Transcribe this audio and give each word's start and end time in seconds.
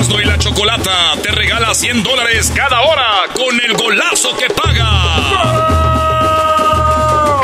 Erasmo 0.00 0.18
y 0.18 0.24
la 0.24 0.38
Chocolata 0.38 1.12
te 1.22 1.30
regala 1.30 1.74
100 1.74 2.02
dólares 2.02 2.50
cada 2.56 2.80
hora 2.80 3.26
con 3.34 3.60
el 3.60 3.74
golazo 3.74 4.34
que 4.34 4.46
paga. 4.48 4.88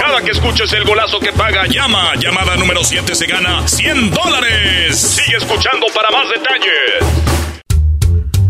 Cada 0.01 0.23
que 0.23 0.31
escuches 0.31 0.73
el 0.73 0.85
golazo 0.85 1.21
que 1.21 1.35
paga, 1.35 1.67
llama. 1.67 2.15
Llamada 2.15 2.57
número 2.57 2.83
7 2.83 3.15
se 3.15 3.27
gana 3.27 3.69
100 3.69 4.11
dólares. 4.11 4.98
Sigue 4.98 5.37
escuchando 5.37 5.87
para 5.95 6.11
más 6.11 6.31
detalles. 6.31 7.05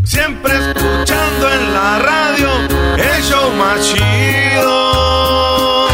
Siempre 0.04 0.52
escuchando 0.52 1.52
en 1.52 1.74
la 1.74 1.98
radio 1.98 2.48
el 2.96 3.22
show 3.24 3.50
más 3.54 3.92
chido. 3.92 5.88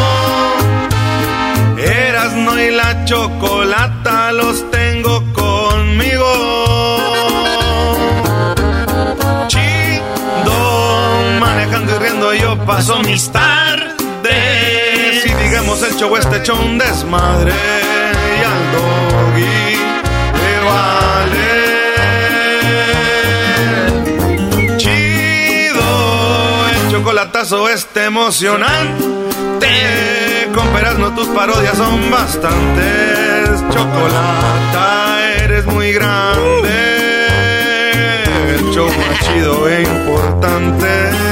Erasmo 1.78 2.58
y 2.58 2.70
la 2.72 3.06
Chocolata 3.06 3.51
paso 12.66 12.98
mis 13.02 13.30
tardes. 13.30 13.96
Y 15.24 15.34
digamos 15.44 15.82
el 15.82 15.96
show 15.96 16.16
este 16.16 16.42
show 16.42 16.58
un 16.60 16.78
desmadre. 16.78 17.52
Y 17.52 18.42
al 18.44 18.72
doggy 18.72 19.76
le 20.40 20.54
vale. 20.68 21.50
Chido, 24.76 25.88
el 26.68 26.90
chocolatazo 26.90 27.68
este 27.68 28.04
emocionante. 28.04 29.22
Con 30.54 30.72
no 31.00 31.14
tus 31.14 31.28
parodias 31.28 31.76
son 31.76 32.10
bastantes. 32.10 33.62
Chocolata, 33.72 35.18
eres 35.38 35.64
muy 35.64 35.92
grande 35.92 37.02
el 38.54 38.70
show 38.74 38.88
chido 39.22 39.68
e 39.68 39.82
importante. 39.82 41.31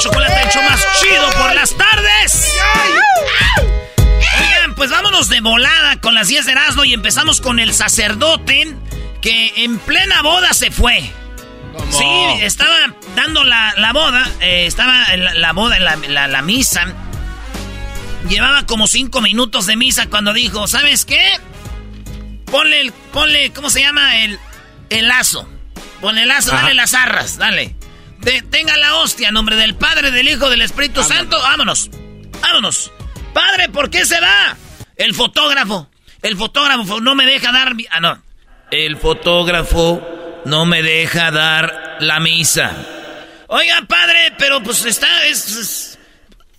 Chocolate, 0.00 0.42
el 0.42 0.48
show 0.48 0.62
más 0.62 0.80
chido 0.98 1.30
por 1.32 1.54
las 1.54 1.76
tardes. 1.76 2.48
Oigan, 4.40 4.74
pues 4.74 4.90
vámonos 4.90 5.28
de 5.28 5.40
volada 5.40 6.00
con 6.00 6.14
las 6.14 6.28
10 6.28 6.46
de 6.46 6.52
Erasmo 6.52 6.84
y 6.84 6.94
empezamos 6.94 7.40
con 7.40 7.58
el 7.58 7.74
sacerdote 7.74 8.74
que 9.20 9.52
en 9.64 9.78
plena 9.78 10.22
boda 10.22 10.54
se 10.54 10.70
fue. 10.70 11.12
Sí, 11.90 12.04
estaba 12.40 12.94
dando 13.14 13.44
la, 13.44 13.90
boda, 13.92 14.26
eh, 14.40 14.66
estaba 14.66 15.14
la, 15.16 15.34
la 15.34 15.52
boda, 15.52 15.78
la, 15.78 15.96
la, 16.28 16.42
misa. 16.42 16.86
Llevaba 18.28 18.64
como 18.64 18.86
cinco 18.86 19.20
minutos 19.20 19.66
de 19.66 19.76
misa 19.76 20.06
cuando 20.08 20.32
dijo, 20.32 20.66
¿sabes 20.66 21.04
qué? 21.04 21.38
Ponle, 22.46 22.80
el, 22.80 22.92
ponle, 23.12 23.52
¿cómo 23.52 23.68
se 23.68 23.80
llama? 23.80 24.24
El, 24.24 24.38
el 24.88 25.08
lazo. 25.08 25.48
Ponle 26.00 26.22
el 26.22 26.28
lazo, 26.28 26.52
dale 26.52 26.74
las 26.74 26.94
arras, 26.94 27.36
dale. 27.36 27.76
Tenga 28.50 28.76
la 28.76 28.96
hostia, 28.96 29.28
en 29.28 29.34
nombre 29.34 29.56
del 29.56 29.74
Padre, 29.74 30.10
del 30.10 30.28
Hijo, 30.28 30.48
del 30.48 30.62
Espíritu 30.62 31.02
Santo. 31.02 31.38
Vámonos, 31.40 31.90
vámonos. 32.40 32.92
Padre, 33.32 33.68
¿por 33.68 33.90
qué 33.90 34.04
se 34.04 34.20
va? 34.20 34.56
El 34.96 35.14
fotógrafo. 35.14 35.88
El 36.22 36.36
fotógrafo 36.36 37.00
no 37.00 37.14
me 37.14 37.24
deja 37.24 37.52
dar... 37.52 37.74
Ah, 37.90 38.00
no. 38.00 38.22
El 38.70 38.96
fotógrafo 38.96 40.42
no 40.44 40.66
me 40.66 40.82
deja 40.82 41.30
dar 41.30 41.96
la 42.00 42.20
misa. 42.20 42.76
Oiga, 43.48 43.84
padre, 43.88 44.34
pero 44.38 44.62
pues 44.62 44.84
está... 44.84 45.26
Es, 45.26 45.98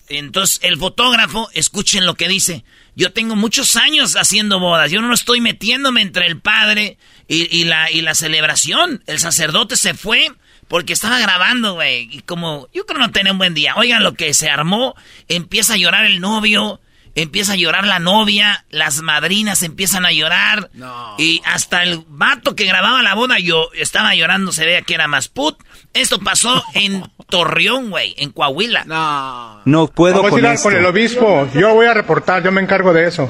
Entonces 0.09 0.59
el 0.63 0.77
fotógrafo, 0.77 1.49
escuchen 1.53 2.05
lo 2.05 2.15
que 2.15 2.27
dice. 2.27 2.63
Yo 2.95 3.13
tengo 3.13 3.35
muchos 3.35 3.75
años 3.75 4.15
haciendo 4.15 4.59
bodas. 4.59 4.91
Yo 4.91 5.01
no 5.01 5.13
estoy 5.13 5.39
metiéndome 5.39 6.01
entre 6.01 6.25
el 6.25 6.39
padre 6.39 6.97
y, 7.27 7.63
la, 7.63 7.89
y 7.91 8.01
la 8.01 8.15
celebración. 8.15 9.03
El 9.07 9.19
sacerdote 9.19 9.77
se 9.77 9.93
fue 9.93 10.31
porque 10.71 10.93
estaba 10.93 11.19
grabando, 11.19 11.73
güey. 11.73 12.07
Y 12.09 12.21
como 12.21 12.69
yo 12.73 12.85
creo 12.85 12.97
no 12.97 13.11
tenía 13.11 13.33
un 13.33 13.37
buen 13.37 13.53
día. 13.53 13.73
Oigan 13.75 14.03
lo 14.03 14.13
que 14.13 14.33
se 14.33 14.49
armó. 14.49 14.95
Empieza 15.27 15.73
a 15.73 15.77
llorar 15.77 16.05
el 16.05 16.21
novio 16.21 16.79
empieza 17.13 17.51
a 17.51 17.55
llorar 17.57 17.85
la 17.85 17.99
novia, 17.99 18.63
las 18.69 19.01
madrinas 19.01 19.63
empiezan 19.63 20.05
a 20.05 20.13
llorar. 20.13 20.69
Y 21.17 21.41
hasta 21.43 21.83
el 21.83 22.05
vato 22.07 22.55
que 22.55 22.63
grababa 22.63 23.03
la 23.03 23.15
boda 23.15 23.37
yo 23.37 23.67
estaba 23.73 24.15
llorando, 24.15 24.53
se 24.53 24.63
veía 24.65 24.81
que 24.83 24.93
era 24.93 25.09
más 25.09 25.27
put. 25.27 25.57
Esto 25.93 26.19
pasó 26.19 26.63
en 26.73 27.03
Torreón, 27.27 27.89
güey, 27.89 28.15
en 28.17 28.31
Coahuila. 28.31 28.85
No. 28.85 29.61
No 29.65 29.87
puedo 29.87 30.23
Vamos 30.23 30.41
a 30.41 30.53
ir 30.53 30.59
con 30.61 30.73
el 30.73 30.85
obispo. 30.85 31.49
Yo 31.53 31.73
voy 31.73 31.87
a 31.87 31.93
reportar, 31.93 32.43
yo 32.43 32.51
me 32.53 32.61
encargo 32.61 32.93
de 32.93 33.09
eso. 33.09 33.29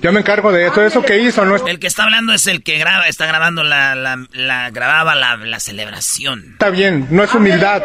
Yo 0.00 0.12
me 0.12 0.20
encargo 0.20 0.52
de 0.52 0.70
todo 0.70 0.86
eso 0.86 1.02
que 1.02 1.20
hizo. 1.20 1.44
No 1.44 1.56
El 1.56 1.80
que 1.80 1.88
está 1.88 2.04
hablando 2.04 2.32
es 2.32 2.46
el 2.46 2.62
que 2.62 2.78
graba, 2.78 3.08
está 3.08 3.26
grabando 3.26 3.64
la, 3.64 3.94
la, 3.94 4.70
grababa 4.70 5.14
la, 5.14 5.60
celebración. 5.60 6.44
Está 6.52 6.70
bien, 6.70 7.08
no 7.10 7.24
es 7.24 7.34
humildad. 7.34 7.82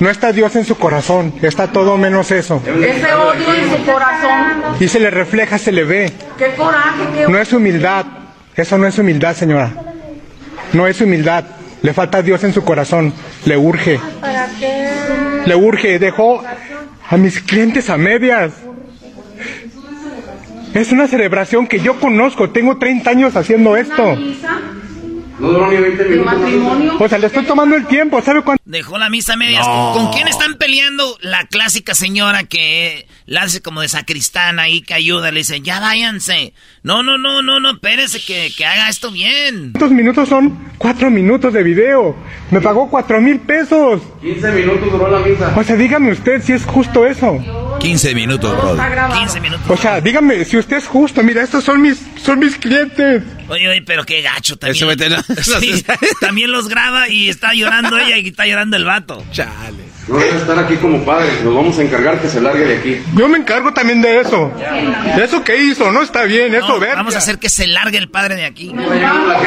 No 0.00 0.10
está 0.10 0.32
Dios 0.32 0.54
en 0.56 0.66
su 0.66 0.76
corazón, 0.76 1.34
está 1.40 1.68
todo 1.68 1.96
menos 1.96 2.30
eso. 2.30 2.62
Ese 2.66 3.14
odio 3.14 3.54
en 3.54 3.70
su 3.70 3.84
corazón. 3.84 4.76
Y 4.80 4.88
se 4.88 5.00
le 5.00 5.10
refleja, 5.10 5.56
se 5.56 5.72
le 5.72 5.84
ve. 5.84 6.12
Qué 6.36 6.54
coraje, 6.56 7.02
qué... 7.14 7.28
No 7.28 7.38
es 7.38 7.52
humildad. 7.52 8.04
Eso 8.54 8.76
no 8.76 8.86
es 8.86 8.98
humildad, 8.98 9.34
señora. 9.34 9.72
No 10.72 10.86
es 10.86 11.00
humildad. 11.00 11.44
Le 11.82 11.94
falta 11.94 12.22
Dios 12.22 12.44
en 12.44 12.52
su 12.52 12.64
corazón. 12.64 13.14
Le 13.46 13.56
urge. 13.56 13.98
¿Para 14.20 14.48
qué? 14.58 14.90
Le 15.46 15.54
urge. 15.54 15.98
Dejó 15.98 16.42
a 17.08 17.16
mis 17.16 17.40
clientes 17.40 17.88
a 17.88 17.96
medias. 17.96 18.52
Es 20.74 20.90
una 20.90 21.06
celebración 21.06 21.68
que 21.68 21.78
yo 21.78 22.00
conozco, 22.00 22.50
tengo 22.50 22.76
30 22.76 23.08
años 23.08 23.36
haciendo 23.36 23.76
esto. 23.76 24.18
No 25.38 25.48
duró 25.48 25.70
ni 25.70 25.76
20 25.76 26.04
minutos. 26.04 27.00
O 27.00 27.08
sea, 27.08 27.18
le 27.18 27.26
estoy 27.26 27.44
tomando 27.44 27.76
el 27.76 27.86
tiempo, 27.86 28.20
¿sabe 28.22 28.42
cuánto? 28.42 28.62
Dejó 28.64 28.98
la 28.98 29.10
misa 29.10 29.36
medias. 29.36 29.66
¿Con 29.66 30.12
quién 30.12 30.28
están 30.28 30.54
peleando? 30.54 31.18
La 31.20 31.46
clásica 31.46 31.94
señora 31.94 32.44
que 32.44 33.06
la 33.26 33.42
hace 33.42 33.60
como 33.60 33.80
de 33.80 33.88
sacristana 33.88 34.62
ahí 34.62 34.82
que 34.82 34.94
ayuda, 34.94 35.30
le 35.30 35.38
dice, 35.40 35.60
ya 35.60 35.80
váyanse. 35.80 36.54
No, 36.82 37.02
no, 37.02 37.18
no, 37.18 37.42
no, 37.42 37.58
no, 37.60 37.72
espérese 37.72 38.20
que, 38.20 38.52
que 38.56 38.64
haga 38.64 38.88
esto 38.88 39.10
bien. 39.10 39.72
Estos 39.74 39.90
minutos 39.90 40.28
son 40.28 40.72
cuatro 40.78 41.10
minutos 41.10 41.52
de 41.52 41.62
video. 41.62 42.14
Me 42.50 42.60
pagó 42.60 42.88
cuatro 42.88 43.20
mil 43.20 43.40
pesos. 43.40 44.00
15 44.22 44.52
minutos 44.52 44.92
duró 44.92 45.10
la 45.10 45.18
misa. 45.26 45.52
O 45.56 45.64
sea, 45.64 45.76
dígame 45.76 46.12
usted 46.12 46.42
si 46.42 46.52
es 46.52 46.64
justo 46.64 47.06
eso. 47.06 47.42
15 47.80 48.14
minutos, 48.14 48.56
bro. 48.56 48.76
15 49.18 49.40
minutos. 49.40 49.66
O 49.68 49.76
sea, 49.76 50.00
dígame 50.00 50.44
si 50.44 50.56
usted 50.56 50.76
es 50.76 50.86
justo. 50.86 51.22
Mira, 51.22 51.42
estos 51.42 51.64
son 51.64 51.82
mis, 51.82 52.00
son 52.22 52.38
mis 52.38 52.56
clientes. 52.56 53.22
Oye, 53.48 53.68
oye, 53.68 53.82
pero 53.82 54.04
qué 54.04 54.22
gacho 54.22 54.56
también. 54.56 54.74
Sí, 55.42 55.84
también 56.20 56.50
los 56.50 56.68
graba 56.68 57.08
y 57.08 57.28
está 57.28 57.54
llorando 57.54 57.98
ella 57.98 58.18
y 58.18 58.28
está 58.28 58.46
llorando 58.46 58.76
el 58.76 58.84
vato. 58.84 59.24
Chale. 59.32 59.94
No 60.08 60.18
debe 60.18 60.36
estar 60.36 60.58
aquí 60.58 60.76
como 60.76 61.02
padre. 61.04 61.30
Nos 61.42 61.54
vamos 61.54 61.78
a 61.78 61.82
encargar 61.82 62.20
que 62.20 62.28
se 62.28 62.40
largue 62.40 62.64
de 62.64 62.76
aquí. 62.76 63.02
Yo 63.14 63.26
me 63.26 63.38
encargo 63.38 63.72
también 63.72 64.02
de 64.02 64.20
eso. 64.20 64.52
De 65.16 65.24
eso 65.24 65.42
que 65.42 65.56
hizo, 65.56 65.90
no 65.92 66.02
está 66.02 66.24
bien, 66.24 66.54
eso, 66.54 66.78
ver. 66.78 66.96
Vamos 66.96 67.14
a 67.14 67.18
hacer 67.18 67.38
que 67.38 67.48
se 67.48 67.66
largue 67.66 67.96
el 67.96 68.10
padre 68.10 68.36
de 68.36 68.44
aquí. 68.44 68.72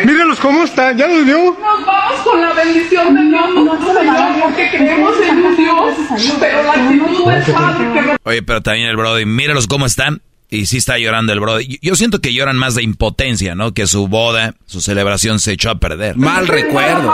Mírenlos 0.03 0.39
cómo 0.39 0.63
están, 0.63 0.97
¿ya 0.97 1.07
los 1.07 1.25
vio? 1.25 1.38
Nos 1.38 1.85
vamos 1.85 2.21
con 2.21 2.41
la 2.41 2.53
bendición 2.53 3.13
de 3.15 3.23
Dios, 3.25 3.50
porque 4.41 4.69
creemos 4.71 5.13
en 5.21 5.56
Dios, 5.57 5.94
pero 6.39 6.63
la 6.63 6.71
actitud 6.71 7.31
del 7.31 7.53
Padre 7.53 7.94
que 7.94 8.18
Oye, 8.23 8.41
pero 8.44 8.62
también 8.62 8.89
el 8.89 8.97
Brody, 8.97 9.25
míralos 9.25 9.68
cómo 9.68 9.85
están. 9.85 10.21
Y 10.49 10.65
sí 10.65 10.77
está 10.77 10.97
llorando 10.97 11.33
el 11.33 11.41
Brody. 11.41 11.77
Yo 11.81 11.95
siento 11.95 12.21
que 12.21 12.33
lloran 12.33 12.57
más 12.57 12.75
de 12.75 12.83
impotencia, 12.83 13.53
¿no? 13.53 13.73
Que 13.73 13.85
su 13.85 14.07
boda, 14.07 14.55
su 14.65 14.79
celebración 14.79 15.39
se 15.39 15.51
echó 15.51 15.69
a 15.69 15.79
perder. 15.79 16.15
Mal 16.15 16.47
recuerdo. 16.47 17.13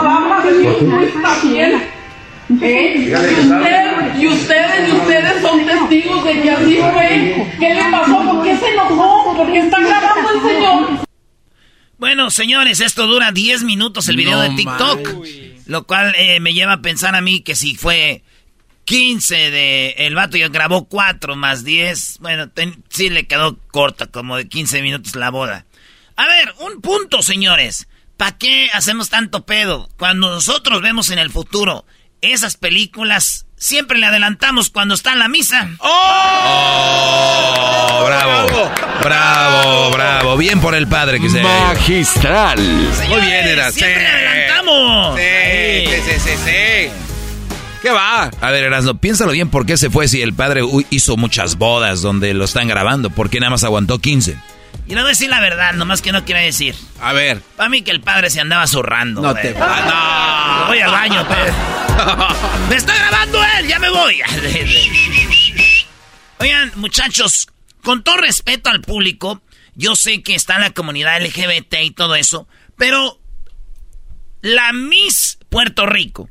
¿Eh? 2.61 3.09
Y, 3.09 3.13
usted, 3.13 4.19
y 4.19 4.27
ustedes, 4.27 4.89
y 4.89 4.91
ustedes 4.91 5.41
son 5.41 5.65
testigos 5.65 6.23
de 6.25 6.41
que 6.41 6.51
así 6.51 6.77
fue. 6.93 7.47
¿Qué 7.59 7.73
le 7.73 7.83
pasó? 7.89 8.19
¿Por 8.23 8.43
qué 8.43 8.57
se 8.57 8.69
enojó? 8.69 9.35
¿Por 9.35 9.51
qué 9.51 9.59
está 9.59 9.79
grabando 9.79 10.29
el 10.29 10.41
Señor? 10.41 11.07
Bueno, 11.97 12.29
señores, 12.29 12.81
esto 12.81 13.07
dura 13.07 13.31
10 13.31 13.63
minutos 13.63 14.09
el 14.09 14.17
video 14.17 14.39
de 14.41 14.49
TikTok. 14.51 15.09
Lo 15.65 15.83
cual 15.83 16.13
eh, 16.17 16.39
me 16.39 16.53
lleva 16.53 16.73
a 16.73 16.81
pensar 16.81 17.15
a 17.15 17.21
mí 17.21 17.41
que 17.41 17.55
si 17.55 17.75
fue 17.75 18.21
15 18.85 19.51
de... 19.51 19.95
El 19.97 20.15
vato 20.15 20.37
ya 20.37 20.49
grabó 20.49 20.85
4 20.85 21.35
más 21.35 21.63
10. 21.63 22.17
Bueno, 22.19 22.49
sí 22.89 23.09
le 23.09 23.27
quedó 23.27 23.57
corta, 23.71 24.07
como 24.07 24.37
de 24.37 24.47
15 24.47 24.81
minutos 24.81 25.15
la 25.15 25.29
boda. 25.29 25.65
A 26.15 26.27
ver, 26.27 26.53
un 26.59 26.81
punto, 26.81 27.21
señores. 27.21 27.87
¿Para 28.17 28.37
qué 28.37 28.69
hacemos 28.73 29.09
tanto 29.09 29.45
pedo? 29.45 29.89
Cuando 29.97 30.29
nosotros 30.29 30.81
vemos 30.81 31.09
en 31.09 31.19
el 31.19 31.31
futuro 31.31 31.85
esas 32.21 32.55
películas, 32.55 33.45
siempre 33.57 33.97
le 33.97 34.05
adelantamos 34.05 34.69
cuando 34.69 34.93
está 34.93 35.13
en 35.13 35.19
la 35.19 35.27
misa. 35.27 35.69
¡Oh! 35.79 37.23
bravo, 38.05 38.71
bravo, 39.01 39.91
bravo. 39.91 40.37
Bien 40.37 40.61
por 40.61 40.75
el 40.75 40.87
padre 40.87 41.19
que 41.19 41.29
se... 41.29 41.41
Magistral. 41.41 42.59
Muy 42.59 43.21
bien, 43.21 43.47
era. 43.47 43.71
Siempre 43.71 44.01
le 44.01 44.07
adelantamos. 44.07 45.19
Sí, 45.19 45.85
sí, 46.05 46.19
sí, 46.19 46.37
sí. 46.45 47.12
¿Qué 47.83 47.91
va? 47.91 48.31
A 48.39 48.51
ver, 48.51 48.63
Erasmo, 48.63 48.97
piénsalo 48.97 49.33
bien 49.33 49.49
por 49.49 49.65
qué 49.65 49.75
se 49.75 49.89
fue 49.89 50.07
si 50.07 50.21
el 50.21 50.33
padre 50.33 50.61
hizo 50.89 51.17
muchas 51.17 51.57
bodas 51.57 52.01
donde 52.01 52.33
lo 52.33 52.45
están 52.45 52.69
grabando. 52.69 53.09
¿Por 53.09 53.29
qué 53.29 53.41
nada 53.41 53.49
más 53.49 53.65
aguantó 53.65 53.99
15? 53.99 54.37
Y 54.87 54.95
no 54.95 55.01
voy 55.01 55.07
a 55.07 55.09
decir 55.09 55.29
la 55.29 55.41
verdad, 55.41 55.73
nomás 55.73 56.01
que 56.01 56.13
no 56.13 56.23
quiero 56.23 56.39
decir. 56.39 56.75
A 57.01 57.11
ver. 57.11 57.41
Para 57.57 57.67
mí 57.67 57.81
que 57.81 57.91
el 57.91 57.99
padre 57.99 58.29
se 58.29 58.39
andaba 58.39 58.67
zurrando. 58.67 59.21
No 59.21 59.35
te 59.35 59.53
ah, 59.59 60.61
no. 60.61 60.67
Voy 60.67 60.79
al 60.79 60.91
baño, 60.91 61.27
pero. 61.27 61.53
¡Me 62.69 62.77
está 62.77 62.95
grabando 62.95 63.43
él! 63.59 63.67
¡Ya 63.67 63.79
me 63.79 63.89
voy! 63.89 64.21
Oigan, 66.39 66.71
muchachos, 66.75 67.49
con 67.83 68.01
todo 68.01 68.15
respeto 68.15 68.69
al 68.69 68.79
público, 68.79 69.41
yo 69.75 69.97
sé 69.97 70.23
que 70.23 70.35
está 70.35 70.57
la 70.57 70.69
comunidad 70.69 71.21
LGBT 71.21 71.75
y 71.83 71.91
todo 71.91 72.15
eso, 72.15 72.47
pero 72.77 73.19
la 74.41 74.71
Miss 74.71 75.37
Puerto 75.49 75.85
Rico 75.85 76.29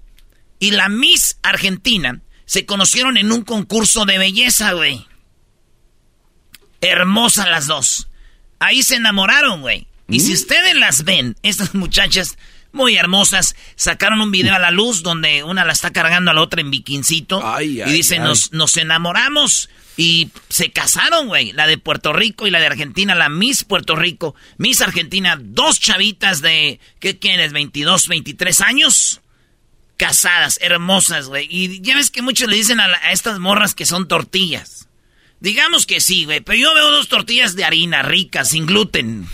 y 0.62 0.70
la 0.70 0.88
Miss 0.88 1.38
Argentina 1.42 2.20
se 2.44 2.64
conocieron 2.66 3.16
en 3.16 3.32
un 3.32 3.42
concurso 3.42 4.04
de 4.04 4.16
belleza, 4.16 4.74
güey. 4.74 5.04
Hermosas 6.80 7.48
las 7.48 7.66
dos. 7.66 8.06
Ahí 8.60 8.84
se 8.84 8.94
enamoraron, 8.94 9.60
güey. 9.60 9.88
Y 10.08 10.20
si 10.20 10.30
mm. 10.30 10.34
ustedes 10.34 10.76
las 10.76 11.02
ven, 11.02 11.36
estas 11.42 11.74
muchachas 11.74 12.38
muy 12.70 12.94
hermosas, 12.94 13.56
sacaron 13.74 14.20
un 14.20 14.30
video 14.30 14.54
a 14.54 14.60
la 14.60 14.70
luz 14.70 15.02
donde 15.02 15.42
una 15.42 15.64
la 15.64 15.72
está 15.72 15.90
cargando 15.90 16.30
a 16.30 16.34
la 16.34 16.42
otra 16.42 16.60
en 16.60 16.70
biquincito. 16.70 17.42
y 17.60 17.82
dicen, 17.82 18.22
Nos, 18.22 18.52
nos 18.52 18.76
enamoramos 18.76 19.68
y 19.96 20.30
se 20.48 20.70
casaron, 20.70 21.26
güey. 21.26 21.50
La 21.50 21.66
de 21.66 21.76
Puerto 21.76 22.12
Rico 22.12 22.46
y 22.46 22.52
la 22.52 22.60
de 22.60 22.66
Argentina, 22.66 23.16
la 23.16 23.28
Miss 23.28 23.64
Puerto 23.64 23.96
Rico, 23.96 24.36
Miss 24.58 24.80
Argentina, 24.80 25.36
dos 25.40 25.80
chavitas 25.80 26.40
de, 26.40 26.78
¿qué 27.00 27.18
quieres? 27.18 27.52
22, 27.52 28.06
23 28.06 28.60
años 28.60 29.21
casadas, 30.02 30.58
hermosas, 30.60 31.28
güey. 31.28 31.46
Y 31.48 31.80
ya 31.80 31.94
ves 31.94 32.10
que 32.10 32.22
muchos 32.22 32.48
le 32.48 32.56
dicen 32.56 32.80
a, 32.80 33.12
estas 33.12 33.38
morras 33.38 33.72
que 33.72 33.86
son 33.86 34.08
tortillas. 34.08 34.88
Digamos 35.38 35.86
que 35.86 36.00
sí, 36.00 36.24
güey, 36.24 36.40
pero 36.40 36.58
yo 36.58 36.74
veo 36.74 36.90
dos 36.90 37.06
tortillas 37.06 37.54
de 37.54 37.64
harina 37.64 38.02
ricas, 38.02 38.48
sin 38.48 38.66
gluten. 38.66 39.28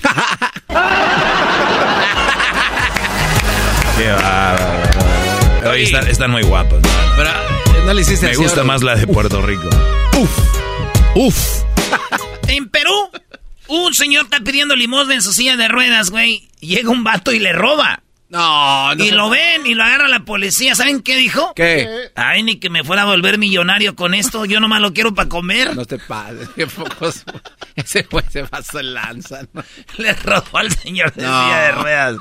Qué 3.97 5.83
están, 5.83 6.07
están, 6.07 6.31
muy 6.31 6.43
guapas. 6.43 6.83
Pero 7.17 7.31
no 7.87 7.95
le 7.95 8.03
hiciste 8.03 8.27
Me 8.27 8.37
gusta 8.37 8.63
más 8.63 8.83
la 8.83 8.95
de 8.95 9.07
Puerto 9.07 9.41
Rico. 9.41 9.71
Uf. 10.19 10.31
Uf. 11.15 11.63
en 12.49 12.69
Perú, 12.69 13.11
un 13.69 13.95
señor 13.95 14.25
está 14.25 14.41
pidiendo 14.41 14.77
limosna 14.77 15.15
en 15.15 15.23
su 15.23 15.33
silla 15.33 15.57
de 15.57 15.69
ruedas, 15.69 16.11
güey. 16.11 16.47
Llega 16.61 16.91
un 16.91 17.05
vato 17.05 17.33
y 17.33 17.39
le 17.39 17.55
roba. 17.55 18.03
No, 18.31 18.95
no. 18.95 19.05
Y 19.05 19.11
lo 19.11 19.31
ven 19.31 19.67
y 19.67 19.75
lo 19.75 19.83
agarra 19.83 20.07
la 20.07 20.21
policía. 20.21 20.75
¿Saben 20.75 21.01
qué 21.01 21.17
dijo? 21.17 21.55
¿Qué? 21.55 22.11
Ay, 22.15 22.43
ni 22.43 22.57
que 22.57 22.69
me 22.69 22.85
fuera 22.85 23.03
a 23.03 23.05
volver 23.07 23.39
millonario 23.39 23.97
con 23.97 24.13
esto. 24.13 24.45
Yo 24.45 24.61
nomás 24.61 24.83
lo 24.83 24.93
quiero 24.93 25.15
para 25.15 25.31
comer. 25.31 25.75
No 25.75 25.87
te 25.87 25.99
pases. 25.99 26.49
Qué 26.51 26.67
pocos. 26.67 27.25
Ese 27.75 28.05
pues 28.05 28.27
se 28.31 28.45
pasó 28.45 28.81
el 28.81 28.93
lanza. 28.93 29.47
Le 29.97 30.13
robó 30.13 30.59
al 30.59 30.71
señor 30.71 31.13
de 31.15 31.23
silla 31.23 31.61
de 31.63 31.73
ruedas. 31.73 32.17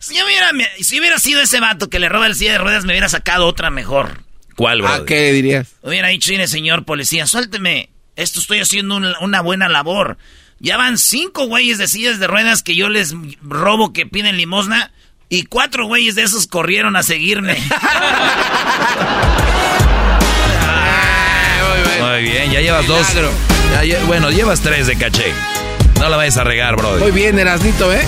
Si 0.00 0.16
yo, 0.16 0.26
hubiera, 0.26 0.50
si 0.80 0.98
hubiera 0.98 1.18
sido 1.20 1.40
ese 1.40 1.60
vato 1.60 1.88
que 1.88 2.00
le 2.00 2.08
roba 2.08 2.26
el 2.26 2.34
silla 2.34 2.52
de 2.52 2.58
ruedas, 2.58 2.84
me 2.84 2.92
hubiera 2.92 3.08
sacado 3.08 3.46
otra 3.46 3.70
mejor. 3.70 4.24
¿Cuál, 4.56 4.82
bro? 4.82 4.92
¿A 4.92 5.04
qué 5.04 5.32
dirías? 5.32 5.76
Hubiera 5.82 6.08
dicho, 6.08 6.32
señor 6.46 6.84
policía, 6.84 7.26
suélteme. 7.26 7.90
Esto 8.16 8.40
estoy 8.40 8.58
haciendo 8.60 8.96
una 8.96 9.40
buena 9.40 9.68
labor. 9.68 10.18
Ya 10.58 10.76
van 10.76 10.96
cinco 10.96 11.46
güeyes 11.46 11.78
de 11.78 11.88
sillas 11.88 12.18
de 12.20 12.26
ruedas 12.26 12.62
que 12.62 12.76
yo 12.76 12.88
les 12.88 13.14
robo 13.42 13.92
que 13.92 14.06
piden 14.06 14.36
limosna 14.36 14.92
y 15.32 15.44
cuatro 15.44 15.86
güeyes 15.86 16.14
de 16.14 16.24
esos 16.24 16.46
corrieron 16.46 16.94
a 16.94 17.02
seguirme. 17.02 17.54
Muy 22.00 22.22
bien, 22.22 22.52
ya 22.52 22.60
llevas 22.60 22.86
dos. 22.86 23.06
bueno, 24.06 24.30
llevas 24.30 24.60
tres 24.60 24.86
de 24.86 24.98
caché. 24.98 25.32
No 25.98 26.10
la 26.10 26.18
vayas 26.18 26.36
a 26.36 26.44
regar, 26.44 26.76
bro. 26.76 26.98
Muy 26.98 27.12
bien, 27.12 27.38
Erasnito, 27.38 27.90
¿eh? 27.94 28.06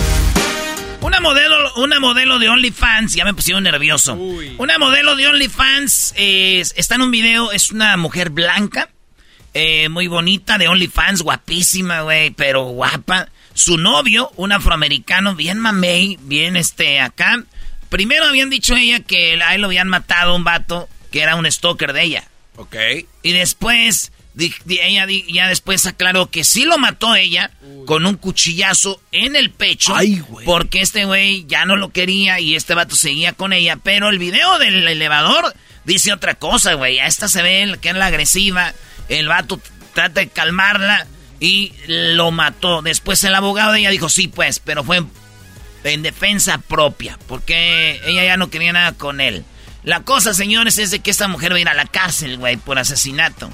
Una 1.01 1.19
modelo, 1.19 1.55
una 1.77 1.99
modelo 1.99 2.37
de 2.37 2.47
OnlyFans, 2.47 3.15
ya 3.15 3.25
me 3.25 3.33
pusieron 3.33 3.63
nervioso. 3.63 4.13
Una 4.59 4.77
modelo 4.77 5.15
de 5.15 5.25
OnlyFans 5.25 6.13
está 6.15 6.93
en 6.93 7.01
un 7.01 7.09
video, 7.09 7.51
es 7.51 7.71
una 7.71 7.97
mujer 7.97 8.29
blanca, 8.29 8.89
eh, 9.55 9.89
muy 9.89 10.05
bonita, 10.05 10.59
de 10.59 10.67
OnlyFans, 10.67 11.23
guapísima, 11.23 12.01
güey, 12.01 12.29
pero 12.29 12.65
guapa. 12.65 13.29
Su 13.55 13.77
novio, 13.77 14.31
un 14.35 14.51
afroamericano, 14.51 15.33
bien 15.33 15.59
mamey, 15.59 16.19
bien 16.21 16.57
este 16.57 16.99
acá. 16.99 17.41
Primero 17.87 18.25
habían 18.25 18.49
dicho 18.49 18.75
ella 18.75 18.99
que 18.99 19.41
a 19.41 19.55
él 19.55 19.61
lo 19.61 19.67
habían 19.67 19.87
matado 19.87 20.35
un 20.35 20.43
vato 20.43 20.89
que 21.09 21.21
era 21.21 21.37
un 21.37 21.49
stalker 21.49 21.93
de 21.93 22.03
ella. 22.03 22.27
Ok. 22.57 22.75
Y 23.23 23.31
después, 23.31 24.11
ella 24.37 25.07
ya 25.29 25.47
después 25.47 25.85
aclaró 25.85 26.29
que 26.29 26.43
sí 26.43 26.65
lo 26.65 26.77
mató 26.77 27.15
ella 27.15 27.51
con 27.85 28.05
un 28.05 28.17
cuchillazo 28.17 29.01
en 29.13 29.37
el 29.37 29.51
pecho. 29.51 29.95
Ay, 29.95 30.19
güey. 30.19 30.45
Porque 30.45 30.81
este 30.81 31.05
güey 31.05 31.45
ya 31.47 31.63
no 31.63 31.77
lo 31.77 31.93
quería 31.93 32.41
y 32.41 32.55
este 32.55 32.73
vato 32.75 32.97
seguía 32.97 33.31
con 33.31 33.53
ella. 33.53 33.77
Pero 33.77 34.09
el 34.09 34.19
video 34.19 34.59
del 34.59 34.85
elevador 34.85 35.55
dice 35.85 36.11
otra 36.11 36.35
cosa, 36.35 36.73
güey. 36.73 36.99
A 36.99 37.07
esta 37.07 37.29
se 37.29 37.41
ve 37.41 37.77
que 37.81 37.87
es 37.87 37.95
la 37.95 38.07
agresiva. 38.07 38.73
El 39.07 39.29
vato 39.29 39.61
trata 39.93 40.19
de 40.19 40.27
calmarla 40.27 41.07
y 41.45 41.71
lo 41.87 42.31
mató. 42.31 42.81
Después 42.81 43.23
el 43.23 43.35
abogado 43.35 43.71
de 43.71 43.79
ella 43.79 43.91
dijo, 43.91 44.09
sí, 44.09 44.27
pues, 44.27 44.57
pero 44.59 44.83
fue 44.83 45.03
en 45.83 46.01
defensa 46.01 46.57
propia, 46.57 47.19
porque 47.27 48.01
ella 48.05 48.23
ya 48.23 48.35
no 48.35 48.49
quería 48.49 48.73
nada 48.73 48.93
con 48.93 49.21
él. 49.21 49.45
La 49.83 50.01
cosa, 50.01 50.33
señores, 50.33 50.79
es 50.79 50.89
de 50.89 50.99
que 50.99 51.11
esta 51.11 51.27
mujer 51.27 51.53
va 51.53 51.57
a 51.57 51.61
ir 51.61 51.69
a 51.69 51.75
la 51.75 51.85
cárcel, 51.85 52.37
güey, 52.37 52.57
por 52.57 52.79
asesinato. 52.79 53.51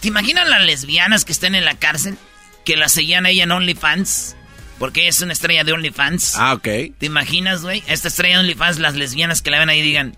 ¿Te 0.00 0.08
imaginas 0.08 0.46
las 0.46 0.62
lesbianas 0.62 1.24
que 1.24 1.32
estén 1.32 1.54
en 1.54 1.64
la 1.64 1.78
cárcel? 1.78 2.18
Que 2.66 2.76
la 2.76 2.90
seguían 2.90 3.24
a 3.24 3.30
ella 3.30 3.44
en 3.44 3.52
OnlyFans. 3.52 4.36
Porque 4.78 5.08
es 5.08 5.22
una 5.22 5.32
estrella 5.32 5.64
de 5.64 5.72
OnlyFans. 5.72 6.34
Ah, 6.36 6.52
ok. 6.52 6.64
¿Te 6.98 7.06
imaginas, 7.06 7.62
güey? 7.62 7.82
Esta 7.86 8.08
estrella 8.08 8.34
de 8.34 8.40
OnlyFans, 8.40 8.78
las 8.78 8.94
lesbianas 8.94 9.40
que 9.40 9.50
la 9.50 9.60
ven 9.60 9.70
ahí 9.70 9.80
digan... 9.80 10.16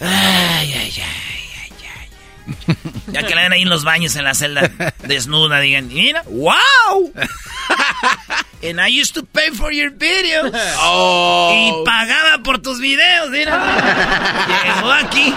Ay, 0.00 0.74
ay, 0.74 1.02
ay. 1.02 1.50
Ya 3.12 3.22
que 3.22 3.34
la 3.34 3.42
ven 3.42 3.52
ahí 3.52 3.62
en 3.62 3.68
los 3.68 3.84
baños 3.84 4.16
en 4.16 4.24
la 4.24 4.34
celda 4.34 4.70
desnuda, 5.04 5.60
digan, 5.60 5.88
mira, 5.88 6.22
wow. 6.26 7.12
And 8.62 8.78
I 8.78 8.88
used 8.88 9.14
to 9.14 9.24
pay 9.24 9.50
for 9.52 9.72
your 9.72 9.90
videos. 9.90 10.52
Oh. 10.80 11.50
Y 11.54 11.84
pagaba 11.84 12.42
por 12.42 12.58
tus 12.58 12.78
videos, 12.78 13.30
mira. 13.30 13.58
Llegó 14.76 14.92
aquí 14.92 15.34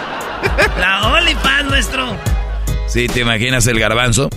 la 0.78 1.08
OnlyFans 1.08 1.70
nuestro. 1.70 2.18
Sí, 2.88 3.08
¿te 3.08 3.22
imaginas 3.22 3.66
el 3.68 3.80
garbanzo? 3.80 4.30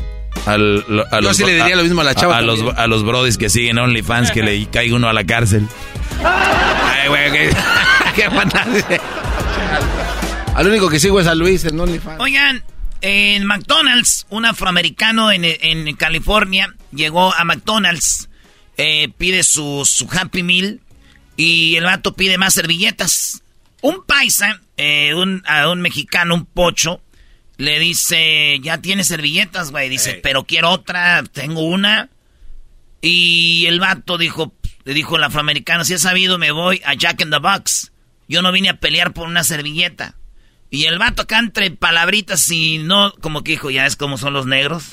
Al, 0.47 0.85
a 1.11 1.21
Yo 1.21 1.35
sí 1.35 1.45
le 1.45 1.55
diría 1.55 1.75
lo 1.75 1.83
mismo 1.83 2.03
a 2.03 2.05
la 2.05 2.15
chava. 2.15 2.37
A, 2.37 2.43
los, 2.43 2.63
a 2.77 2.87
los 2.87 3.05
brodis 3.05 3.37
que 3.39 3.49
siguen 3.51 3.79
OnlyFans 3.79 4.31
que 4.31 4.43
le 4.43 4.67
caiga 4.71 4.95
uno 4.95 5.09
a 5.09 5.13
la 5.13 5.25
cárcel. 5.25 5.67
Ay, 6.25 7.09
güey, 7.09 7.33
qué, 7.33 7.51
qué 8.15 8.31
fantasía. 8.31 9.01
Al 10.55 10.69
único 10.69 10.89
que 10.89 11.01
sigo 11.01 11.19
es 11.19 11.27
a 11.27 11.35
Luis 11.35 11.65
en 11.65 11.79
OnlyFans. 11.81 12.21
Oigan, 12.21 12.63
en 13.01 13.47
McDonald's, 13.47 14.27
un 14.31 14.45
afroamericano 14.45 15.31
en, 15.33 15.45
en 15.45 15.95
California 15.97 16.75
llegó 16.93 17.35
a 17.35 17.45
McDonald's, 17.45 18.29
eh, 18.77 19.09
pide 19.17 19.43
su, 19.43 19.83
su 19.85 20.09
Happy 20.11 20.43
Meal 20.43 20.81
y 21.37 21.77
el 21.77 21.85
vato 21.85 22.15
pide 22.15 22.39
más 22.39 22.55
servilletas. 22.55 23.43
Un 23.83 24.05
paisa, 24.05 24.61
eh, 24.77 25.15
un, 25.15 25.43
a 25.47 25.69
un 25.71 25.81
mexicano, 25.81 26.35
un 26.35 26.47
pocho, 26.47 27.03
le 27.59 27.79
dice, 27.79 28.59
ya 28.61 28.79
tiene 28.79 29.05
servilletas, 29.05 29.71
güey. 29.71 29.89
Dice, 29.89 30.21
pero 30.23 30.45
quiero 30.45 30.71
otra, 30.71 31.23
tengo 31.25 31.63
una. 31.63 32.09
Y 33.01 33.67
el 33.67 33.81
vato 33.81 34.19
dijo, 34.19 34.55
le 34.85 34.95
dijo 34.95 35.17
el 35.17 35.25
afroamericano, 35.25 35.85
si 35.85 35.95
has 35.95 36.03
sabido, 36.03 36.39
me 36.39 36.51
voy 36.51 36.83
a 36.85 36.95
Jack 36.95 37.21
in 37.21 37.31
the 37.31 37.39
Box. 37.39 37.93
Yo 38.29 38.43
no 38.43 38.51
vine 38.51 38.71
a 38.71 38.81
pelear 38.81 39.13
por 39.13 39.29
una 39.29 39.45
servilleta. 39.45 40.17
Y 40.69 40.85
el 40.87 40.99
vato 40.99 41.23
acá 41.23 41.39
entre 41.39 41.71
palabritas 41.71 42.51
y 42.51 42.79
no, 42.79 43.13
como 43.21 43.45
que 43.45 43.53
dijo, 43.53 43.71
ya 43.71 43.87
es 43.87 43.95
como 43.95 44.19
son 44.19 44.33
los 44.33 44.47
negros. 44.47 44.93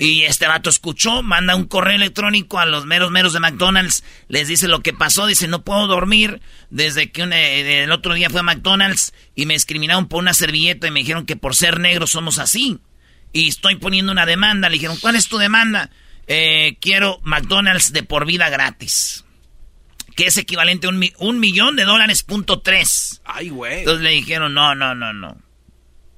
Y 0.00 0.22
este 0.22 0.48
vato 0.48 0.70
escuchó, 0.70 1.22
manda 1.22 1.54
un 1.54 1.66
correo 1.66 1.94
electrónico 1.94 2.58
a 2.58 2.66
los 2.66 2.84
meros 2.84 3.12
meros 3.12 3.32
de 3.32 3.40
McDonald's, 3.40 4.02
les 4.26 4.48
dice 4.48 4.66
lo 4.66 4.80
que 4.80 4.92
pasó, 4.92 5.26
dice, 5.26 5.46
no 5.46 5.62
puedo 5.62 5.86
dormir 5.86 6.40
desde 6.70 7.12
que 7.12 7.22
eh, 7.22 7.84
el 7.84 7.92
otro 7.92 8.14
día 8.14 8.28
fue 8.28 8.40
a 8.40 8.44
McDonald's 8.44 9.14
y 9.36 9.46
me 9.46 9.54
discriminaron 9.54 10.08
por 10.08 10.20
una 10.20 10.34
servilleta 10.34 10.88
y 10.88 10.90
me 10.90 11.00
dijeron 11.00 11.26
que 11.26 11.36
por 11.36 11.54
ser 11.54 11.78
negro 11.78 12.08
somos 12.08 12.38
así. 12.38 12.78
Y 13.32 13.48
estoy 13.48 13.76
poniendo 13.76 14.10
una 14.10 14.26
demanda, 14.26 14.68
le 14.68 14.74
dijeron, 14.74 14.96
¿cuál 15.00 15.14
es 15.14 15.28
tu 15.28 15.38
demanda? 15.38 15.90
Eh, 16.26 16.76
quiero 16.80 17.20
McDonald's 17.22 17.92
de 17.92 18.02
por 18.02 18.26
vida 18.26 18.48
gratis 18.48 19.24
que 20.18 20.26
es 20.26 20.36
equivalente 20.36 20.88
a 20.88 20.90
un, 20.90 21.38
millón 21.38 21.76
de 21.76 21.84
dólares 21.84 22.24
punto 22.24 22.58
tres. 22.58 23.20
Ay, 23.24 23.50
güey. 23.50 23.78
Entonces 23.78 24.02
le 24.02 24.10
dijeron, 24.10 24.52
no, 24.52 24.74
no, 24.74 24.92
no, 24.92 25.12
no. 25.12 25.36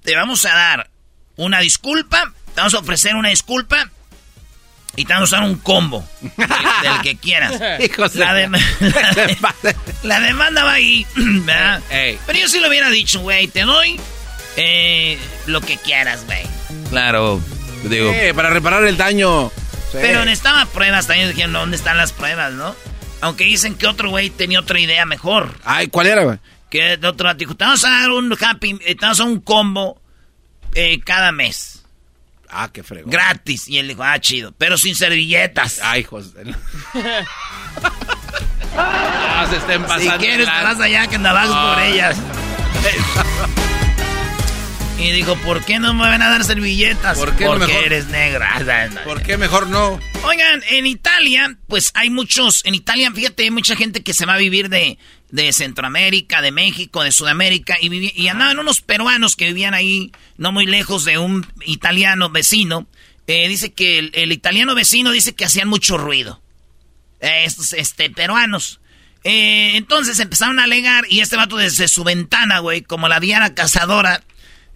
Te 0.03 0.17
vamos 0.17 0.47
a 0.47 0.55
dar 0.55 0.91
una 1.37 1.61
disculpa, 1.61 2.33
te 2.55 2.63
vamos 2.63 2.73
a 2.73 2.79
ofrecer 2.79 3.15
una 3.15 3.29
disculpa 3.29 3.91
y 4.97 5.05
te 5.05 5.13
vamos 5.13 5.31
a 5.35 5.41
dar 5.41 5.45
un 5.45 5.57
combo 5.57 6.03
del, 6.23 7.03
que 7.03 7.19
quieras. 7.19 7.61
la, 8.15 8.39
la, 10.03 10.21
demanda 10.21 10.65
va 10.65 10.73
ahí, 10.73 11.07
¿verdad? 11.15 11.83
Pero 12.27 12.39
yo 12.39 12.49
sí 12.49 12.59
lo 12.59 12.69
hubiera 12.69 12.89
dicho, 12.89 13.21
güey, 13.21 13.49
te 13.49 13.65
doy 13.65 14.01
eh, 14.57 15.19
lo 15.45 15.61
que 15.61 15.77
quieras, 15.77 16.25
güey. 16.25 16.45
Claro, 16.89 17.39
digo. 17.85 18.15
para 18.35 18.49
reparar 18.49 18.83
el 18.85 18.97
daño. 18.97 19.53
Pero 19.93 20.25
necesitaba 20.25 20.65
pruebas 20.65 21.07
también, 21.07 21.29
dijeron, 21.29 21.53
¿dónde 21.53 21.77
están 21.77 21.99
las 21.99 22.13
pruebas, 22.13 22.55
no? 22.55 22.75
Aunque 23.21 23.45
dicen 23.45 23.75
que 23.75 23.87
otro 23.87 24.11
güey 24.11 24.31
tenía 24.31 24.61
otra 24.61 24.79
idea 24.79 25.05
mejor. 25.07 25.55
Ay, 25.65 25.89
¿cuál 25.89 26.07
era, 26.07 26.25
güey? 26.25 26.39
Que 26.71 26.97
de 26.97 27.09
otro 27.09 27.33
dijo, 27.35 27.55
te 27.55 27.65
vamos 27.65 27.85
a 27.85 27.91
dar 27.91 28.11
un 28.11 28.33
happy, 28.33 28.75
te 28.79 28.95
vamos 29.01 29.21
a 29.21 29.25
dar 29.25 29.33
un 29.33 29.41
combo 29.41 30.01
eh, 30.75 31.01
cada 31.01 31.33
mes. 31.33 31.85
Ah, 32.49 32.71
qué 32.73 32.83
fregón. 32.83 33.11
Gratis. 33.11 33.69
Y 33.69 33.79
él 33.79 33.89
dijo, 33.89 34.03
ah, 34.03 34.19
chido. 34.21 34.53
Pero 34.59 34.77
sin 34.77 34.95
servilletas. 34.95 35.81
Ay, 35.83 36.03
José. 36.03 36.43
ah, 38.77 39.47
se 39.49 39.57
estén 39.57 39.83
pasando. 39.83 40.13
Si 40.13 40.19
quieres, 40.19 40.47
te 40.47 40.65
vas 40.65 40.81
allá 40.81 41.07
que 41.07 41.17
andabas 41.17 41.47
por 41.47 41.79
ah. 41.79 41.87
ellas. 41.87 42.17
y 45.01 45.13
dijo, 45.13 45.35
¿por 45.37 45.65
qué 45.65 45.79
no 45.79 45.95
me 45.95 46.03
van 46.03 46.21
a 46.21 46.29
dar 46.29 46.45
servilletas? 46.45 47.19
¿Por 47.19 47.35
qué 47.35 47.47
Porque 47.47 47.87
eres 47.87 48.07
negra. 48.09 48.51
¿Por 49.05 49.23
qué 49.23 49.39
mejor 49.39 49.69
no? 49.69 49.99
Oigan, 50.25 50.63
en 50.69 50.87
Italia, 50.87 51.57
pues 51.67 51.91
hay 51.95 52.11
muchos, 52.11 52.63
en 52.67 52.75
Italia, 52.75 53.11
fíjate, 53.11 53.45
hay 53.45 53.51
mucha 53.51 53.77
gente 53.77 54.03
que 54.03 54.13
se 54.13 54.27
va 54.27 54.35
a 54.35 54.39
vivir 54.39 54.69
de, 54.69 54.99
de 55.31 55.53
Centroamérica, 55.53 56.43
de 56.43 56.53
México, 56.53 57.03
de 57.03 57.13
Sudamérica, 57.13 57.77
y, 57.81 58.13
y 58.21 58.29
andaban 58.29 58.59
unos 58.59 58.83
peruanos 58.83 59.37
que 59.37 59.47
vivían 59.47 59.73
ahí, 59.73 60.13
no 60.37 60.53
muy 60.53 60.67
lejos 60.67 61.05
de 61.05 61.19
un 61.19 61.47
italiano 61.65 62.29
vecino. 62.29 62.87
Eh, 63.27 63.49
dice 63.49 63.73
que 63.73 63.99
el, 64.13 64.33
italiano 64.33 64.75
vecino 64.75 65.13
dice 65.13 65.35
que 65.35 65.45
hacían 65.47 65.69
mucho 65.69 65.97
ruido. 65.97 66.43
estos, 67.21 67.73
este, 67.73 68.11
peruanos. 68.11 68.81
Eh, 69.25 69.73
entonces 69.77 70.19
empezaron 70.19 70.59
a 70.59 70.65
alegar, 70.65 71.05
y 71.09 71.21
este 71.21 71.37
vato 71.37 71.57
desde 71.57 71.89
su 71.89 72.05
ventana, 72.05 72.59
güey, 72.59 72.83
como 72.83 73.09
la 73.09 73.21
Diana 73.21 73.55
Cazadora, 73.55 74.23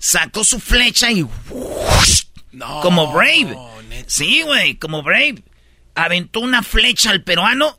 sacó 0.04 0.44
su 0.44 0.60
flecha 0.60 1.10
y... 1.10 1.26
como 2.82 3.12
Brave. 3.12 3.56
Sí, 4.06 4.42
güey, 4.42 4.74
como 4.74 5.02
Brave. 5.02 5.42
Aventó 5.94 6.40
una 6.40 6.62
flecha 6.62 7.10
al 7.10 7.22
peruano, 7.22 7.78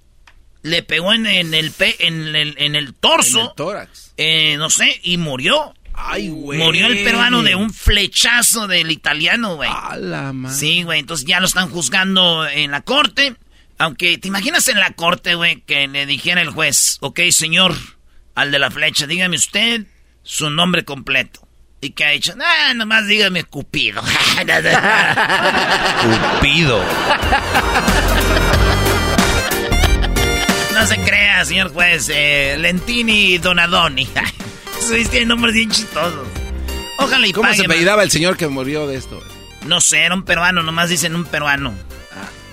le 0.64 0.82
pegó 0.82 1.14
en, 1.14 1.28
el, 1.28 1.72
pe, 1.72 1.96
en, 2.00 2.36
el, 2.36 2.56
en 2.58 2.76
el 2.76 2.96
torso. 2.96 3.42
En 3.42 3.46
el 3.46 3.56
tórax. 3.56 4.14
Eh, 4.18 4.56
no 4.58 4.72
sé, 4.72 5.00
y 5.04 5.18
murió. 5.18 5.76
Ay, 5.94 6.30
güey. 6.30 6.58
Murió 6.58 6.88
el 6.88 7.04
peruano 7.04 7.44
de 7.44 7.56
un 7.56 7.72
flechazo 7.72 8.68
del 8.68 8.90
italiano, 8.90 9.58
güey. 9.58 9.70
Sí, 10.52 10.82
güey, 10.82 11.02
entonces 11.02 11.28
ya 11.28 11.40
lo 11.40 11.46
están 11.46 11.70
juzgando 11.70 12.48
en 12.48 12.72
la 12.72 12.82
corte. 12.82 13.36
Aunque, 13.78 14.18
¿te 14.18 14.30
imaginas 14.30 14.68
en 14.68 14.80
la 14.80 14.92
corte, 14.94 15.36
güey, 15.36 15.62
que 15.62 15.88
le 15.88 16.08
dijera 16.08 16.42
el 16.42 16.50
juez, 16.50 16.98
ok, 17.02 17.20
señor, 17.30 17.76
al 18.34 18.52
de 18.52 18.58
la 18.58 18.72
flecha, 18.72 19.06
dígame 19.06 19.36
usted 19.36 19.86
su 20.24 20.50
nombre 20.50 20.86
completo? 20.86 21.45
¿Y 21.86 21.92
qué 21.92 22.04
ha 22.04 22.12
hecho? 22.14 22.34
Ah, 22.42 22.74
nomás 22.74 23.06
dígame 23.06 23.44
Cupido. 23.44 24.02
Cupido. 26.42 26.84
No 30.74 30.88
se 30.88 30.98
crea, 30.98 31.46
señor 31.46 31.72
juez. 31.72 32.10
Eh, 32.12 32.56
Lentini 32.58 33.38
Donadoni. 33.38 34.10
tienen 35.12 35.28
nombres 35.28 35.54
bien 35.54 35.70
chistosos. 35.70 36.28
Ojalá 36.98 37.28
y 37.28 37.32
¿Cómo 37.34 37.54
se 37.54 37.66
apellidaba 37.66 38.02
el 38.02 38.10
señor 38.10 38.36
que 38.36 38.48
murió 38.48 38.88
de 38.88 38.96
esto? 38.96 39.22
No 39.68 39.80
sé, 39.80 40.00
era 40.06 40.16
un 40.16 40.24
peruano, 40.24 40.64
nomás 40.64 40.90
dicen 40.90 41.14
un 41.16 41.26
peruano. 41.26 41.72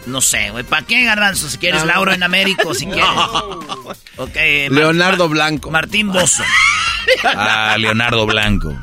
No 0.05 0.21
sé, 0.21 0.51
güey. 0.51 0.65
¿Para 0.65 0.85
qué, 0.85 1.05
Garbanzo? 1.05 1.49
Si 1.49 1.57
quieres. 1.57 1.87
Lauro 1.87 2.13
en 2.13 2.23
América, 2.23 2.65
si 2.75 2.85
quieres. 2.87 3.09
Okay, 4.19 4.69
Leonardo 4.69 5.31
Blanco. 5.31 5.71
Martín 5.71 6.13
Bozo. 6.13 6.45
Ah, 7.25 7.77
Leonardo 7.79 8.27
Blanco. 8.27 8.77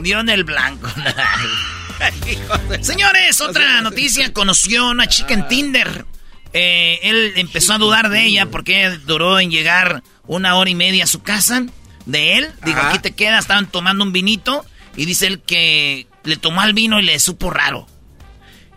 Dio 0.00 0.20
en 0.20 0.28
el 0.28 0.44
blanco. 0.44 0.88
Señores, 2.80 3.40
otra 3.40 3.80
noticia. 3.80 4.32
Conoció 4.32 4.86
a 4.86 4.90
una 4.90 5.06
chica 5.06 5.34
en 5.34 5.48
Tinder. 5.48 6.04
Eh, 6.52 7.00
él 7.02 7.32
empezó 7.36 7.74
a 7.74 7.78
dudar 7.78 8.08
de 8.08 8.24
ella 8.24 8.46
porque 8.46 8.88
duró 9.06 9.38
en 9.38 9.50
llegar 9.50 10.02
una 10.26 10.56
hora 10.56 10.70
y 10.70 10.74
media 10.74 11.04
a 11.04 11.08
su 11.08 11.22
casa 11.22 11.64
de 12.06 12.38
él. 12.38 12.52
Digo, 12.64 12.80
aquí 12.80 12.98
te 13.00 13.12
quedas. 13.12 13.40
Estaban 13.40 13.70
tomando 13.70 14.04
un 14.04 14.12
vinito. 14.12 14.64
Y 14.96 15.04
dice 15.04 15.26
él 15.26 15.40
que 15.40 16.06
le 16.24 16.36
tomó 16.36 16.62
el 16.62 16.74
vino 16.74 16.98
y 17.00 17.02
le 17.02 17.18
supo 17.18 17.50
raro. 17.50 17.86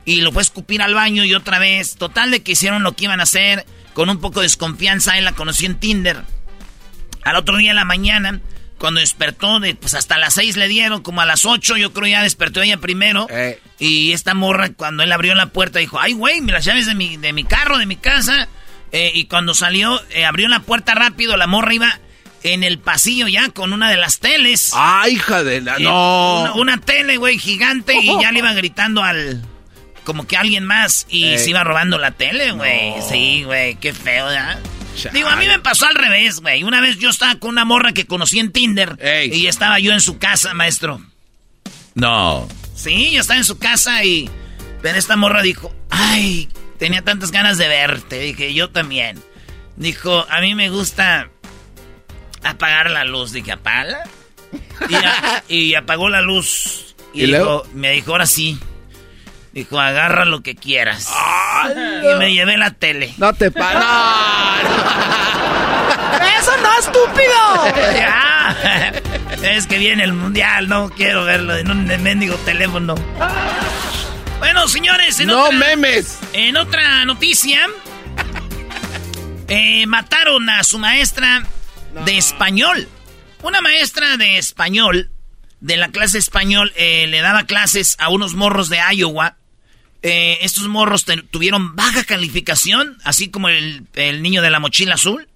Y 0.05 0.21
lo 0.21 0.31
fue 0.31 0.41
a 0.41 0.43
escupir 0.43 0.81
al 0.81 0.93
baño 0.93 1.23
y 1.23 1.33
otra 1.33 1.59
vez. 1.59 1.95
Total 1.95 2.31
de 2.31 2.41
que 2.41 2.53
hicieron 2.53 2.83
lo 2.83 2.93
que 2.93 3.05
iban 3.05 3.19
a 3.19 3.23
hacer. 3.23 3.65
Con 3.93 4.09
un 4.09 4.19
poco 4.19 4.39
de 4.39 4.45
desconfianza. 4.45 5.17
Él 5.17 5.25
la 5.25 5.33
conoció 5.33 5.67
en 5.67 5.79
Tinder. 5.79 6.23
Al 7.23 7.35
otro 7.35 7.57
día 7.57 7.69
en 7.71 7.75
la 7.75 7.85
mañana 7.85 8.41
cuando 8.81 8.99
despertó, 8.99 9.59
de, 9.59 9.75
pues 9.75 9.93
hasta 9.93 10.17
las 10.17 10.33
seis 10.33 10.57
le 10.57 10.67
dieron, 10.67 11.03
como 11.03 11.21
a 11.21 11.25
las 11.27 11.45
ocho, 11.45 11.77
yo 11.77 11.93
creo 11.93 12.07
ya 12.07 12.23
despertó 12.23 12.63
ella 12.63 12.77
primero. 12.77 13.27
Eh. 13.29 13.59
Y 13.77 14.11
esta 14.11 14.33
morra, 14.33 14.73
cuando 14.73 15.03
él 15.03 15.11
abrió 15.11 15.35
la 15.35 15.45
puerta, 15.45 15.77
dijo, 15.77 15.99
ay, 15.99 16.13
güey, 16.13 16.41
las 16.41 16.65
llaves 16.65 16.87
de 16.87 16.95
mi, 16.95 17.15
de 17.15 17.31
mi 17.31 17.43
carro, 17.43 17.77
de 17.77 17.85
mi 17.85 17.95
casa. 17.95 18.47
Eh, 18.91 19.11
y 19.13 19.25
cuando 19.25 19.53
salió, 19.53 20.01
eh, 20.09 20.25
abrió 20.25 20.47
la 20.47 20.61
puerta 20.61 20.95
rápido, 20.95 21.37
la 21.37 21.45
morra 21.45 21.75
iba 21.75 21.99
en 22.41 22.63
el 22.63 22.79
pasillo 22.79 23.27
ya 23.27 23.49
con 23.49 23.71
una 23.71 23.87
de 23.87 23.97
las 23.97 24.17
teles. 24.17 24.71
¡Ay, 24.73 25.13
hija 25.13 25.43
de 25.43 25.61
la... 25.61 25.77
no! 25.77 26.51
Una, 26.55 26.79
tele, 26.79 27.17
güey, 27.17 27.37
gigante, 27.37 27.93
y 27.93 28.19
ya 28.19 28.31
le 28.31 28.39
iba 28.39 28.51
gritando 28.55 29.03
al... 29.03 29.43
Como 30.05 30.25
que 30.25 30.37
alguien 30.37 30.65
más, 30.65 31.05
y 31.07 31.37
se 31.37 31.51
iba 31.51 31.63
robando 31.63 31.99
la 31.99 32.09
tele, 32.09 32.51
güey. 32.53 32.95
Sí, 33.07 33.43
güey, 33.43 33.75
qué 33.75 33.93
feo, 33.93 34.33
¿ya? 34.33 34.59
Digo, 35.13 35.29
a 35.29 35.35
mí 35.35 35.47
me 35.47 35.59
pasó 35.59 35.85
al 35.85 35.95
revés, 35.95 36.39
güey. 36.39 36.63
Una 36.63 36.81
vez 36.81 36.97
yo 36.99 37.09
estaba 37.09 37.35
con 37.35 37.51
una 37.51 37.65
morra 37.65 37.93
que 37.93 38.05
conocí 38.05 38.39
en 38.39 38.51
Tinder. 38.51 38.97
Y 39.31 39.47
estaba 39.47 39.79
yo 39.79 39.93
en 39.93 40.01
su 40.01 40.17
casa, 40.17 40.53
maestro. 40.53 41.01
No. 41.93 42.47
Sí, 42.75 43.11
yo 43.11 43.21
estaba 43.21 43.37
en 43.37 43.45
su 43.45 43.57
casa 43.57 44.03
y... 44.03 44.29
Pero 44.81 44.97
esta 44.97 45.15
morra 45.15 45.43
dijo, 45.43 45.75
ay, 45.89 46.49
tenía 46.79 47.03
tantas 47.03 47.31
ganas 47.31 47.57
de 47.57 47.67
verte. 47.67 48.19
Dije, 48.19 48.53
yo 48.53 48.71
también. 48.71 49.21
Dijo, 49.75 50.25
a 50.29 50.41
mí 50.41 50.55
me 50.55 50.69
gusta 50.69 51.29
apagar 52.43 52.89
la 52.89 53.03
luz. 53.03 53.31
Dije, 53.31 53.51
¿apala? 53.51 54.03
Y, 55.47 55.55
y 55.55 55.75
apagó 55.75 56.09
la 56.09 56.21
luz. 56.21 56.95
Y, 57.13 57.27
luego? 57.27 57.67
me 57.73 57.91
dijo, 57.91 58.11
ahora 58.11 58.25
sí. 58.25 58.57
Dijo, 59.53 59.79
agarra 59.79 60.25
lo 60.25 60.41
que 60.41 60.55
quieras. 60.55 61.07
Y 62.03 62.15
me 62.17 62.33
llevé 62.33 62.57
la 62.57 62.71
tele. 62.71 63.13
No 63.17 63.33
te 63.33 63.51
pares. 63.51 63.83
¡Eso 66.39 66.51
no, 66.57 66.79
estúpido! 66.79 67.75
ya. 67.95 68.55
Es 69.43 69.67
que 69.67 69.77
viene 69.77 70.03
el 70.03 70.13
mundial, 70.13 70.67
no 70.67 70.89
quiero 70.89 71.25
verlo 71.25 71.55
en 71.55 71.69
un 71.69 71.85
mendigo 72.01 72.35
teléfono. 72.37 72.95
Bueno, 74.39 74.67
señores, 74.67 75.19
en 75.19 75.27
no 75.27 75.51
memes. 75.51 76.17
En 76.33 76.57
otra 76.57 77.05
noticia, 77.05 77.67
eh, 79.47 79.85
mataron 79.85 80.49
a 80.49 80.63
su 80.63 80.79
maestra 80.79 81.43
de 82.05 82.17
español. 82.17 82.87
Una 83.41 83.61
maestra 83.61 84.17
de 84.17 84.37
español 84.37 85.11
de 85.59 85.77
la 85.77 85.89
clase 85.89 86.17
español 86.17 86.71
eh, 86.75 87.05
le 87.07 87.21
daba 87.21 87.45
clases 87.45 87.95
a 87.99 88.09
unos 88.09 88.33
morros 88.33 88.69
de 88.69 88.79
Iowa. 88.93 89.37
Eh, 90.03 90.39
estos 90.41 90.67
morros 90.67 91.05
tuvieron 91.29 91.75
baja 91.75 92.03
calificación, 92.03 92.97
así 93.03 93.29
como 93.29 93.49
el, 93.49 93.87
niño 94.21 94.41
de 94.41 94.49
la 94.49 94.59
mochila 94.59 94.95
azul. 94.95 95.27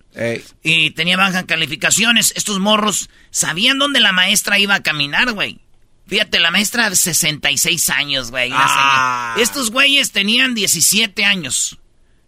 Y 0.64 0.92
tenía 0.92 1.18
bajas 1.18 1.44
calificaciones. 1.44 2.34
Estos 2.36 2.60
morros 2.60 3.10
sabían 3.32 3.78
dónde 3.78 4.00
la 4.00 4.14
maestra 4.14 4.58
iba 4.60 4.76
a 4.76 4.84
caminar, 4.84 5.34
güey. 5.34 5.60
Fíjate, 6.08 6.40
la 6.40 6.52
maestra 6.52 6.90
de 6.90 6.96
66 6.96 7.90
años, 7.90 8.32
güey. 8.32 8.50
Ah. 8.54 9.36
Estos 9.40 9.72
güeyes 9.72 10.12
tenían 10.12 10.54
17 10.54 11.26
años. 11.26 11.78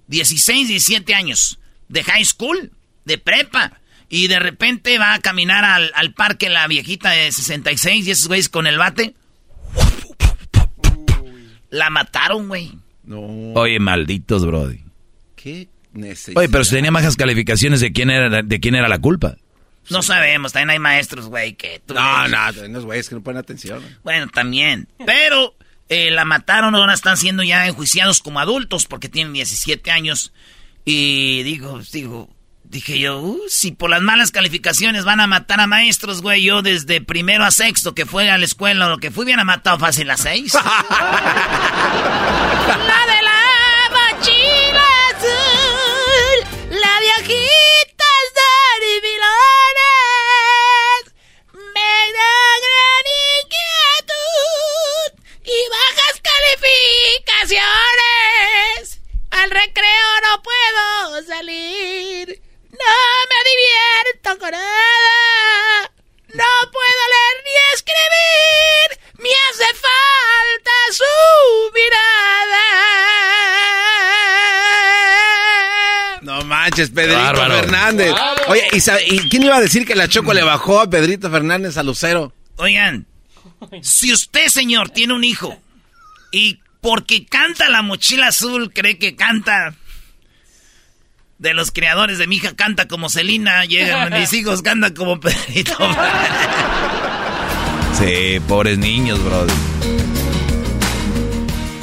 16, 0.07 0.67
17 0.67 1.13
años. 1.13 1.59
De 1.87 2.03
high 2.03 2.25
school, 2.25 2.71
de 3.05 3.17
prepa. 3.17 3.79
Y 4.09 4.27
de 4.27 4.39
repente 4.39 4.97
va 4.97 5.13
a 5.13 5.19
caminar 5.19 5.63
al, 5.63 5.91
al 5.95 6.13
parque 6.13 6.49
la 6.49 6.67
viejita 6.67 7.11
de 7.11 7.31
66 7.31 8.07
y 8.07 8.11
esos 8.11 8.27
güeyes 8.27 8.49
con 8.49 8.67
el 8.67 8.77
bate. 8.77 9.15
La 11.69 11.89
mataron, 11.89 12.47
güey. 12.47 12.73
No. 13.03 13.19
Oye, 13.53 13.79
malditos, 13.79 14.45
Brody. 14.45 14.81
¿Qué 15.35 15.69
necesidad? 15.93 16.37
Oye, 16.37 16.49
pero 16.49 16.63
si 16.63 16.75
tenía 16.75 16.91
bajas 16.91 17.15
calificaciones, 17.15 17.79
¿de 17.79 17.91
quién 17.91 18.09
era, 18.09 18.41
de 18.41 18.59
quién 18.59 18.75
era 18.75 18.87
la 18.87 18.99
culpa? 18.99 19.37
No 19.89 20.01
sabemos, 20.01 20.51
también 20.51 20.71
hay 20.71 20.79
maestros, 20.79 21.27
güey, 21.27 21.53
que... 21.53 21.81
no, 21.87 22.27
no, 22.27 22.51
no, 22.51 22.81
güeyes 22.81 23.07
que 23.07 23.15
no 23.15 23.23
ponen 23.23 23.39
atención. 23.39 23.81
Bueno, 24.03 24.27
también. 24.27 24.89
Pero 25.05 25.55
eh, 25.87 26.11
la 26.11 26.25
mataron, 26.25 26.75
ahora 26.75 26.93
están 26.93 27.15
siendo 27.15 27.43
ya 27.43 27.65
enjuiciados 27.67 28.21
como 28.21 28.39
adultos 28.39 28.85
porque 28.85 29.07
tienen 29.07 29.33
17 29.33 29.89
años. 29.91 30.33
Y 30.83 31.43
digo, 31.43 31.81
digo, 31.91 32.29
Dije 32.69 32.99
yo, 32.99 33.19
uh, 33.19 33.39
si 33.47 33.71
por 33.71 33.89
las 33.89 34.01
malas 34.01 34.31
calificaciones 34.31 35.05
van 35.05 35.21
a 35.21 35.27
matar 35.27 35.61
a 35.61 35.67
maestros, 35.67 36.21
güey, 36.21 36.43
yo 36.43 36.61
desde 36.61 36.99
primero 36.99 37.45
a 37.45 37.51
sexto 37.51 37.95
que 37.95 38.05
fue 38.05 38.29
a 38.29 38.37
la 38.37 38.43
escuela 38.43 38.87
o 38.87 38.89
lo 38.89 38.97
que 38.97 39.09
fui, 39.09 39.23
hubieran 39.23 39.47
matado 39.47 39.79
fácil 39.79 40.11
a 40.11 40.17
seis. 40.17 40.53
la 40.53 40.59
de 43.07 43.21
la 43.23 43.39
mochila 43.89 44.83
azul, 45.15 46.39
la 46.71 46.99
viejita 46.99 48.09
de 48.35 48.99
Vilones, 48.99 50.23
me 51.53 52.11
da 52.17 52.35
gran 52.67 53.05
inquietud 53.45 55.09
y 55.45 55.57
bajas 55.71 56.19
calificaciones. 57.39 58.99
Al 59.31 59.51
recreo 59.51 60.09
no 60.21 60.43
puedo 60.43 61.23
salir. 61.27 62.46
No 62.87 62.93
me 63.31 63.39
divierto 63.51 64.29
con 64.39 64.51
nada. 64.51 65.91
No 66.33 66.51
puedo 66.71 67.01
leer 67.13 67.37
ni 67.45 67.53
escribir. 67.73 68.87
Me 69.19 69.29
hace 69.49 69.69
falta 69.73 70.75
su 70.91 71.15
mirada. 71.73 72.65
No 76.21 76.35
manches, 76.43 76.89
Pedrito 76.91 77.35
Fernández. 77.35 78.13
Oye, 78.47 78.67
¿y, 79.07 79.29
quién 79.29 79.43
iba 79.43 79.57
a 79.57 79.61
decir 79.61 79.85
que 79.85 79.95
la 79.95 80.07
Choco 80.07 80.33
le 80.33 80.43
bajó 80.43 80.81
a 80.81 80.89
Pedrito 80.89 81.29
Fernández 81.31 81.77
a 81.77 81.83
Lucero? 81.83 82.33
Oigan, 82.57 83.05
si 83.81 84.13
usted, 84.13 84.47
señor, 84.47 84.89
tiene 84.89 85.13
un 85.13 85.23
hijo 85.23 85.57
y 86.31 86.59
porque 86.81 87.25
canta 87.25 87.69
la 87.69 87.81
mochila 87.81 88.27
azul 88.27 88.71
cree 88.73 88.97
que 88.97 89.15
canta 89.15 89.75
de 91.39 91.53
los 91.53 91.71
creadores 91.71 92.17
de 92.17 92.27
mi 92.27 92.37
hija 92.37 92.55
canta 92.55 92.87
como 92.87 93.09
Celina, 93.09 93.65
llegan 93.65 94.13
mis 94.19 94.33
hijos 94.33 94.61
cantan 94.61 94.93
como 94.93 95.19
Pedrito. 95.19 95.77
sí, 97.97 98.39
pobres 98.47 98.77
niños, 98.77 99.23
brother. 99.23 99.55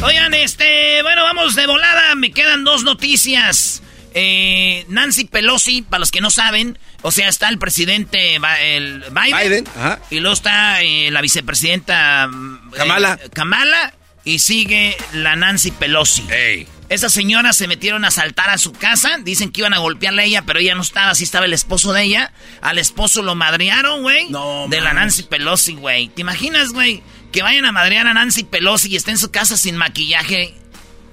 Oigan, 0.03 0.35
este, 0.35 1.03
bueno, 1.03 1.23
vamos 1.23 1.55
de 1.55 1.67
volada, 1.67 2.15
me 2.15 2.31
quedan 2.31 2.65
dos 2.65 2.85
noticias. 2.85 3.83
Eh, 4.17 4.85
Nancy 4.89 5.25
Pelosi, 5.25 5.83
para 5.83 5.99
los 5.99 6.11
que 6.13 6.21
no 6.21 6.31
saben, 6.31 6.79
o 7.03 7.11
sea, 7.11 7.29
está 7.29 7.49
el 7.49 7.59
presidente 7.59 8.37
el 8.61 9.05
Biden, 9.11 9.65
y 10.11 10.21
luego 10.21 10.35
está 10.35 10.83
eh, 10.83 11.11
la 11.11 11.21
vicepresidenta 11.21 12.31
Kamala. 12.77 13.19
Eh, 13.21 13.29
Kamala 13.33 13.95
y 14.25 14.39
sigue 14.39 14.97
la 15.15 15.37
Nancy 15.37 15.73
Pelosi. 15.73 16.25
Hey. 16.29 16.69
Esas 16.95 17.13
señoras 17.13 17.57
se 17.57 17.67
metieron 17.67 18.05
a 18.05 18.13
saltar 18.13 18.51
a 18.51 18.59
su 18.59 18.71
casa. 18.71 19.19
Dicen 19.21 19.51
que 19.51 19.63
iban 19.63 19.75
a 19.75 19.79
golpearle 19.79 20.23
a 20.23 20.25
ella, 20.27 20.43
pero 20.43 20.61
ella 20.61 20.77
no 20.77 20.83
estaba. 20.83 21.11
Así 21.11 21.25
estaba 21.25 21.45
el 21.45 21.53
esposo 21.53 21.93
de 21.93 22.05
ella. 22.05 22.33
Al 22.61 22.79
esposo 22.79 23.21
lo 23.21 23.35
madrearon, 23.35 24.03
güey. 24.03 24.31
No, 24.31 24.69
de 24.69 24.81
la 24.81 24.95
Nancy 24.95 25.25
Pelosi, 25.25 25.75
güey. 25.75 26.07
¿Te 26.07 26.21
imaginas, 26.21 26.73
güey? 26.73 27.03
Que 27.33 27.43
vayan 27.43 27.65
a 27.65 27.73
madrear 27.73 28.07
a 28.07 28.15
Nancy 28.15 28.45
Pelosi 28.45 28.91
y 28.91 28.97
esté 28.97 29.11
en 29.11 29.19
su 29.19 29.33
casa 29.33 29.57
sin 29.57 29.77
maquillaje. 29.77 30.55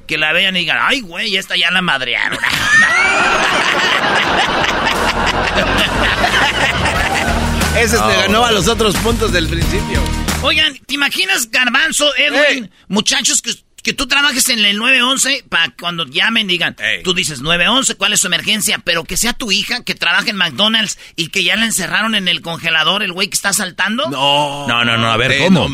Que 0.05 0.19
la 0.19 0.33
vean 0.33 0.55
y 0.55 0.59
digan, 0.59 0.77
ay, 0.79 1.01
güey, 1.01 1.35
esta 1.35 1.57
ya 1.57 1.71
la 1.71 1.81
madrearon. 1.81 2.37
Ese 7.75 7.97
se 7.97 8.15
ganó 8.17 8.45
a 8.45 8.51
los 8.51 8.67
otros 8.67 8.95
puntos 8.97 9.31
del 9.31 9.47
principio. 9.47 9.99
Oigan, 10.43 10.77
¿te 10.85 10.93
imaginas, 10.93 11.49
Garbanzo, 11.49 12.15
Edwin, 12.17 12.69
muchachos 12.87 13.41
que 13.41 13.51
que 13.83 13.93
tú 13.93 14.07
trabajes 14.07 14.49
en 14.49 14.63
el 14.63 14.77
911 14.77 15.45
para 15.49 15.71
cuando 15.71 16.05
llamen 16.05 16.47
digan, 16.47 16.75
tú 17.03 17.13
dices 17.13 17.41
911, 17.41 17.95
¿cuál 17.95 18.13
es 18.13 18.19
su 18.19 18.27
emergencia? 18.27 18.79
Pero 18.79 19.03
que 19.03 19.17
sea 19.17 19.33
tu 19.33 19.51
hija 19.51 19.83
que 19.83 19.95
trabaje 19.95 20.29
en 20.29 20.37
McDonald's 20.37 20.97
y 21.15 21.29
que 21.29 21.43
ya 21.43 21.55
la 21.55 21.65
encerraron 21.65 22.15
en 22.15 22.27
el 22.27 22.41
congelador 22.41 23.03
el 23.03 23.13
güey 23.13 23.29
que 23.29 23.35
está 23.35 23.53
saltando. 23.53 24.09
No, 24.09 24.67
no, 24.67 24.85
no, 24.85 24.97
no 24.97 25.11
a 25.11 25.17
ver, 25.17 25.37
¿cómo? 25.39 25.69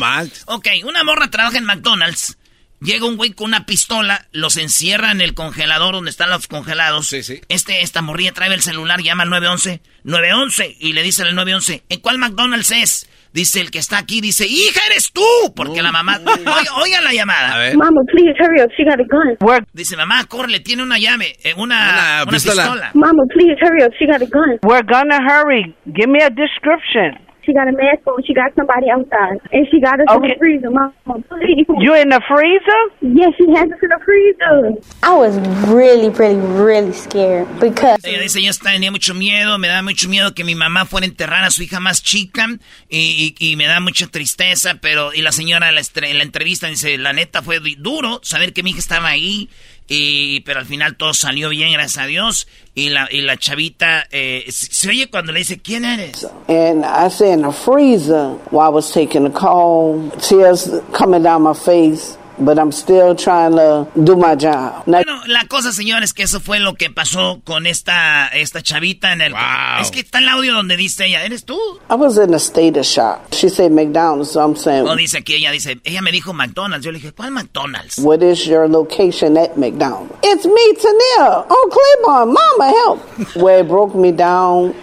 Ok, 0.46 0.68
una 0.84 1.04
morra 1.04 1.30
trabaja 1.30 1.58
en 1.58 1.64
McDonald's. 1.64 2.36
Llega 2.80 3.06
un 3.06 3.16
güey 3.16 3.32
con 3.32 3.46
una 3.46 3.66
pistola, 3.66 4.28
los 4.30 4.56
encierra 4.56 5.10
en 5.10 5.20
el 5.20 5.34
congelador 5.34 5.94
donde 5.94 6.12
están 6.12 6.30
los 6.30 6.46
congelados. 6.46 7.08
Sí, 7.08 7.24
sí. 7.24 7.40
Este, 7.48 7.82
esta 7.82 8.02
morrilla 8.02 8.32
trae 8.32 8.54
el 8.54 8.62
celular, 8.62 9.02
llama 9.02 9.24
al 9.24 9.30
911. 9.30 9.82
911. 10.04 10.76
Y 10.78 10.92
le 10.92 11.02
dice 11.02 11.22
al 11.22 11.34
911, 11.34 11.82
¿en 11.88 12.00
cuál 12.00 12.18
McDonald's 12.18 12.70
es? 12.70 13.08
Dice 13.32 13.60
el 13.60 13.70
que 13.70 13.78
está 13.78 13.98
aquí, 13.98 14.20
dice, 14.20 14.46
hija, 14.46 14.80
eres 14.90 15.12
tú. 15.12 15.22
Porque 15.54 15.82
la 15.82 15.92
mamá, 15.92 16.18
oiga, 16.82 17.00
la 17.02 17.12
llamada. 17.12 17.54
A 17.54 17.58
ver. 17.58 17.76
Mama, 17.76 18.00
please 18.10 18.34
hurry 18.38 18.62
up, 18.62 18.70
she 18.76 18.84
got 18.84 19.00
a 19.00 19.04
gun. 19.04 19.36
Dice, 19.72 19.96
mamá, 19.96 20.24
corre, 20.26 20.60
tiene 20.60 20.82
una 20.82 20.98
llave, 20.98 21.36
eh, 21.42 21.54
una, 21.56 22.22
una, 22.22 22.30
pistola. 22.30 22.90
Mama, 22.94 23.22
please 23.34 23.56
hurry 23.60 23.84
up, 23.84 23.92
she 23.98 24.06
got 24.06 24.22
a 24.22 24.26
gun. 24.26 24.58
We're 24.62 24.82
gonna 24.82 25.18
hurry. 25.20 25.74
Give 25.86 26.08
me 26.08 26.22
a 26.22 26.30
description. 26.30 27.27
She 27.48 27.54
got 27.54 27.66
a 27.66 27.72
mask 27.72 28.06
on. 28.06 28.22
She 28.24 28.34
got 28.34 28.54
somebody 28.54 28.90
outside. 28.90 29.40
And 29.50 29.66
she 29.70 29.80
got 29.80 29.98
us 29.98 30.06
okay. 30.10 30.26
in 30.26 30.32
the 30.32 30.38
freezer. 30.38 30.70
Mama, 30.70 30.92
please. 31.30 31.64
You 31.78 31.94
in 31.94 32.10
the 32.10 32.20
freezer? 32.28 32.80
Yes, 33.00 33.32
she 33.38 33.48
has 33.56 33.72
us 33.72 33.78
in 33.80 33.88
the 33.88 33.98
freezer. 34.04 34.78
I 35.02 35.16
was 35.16 35.38
really, 35.66 36.10
really, 36.10 36.36
really 36.36 36.92
scared 36.92 37.48
because... 37.58 38.04
Ella 38.04 38.20
dice, 38.20 38.42
yo 38.42 38.52
tenía 38.52 38.90
mucho 38.90 39.14
miedo, 39.14 39.56
me 39.56 39.68
da 39.68 39.80
mucho 39.80 40.10
miedo 40.10 40.34
que 40.34 40.44
mi 40.44 40.54
mamá 40.54 40.84
fuera 40.84 41.06
a 41.06 41.08
enterrar 41.08 41.44
a 41.44 41.50
su 41.50 41.62
hija 41.62 41.80
más 41.80 42.02
chica 42.02 42.46
y, 42.90 43.34
y, 43.40 43.52
y 43.52 43.56
me 43.56 43.66
da 43.66 43.80
mucha 43.80 44.06
tristeza, 44.08 44.74
pero... 44.82 45.14
Y 45.14 45.22
la 45.22 45.32
señora 45.32 45.70
en 45.70 45.76
la, 45.76 45.80
la 45.80 46.22
entrevista 46.22 46.66
dice, 46.66 46.98
la 46.98 47.14
neta 47.14 47.40
fue 47.40 47.60
duro 47.78 48.20
saber 48.22 48.52
que 48.52 48.62
mi 48.62 48.72
hija 48.72 48.80
estaba 48.80 49.08
ahí 49.08 49.48
y, 49.88 50.40
pero 50.40 50.60
al 50.60 50.66
final 50.66 50.96
todo 50.96 51.14
salió 51.14 51.48
bien, 51.48 51.72
gracias 51.72 52.04
a 52.04 52.06
Dios. 52.06 52.46
Y 52.74 52.90
la, 52.90 53.08
y 53.10 53.22
la 53.22 53.36
chavita 53.38 54.06
eh, 54.10 54.44
se 54.48 54.88
oye 54.88 55.08
cuando 55.08 55.32
le 55.32 55.40
dice, 55.40 55.58
¿quién 55.58 55.84
eres? 55.84 56.26
And 56.46 56.84
I 56.84 57.08
said 57.08 57.38
in 57.38 57.42
the 57.42 57.52
freezer 57.52 58.36
while 58.50 58.66
I 58.66 58.68
was 58.68 58.92
taking 58.92 59.26
a 59.26 59.30
call, 59.30 60.10
tears 60.20 60.70
coming 60.92 61.22
down 61.22 61.42
my 61.42 61.54
face. 61.54 62.16
But 62.40 62.58
I'm 62.58 62.70
still 62.70 63.16
trying 63.16 63.56
to 63.56 63.88
do 63.96 64.14
my 64.14 64.36
job. 64.36 64.84
bueno, 64.86 65.20
la 65.26 65.46
cosa, 65.48 65.72
señores, 65.72 66.12
que 66.14 66.22
eso 66.22 66.40
fue 66.40 66.60
lo 66.60 66.74
que 66.74 66.88
pasó 66.88 67.40
con 67.44 67.66
esta, 67.66 68.28
esta 68.28 68.62
chavita 68.62 69.12
en 69.12 69.20
el... 69.20 69.32
Wow. 69.32 69.80
Es 69.80 69.90
que 69.90 70.00
está 70.00 70.18
el 70.18 70.28
audio 70.28 70.54
donde 70.54 70.76
dice 70.76 71.06
ella, 71.06 71.24
¿eres 71.24 71.44
tú? 71.44 71.58
I 71.90 71.94
was 71.94 72.16
in 72.16 72.32
a 72.34 72.38
state 72.38 72.78
of 72.78 72.86
shock. 72.86 73.32
She 73.32 73.48
said 73.48 73.72
McDonald's, 73.72 74.30
so 74.30 74.40
I'm 74.40 74.54
saying... 74.54 74.84
No, 74.84 74.94
dice 74.94 75.24
que 75.24 75.36
ella 75.36 75.50
dice, 75.50 75.80
ella 75.82 76.00
me 76.00 76.12
dijo 76.12 76.32
McDonald's. 76.32 76.84
Yo 76.84 76.92
le 76.92 76.98
dije, 76.98 77.12
¿cuál 77.12 77.32
McDonald's? 77.32 77.98
What 77.98 78.22
is 78.22 78.46
your 78.46 78.68
location 78.68 79.36
at 79.36 79.56
McDonald's? 79.56 80.14
It's 80.22 80.46
me, 80.46 80.74
Tania. 80.74 81.44
Oh, 81.48 81.70
Claiborne, 81.70 82.34
mama, 82.34 82.70
help. 82.70 83.36
Where 83.42 83.60
it 83.60 83.68
broke 83.68 83.96
me 83.96 84.12
down. 84.12 84.74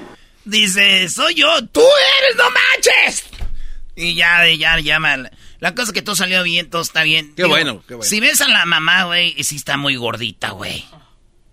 Dice, 0.45 1.07
soy 1.09 1.35
yo. 1.35 1.47
¡Tú 1.71 1.81
eres, 1.81 2.35
no 2.35 2.43
manches! 2.49 3.23
Y 3.95 4.13
ya, 4.15 4.45
ya, 4.45 4.77
llama... 4.79 5.29
La 5.65 5.73
cosa 5.73 5.85
es 5.85 5.93
que 5.93 6.03
todo 6.03 6.15
salió 6.15 6.43
bien, 6.43 6.69
todo 6.69 6.83
está 6.83 7.01
bien. 7.01 7.33
Qué 7.35 7.43
bueno, 7.43 7.83
qué 7.87 7.95
bueno. 7.95 8.07
Si 8.07 8.19
ves 8.19 8.39
a 8.41 8.47
la 8.47 8.67
mamá, 8.67 9.05
güey, 9.05 9.33
sí 9.43 9.55
está 9.55 9.77
muy 9.77 9.95
gordita, 9.95 10.51
güey. 10.51 10.85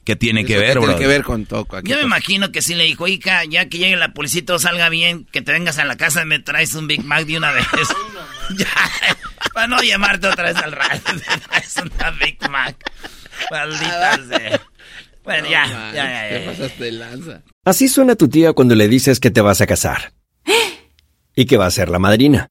¿Qué 0.05 0.17
tiene 0.17 0.45
que 0.45 0.59
ver, 0.59 0.79
bro? 0.79 0.89
Tiene 0.89 1.01
que 1.01 1.07
ver 1.07 1.23
con 1.23 1.47
toco. 1.47 1.81
Yo 1.81 1.97
me 1.97 2.03
imagino 2.03 2.53
que 2.53 2.61
sí 2.61 2.75
le 2.75 2.85
dijo, 2.85 3.09
hija, 3.09 3.47
ya 3.47 3.71
que 3.71 3.79
llegue 3.79 3.97
la 3.97 4.13
policía 4.13 4.45
todo 4.45 4.59
salga 4.59 4.91
bien, 4.91 5.25
que 5.33 5.41
te 5.41 5.53
vengas 5.53 5.79
a 5.79 5.87
la 5.87 5.97
casa 5.97 6.21
y 6.21 6.27
me 6.27 6.41
traes 6.41 6.75
un 6.75 6.89
Big 6.89 7.03
Mac 7.03 7.25
de 7.25 7.39
una 7.39 7.53
vez. 7.53 7.65
ya, 8.59 8.69
para 9.55 9.67
no 9.67 9.83
llamarte 9.83 10.27
otra 10.27 10.45
vez 10.45 10.57
al 10.57 10.73
radio, 10.73 11.01
me 11.15 11.39
traes 11.39 11.75
una 11.79 12.11
Big 12.11 12.51
Mac. 12.51 12.77
Maldita 13.51 14.21
sea. 14.29 14.61
Bueno, 15.25 15.49
ya, 15.49 15.67
ya, 15.67 15.93
ya, 15.95 16.39
ya, 16.39 16.51
pasaste 16.51 16.85
de 16.85 16.93
lanza. 16.93 17.43
Así 17.65 17.89
suena 17.89 18.15
tu 18.15 18.29
tía 18.29 18.53
cuando 18.53 18.75
le 18.75 18.89
dices 18.89 19.21
que 19.21 19.31
te 19.31 19.41
vas 19.41 19.63
a 19.63 19.67
casar. 19.67 20.13
¿Eh? 20.45 20.91
Y 21.35 21.47
que 21.47 21.57
va 21.57 21.65
a 21.65 21.71
ser 21.71 21.89
la 21.89 21.99
madrina 21.99 22.51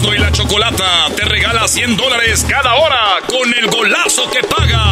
Erasmo 0.00 0.14
y 0.14 0.18
la 0.18 0.32
Chocolata 0.32 1.08
te 1.14 1.24
regala 1.24 1.68
100 1.68 1.96
dólares 1.96 2.46
cada 2.48 2.74
hora 2.74 3.18
con 3.26 3.52
el 3.52 3.66
golazo 3.66 4.30
que 4.30 4.40
paga. 4.42 4.82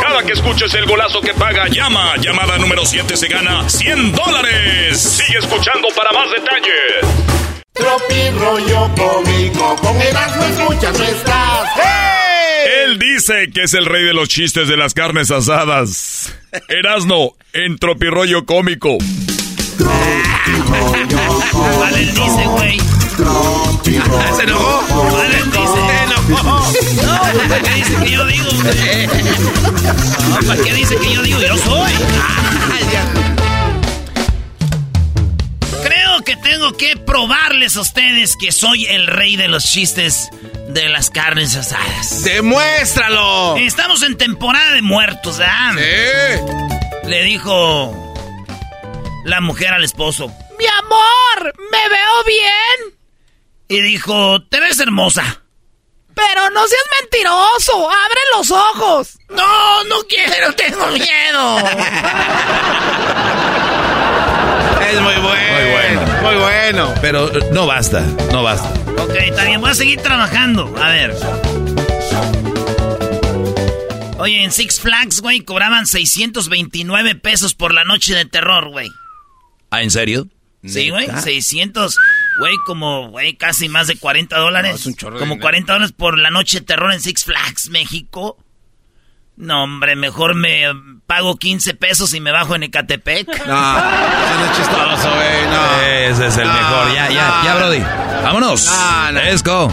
Cada 0.00 0.22
que 0.22 0.32
escuches 0.32 0.72
el 0.72 0.86
golazo 0.86 1.20
que 1.20 1.34
paga, 1.34 1.68
llama. 1.68 2.16
Llamada 2.16 2.56
número 2.56 2.86
7 2.86 3.16
se 3.16 3.28
gana 3.28 3.68
100 3.68 4.12
dólares. 4.12 4.98
Sigue 4.98 5.40
escuchando 5.40 5.88
para 5.94 6.12
más 6.12 6.30
detalles. 6.30 7.04
Tropi 7.74 8.30
rollo 8.38 8.90
cómico, 8.96 9.76
con 9.76 10.00
Erasmo 10.00 10.44
escuchas 10.44 10.98
no 10.98 11.04
estás. 11.04 11.68
Él 12.84 12.98
dice 12.98 13.50
que 13.52 13.64
es 13.64 13.74
el 13.74 13.84
rey 13.84 14.04
de 14.04 14.14
los 14.14 14.28
chistes 14.30 14.68
de 14.68 14.78
las 14.78 14.94
carnes 14.94 15.30
asadas. 15.30 16.34
Erasno, 16.68 17.32
en 17.52 17.76
tropirollo 17.78 18.46
cómico. 18.46 18.96
Vale, 21.78 22.06
dice, 22.06 22.46
güey. 22.46 22.78
¿Se 24.36 24.42
enojó? 24.42 25.10
Vale, 25.12 25.36
dice. 25.36 25.80
Se 25.86 26.02
enojó. 26.04 26.72
No, 27.02 27.48
¿para 27.48 27.60
qué 27.62 27.74
dice 27.74 27.96
que 28.02 28.10
yo 28.10 28.26
digo? 28.26 28.44
No, 30.28 30.46
¿para 30.46 30.62
qué 30.62 30.72
dice 30.74 30.96
que 30.96 31.12
yo 31.14 31.22
digo? 31.22 31.40
Yo 31.40 31.56
soy. 31.58 31.92
Creo 35.82 36.22
que 36.24 36.36
tengo 36.36 36.76
que 36.76 36.96
probarles 36.96 37.76
a 37.76 37.80
ustedes 37.80 38.36
que 38.36 38.52
soy 38.52 38.86
el 38.86 39.06
rey 39.06 39.36
de 39.36 39.48
los 39.48 39.64
chistes 39.64 40.30
de 40.68 40.88
las 40.88 41.10
carnes 41.10 41.54
asadas. 41.56 42.24
¡Demuéstralo! 42.24 43.56
Estamos 43.58 44.02
en 44.02 44.16
temporada 44.16 44.72
de 44.72 44.82
muertos, 44.82 45.38
¿verdad? 45.38 45.72
Sí. 45.76 47.08
Le 47.08 47.22
dijo 47.24 48.03
la 49.24 49.40
mujer 49.40 49.72
al 49.72 49.84
esposo. 49.84 50.28
Mi 50.58 50.66
amor, 50.66 51.54
¿me 51.70 51.88
veo 51.88 52.24
bien? 52.26 52.94
Y 53.68 53.80
dijo, 53.80 54.42
te 54.42 54.60
ves 54.60 54.78
hermosa. 54.78 55.42
Pero 56.14 56.50
no 56.50 56.66
seas 56.68 56.84
mentiroso, 57.00 57.90
abre 57.90 58.20
los 58.36 58.50
ojos. 58.50 59.18
No, 59.30 59.84
no 59.84 59.96
quiero, 60.08 60.54
tengo 60.54 60.86
miedo. 60.88 61.58
es 64.88 65.00
muy 65.00 65.14
bueno. 65.16 65.54
Muy 65.54 65.70
bueno. 65.70 66.22
Muy 66.22 66.36
bueno. 66.36 66.94
Pero 67.00 67.36
eh, 67.36 67.48
no 67.52 67.66
basta, 67.66 68.00
no 68.30 68.42
basta. 68.44 68.68
Ok, 69.02 69.34
también 69.34 69.60
voy 69.60 69.70
a 69.70 69.74
seguir 69.74 70.00
trabajando. 70.02 70.72
A 70.80 70.88
ver. 70.90 71.16
Oye, 74.18 74.44
en 74.44 74.52
Six 74.52 74.80
Flags, 74.80 75.20
güey, 75.20 75.40
cobraban 75.40 75.86
629 75.86 77.16
pesos 77.16 77.54
por 77.54 77.74
la 77.74 77.84
noche 77.84 78.14
de 78.14 78.24
terror, 78.24 78.68
güey. 78.68 78.90
¿Ah, 79.74 79.82
en 79.82 79.90
serio? 79.90 80.28
Sí, 80.64 80.88
güey, 80.90 81.08
600, 81.10 81.98
güey, 82.38 82.54
como, 82.64 83.10
güey, 83.10 83.36
casi 83.36 83.68
más 83.68 83.88
de 83.88 83.96
40 83.96 84.38
dólares. 84.38 84.88
como 85.18 85.40
40 85.40 85.72
dólares 85.72 85.92
por 85.92 86.16
la 86.16 86.30
noche 86.30 86.60
de 86.60 86.66
terror 86.66 86.92
en 86.92 87.00
Six 87.00 87.24
Flags, 87.24 87.70
México. 87.70 88.38
No, 89.36 89.64
hombre, 89.64 89.96
mejor 89.96 90.36
me 90.36 90.62
pago 91.08 91.36
15 91.36 91.74
pesos 91.74 92.14
y 92.14 92.20
me 92.20 92.30
bajo 92.30 92.54
en 92.54 92.62
Ecatepec. 92.62 93.26
No, 93.46 93.76
ese 93.76 94.44
es 94.44 94.56
chistoso, 94.56 95.10
güey, 95.10 95.46
no. 95.50 95.80
Ese 95.82 96.26
es 96.28 96.36
el 96.36 96.46
mejor. 96.46 96.94
Ya, 96.94 97.10
ya, 97.10 97.40
ya, 97.44 97.54
Brody. 97.56 97.80
Vámonos. 98.22 98.70
Let's 99.12 99.42
go. 99.42 99.72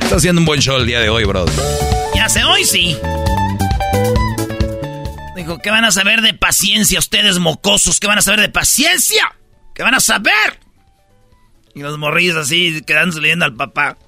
Está 0.00 0.16
haciendo 0.16 0.40
un 0.40 0.46
buen 0.46 0.60
show 0.60 0.78
el 0.78 0.86
día 0.86 1.00
de 1.00 1.10
hoy, 1.10 1.24
Brody. 1.24 1.52
Ya 2.16 2.28
sé, 2.30 2.42
hoy 2.42 2.64
sí. 2.64 2.96
Dijo, 5.42 5.58
¿qué 5.58 5.72
van 5.72 5.84
a 5.84 5.90
saber 5.90 6.22
de 6.22 6.34
paciencia 6.34 7.00
ustedes 7.00 7.40
mocosos? 7.40 7.98
¿Qué 7.98 8.06
van 8.06 8.18
a 8.18 8.22
saber 8.22 8.40
de 8.40 8.48
paciencia? 8.48 9.34
¿Qué 9.74 9.82
van 9.82 9.96
a 9.96 10.00
saber? 10.00 10.60
Y 11.74 11.80
los 11.80 11.98
morrillos 11.98 12.36
así 12.36 12.80
quedándose 12.86 13.20
leyendo 13.20 13.44
al 13.44 13.56
papá. 13.56 13.98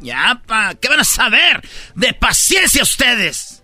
Ya, 0.00 0.42
pa, 0.44 0.74
¿qué 0.74 0.88
van 0.88 0.98
a 0.98 1.04
saber 1.04 1.62
de 1.94 2.12
paciencia 2.12 2.82
ustedes? 2.82 3.62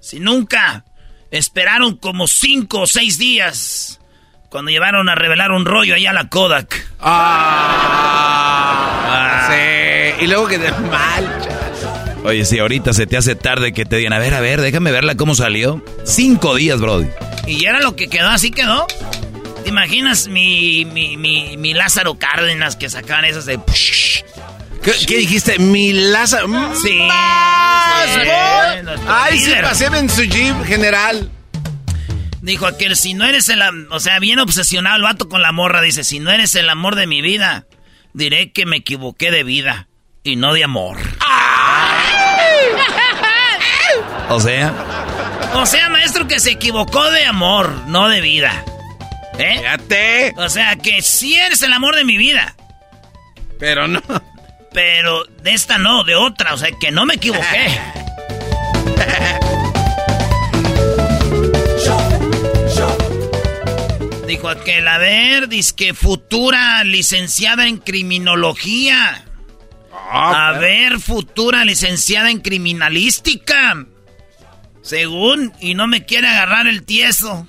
Si 0.00 0.20
nunca 0.20 0.84
esperaron 1.32 1.96
como 1.96 2.28
cinco 2.28 2.82
o 2.82 2.86
seis 2.86 3.18
días 3.18 3.98
cuando 4.48 4.70
llevaron 4.70 5.08
a 5.08 5.16
revelar 5.16 5.50
un 5.50 5.64
rollo 5.64 5.96
allá 5.96 6.10
a 6.10 6.14
la 6.14 6.28
Kodak. 6.28 6.92
Ah, 7.00 7.88
sí. 9.50 9.56
Y 10.24 10.28
luego 10.28 10.46
que 10.46 10.58
mal, 10.58 11.45
Oye, 12.26 12.44
si 12.44 12.58
ahorita 12.58 12.92
se 12.92 13.06
te 13.06 13.16
hace 13.16 13.36
tarde 13.36 13.72
que 13.72 13.84
te 13.84 13.94
digan, 13.94 14.12
a 14.12 14.18
ver, 14.18 14.34
a 14.34 14.40
ver, 14.40 14.60
déjame 14.60 14.90
verla 14.90 15.14
cómo 15.14 15.36
salió. 15.36 15.80
Cinco 16.04 16.56
días, 16.56 16.80
Brody. 16.80 17.06
Y 17.46 17.64
era 17.66 17.80
lo 17.80 17.94
que 17.94 18.08
quedó, 18.08 18.30
así 18.30 18.50
quedó. 18.50 18.84
¿Te 19.62 19.68
imaginas 19.68 20.26
mi, 20.26 20.84
mi, 20.86 21.16
mi, 21.16 21.56
mi 21.56 21.72
Lázaro 21.72 22.18
Cárdenas 22.18 22.74
que 22.74 22.90
sacaban 22.90 23.26
esas 23.26 23.46
de... 23.46 23.60
¿Qué, 25.06 25.18
dijiste? 25.18 25.60
Mi 25.60 25.92
Lázaro... 25.92 26.48
Sí. 26.82 27.06
Ay, 29.06 29.38
sí, 29.38 29.52
pasé 29.62 29.86
en 29.86 30.10
su 30.10 30.24
jeep 30.24 30.64
general. 30.64 31.30
Dijo 32.42 32.66
aquel, 32.66 32.96
si 32.96 33.14
no 33.14 33.24
eres 33.24 33.48
el... 33.50 33.62
O 33.92 34.00
sea, 34.00 34.18
bien 34.18 34.40
obsesionado 34.40 34.96
el 34.96 35.02
vato 35.02 35.28
con 35.28 35.42
la 35.42 35.52
morra. 35.52 35.80
Dice, 35.80 36.02
si 36.02 36.18
no 36.18 36.32
eres 36.32 36.56
el 36.56 36.68
amor 36.70 36.96
de 36.96 37.06
mi 37.06 37.22
vida, 37.22 37.66
diré 38.14 38.50
que 38.50 38.66
me 38.66 38.78
equivoqué 38.78 39.30
de 39.30 39.44
vida 39.44 39.86
y 40.24 40.34
no 40.34 40.54
de 40.54 40.64
amor. 40.64 40.98
O 44.28 44.40
sea. 44.40 44.72
O 45.54 45.66
sea, 45.66 45.88
maestro, 45.88 46.26
que 46.26 46.40
se 46.40 46.50
equivocó 46.52 47.10
de 47.10 47.24
amor, 47.24 47.70
no 47.86 48.08
de 48.08 48.20
vida. 48.20 48.64
¿Eh? 49.38 49.58
Fíjate. 49.58 50.34
O 50.36 50.48
sea, 50.48 50.76
que 50.76 51.02
sí 51.02 51.34
eres 51.34 51.62
el 51.62 51.72
amor 51.72 51.94
de 51.96 52.04
mi 52.04 52.16
vida. 52.16 52.56
Pero 53.58 53.86
no. 53.88 54.02
Pero 54.72 55.24
de 55.42 55.52
esta 55.52 55.78
no, 55.78 56.04
de 56.04 56.14
otra. 56.16 56.54
O 56.54 56.58
sea, 56.58 56.70
que 56.78 56.90
no 56.90 57.06
me 57.06 57.14
equivoqué. 57.14 57.78
Dijo 64.26 64.48
aquel, 64.48 64.88
a 64.88 64.98
ver, 64.98 65.48
que 65.76 65.94
futura 65.94 66.82
licenciada 66.82 67.68
en 67.68 67.78
criminología. 67.78 69.24
Ah, 70.10 70.48
a 70.48 70.58
ver, 70.58 70.98
futura 70.98 71.64
licenciada 71.64 72.30
en 72.30 72.40
criminalística. 72.40 73.86
Según, 74.86 75.52
y 75.58 75.74
no 75.74 75.88
me 75.88 76.04
quiere 76.04 76.28
agarrar 76.28 76.68
el 76.68 76.84
tieso. 76.84 77.48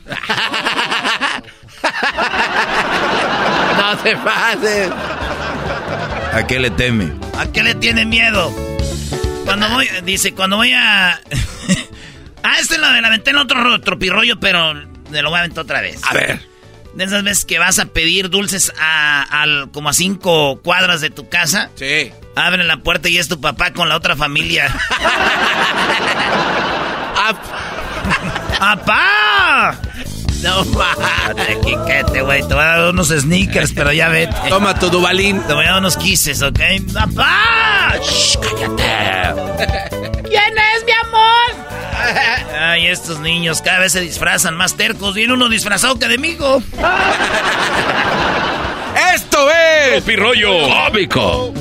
no 3.78 3.98
te 3.98 4.16
pases. 4.18 4.92
¿A 6.34 6.48
qué 6.48 6.60
le 6.60 6.72
teme? 6.72 7.14
¿A 7.38 7.46
qué 7.52 7.62
le 7.62 7.76
tiene 7.76 8.06
miedo? 8.06 8.52
Cuando 9.46 9.70
voy, 9.70 9.88
dice, 10.04 10.34
cuando 10.34 10.58
voy 10.58 10.74
a... 10.74 11.12
ah, 12.44 12.56
este 12.60 12.74
es 12.74 12.82
la 12.82 12.92
de 12.92 13.02
la 13.02 13.12
ventana 13.12 13.44
otro 13.44 13.82
tropirroyo, 13.82 14.40
pero 14.40 14.74
me 15.12 15.22
lo 15.22 15.30
voy 15.30 15.38
a 15.38 15.42
aventar 15.42 15.64
otra 15.64 15.82
vez. 15.82 16.02
A 16.10 16.16
ver. 16.16 16.42
De 16.96 17.04
esas 17.04 17.22
veces 17.22 17.46
que 17.46 17.60
vas 17.60 17.78
a 17.78 17.86
pedir 17.86 18.32
dulces 18.32 18.74
a, 18.80 19.68
como 19.72 19.90
a 19.90 19.94
cinco 19.94 20.60
cuadras 20.64 21.02
de 21.02 21.12
tu 21.12 21.30
casa. 21.30 21.70
Sí. 21.76 22.12
Abren 22.36 22.68
la 22.68 22.78
puerta 22.78 23.10
y 23.10 23.20
es 23.20 23.28
tu 23.28 23.40
papá 23.40 23.74
con 23.74 23.90
la 23.90 23.96
otra 23.96 24.16
familia. 24.16 24.74
¡Apá! 28.60 29.76
No 30.42 30.64
mames. 30.66 31.58
Quiquete, 31.66 32.22
güey. 32.22 32.48
Te 32.48 32.54
voy 32.54 32.64
a 32.64 32.68
dar 32.68 32.90
unos 32.90 33.10
sneakers, 33.10 33.74
pero 33.74 33.92
ya 33.92 34.08
vete. 34.10 34.36
Toma 34.50 34.78
tu 34.78 34.90
dubalín. 34.90 35.42
Te 35.42 35.54
voy 35.54 35.66
a 35.66 35.70
dar 35.72 35.80
unos 35.80 35.98
kisses, 35.98 36.42
¿ok? 36.42 36.60
¡Papá! 36.94 37.96
Shh, 38.02 38.38
cállate. 38.38 39.88
¿Quién 40.24 40.54
es, 40.58 40.86
mi 40.86 40.92
amor? 40.92 41.68
Ay, 42.60 42.88
estos 42.88 43.20
niños 43.20 43.62
cada 43.62 43.80
vez 43.80 43.94
se 43.94 44.02
disfrazan 44.02 44.56
más 44.56 44.76
tercos. 44.76 45.16
Viene 45.16 45.34
uno 45.34 45.50
disfrazado 45.50 45.98
que 45.98 46.08
de 46.08 46.18
migo. 46.18 46.62
Esto 49.14 49.50
es... 49.50 50.04
Pirroyo 50.04 50.52
cómico. 50.70 51.54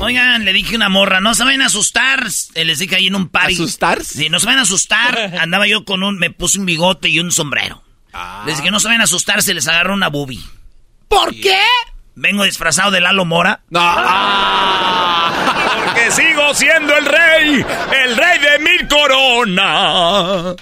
Oigan, 0.00 0.44
le 0.44 0.52
dije 0.52 0.76
una 0.76 0.88
morra, 0.88 1.20
no 1.20 1.34
se 1.34 1.42
vayan 1.44 1.62
a 1.62 1.66
asustar. 1.66 2.24
Eh, 2.54 2.64
les 2.64 2.78
dije 2.78 2.94
ahí 2.96 3.08
en 3.08 3.16
un 3.16 3.28
party. 3.28 3.54
¿Asustar? 3.54 4.04
Sí, 4.04 4.28
no 4.28 4.38
se 4.38 4.46
vayan 4.46 4.60
a 4.60 4.62
asustar. 4.62 5.34
Andaba 5.40 5.66
yo 5.66 5.84
con 5.84 6.02
un, 6.04 6.18
me 6.18 6.30
puse 6.30 6.58
un 6.58 6.66
bigote 6.66 7.08
y 7.08 7.18
un 7.18 7.32
sombrero. 7.32 7.82
Ah. 8.12 8.42
Les 8.46 8.58
dije, 8.58 8.70
no 8.70 8.78
se 8.80 8.88
vayan 8.88 9.00
a 9.00 9.04
asustar, 9.04 9.42
se 9.42 9.54
les 9.54 9.66
agarró 9.66 9.94
una 9.94 10.08
boobie. 10.08 10.40
¿Por 11.08 11.34
qué? 11.34 11.58
Vengo 12.14 12.44
disfrazado 12.44 12.90
de 12.90 13.00
Lalo 13.00 13.24
Mora. 13.24 13.62
No. 13.70 13.80
Porque 15.84 16.10
sigo 16.10 16.52
siendo 16.54 16.94
el 16.96 17.06
rey, 17.06 17.64
el 18.04 18.16
rey 18.16 18.38
de 18.38 18.58
mil 18.60 18.88
coronas. 18.88 20.56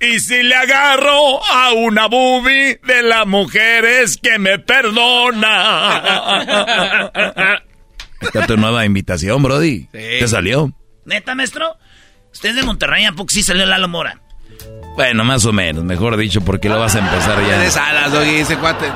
Y 0.00 0.18
si 0.20 0.42
le 0.42 0.54
agarro 0.54 1.44
a 1.46 1.72
una 1.72 2.06
boobie 2.06 2.80
de 2.84 3.02
las 3.02 3.26
mujeres 3.26 4.18
que 4.20 4.38
me 4.38 4.58
perdona. 4.58 6.02
Esta 8.24 8.46
tu 8.46 8.56
nueva 8.56 8.84
invitación, 8.84 9.42
Brody. 9.42 9.80
Sí. 9.80 9.88
¿Te 9.92 10.28
salió? 10.28 10.72
¿Neta, 11.04 11.34
maestro? 11.34 11.76
Usted 12.32 12.50
es 12.50 12.56
de 12.56 12.62
Monterrey, 12.62 13.04
¿a 13.04 13.12
poco 13.12 13.30
sí 13.30 13.42
salió 13.42 13.64
Lalo 13.66 13.88
Mora? 13.88 14.20
Bueno, 14.96 15.24
más 15.24 15.44
o 15.44 15.52
menos, 15.52 15.84
mejor 15.84 16.16
dicho, 16.16 16.40
porque 16.40 16.68
lo 16.68 16.78
vas 16.78 16.94
a 16.94 17.00
empezar 17.00 17.44
ya. 17.46 17.58
De 17.58 17.70
salas, 17.70 18.12
Doggy, 18.12 18.36
ese 18.36 18.56
cuate. 18.56 18.86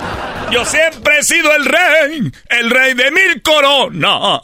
Yo 0.52 0.64
siempre 0.64 1.18
he 1.18 1.22
sido 1.22 1.54
el 1.54 1.64
rey, 1.64 2.32
el 2.48 2.70
rey 2.70 2.94
de 2.94 3.10
mil 3.10 3.42
coronas. 3.42 4.40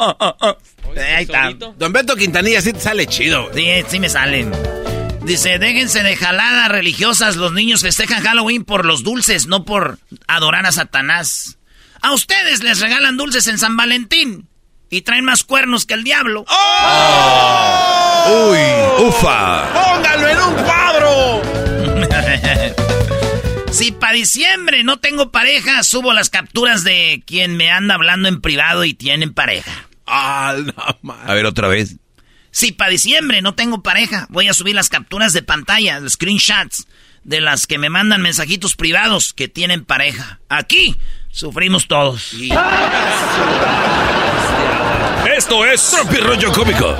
Ahí 0.96 1.24
está. 1.24 1.52
Don 1.76 1.92
Beto 1.92 2.16
Quintanilla 2.16 2.60
sí 2.60 2.72
te 2.72 2.80
sale 2.80 3.06
chido. 3.06 3.50
Sí, 3.54 3.66
sí 3.88 4.00
me 4.00 4.08
salen. 4.08 4.52
Dice, 5.24 5.58
déjense 5.58 6.02
de 6.02 6.16
jaladas 6.16 6.68
religiosas, 6.68 7.36
los 7.36 7.52
niños 7.52 7.82
festejan 7.82 8.22
Halloween 8.22 8.64
por 8.64 8.84
los 8.84 9.02
dulces, 9.02 9.46
no 9.46 9.64
por 9.64 9.98
adorar 10.26 10.66
a 10.66 10.72
Satanás. 10.72 11.58
A 12.02 12.12
ustedes 12.12 12.62
les 12.62 12.80
regalan 12.80 13.16
dulces 13.16 13.46
en 13.46 13.58
San 13.58 13.76
Valentín 13.76 14.48
y 14.94 15.02
traen 15.02 15.24
más 15.24 15.42
cuernos 15.42 15.86
que 15.86 15.94
el 15.94 16.04
diablo. 16.04 16.44
¡Oh! 16.46 18.52
¡Uy! 18.52 18.58
¡Ufa! 19.08 19.64
¡Póngalo 19.72 20.28
en 20.28 20.38
un 20.38 20.54
cuadro! 20.54 21.42
si 23.72 23.90
para 23.90 24.12
diciembre 24.12 24.84
no 24.84 24.98
tengo 24.98 25.32
pareja, 25.32 25.82
subo 25.82 26.12
las 26.12 26.30
capturas 26.30 26.84
de 26.84 27.24
quien 27.26 27.56
me 27.56 27.72
anda 27.72 27.96
hablando 27.96 28.28
en 28.28 28.40
privado 28.40 28.84
y 28.84 28.94
tienen 28.94 29.34
pareja. 29.34 29.88
Ah, 30.06 30.54
A 31.26 31.34
ver, 31.34 31.46
otra 31.46 31.66
vez. 31.66 31.96
Si 32.52 32.70
para 32.70 32.90
diciembre 32.90 33.42
no 33.42 33.56
tengo 33.56 33.82
pareja, 33.82 34.28
voy 34.30 34.46
a 34.46 34.54
subir 34.54 34.76
las 34.76 34.90
capturas 34.90 35.32
de 35.32 35.42
pantalla, 35.42 35.98
los 35.98 36.12
screenshots 36.12 36.86
de 37.24 37.40
las 37.40 37.66
que 37.66 37.78
me 37.78 37.90
mandan 37.90 38.22
mensajitos 38.22 38.76
privados 38.76 39.32
que 39.32 39.48
tienen 39.48 39.84
pareja. 39.84 40.38
Aquí 40.48 40.94
sufrimos 41.32 41.88
todos. 41.88 42.32
Esto 45.36 45.64
es 45.64 45.90
Tropi 45.90 46.18
Rollo 46.18 46.52
Cómico. 46.52 46.86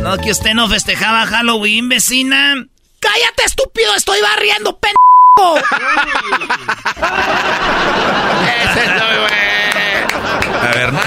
no, 0.00 0.16
que 0.18 0.32
usted 0.32 0.54
no 0.54 0.68
festejaba 0.68 1.24
Halloween, 1.26 1.88
vecina. 1.88 2.66
¡Cállate, 2.98 3.44
estúpido! 3.44 3.94
¡Estoy 3.94 4.20
barriendo, 4.20 4.76
pen... 4.78 4.94
Ese 8.64 8.84
es 8.84 8.90
muy 8.90 9.18
bueno. 9.20 9.69
A 10.60 10.72
ver, 10.74 10.92
no, 10.92 11.00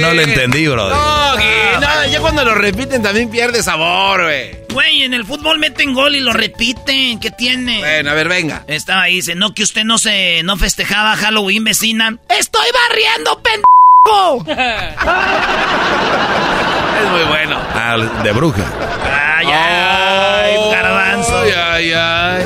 no, 0.00 0.14
lo 0.14 0.22
entendí, 0.22 0.66
bro. 0.66 0.88
No, 0.90 1.36
no, 1.36 2.06
ya 2.10 2.20
cuando 2.20 2.44
lo 2.44 2.54
repiten 2.54 3.02
también 3.02 3.30
pierde 3.30 3.62
sabor, 3.62 4.24
güey. 4.24 4.58
Güey, 4.72 5.02
en 5.02 5.14
el 5.14 5.24
fútbol 5.24 5.58
meten 5.58 5.94
gol 5.94 6.16
y 6.16 6.20
lo 6.20 6.32
repiten. 6.32 7.20
¿Qué 7.20 7.30
tiene? 7.30 7.78
Bueno, 7.78 8.10
a 8.10 8.14
ver, 8.14 8.28
venga. 8.28 8.64
Estaba 8.66 9.02
ahí, 9.02 9.16
dice, 9.16 9.34
no, 9.34 9.54
que 9.54 9.62
usted 9.62 9.84
no 9.84 9.98
se, 9.98 10.42
no 10.42 10.56
festejaba 10.56 11.16
Halloween, 11.16 11.64
vecina. 11.64 12.16
¡Estoy 12.28 12.66
barriendo, 12.88 13.40
pendejo! 13.42 14.44
es 17.02 17.10
muy 17.10 17.22
bueno. 17.28 17.58
Ah, 17.74 17.96
de 18.22 18.32
bruja. 18.32 18.64
Ay, 19.04 19.46
ay, 19.46 20.54
oh, 20.58 20.70
garbanzo. 20.70 21.40
Ay, 21.40 21.50
ay, 21.50 21.92
ay. 21.92 22.44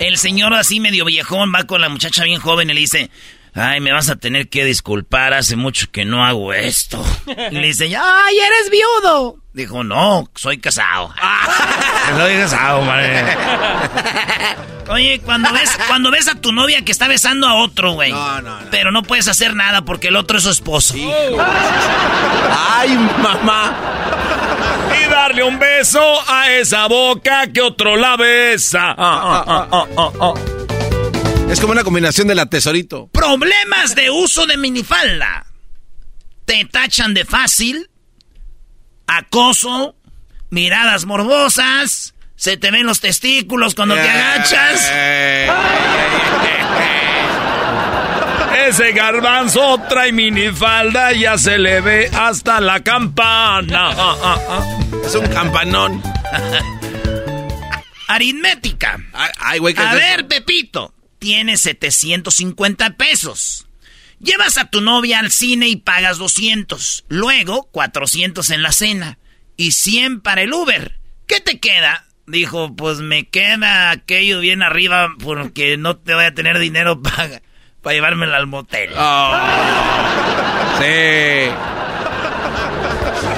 El 0.00 0.16
señor 0.16 0.54
así 0.54 0.80
medio 0.80 1.04
viejón 1.04 1.52
va 1.54 1.64
con 1.64 1.80
la 1.80 1.88
muchacha 1.88 2.24
bien 2.24 2.40
joven 2.40 2.70
y 2.70 2.74
le 2.74 2.80
dice, 2.80 3.10
ay, 3.54 3.80
me 3.80 3.92
vas 3.92 4.08
a 4.10 4.16
tener 4.16 4.48
que 4.48 4.64
disculpar, 4.64 5.34
hace 5.34 5.56
mucho 5.56 5.90
que 5.90 6.04
no 6.04 6.24
hago 6.24 6.52
esto. 6.52 7.04
Y 7.50 7.54
le 7.54 7.66
dice, 7.68 7.84
ay, 7.96 8.38
eres 8.38 8.70
viudo. 8.70 9.36
Dijo, 9.52 9.82
no, 9.82 10.28
soy 10.34 10.58
casado. 10.58 11.12
soy 12.16 12.36
casado, 12.36 12.82
madre. 12.82 13.36
Oye, 14.88 15.20
cuando 15.24 15.52
ves, 15.52 15.78
cuando 15.88 16.10
ves 16.10 16.28
a 16.28 16.34
tu 16.34 16.52
novia 16.52 16.82
que 16.84 16.92
está 16.92 17.08
besando 17.08 17.46
a 17.46 17.54
otro, 17.54 17.92
güey. 17.92 18.12
No, 18.12 18.42
no, 18.42 18.60
no. 18.60 18.70
Pero 18.70 18.90
no 18.92 19.02
puedes 19.02 19.28
hacer 19.28 19.54
nada 19.54 19.82
porque 19.82 20.08
el 20.08 20.16
otro 20.16 20.38
es 20.38 20.44
su 20.44 20.50
esposo. 20.50 20.94
Ay, 22.70 22.96
mamá. 23.22 23.76
Y 25.00 25.08
darle 25.08 25.42
un 25.44 25.58
beso 25.58 26.00
a 26.28 26.50
esa 26.52 26.86
boca 26.86 27.46
que 27.52 27.60
otro 27.60 27.96
la 27.96 28.16
besa. 28.16 28.94
Es 31.50 31.60
como 31.60 31.72
una 31.72 31.84
combinación 31.84 32.28
de 32.28 32.34
la 32.34 32.46
tesorito. 32.46 33.08
Problemas 33.08 33.94
de 33.94 34.10
uso 34.10 34.46
de 34.46 34.56
minifalda. 34.56 35.46
Te 36.44 36.64
tachan 36.64 37.14
de 37.14 37.24
fácil 37.24 37.90
acoso, 39.10 39.96
miradas 40.50 41.04
morbosas, 41.04 42.14
se 42.36 42.56
te 42.56 42.70
ven 42.70 42.86
los 42.86 43.00
testículos 43.00 43.74
cuando 43.74 43.96
te 43.96 44.08
agachas. 44.08 44.80
Ese 48.68 48.92
garbanzo 48.92 49.80
trae 49.88 50.12
minifalda, 50.12 51.12
ya 51.12 51.38
se 51.38 51.58
le 51.58 51.80
ve 51.80 52.08
hasta 52.12 52.60
la 52.60 52.82
campana. 52.82 53.90
Es 55.04 55.14
un 55.16 55.26
campanón. 55.26 56.00
Aritmética. 58.06 59.00
A 59.12 59.94
ver, 59.94 60.28
Pepito, 60.28 60.94
tienes 61.20 61.60
750 61.60 62.96
pesos. 62.96 63.66
Llevas 64.18 64.58
a 64.58 64.64
tu 64.64 64.80
novia 64.80 65.20
al 65.20 65.30
cine 65.30 65.68
y 65.68 65.76
pagas 65.76 66.18
200. 66.18 67.04
Luego, 67.08 67.68
400 67.70 68.50
en 68.50 68.62
la 68.62 68.72
cena. 68.72 69.18
Y 69.56 69.72
100 69.72 70.20
para 70.20 70.42
el 70.42 70.52
Uber. 70.52 70.98
¿Qué 71.26 71.40
te 71.40 71.60
queda? 71.60 72.06
Dijo, 72.26 72.74
pues 72.74 72.98
me 72.98 73.28
queda 73.28 73.90
aquello 73.90 74.40
bien 74.40 74.62
arriba 74.62 75.08
porque 75.22 75.76
no 75.76 75.96
te 75.96 76.14
voy 76.14 76.24
a 76.24 76.34
tener 76.34 76.58
dinero 76.58 77.00
para, 77.02 77.42
para 77.82 77.94
llevármela 77.94 78.36
al 78.36 78.46
motel. 78.46 78.90
Oh. 78.96 79.38
sí. 80.78 81.50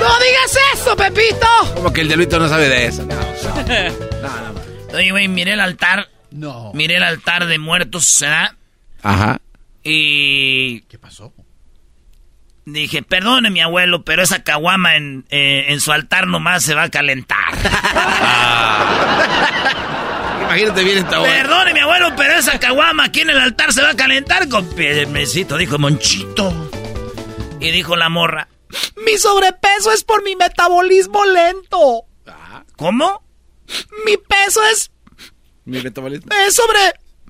¡No 0.00 0.18
digas 0.18 0.58
eso, 0.74 0.96
Pepito! 0.96 1.46
Como 1.74 1.92
que 1.92 2.00
el 2.00 2.08
diablito 2.08 2.38
no 2.38 2.48
sabe 2.48 2.68
de 2.68 2.86
eso. 2.86 3.06
No, 4.22 4.28
no, 4.28 4.52
no. 4.52 4.96
Oye, 4.96 5.10
güey, 5.10 5.26
miré 5.26 5.54
el 5.54 5.60
altar. 5.60 6.08
No. 6.32 6.72
Miré 6.74 6.96
el 6.96 7.02
altar 7.02 7.46
de 7.46 7.58
muertos, 7.58 8.04
¿será? 8.04 8.56
Ajá. 9.02 9.40
Y... 9.82 10.82
¿Qué 10.82 10.98
pasó? 10.98 11.32
Dije, 12.64 13.02
perdone 13.02 13.50
mi 13.50 13.60
abuelo, 13.60 14.04
pero 14.04 14.22
esa 14.22 14.44
caguama 14.44 14.96
en, 14.96 15.24
eh, 15.30 15.66
en 15.68 15.80
su 15.80 15.90
altar 15.90 16.28
nomás 16.28 16.62
se 16.62 16.74
va 16.74 16.84
a 16.84 16.90
calentar. 16.90 17.38
Imagínate 20.42 20.84
bien 20.84 20.98
esta 20.98 21.22
Perdone 21.22 21.72
mi 21.72 21.80
abuelo, 21.80 22.14
pero 22.16 22.34
esa 22.34 22.60
caguama 22.60 23.04
aquí 23.04 23.22
en 23.22 23.30
el 23.30 23.38
altar 23.38 23.72
se 23.72 23.82
va 23.82 23.90
a 23.90 23.96
calentar 23.96 24.48
con 24.48 24.68
mesito, 25.10 25.56
dijo 25.56 25.78
Monchito. 25.78 26.70
Y 27.58 27.70
dijo 27.70 27.96
la 27.96 28.08
morra, 28.08 28.48
mi 29.04 29.18
sobrepeso 29.18 29.92
es 29.92 30.04
por 30.04 30.22
mi 30.22 30.36
metabolismo 30.36 31.24
lento. 31.24 32.04
¿Cómo? 32.76 33.22
Mi 34.04 34.16
peso 34.16 34.60
es... 34.72 34.91
Mi 35.64 35.80
metabolismo. 35.82 36.28
Es 36.46 36.54
sobre 36.54 36.78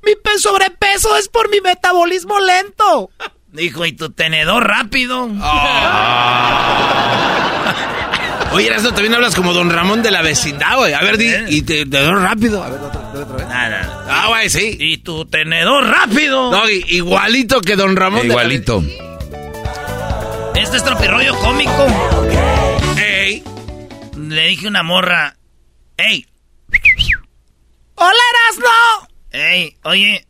Mi 0.03 0.13
sobrepeso 0.39 1.17
es 1.17 1.29
por 1.29 1.51
mi 1.51 1.61
metabolismo 1.61 2.39
lento. 2.41 3.11
Dijo, 3.53 3.85
¿y 3.87 3.93
tu 3.93 4.11
tenedor 4.11 4.67
rápido? 4.67 5.29
Ah. 5.41 6.83
Oye, 8.53 8.67
Erasmo, 8.67 8.93
también 8.93 9.15
hablas 9.15 9.35
como 9.35 9.53
don 9.55 9.71
Ramón 9.71 10.03
de 10.03 10.11
la 10.11 10.21
vecindad, 10.23 10.77
güey. 10.77 10.93
A 10.93 11.01
ver, 11.01 11.17
di, 11.17 11.27
¿Eh? 11.29 11.45
y 11.49 11.63
tenedor 11.63 12.21
rápido. 12.21 12.63
A 12.63 12.69
ver, 12.69 12.81
otra, 12.81 13.01
otra 13.15 13.37
vez. 13.37 13.49
Nada. 13.49 14.05
Ah, 14.09 14.27
güey, 14.29 14.51
sí. 14.51 14.77
¿Y 14.79 14.99
tu 14.99 15.25
tenedor 15.25 15.87
rápido? 15.87 16.51
No, 16.51 16.69
igualito 16.69 17.61
que 17.63 17.77
don 17.77 17.97
Ramón. 17.97 18.27
igualito. 18.27 18.83
Este 20.55 20.77
es 20.77 20.85
tropirroyo 20.85 21.35
cómico. 21.37 21.87
Ey. 22.99 23.43
Le 24.19 24.49
dije 24.49 24.67
a 24.67 24.71
una 24.71 24.83
morra. 24.83 25.37
Ey. 25.97 26.27
¡Hola, 28.05 28.23
Erasmo! 28.33 29.09
Ey, 29.31 29.77
oye, 29.85 30.27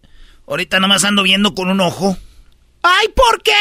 ahorita 0.46 0.78
nomás 0.78 1.04
ando 1.04 1.22
viendo 1.22 1.54
con 1.54 1.70
un 1.70 1.80
ojo. 1.80 2.18
Ay, 2.82 3.08
¿por 3.08 3.42
qué? 3.42 3.56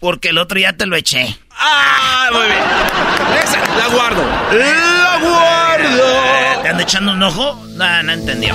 Porque 0.00 0.30
el 0.30 0.38
otro 0.38 0.58
ya 0.58 0.76
te 0.76 0.84
lo 0.84 0.96
eché. 0.96 1.38
¡Ah, 1.52 2.28
muy 2.32 2.46
bien! 2.46 3.38
Esa, 3.44 3.60
la 3.76 3.86
guardo. 3.86 4.22
¡La 4.52 5.18
guardo! 5.22 6.62
¿Te 6.62 6.68
ando 6.70 6.82
echando 6.82 7.12
un 7.12 7.22
ojo? 7.22 7.54
No, 7.68 8.02
no 8.02 8.12
entendió. 8.12 8.52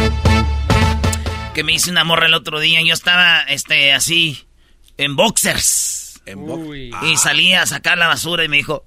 Que 1.54 1.64
me 1.64 1.72
hice 1.72 1.90
una 1.90 2.04
morra 2.04 2.26
el 2.26 2.34
otro 2.34 2.60
día. 2.60 2.82
Yo 2.82 2.94
estaba, 2.94 3.44
este, 3.44 3.94
así, 3.94 4.46
en 4.98 5.16
boxers. 5.16 6.22
En 6.26 6.46
boxers. 6.46 7.04
Y 7.04 7.16
salí 7.16 7.54
a 7.54 7.66
sacar 7.66 7.98
la 7.98 8.08
basura 8.08 8.44
y 8.44 8.50
me 8.50 8.58
dijo... 8.58 8.84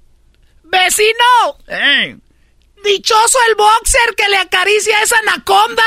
¡Vecino! 0.64 1.56
¡Eh! 1.66 2.18
¡Dichoso 2.84 3.38
el 3.48 3.54
boxer 3.54 4.14
que 4.14 4.28
le 4.28 4.36
acaricia 4.36 4.98
a 4.98 5.02
esa 5.02 5.16
anaconda! 5.20 5.82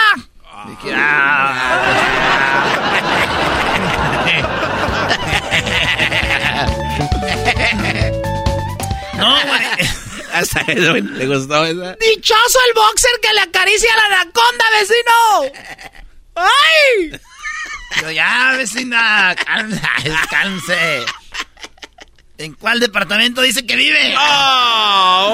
no, 9.17 9.45
güey. 9.45 9.61
Hasta 10.33 10.63
le 10.63 11.27
gustó 11.27 11.65
esa. 11.65 11.95
Dichoso 11.95 12.59
el 12.67 12.73
boxer 12.73 13.11
que 13.21 13.33
le 13.33 13.41
acaricia 13.41 13.93
a 13.93 13.97
la 13.97 14.05
anaconda, 14.21 14.65
vecino. 14.79 15.51
¡Ay! 16.47 17.19
Yo 18.01 18.11
ya, 18.11 18.53
vecina, 18.57 19.35
descanse. 20.03 21.05
¿En 22.37 22.53
cuál 22.53 22.79
departamento 22.79 23.41
dice 23.41 23.65
que 23.65 23.75
vive? 23.75 24.13
Ah, 24.17 25.29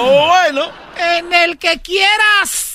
bueno. 0.48 0.72
En 0.98 1.34
el 1.34 1.58
que 1.58 1.82
quieras 1.82 2.74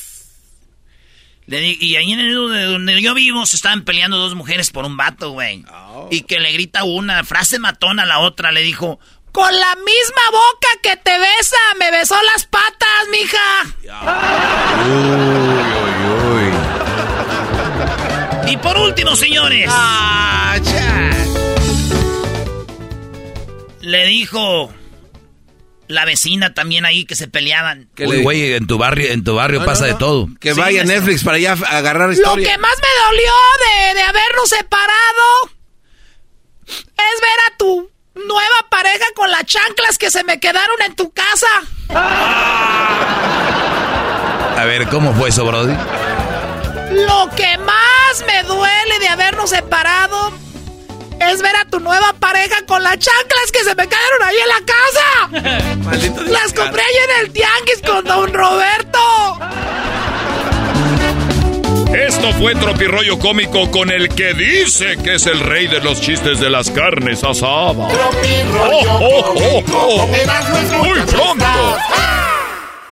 y 1.57 1.97
ahí 1.97 2.13
en 2.13 2.21
el, 2.21 2.35
donde 2.35 3.01
yo 3.01 3.15
vivo 3.15 3.47
se 3.47 3.57
estaban 3.57 3.83
peleando 3.83 4.19
dos 4.19 4.35
mujeres 4.35 4.71
por 4.71 4.85
un 4.85 4.97
vato, 4.97 5.31
güey. 5.31 5.65
Oh. 5.73 6.09
Y 6.11 6.23
que 6.23 6.41
le 6.41 6.53
grita 6.53 6.85
una 6.85 7.25
frase 7.25 7.59
matona 7.59 8.03
a 8.03 8.07
la 8.07 8.19
otra. 8.19 8.53
Le 8.53 8.61
dijo, 8.61 9.01
con 9.33 9.51
la 9.51 9.75
misma 9.77 10.23
boca 10.31 10.69
que 10.83 10.97
te 10.97 11.19
besa, 11.19 11.57
me 11.79 11.91
besó 11.91 12.17
las 12.35 12.45
patas, 12.45 13.09
mija. 13.11 13.65
Y 18.47 18.57
por 18.59 18.77
último, 18.77 19.17
señores. 19.17 19.71
Ah, 19.73 20.59
le 23.89 24.05
dijo 24.05 24.73
la 25.87 26.05
vecina 26.05 26.53
también 26.53 26.85
ahí 26.85 27.07
que 27.07 27.17
se 27.17 27.27
peleaban. 27.27 27.89
Uy, 27.99 28.23
güey, 28.23 28.53
en 28.53 28.67
tu 28.67 28.77
barrio, 28.77 29.11
en 29.11 29.25
tu 29.25 29.35
barrio 29.35 29.65
pasa 29.65 29.87
de 29.87 29.95
todo. 29.95 30.29
Que 30.39 30.53
vaya 30.53 30.85
Netflix 30.85 31.25
para 31.25 31.39
allá 31.39 31.57
a 31.67 31.79
agarrar 31.79 32.13
historia. 32.13 32.47
Lo 32.47 32.53
que 32.53 32.59
más 32.59 32.75
me 32.77 32.89
dolió 33.07 33.33
de, 33.65 33.95
de 33.95 34.03
habernos 34.03 34.49
separado 34.51 35.51
es 36.67 37.21
ver 37.23 37.41
a 37.51 37.57
tu 37.57 37.91
nueva 38.15 38.69
pareja 38.71 39.07
con 39.15 39.31
las 39.31 39.47
chanclas 39.47 39.97
que 39.97 40.11
se 40.11 40.23
me 40.25 40.39
quedaron 40.39 40.83
en 40.85 40.95
tu 40.95 41.11
casa. 41.11 41.47
A 44.57 44.65
ver, 44.67 44.87
¿cómo 44.89 45.15
fue 45.15 45.31
eso, 45.31 45.47
Brody? 45.47 45.73
Lo 46.93 47.31
que 47.35 47.57
más 47.59 48.25
me 48.27 48.43
duele 48.43 48.99
de 49.01 49.09
habernos 49.09 49.49
separado 49.49 50.33
es 51.21 51.43
ver 51.43 51.57
a 51.57 51.65
tu 51.65 51.81
nueva 51.81 52.15
pareja 52.19 52.65
con 52.67 52.83
las 52.83 52.99
chanclas 52.99 53.53
que 53.53 53.65
se 53.65 53.75
me 53.75 53.87
cayeron 53.89 54.23
ahí 54.23 54.37
en 54.39 54.49
la 54.49 54.61
casa. 54.67 56.25
Las 56.31 56.53
compré 56.53 56.83
ahí 56.83 56.97
en 57.05 57.25
el 57.27 57.33
tianguis 57.33 57.83
con 57.85 58.05
don 58.05 58.33
Roberto. 58.33 58.99
Esto 61.95 62.33
fue 62.35 62.55
Tropirollo 62.55 63.19
Cómico 63.19 63.71
con 63.71 63.91
el 63.91 64.11
que 64.11 64.35
dice 64.35 64.99
que 65.03 65.15
es 65.15 65.27
el 65.27 65.41
rey 65.41 65.67
de 65.67 65.81
los 65.81 66.01
chistes 66.01 66.39
de 66.39 66.51
las 66.51 66.71
carnes 66.71 67.25
asadas. 67.25 67.93
Tropirollo 67.93 68.93
oh, 69.01 69.65
oh, 69.73 70.07
Muy 70.85 71.01
pronto 71.01 71.47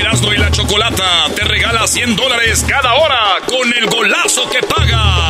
Erasmo 0.00 0.32
y 0.32 0.38
la 0.38 0.50
Chocolata 0.50 1.26
te 1.36 1.44
regala 1.44 1.86
100 1.86 2.16
dólares 2.16 2.64
cada 2.66 2.94
hora 2.94 3.36
con 3.46 3.70
el 3.72 3.86
golazo 3.86 4.48
que 4.48 4.60
paga. 4.62 5.28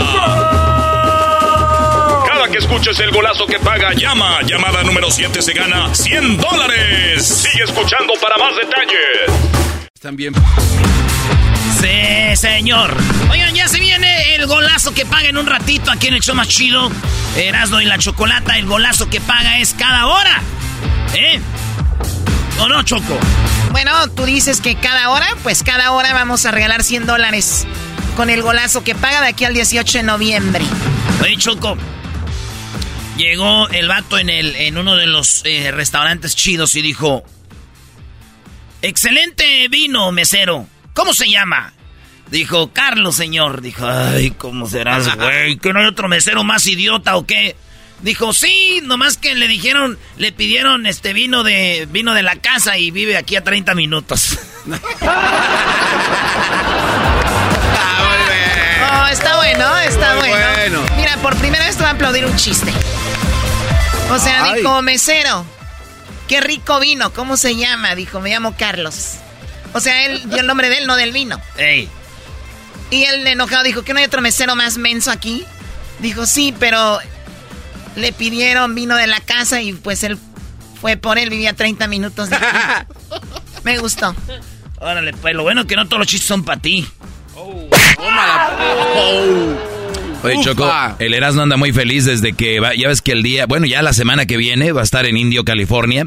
Cada 2.24 2.48
que 2.48 2.58
escuches 2.58 2.98
el 3.00 3.10
golazo 3.10 3.46
que 3.46 3.58
paga, 3.58 3.92
llama. 3.94 4.42
Llamada 4.42 4.84
número 4.84 5.10
7 5.10 5.42
se 5.42 5.52
gana 5.54 5.92
100 5.92 6.36
dólares. 6.36 7.26
Sigue 7.26 7.64
escuchando 7.64 8.12
para 8.22 8.38
más 8.38 8.54
detalles. 8.54 9.88
Están 9.92 10.14
bien. 10.14 10.34
Sí, 11.80 12.36
señor. 12.36 12.96
Oigan, 13.28 13.52
ya 13.54 13.66
se 13.66 13.80
viene 13.80 14.36
el 14.36 14.46
golazo 14.46 14.94
que 14.94 15.04
paga 15.04 15.28
en 15.28 15.36
un 15.36 15.46
ratito 15.46 15.90
aquí 15.90 16.06
en 16.06 16.14
el 16.14 16.20
show 16.20 16.36
más 16.36 16.46
chido. 16.46 16.92
Erasmo 17.36 17.80
y 17.80 17.86
la 17.86 17.98
Chocolata, 17.98 18.56
el 18.56 18.66
golazo 18.66 19.10
que 19.10 19.20
paga 19.20 19.58
es 19.58 19.74
cada 19.74 20.06
hora. 20.06 20.40
¿Eh? 21.14 21.40
¿O 22.60 22.68
no, 22.68 22.82
Choco? 22.82 23.18
Bueno, 23.72 23.92
tú 24.10 24.24
dices 24.24 24.60
que 24.60 24.76
cada 24.76 25.10
hora, 25.10 25.26
pues 25.42 25.62
cada 25.62 25.92
hora 25.92 26.12
vamos 26.12 26.44
a 26.46 26.50
regalar 26.50 26.82
100 26.82 27.06
dólares 27.06 27.66
con 28.16 28.28
el 28.30 28.42
golazo 28.42 28.84
que 28.84 28.94
paga 28.94 29.22
de 29.22 29.28
aquí 29.28 29.44
al 29.44 29.54
18 29.54 29.98
de 29.98 30.04
noviembre. 30.04 30.64
Oye, 31.22 31.36
Choco. 31.36 31.76
Llegó 33.16 33.68
el 33.68 33.88
vato 33.88 34.18
en, 34.18 34.30
el, 34.30 34.56
en 34.56 34.78
uno 34.78 34.96
de 34.96 35.06
los 35.06 35.42
eh, 35.44 35.70
restaurantes 35.72 36.36
chidos 36.36 36.74
y 36.76 36.82
dijo: 36.82 37.22
Excelente 38.82 39.68
vino, 39.68 40.10
mesero. 40.12 40.66
¿Cómo 40.94 41.12
se 41.12 41.28
llama? 41.30 41.72
Dijo, 42.30 42.72
Carlos, 42.72 43.16
señor. 43.16 43.60
Dijo, 43.60 43.86
ay, 43.86 44.30
¿cómo 44.32 44.68
serás, 44.68 45.14
güey? 45.16 45.56
¿Que 45.58 45.72
no 45.72 45.80
hay 45.80 45.86
otro 45.86 46.08
mesero 46.08 46.44
más 46.44 46.66
idiota 46.66 47.16
o 47.16 47.26
qué? 47.26 47.56
Dijo, 48.02 48.32
sí, 48.32 48.80
nomás 48.82 49.18
que 49.18 49.34
le 49.34 49.46
dijeron, 49.46 49.98
le 50.16 50.32
pidieron 50.32 50.86
este 50.86 51.12
vino 51.12 51.42
de 51.42 51.86
vino 51.90 52.14
de 52.14 52.22
la 52.22 52.36
casa 52.36 52.78
y 52.78 52.90
vive 52.90 53.18
aquí 53.18 53.36
a 53.36 53.44
30 53.44 53.74
minutos. 53.74 54.38
oh, 58.92 59.06
está 59.10 59.36
bueno, 59.36 59.78
está 59.78 60.14
bueno. 60.16 60.82
Mira, 60.96 61.16
por 61.18 61.36
primera 61.36 61.66
vez 61.66 61.76
te 61.76 61.82
voy 61.82 61.90
a 61.90 61.92
aplaudir 61.92 62.24
un 62.24 62.36
chiste. 62.36 62.72
O 64.10 64.18
sea, 64.18 64.54
dijo, 64.54 64.80
mesero, 64.80 65.44
qué 66.26 66.40
rico 66.40 66.80
vino, 66.80 67.12
¿cómo 67.12 67.36
se 67.36 67.54
llama? 67.54 67.94
Dijo, 67.94 68.20
me 68.20 68.30
llamo 68.30 68.56
Carlos. 68.56 69.16
O 69.74 69.80
sea, 69.80 70.06
él 70.06 70.22
dio 70.30 70.40
el 70.40 70.46
nombre 70.46 70.70
de 70.70 70.78
él, 70.78 70.86
no 70.86 70.96
del 70.96 71.12
vino. 71.12 71.40
Ey. 71.58 71.88
Y 72.90 73.04
el 73.04 73.26
enojado 73.26 73.62
dijo, 73.62 73.82
¿que 73.82 73.92
no 73.92 74.00
hay 74.00 74.06
otro 74.06 74.22
mesero 74.22 74.56
más 74.56 74.78
menso 74.78 75.10
aquí? 75.10 75.44
Dijo, 76.00 76.26
sí, 76.26 76.54
pero 76.58 76.98
le 77.96 78.12
pidieron 78.12 78.74
vino 78.74 78.96
de 78.96 79.06
la 79.06 79.20
casa 79.20 79.62
y 79.62 79.72
pues 79.72 80.04
él 80.04 80.18
fue 80.80 80.96
por 80.96 81.18
él, 81.18 81.30
vivía 81.30 81.52
30 81.52 81.86
minutos 81.88 82.30
de 82.30 82.36
aquí. 82.36 82.46
Me 83.64 83.78
gustó. 83.78 84.14
Órale, 84.78 85.12
pues 85.12 85.34
lo 85.34 85.42
bueno 85.42 85.62
es 85.62 85.66
que 85.66 85.76
no 85.76 85.86
todos 85.86 85.98
los 85.98 86.08
chistes 86.08 86.26
son 86.26 86.42
para 86.42 86.60
ti. 86.60 86.86
Oh. 87.36 87.68
Oye, 90.22 90.36
Choco, 90.42 90.70
el 90.98 91.14
Erasmo 91.14 91.42
anda 91.42 91.56
muy 91.56 91.72
feliz 91.72 92.04
desde 92.04 92.34
que 92.34 92.60
va, 92.60 92.74
ya 92.74 92.88
ves 92.88 93.00
que 93.00 93.12
el 93.12 93.22
día, 93.22 93.46
bueno, 93.46 93.66
ya 93.66 93.82
la 93.82 93.92
semana 93.92 94.26
que 94.26 94.36
viene 94.36 94.72
va 94.72 94.82
a 94.82 94.84
estar 94.84 95.06
en 95.06 95.16
Indio, 95.16 95.44
California, 95.44 96.06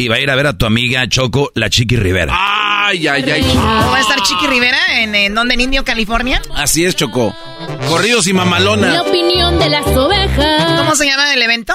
y 0.00 0.08
va 0.08 0.16
a 0.16 0.20
ir 0.20 0.30
a 0.30 0.34
ver 0.34 0.46
a 0.46 0.56
tu 0.56 0.64
amiga 0.64 1.06
Choco, 1.08 1.52
la 1.54 1.68
Chiqui 1.68 1.94
Rivera. 1.96 2.34
Ay, 2.34 3.06
ay, 3.06 3.22
ay. 3.30 3.42
¿Va 3.54 3.96
a 3.96 4.00
estar 4.00 4.18
Chiqui 4.22 4.46
Rivera 4.46 5.02
en, 5.02 5.14
en 5.14 5.34
donde 5.34 5.52
en 5.54 5.60
Indio, 5.60 5.84
California? 5.84 6.40
Así 6.54 6.86
es, 6.86 6.96
Choco. 6.96 7.36
Corridos 7.86 8.26
y 8.26 8.32
mamalona. 8.32 8.94
La 8.94 9.02
opinión 9.02 9.58
de 9.58 9.68
las 9.68 9.86
ovejas. 9.88 10.78
¿Cómo 10.78 10.96
se 10.96 11.04
llama 11.04 11.34
el 11.34 11.42
evento? 11.42 11.74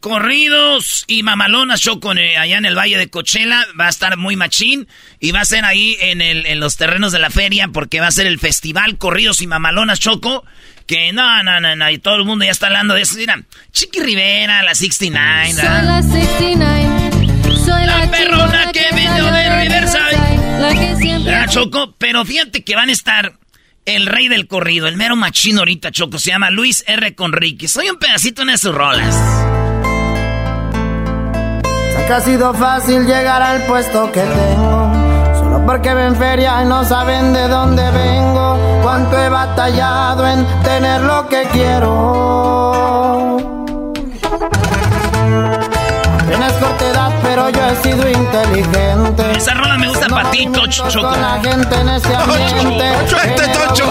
Corridos 0.00 1.04
y 1.06 1.22
mamalonas 1.22 1.80
Choco 1.80 2.12
eh, 2.14 2.36
allá 2.36 2.58
en 2.58 2.66
el 2.66 2.76
Valle 2.76 2.98
de 2.98 3.08
Cochela. 3.08 3.64
Va 3.80 3.86
a 3.86 3.90
estar 3.90 4.16
muy 4.16 4.34
machín 4.34 4.88
y 5.20 5.30
va 5.30 5.42
a 5.42 5.44
ser 5.44 5.64
ahí 5.64 5.96
en, 6.00 6.20
el, 6.20 6.46
en 6.46 6.58
los 6.58 6.76
terrenos 6.76 7.12
de 7.12 7.20
la 7.20 7.30
feria 7.30 7.68
porque 7.72 8.00
va 8.00 8.08
a 8.08 8.12
ser 8.12 8.26
el 8.26 8.40
festival 8.40 8.98
Corridos 8.98 9.40
y 9.40 9.46
mamalonas 9.46 10.00
Choco. 10.00 10.44
Que 10.88 11.12
no, 11.12 11.42
no, 11.42 11.60
no, 11.60 11.76
no, 11.76 11.90
y 11.90 11.98
todo 11.98 12.16
el 12.16 12.24
mundo 12.24 12.46
ya 12.46 12.50
está 12.50 12.66
hablando 12.66 12.94
de 12.94 13.02
eso. 13.02 13.16
Mira, 13.18 13.40
Chiqui 13.72 14.00
Rivera, 14.00 14.62
la 14.62 14.74
69. 14.74 15.52
Soy 15.52 15.62
la 15.62 16.02
69. 16.02 17.56
Soy 17.64 17.86
la, 17.86 17.98
la 17.98 18.10
perrona 18.10 18.72
que 18.72 18.86
vino 18.94 19.30
de 19.30 19.62
Riverside. 19.62 20.60
La 20.60 20.70
que 20.70 20.96
siempre... 20.96 21.30
La 21.30 21.46
Choco, 21.46 21.94
pero 21.98 22.24
fíjate 22.24 22.64
que 22.64 22.74
van 22.74 22.88
a 22.88 22.92
estar 22.92 23.34
el 23.84 24.06
rey 24.06 24.28
del 24.28 24.48
corrido, 24.48 24.88
el 24.88 24.96
mero 24.96 25.14
machino 25.14 25.60
ahorita, 25.60 25.90
Choco. 25.90 26.18
Se 26.18 26.30
llama 26.30 26.50
Luis 26.50 26.82
R. 26.86 27.14
Conrique. 27.14 27.68
Soy 27.68 27.90
un 27.90 27.98
pedacito 27.98 28.42
en 28.42 28.56
sus 28.56 28.74
rolas. 28.74 29.14
que 32.06 32.14
ha 32.14 32.20
sido 32.22 32.54
fácil 32.54 33.04
llegar 33.04 33.42
al 33.42 33.66
puesto 33.66 34.10
que 34.10 34.20
tengo. 34.20 34.87
Porque 35.68 35.92
ven 35.92 36.16
feria 36.16 36.62
y 36.62 36.64
no 36.64 36.82
saben 36.82 37.34
de 37.34 37.46
dónde 37.46 37.82
vengo. 37.90 38.80
Cuánto 38.82 39.22
he 39.22 39.28
batallado 39.28 40.26
en 40.26 40.46
tener 40.62 41.02
lo 41.02 41.28
que 41.28 41.42
quiero. 41.52 43.36
Tienes 46.26 46.52
corta 46.54 46.88
edad, 46.88 47.12
pero 47.22 47.50
yo 47.50 47.66
he 47.66 47.76
sido 47.82 48.08
inteligente. 48.08 49.32
Esa 49.36 49.52
rola 49.52 49.76
me 49.76 49.88
gusta 49.88 50.06
para 50.06 50.30
ti, 50.30 50.46
Tocho. 50.50 50.88
Choco. 50.88 51.10
Con 51.10 51.20
la 51.20 51.38
gente 51.38 51.74
en 51.74 51.88
ese 51.90 52.14
ambiente. 52.14 52.90
Este 53.26 53.48
Tocho. 53.48 53.84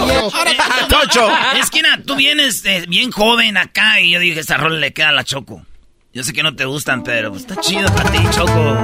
Tocho. 0.88 1.28
Es 1.60 1.70
que 1.70 1.82
na, 1.82 2.02
tú 2.04 2.16
vienes 2.16 2.64
eh, 2.64 2.86
bien 2.88 3.12
joven 3.12 3.56
acá 3.56 4.00
y 4.00 4.10
yo 4.10 4.18
dije, 4.18 4.40
esa 4.40 4.56
rola 4.56 4.80
le 4.80 4.92
queda 4.92 5.10
a 5.10 5.12
la 5.12 5.22
Choco. 5.22 5.62
Yo 6.12 6.24
sé 6.24 6.32
que 6.32 6.42
no 6.42 6.56
te 6.56 6.64
gustan, 6.64 7.04
pero 7.04 7.30
pues, 7.30 7.42
está 7.42 7.54
chido 7.60 7.88
para 7.94 8.10
ti, 8.10 8.18
Choco. 8.32 8.76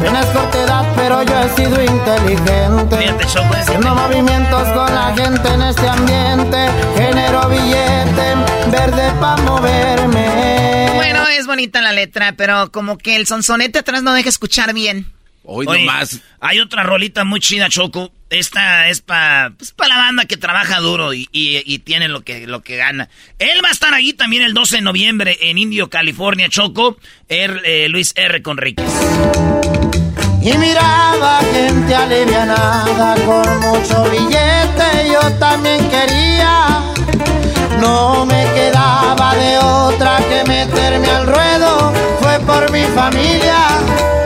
Tienes 0.00 0.26
corta 0.26 0.62
edad, 0.62 0.86
pero 0.96 1.22
yo 1.22 1.40
he 1.40 1.48
sido 1.56 1.82
inteligente. 1.82 3.14
Choco. 3.32 3.54
Haciendo 3.54 3.94
movimientos 3.94 4.68
con 4.68 4.94
la 4.94 5.14
gente 5.16 5.48
en 5.48 5.62
este 5.62 5.88
ambiente. 5.88 6.68
Genero 6.96 7.48
billete, 7.48 8.34
verde 8.70 9.12
pa' 9.20 9.36
moverme. 9.38 10.92
Bueno, 10.94 11.24
es 11.28 11.46
bonita 11.46 11.80
la 11.80 11.92
letra, 11.92 12.34
pero 12.36 12.70
como 12.70 12.96
que 12.98 13.16
el 13.16 13.26
sonsonete 13.26 13.80
atrás 13.80 14.02
no 14.02 14.12
deja 14.12 14.28
escuchar 14.28 14.72
bien. 14.72 15.06
Hoy 15.50 15.66
Oye, 15.66 15.86
nomás. 15.86 16.20
Hay 16.40 16.60
otra 16.60 16.82
rolita 16.82 17.24
muy 17.24 17.40
chida, 17.40 17.70
Choco. 17.70 18.12
Esta 18.28 18.90
es 18.90 19.00
para 19.00 19.54
pues, 19.56 19.72
pa 19.72 19.88
la 19.88 19.96
banda 19.96 20.26
que 20.26 20.36
trabaja 20.36 20.78
duro 20.80 21.14
y, 21.14 21.26
y, 21.32 21.62
y, 21.64 21.78
tiene 21.78 22.06
lo 22.06 22.20
que, 22.20 22.46
lo 22.46 22.60
que 22.60 22.76
gana. 22.76 23.08
Él 23.38 23.64
va 23.64 23.70
a 23.70 23.72
estar 23.72 23.94
ahí 23.94 24.12
también 24.12 24.42
el 24.42 24.52
12 24.52 24.76
de 24.76 24.82
noviembre 24.82 25.38
en 25.40 25.56
Indio, 25.56 25.88
California, 25.88 26.50
Choco. 26.50 26.98
Er, 27.30 27.62
eh, 27.64 27.88
Luis 27.88 28.12
R. 28.14 28.42
Conríquez. 28.42 28.84
Y 30.42 30.52
miraba 30.58 31.40
gente 31.50 31.94
alivianada 31.94 33.14
con 33.24 33.60
mucho 33.60 34.04
billete, 34.10 35.10
yo 35.10 35.32
también 35.38 35.78
quería. 35.88 36.92
No 37.80 38.26
me 38.26 38.44
quedaba 38.52 39.34
de 39.34 39.58
otra 39.58 40.18
que 40.28 40.44
meterme 40.46 41.08
al 41.08 41.26
ruedo, 41.26 41.92
fue 42.20 42.38
por 42.40 42.70
mi 42.70 42.84
familia. 42.94 44.17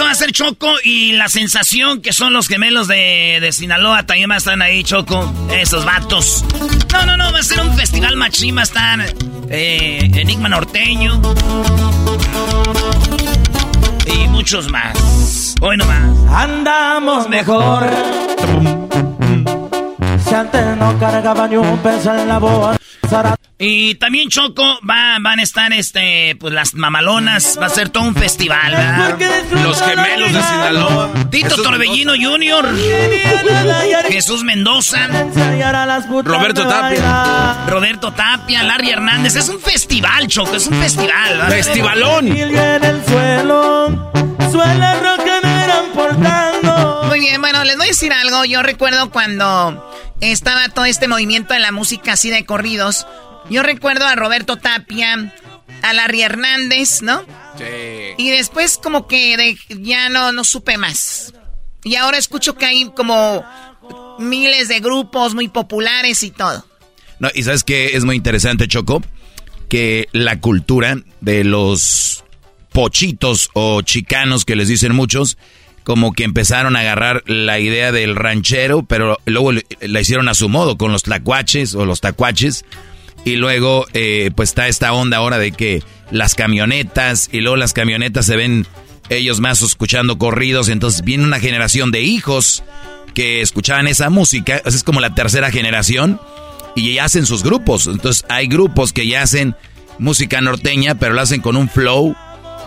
Va 0.00 0.12
a 0.12 0.14
ser 0.14 0.30
Choco 0.32 0.68
y 0.84 1.12
la 1.12 1.28
sensación 1.28 2.00
que 2.00 2.12
son 2.12 2.32
los 2.32 2.46
gemelos 2.46 2.86
de, 2.86 3.38
de 3.40 3.52
Sinaloa 3.52 4.06
también 4.06 4.30
están 4.32 4.62
ahí, 4.62 4.84
Choco. 4.84 5.30
Esos 5.52 5.84
vatos. 5.84 6.44
No, 6.92 7.04
no, 7.04 7.16
no, 7.16 7.32
va 7.32 7.40
a 7.40 7.42
ser 7.42 7.60
un 7.60 7.76
festival 7.76 8.16
machima, 8.16 8.62
están 8.62 9.02
eh, 9.50 10.10
Enigma 10.14 10.48
Norteño. 10.48 11.20
Y 14.06 14.28
muchos 14.28 14.70
más. 14.70 15.56
Hoy 15.60 15.76
nomás. 15.76 16.32
Andamos 16.32 17.28
mejor. 17.28 17.90
Si 20.26 20.34
antes 20.34 20.76
no 20.76 20.98
cargaba 20.98 21.48
ni 21.48 21.56
un 21.56 21.78
peso 21.78 22.14
en 22.14 22.28
la 22.28 22.38
bolsa. 22.38 22.77
Y 23.60 23.96
también 23.96 24.28
Choco 24.28 24.62
va, 24.88 25.16
van 25.20 25.40
a 25.40 25.42
estar 25.42 25.72
este 25.72 26.36
pues 26.38 26.54
las 26.54 26.74
mamalonas, 26.74 27.58
va 27.60 27.66
a 27.66 27.70
ser 27.70 27.88
todo 27.88 28.04
un 28.04 28.14
festival, 28.14 28.70
¿verdad? 28.70 29.18
Los 29.64 29.82
gemelos 29.82 30.32
de 30.32 30.42
Sinaloa. 30.42 31.10
Tito 31.30 31.60
Torbellino 31.62 32.12
Jr. 32.12 32.68
Jesús 34.08 34.44
Mendoza. 34.44 35.08
Roberto 36.24 36.68
Tapia. 36.68 37.66
Roberto 37.66 38.12
Tapia, 38.12 38.62
Larry 38.62 38.90
Hernández. 38.90 39.34
Es 39.34 39.48
un 39.48 39.60
festival, 39.60 40.28
Choco, 40.28 40.54
es 40.54 40.68
un 40.68 40.80
festival. 40.80 41.38
¿verdad? 41.38 41.48
Festivalón. 41.48 42.26
Muy 47.08 47.20
bien, 47.20 47.40
bueno, 47.40 47.64
les 47.64 47.76
voy 47.76 47.86
a 47.86 47.88
decir 47.88 48.12
algo. 48.12 48.44
Yo 48.44 48.62
recuerdo 48.62 49.10
cuando 49.10 49.87
estaba 50.20 50.68
todo 50.68 50.84
este 50.84 51.08
movimiento 51.08 51.54
de 51.54 51.60
la 51.60 51.72
música 51.72 52.12
así 52.12 52.30
de 52.30 52.44
corridos. 52.44 53.06
Yo 53.50 53.62
recuerdo 53.62 54.06
a 54.06 54.14
Roberto 54.14 54.56
Tapia, 54.56 55.34
a 55.82 55.92
Larry 55.92 56.22
Hernández, 56.22 57.02
¿no? 57.02 57.24
Sí. 57.56 57.64
Y 58.18 58.30
después 58.30 58.78
como 58.78 59.06
que 59.06 59.36
de- 59.36 59.58
ya 59.82 60.08
no, 60.08 60.32
no 60.32 60.44
supe 60.44 60.76
más. 60.78 61.32
Y 61.84 61.94
ahora 61.96 62.18
escucho 62.18 62.54
que 62.56 62.66
hay 62.66 62.90
como 62.94 63.44
miles 64.18 64.68
de 64.68 64.80
grupos 64.80 65.34
muy 65.34 65.48
populares 65.48 66.22
y 66.22 66.30
todo. 66.30 66.66
No, 67.20 67.30
y 67.34 67.42
sabes 67.44 67.64
que 67.64 67.96
es 67.96 68.04
muy 68.04 68.16
interesante, 68.16 68.68
Choco, 68.68 69.02
que 69.68 70.08
la 70.12 70.40
cultura 70.40 70.98
de 71.20 71.44
los 71.44 72.24
pochitos 72.72 73.50
o 73.54 73.82
chicanos 73.82 74.44
que 74.44 74.56
les 74.56 74.68
dicen 74.68 74.94
muchos, 74.94 75.38
como 75.88 76.12
que 76.12 76.24
empezaron 76.24 76.76
a 76.76 76.80
agarrar 76.80 77.22
la 77.26 77.58
idea 77.58 77.92
del 77.92 78.14
ranchero, 78.14 78.82
pero 78.82 79.16
luego 79.24 79.52
la 79.80 80.00
hicieron 80.02 80.28
a 80.28 80.34
su 80.34 80.50
modo, 80.50 80.76
con 80.76 80.92
los 80.92 81.02
tlacuaches 81.02 81.74
o 81.74 81.86
los 81.86 82.02
tacuaches. 82.02 82.66
Y 83.24 83.36
luego, 83.36 83.86
eh, 83.94 84.30
pues 84.36 84.50
está 84.50 84.68
esta 84.68 84.92
onda 84.92 85.16
ahora 85.16 85.38
de 85.38 85.50
que 85.52 85.82
las 86.10 86.34
camionetas, 86.34 87.30
y 87.32 87.40
luego 87.40 87.56
las 87.56 87.72
camionetas 87.72 88.26
se 88.26 88.36
ven 88.36 88.66
ellos 89.08 89.40
más 89.40 89.62
escuchando 89.62 90.18
corridos, 90.18 90.68
entonces 90.68 91.04
viene 91.04 91.24
una 91.24 91.40
generación 91.40 91.90
de 91.90 92.02
hijos 92.02 92.62
que 93.14 93.40
escuchaban 93.40 93.88
esa 93.88 94.10
música, 94.10 94.60
es 94.66 94.84
como 94.84 95.00
la 95.00 95.14
tercera 95.14 95.50
generación, 95.50 96.20
y 96.76 96.92
ya 96.92 97.04
hacen 97.04 97.24
sus 97.24 97.42
grupos. 97.42 97.86
Entonces 97.86 98.26
hay 98.28 98.46
grupos 98.46 98.92
que 98.92 99.06
ya 99.06 99.22
hacen 99.22 99.56
música 99.98 100.42
norteña, 100.42 100.96
pero 100.96 101.14
lo 101.14 101.22
hacen 101.22 101.40
con 101.40 101.56
un 101.56 101.70
flow 101.70 102.14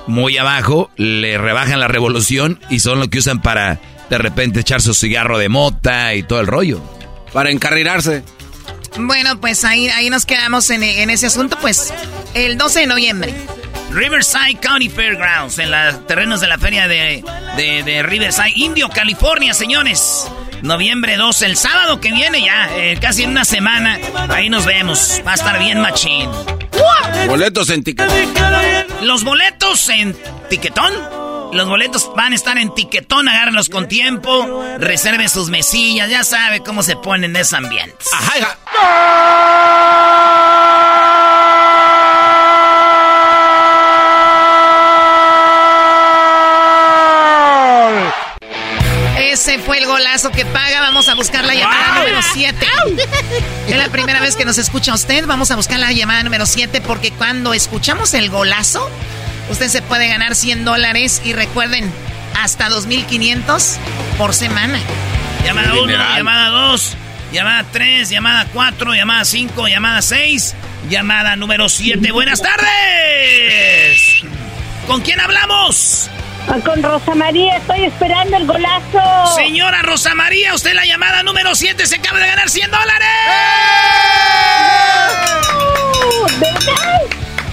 muy 0.07 0.37
abajo, 0.37 0.89
le 0.97 1.37
rebajan 1.37 1.79
la 1.79 1.87
revolución 1.87 2.59
y 2.69 2.79
son 2.79 2.99
lo 2.99 3.09
que 3.09 3.19
usan 3.19 3.41
para 3.41 3.79
de 4.09 4.17
repente 4.17 4.59
echar 4.59 4.81
su 4.81 4.93
cigarro 4.93 5.37
de 5.37 5.49
mota 5.49 6.13
y 6.15 6.23
todo 6.23 6.41
el 6.41 6.47
rollo. 6.47 6.81
Para 7.33 7.49
encarrirarse. 7.49 8.23
Bueno, 8.99 9.39
pues 9.39 9.63
ahí, 9.63 9.87
ahí 9.87 10.09
nos 10.09 10.25
quedamos 10.25 10.69
en, 10.69 10.83
en 10.83 11.09
ese 11.09 11.27
asunto, 11.27 11.57
pues 11.61 11.93
el 12.33 12.57
12 12.57 12.81
de 12.81 12.87
noviembre. 12.87 13.33
Riverside 13.93 14.59
County 14.61 14.89
Fairgrounds, 14.89 15.59
en 15.59 15.71
los 15.71 16.07
terrenos 16.07 16.41
de 16.41 16.47
la 16.47 16.57
feria 16.57 16.87
de, 16.87 17.23
de, 17.57 17.83
de 17.83 18.03
Riverside, 18.03 18.53
Indio, 18.55 18.89
California, 18.89 19.53
señores. 19.53 20.29
Noviembre 20.61 21.17
12, 21.17 21.45
el 21.47 21.57
sábado 21.57 21.99
que 21.99 22.11
viene 22.11 22.43
ya, 22.43 22.69
eh, 22.77 22.97
casi 23.01 23.23
en 23.23 23.31
una 23.31 23.45
semana. 23.45 23.99
Ahí 24.29 24.49
nos 24.49 24.65
vemos. 24.65 25.21
Va 25.25 25.31
a 25.31 25.35
estar 25.35 25.59
bien 25.59 25.81
machín. 25.81 26.29
Boletos 27.27 27.69
en 27.69 27.83
ticket. 27.83 28.09
Los 29.01 29.23
boletos 29.23 29.89
en 29.89 30.15
Tiquetón. 30.49 30.93
Los 31.53 31.67
boletos 31.67 32.09
van 32.15 32.31
a 32.31 32.35
estar 32.35 32.57
en 32.57 32.73
Tiquetón, 32.73 33.27
agárrenlos 33.27 33.67
con 33.69 33.87
tiempo. 33.87 34.63
Reserve 34.79 35.27
sus 35.27 35.49
mesillas, 35.49 36.09
ya 36.09 36.23
sabe 36.23 36.61
cómo 36.61 36.81
se 36.83 36.95
ponen 36.95 37.35
en 37.35 37.41
ese 37.41 37.57
ambiente. 37.57 37.97
fue 38.05 38.39
el 49.81 49.87
golazo 49.87 50.31
que 50.31 50.45
paga. 50.45 50.81
Vamos 50.81 51.09
a 51.09 51.15
buscar 51.15 51.43
la 51.43 51.55
llamada 51.55 51.99
número 51.99 52.19
7. 52.33 52.67
Es 53.67 53.77
la 53.77 53.89
primera 53.89 54.19
vez 54.19 54.35
que 54.35 54.45
nos 54.45 54.57
escucha 54.57 54.93
usted. 54.93 55.25
Vamos 55.25 55.51
a 55.51 55.55
buscar 55.55 55.79
la 55.79 55.91
llamada 55.91 56.23
número 56.23 56.45
7 56.45 56.81
porque 56.81 57.11
cuando 57.11 57.53
escuchamos 57.53 58.13
el 58.13 58.29
golazo, 58.29 58.89
usted 59.49 59.67
se 59.69 59.81
puede 59.81 60.07
ganar 60.07 60.35
100 60.35 60.65
dólares 60.65 61.21
y 61.23 61.33
recuerden, 61.33 61.91
hasta 62.39 62.69
2.500 62.69 63.77
por 64.17 64.33
semana. 64.33 64.79
Llamada 65.45 65.73
1, 65.73 65.87
llamada 66.15 66.49
2, 66.49 66.97
llamada 67.31 67.65
3, 67.71 68.09
llamada 68.09 68.47
4, 68.53 68.93
llamada 68.93 69.25
5, 69.25 69.67
llamada 69.67 70.01
6, 70.01 70.55
llamada 70.89 71.35
número 71.35 71.69
7. 71.69 72.11
Buenas 72.11 72.41
tardes. 72.41 74.23
¿Con 74.85 75.01
quién 75.01 75.19
hablamos? 75.19 76.09
Ah, 76.47 76.59
con 76.65 76.81
Rosa 76.83 77.15
María, 77.15 77.57
estoy 77.57 77.85
esperando 77.85 78.37
el 78.37 78.45
golazo. 78.45 79.35
Señora 79.35 79.81
Rosa 79.83 80.15
María, 80.15 80.53
usted 80.53 80.73
la 80.73 80.85
llamada 80.85 81.23
número 81.23 81.55
7 81.55 81.85
se 81.85 81.95
acaba 81.95 82.19
de 82.19 82.27
ganar 82.27 82.49
100 82.49 82.71
dólares. 82.71 83.07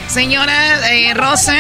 Señora 0.09 0.91
eh, 0.91 1.15
Rosa, 1.15 1.53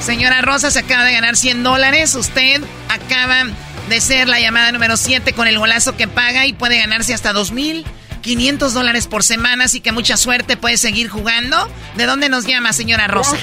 señora 0.00 0.42
Rosa 0.42 0.70
se 0.70 0.80
acaba 0.80 1.04
de 1.04 1.12
ganar 1.12 1.36
100 1.36 1.62
dólares. 1.62 2.14
Usted 2.16 2.62
acaba 2.88 3.44
de 3.88 4.00
ser 4.00 4.28
la 4.28 4.40
llamada 4.40 4.72
número 4.72 4.96
7 4.96 5.32
con 5.32 5.46
el 5.46 5.58
golazo 5.58 5.96
que 5.96 6.08
paga 6.08 6.44
y 6.44 6.52
puede 6.52 6.78
ganarse 6.78 7.14
hasta 7.14 7.32
2.500 7.32 8.70
dólares 8.70 9.06
por 9.06 9.22
semana. 9.22 9.64
Así 9.64 9.80
que 9.80 9.92
mucha 9.92 10.16
suerte, 10.16 10.56
puede 10.56 10.76
seguir 10.76 11.08
jugando. 11.08 11.56
¿De 11.96 12.04
dónde 12.04 12.28
nos 12.28 12.44
llama, 12.46 12.72
señora 12.72 13.06
Rosa? 13.06 13.36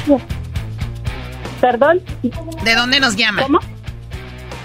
¿Perdón? 1.65 1.99
¿De 2.63 2.75
dónde 2.75 2.99
nos 2.99 3.15
llama? 3.15 3.41
¿Cómo? 3.41 3.59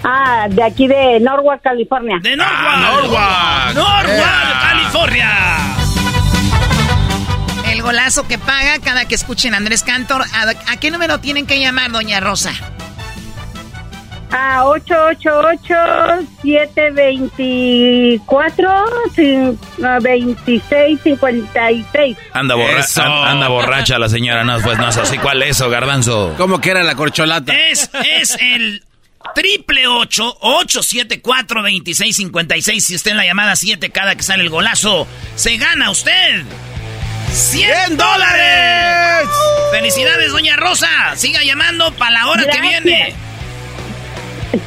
Ah, 0.03 0.45
de 0.47 0.63
aquí 0.63 0.87
de 0.87 1.19
Norwalk, 1.19 1.63
California. 1.63 2.19
De 2.21 2.35
Norwalk. 2.35 2.55
Ah, 2.55 3.71
Norwalk. 3.73 4.05
Norwalk, 4.05 4.61
California. 4.61 5.29
El 7.71 7.81
golazo 7.81 8.27
que 8.27 8.37
paga 8.37 8.77
cada 8.83 9.05
que 9.05 9.15
escuchen 9.15 9.55
a 9.55 9.57
Andrés 9.57 9.81
Cantor. 9.81 10.25
¿A, 10.67 10.77
qué 10.77 10.91
número 10.91 11.19
tienen 11.19 11.47
que 11.47 11.59
llamar, 11.59 11.91
doña 11.91 12.19
Rosa? 12.19 12.51
A 14.31 14.63
888-724-2656. 20.81 22.17
Anda, 22.33 22.55
borracha, 22.55 23.29
anda 23.29 23.47
borracha 23.47 23.99
la 23.99 24.09
señora, 24.09 24.43
no, 24.43 24.59
pues 24.61 24.77
no 24.77 24.89
es 24.89 24.97
así. 24.97 25.17
¿Cuál 25.17 25.43
es 25.43 25.51
eso, 25.57 25.69
garbanzo? 25.69 26.33
¿Cómo 26.37 26.59
que 26.59 26.71
era 26.71 26.83
la 26.83 26.95
corcholata? 26.95 27.53
Es, 27.53 27.89
es 28.17 28.37
el 28.39 28.83
triple 29.35 29.87
ocho 29.87 30.35
ocho 30.41 30.81
siete 30.81 31.21
cuatro 31.21 31.61
veintiséis 31.61 32.15
cincuenta 32.15 32.57
y 32.57 32.61
seis. 32.61 32.85
Si 32.85 32.95
usted 32.95 33.11
en 33.11 33.17
la 33.17 33.25
llamada 33.25 33.55
7 33.55 33.89
cada 33.91 34.15
que 34.15 34.23
sale 34.23 34.43
el 34.43 34.49
golazo, 34.49 35.07
se 35.35 35.57
gana 35.57 35.91
usted 35.91 36.43
100 37.31 37.97
dólares. 37.97 39.29
Felicidades, 39.71 40.31
doña 40.31 40.55
Rosa. 40.57 40.87
Siga 41.15 41.43
llamando 41.43 41.91
para 41.93 42.11
la 42.11 42.27
hora 42.27 42.45
que 42.47 42.61
viene. 42.61 43.13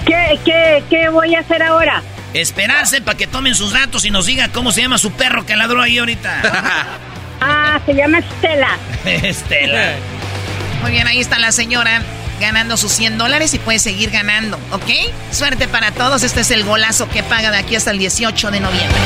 ¿Qué, 0.07 0.39
qué, 0.45 0.83
¿Qué 0.89 1.09
voy 1.09 1.35
a 1.35 1.41
hacer 1.41 1.63
ahora? 1.63 2.03
Esperarse 2.33 3.01
para 3.01 3.17
que 3.17 3.27
tomen 3.27 3.55
sus 3.55 3.73
datos 3.73 4.05
y 4.05 4.11
nos 4.11 4.27
diga 4.27 4.49
cómo 4.49 4.73
se 4.73 4.83
llama 4.83 4.99
su 4.99 5.13
perro 5.13 5.47
que 5.47 5.57
ladró 5.57 5.81
ahí 5.81 5.99
ahorita. 5.99 6.41
ah, 7.41 7.81
se 7.85 7.95
llama 7.95 8.19
Estela. 8.19 8.79
Estela. 9.05 9.93
Muy 10.83 10.91
bien, 10.91 11.07
ahí 11.07 11.21
está 11.21 11.39
la 11.39 11.53
señora 11.53 12.03
ganando 12.41 12.77
sus 12.77 12.93
100 12.93 13.19
dólares 13.19 13.55
y 13.55 13.59
puede 13.59 13.79
seguir 13.79 14.11
ganando, 14.11 14.59
¿ok? 14.73 14.91
Suerte 15.31 15.69
para 15.69 15.93
todos. 15.93 16.23
Este 16.23 16.41
es 16.41 16.51
el 16.51 16.65
golazo 16.65 17.09
que 17.09 17.23
paga 17.23 17.51
de 17.51 17.59
aquí 17.59 17.77
hasta 17.77 17.91
el 17.91 17.99
18 17.99 18.51
de 18.51 18.61
noviembre. 18.61 19.01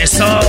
¡Eso! 0.00 0.40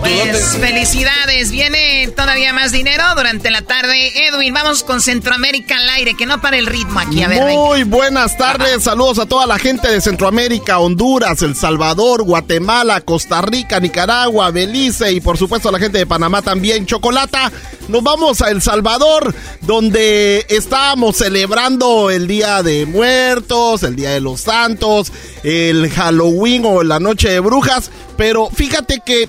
Pues, 0.00 0.56
felicidades. 0.58 1.50
Viene 1.50 2.08
todavía 2.16 2.52
más 2.52 2.70
dinero 2.70 3.02
durante 3.16 3.50
la 3.50 3.62
tarde. 3.62 4.28
Edwin, 4.28 4.54
vamos 4.54 4.84
con 4.84 5.00
Centroamérica 5.00 5.76
al 5.76 5.88
aire, 5.90 6.14
que 6.14 6.26
no 6.26 6.40
para 6.40 6.58
el 6.58 6.66
ritmo 6.66 7.00
aquí. 7.00 7.22
A 7.22 7.28
ver, 7.28 7.42
Muy 7.42 7.82
buenas 7.82 8.36
tardes. 8.36 8.84
Saludos 8.84 9.18
a 9.18 9.26
toda 9.26 9.46
la 9.46 9.58
gente 9.58 9.88
de 9.88 10.00
Centroamérica, 10.00 10.78
Honduras, 10.78 11.42
El 11.42 11.56
Salvador, 11.56 12.22
Guatemala, 12.22 13.00
Costa 13.00 13.42
Rica, 13.42 13.80
Nicaragua, 13.80 14.50
Belice 14.50 15.12
y 15.12 15.20
por 15.20 15.36
supuesto 15.36 15.68
a 15.68 15.72
la 15.72 15.78
gente 15.78 15.98
de 15.98 16.06
Panamá 16.06 16.40
también. 16.40 16.86
Chocolata. 16.86 17.50
Nos 17.88 18.02
vamos 18.02 18.40
a 18.40 18.50
El 18.50 18.62
Salvador, 18.62 19.34
donde 19.60 20.46
estábamos 20.48 21.16
celebrando 21.16 22.10
el 22.10 22.26
Día 22.26 22.62
de 22.62 22.86
Muertos, 22.86 23.82
el 23.82 23.96
Día 23.96 24.10
de 24.10 24.20
los 24.20 24.40
Santos, 24.40 25.12
el 25.42 25.90
Halloween 25.90 26.64
o 26.64 26.82
la 26.82 26.98
Noche 26.98 27.28
de 27.28 27.40
Brujas. 27.40 27.90
Pero 28.16 28.48
fíjate 28.50 29.00
que 29.04 29.28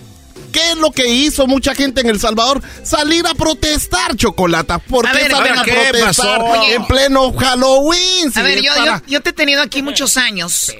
¿Qué 0.55 0.71
es 0.71 0.77
lo 0.77 0.89
que 0.89 1.05
hizo 1.05 1.47
mucha 1.47 1.75
gente 1.75 1.99
en 1.99 2.07
El 2.07 2.17
Salvador? 2.17 2.61
Salir 2.81 3.27
a 3.27 3.33
protestar, 3.33 4.15
Chocolata. 4.15 4.79
¿Por 4.79 5.05
qué 5.11 5.29
salen 5.29 5.57
a 5.57 5.63
protestar 5.63 6.41
en 6.71 6.85
pleno 6.87 7.33
Halloween? 7.33 8.31
A 8.33 8.41
ver, 8.41 8.61
yo, 9.05 9.21
te 9.21 9.31
he 9.31 9.33
tenido 9.33 9.61
aquí 9.61 9.81
muchos 9.81 10.15
años. 10.15 10.73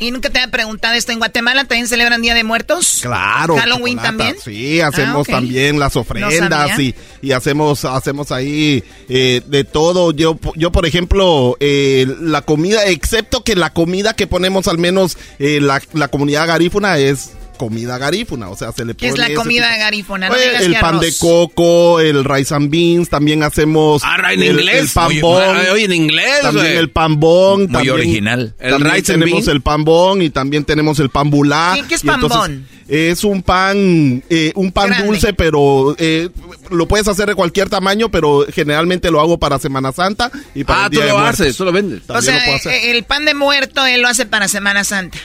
Y 0.00 0.10
nunca 0.10 0.30
te 0.30 0.40
había 0.40 0.50
preguntado 0.50 0.94
esto. 0.94 1.12
¿En 1.12 1.18
Guatemala 1.18 1.64
también 1.64 1.86
celebran 1.86 2.22
Día 2.22 2.34
de 2.34 2.42
Muertos? 2.42 2.98
Claro. 3.02 3.56
¿Halloween 3.56 3.98
también? 3.98 4.34
Sí, 4.42 4.80
hacemos 4.80 5.28
ah, 5.28 5.32
también 5.32 5.78
las 5.78 5.94
ofrendas 5.94 6.76
y, 6.80 6.96
y, 7.22 7.30
hacemos 7.30 7.84
hacemos 7.84 8.32
ahí 8.32 8.82
eh, 9.08 9.42
de 9.46 9.62
todo. 9.62 10.10
Yo, 10.10 10.40
yo 10.56 10.72
por 10.72 10.86
ejemplo, 10.86 11.56
eh, 11.60 12.04
la 12.20 12.42
comida, 12.42 12.84
excepto 12.86 13.44
que 13.44 13.54
la 13.54 13.72
comida 13.72 14.16
que 14.16 14.26
ponemos 14.26 14.66
al 14.66 14.78
menos 14.78 15.16
eh, 15.38 15.60
la, 15.60 15.80
la 15.92 16.08
comunidad 16.08 16.48
garífuna 16.48 16.98
es 16.98 17.30
comida 17.60 17.98
garífuna, 17.98 18.48
o 18.48 18.56
sea, 18.56 18.72
se 18.72 18.86
le 18.86 18.94
pone... 18.94 18.96
¿Qué 18.96 19.08
es 19.08 19.18
la 19.18 19.34
comida 19.34 19.76
garífuna? 19.76 20.28
Pues, 20.28 20.62
el 20.62 20.76
pan 20.76 20.98
de 20.98 21.14
coco, 21.18 22.00
el 22.00 22.24
rice 22.24 22.54
and 22.54 22.70
beans, 22.70 23.10
también 23.10 23.42
hacemos... 23.42 24.00
Ah, 24.02 24.32
en 24.32 24.42
el, 24.42 24.60
inglés. 24.60 24.80
El 24.80 24.88
pambón. 24.88 25.56
Oye, 25.70 25.84
en 25.84 25.92
inglés, 25.92 26.40
También 26.40 26.78
el 26.78 26.88
pambón. 26.88 27.66
Muy 27.70 27.90
original. 27.90 28.54
El 28.58 28.80
rice 28.80 29.12
tenemos 29.12 29.46
el 29.46 29.60
pambón 29.60 30.22
y 30.22 30.30
también 30.30 30.64
tenemos 30.64 31.00
el 31.00 31.10
pambulá. 31.10 31.76
¿Qué, 31.86 31.96
es 31.96 32.02
pambón? 32.02 32.66
Es 32.88 33.24
un 33.24 33.42
pan, 33.42 34.24
eh, 34.30 34.52
un 34.54 34.72
pan 34.72 35.04
dulce, 35.04 35.34
pero 35.34 35.94
eh, 35.98 36.30
lo 36.70 36.88
puedes 36.88 37.06
hacer 37.08 37.28
de 37.28 37.34
cualquier 37.34 37.68
tamaño, 37.68 38.10
pero 38.10 38.46
generalmente 38.50 39.10
lo 39.10 39.20
hago 39.20 39.38
para 39.38 39.58
Semana 39.58 39.92
Santa 39.92 40.30
y 40.54 40.64
para 40.64 40.84
ah, 40.84 40.86
el 40.86 40.90
Día 40.92 41.02
tú 41.02 41.08
lo 41.10 41.18
haces, 41.18 41.56
tú 41.58 41.64
lo 41.66 41.72
vendes. 41.72 42.00
o 42.08 42.22
sea, 42.22 42.38
el 42.84 43.04
pan 43.04 43.26
de 43.26 43.34
muerto 43.34 43.84
él 43.84 44.00
lo 44.00 44.08
hace 44.08 44.24
para 44.24 44.48
Semana 44.48 44.82
Santa 44.82 45.18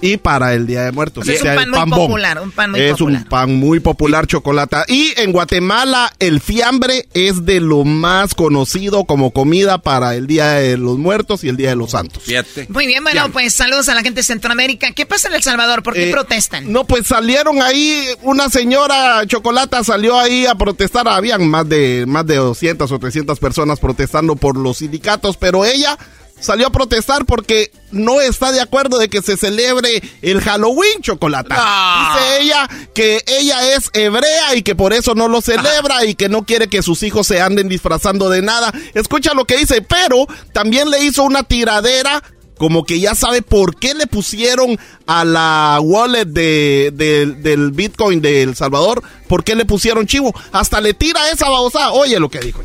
y 0.00 0.16
para 0.16 0.54
el 0.54 0.66
Día 0.66 0.84
de 0.84 0.92
Muertos. 0.92 1.28
es 1.28 1.42
un 1.42 1.54
pan 1.54 1.70
muy 1.70 1.90
popular, 1.90 2.40
un 2.40 2.50
pan 2.50 2.70
muy 2.70 2.80
es 2.80 3.00
un 3.00 3.24
pan 3.24 3.54
muy 3.54 3.80
popular, 3.80 4.26
chocolate. 4.26 4.76
Y 4.88 5.12
en 5.16 5.32
Guatemala 5.32 6.12
el 6.18 6.40
fiambre 6.40 7.08
es 7.14 7.44
de 7.44 7.60
lo 7.60 7.84
más 7.84 8.34
conocido 8.34 9.04
como 9.04 9.30
comida 9.32 9.78
para 9.78 10.14
el 10.14 10.26
Día 10.26 10.52
de 10.52 10.76
los 10.76 10.98
Muertos 10.98 11.44
y 11.44 11.48
el 11.48 11.56
Día 11.56 11.70
de 11.70 11.76
los 11.76 11.92
Santos. 11.92 12.24
Muy 12.68 12.86
bien, 12.86 13.02
bueno, 13.02 13.30
pues 13.32 13.54
saludos 13.54 13.88
a 13.88 13.94
la 13.94 14.02
gente 14.02 14.20
de 14.20 14.24
Centroamérica. 14.24 14.92
¿Qué 14.92 15.06
pasa 15.06 15.28
en 15.28 15.34
El 15.34 15.42
Salvador? 15.42 15.82
¿Por 15.82 15.94
qué 15.94 16.08
eh, 16.08 16.12
protestan? 16.12 16.72
No, 16.72 16.84
pues 16.84 17.06
salieron 17.06 17.62
ahí, 17.62 18.06
una 18.22 18.48
señora 18.48 19.26
Chocolata 19.26 19.84
salió 19.84 20.18
ahí 20.18 20.46
a 20.46 20.54
protestar. 20.54 21.08
Habían 21.08 21.48
más 21.48 21.68
de, 21.68 22.04
más 22.06 22.26
de 22.26 22.36
200 22.36 22.90
o 22.90 22.98
300 22.98 23.38
personas 23.38 23.80
protestando 23.80 24.36
por 24.36 24.56
los 24.56 24.78
sindicatos, 24.78 25.36
pero 25.36 25.64
ella 25.64 25.98
salió 26.40 26.66
a 26.66 26.70
protestar 26.70 27.24
porque 27.24 27.70
no 27.90 28.20
está 28.20 28.52
de 28.52 28.60
acuerdo 28.60 28.98
de 28.98 29.08
que 29.08 29.22
se 29.22 29.36
celebre 29.36 30.02
el 30.22 30.40
Halloween 30.40 31.00
chocolate. 31.02 31.54
Dice 31.54 32.40
ella 32.40 32.68
que 32.94 33.22
ella 33.26 33.74
es 33.74 33.90
hebrea 33.92 34.54
y 34.56 34.62
que 34.62 34.74
por 34.74 34.92
eso 34.92 35.14
no 35.14 35.28
lo 35.28 35.40
celebra 35.40 36.04
y 36.04 36.14
que 36.14 36.28
no 36.28 36.44
quiere 36.44 36.68
que 36.68 36.82
sus 36.82 37.02
hijos 37.02 37.26
se 37.26 37.40
anden 37.40 37.68
disfrazando 37.68 38.30
de 38.30 38.42
nada. 38.42 38.72
Escucha 38.94 39.34
lo 39.34 39.44
que 39.44 39.56
dice, 39.58 39.82
pero 39.82 40.26
también 40.52 40.90
le 40.90 41.04
hizo 41.04 41.22
una 41.22 41.42
tiradera 41.42 42.22
como 42.60 42.84
que 42.84 43.00
ya 43.00 43.14
sabe 43.14 43.40
por 43.40 43.76
qué 43.76 43.94
le 43.94 44.06
pusieron 44.06 44.78
a 45.06 45.24
la 45.24 45.78
wallet 45.82 46.26
de, 46.26 46.90
del 46.92 47.70
Bitcoin 47.70 48.20
de 48.20 48.42
El 48.42 48.54
Salvador, 48.54 49.02
por 49.28 49.44
qué 49.44 49.54
le 49.54 49.64
pusieron 49.64 50.06
chivo. 50.06 50.34
Hasta 50.52 50.78
le 50.82 50.92
tira 50.92 51.30
esa 51.30 51.48
babosa. 51.48 51.92
Oye 51.92 52.20
lo 52.20 52.28
que 52.28 52.40
dijo. 52.40 52.60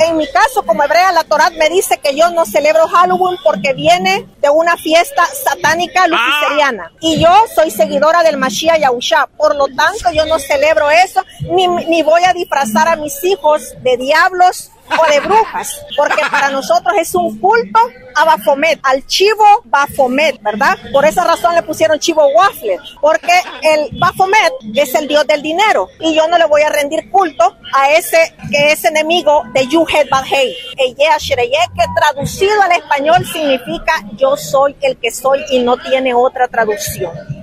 En 0.00 0.18
mi 0.18 0.30
caso, 0.30 0.66
como 0.66 0.84
hebrea, 0.84 1.12
la 1.12 1.24
Torah 1.24 1.48
me 1.48 1.70
dice 1.70 1.98
que 1.98 2.14
yo 2.14 2.30
no 2.32 2.44
celebro 2.44 2.88
Halloween 2.88 3.38
porque 3.42 3.72
viene 3.72 4.26
de 4.42 4.50
una 4.50 4.76
fiesta 4.76 5.24
satánica 5.42 6.06
luciferiana. 6.06 6.92
Y 7.00 7.18
yo 7.18 7.34
soy 7.54 7.70
seguidora 7.70 8.22
del 8.22 8.36
Mashiach 8.36 8.78
Yahusha. 8.78 9.28
Por 9.38 9.56
lo 9.56 9.68
tanto, 9.68 10.12
yo 10.12 10.26
no 10.26 10.38
celebro 10.38 10.90
eso, 10.90 11.24
ni, 11.54 11.66
ni 11.68 12.02
voy 12.02 12.20
a 12.24 12.34
disfrazar 12.34 12.86
a 12.86 12.96
mis 12.96 13.24
hijos 13.24 13.62
de 13.82 13.96
diablos 13.96 14.72
o 14.90 15.12
de 15.12 15.20
brujas, 15.20 15.80
porque 15.96 16.22
para 16.30 16.50
nosotros 16.50 16.94
es 16.98 17.14
un 17.14 17.38
culto 17.38 17.80
a 18.14 18.24
Bafomet, 18.24 18.80
al 18.82 19.06
chivo 19.06 19.44
Bafomet, 19.64 20.40
¿verdad? 20.42 20.76
Por 20.92 21.04
esa 21.04 21.24
razón 21.24 21.54
le 21.54 21.62
pusieron 21.62 21.98
chivo 21.98 22.26
waffle, 22.34 22.78
porque 23.00 23.32
el 23.62 23.90
Bafomet 23.98 24.52
es 24.74 24.94
el 24.94 25.08
dios 25.08 25.26
del 25.26 25.42
dinero 25.42 25.88
y 26.00 26.14
yo 26.14 26.26
no 26.28 26.38
le 26.38 26.46
voy 26.46 26.62
a 26.62 26.68
rendir 26.68 27.10
culto 27.10 27.56
a 27.74 27.92
ese 27.92 28.34
que 28.50 28.72
es 28.72 28.84
enemigo 28.84 29.42
de 29.52 29.66
Yuhet 29.66 30.08
Badhei. 30.08 30.56
que 30.76 31.84
traducido 31.94 32.62
al 32.62 32.72
español 32.72 33.24
significa 33.32 33.92
yo 34.16 34.36
soy 34.36 34.76
el 34.80 34.96
que 34.98 35.10
soy 35.10 35.44
y 35.50 35.60
no 35.60 35.76
tiene 35.76 36.14
otra 36.14 36.48
traducción. 36.48 37.37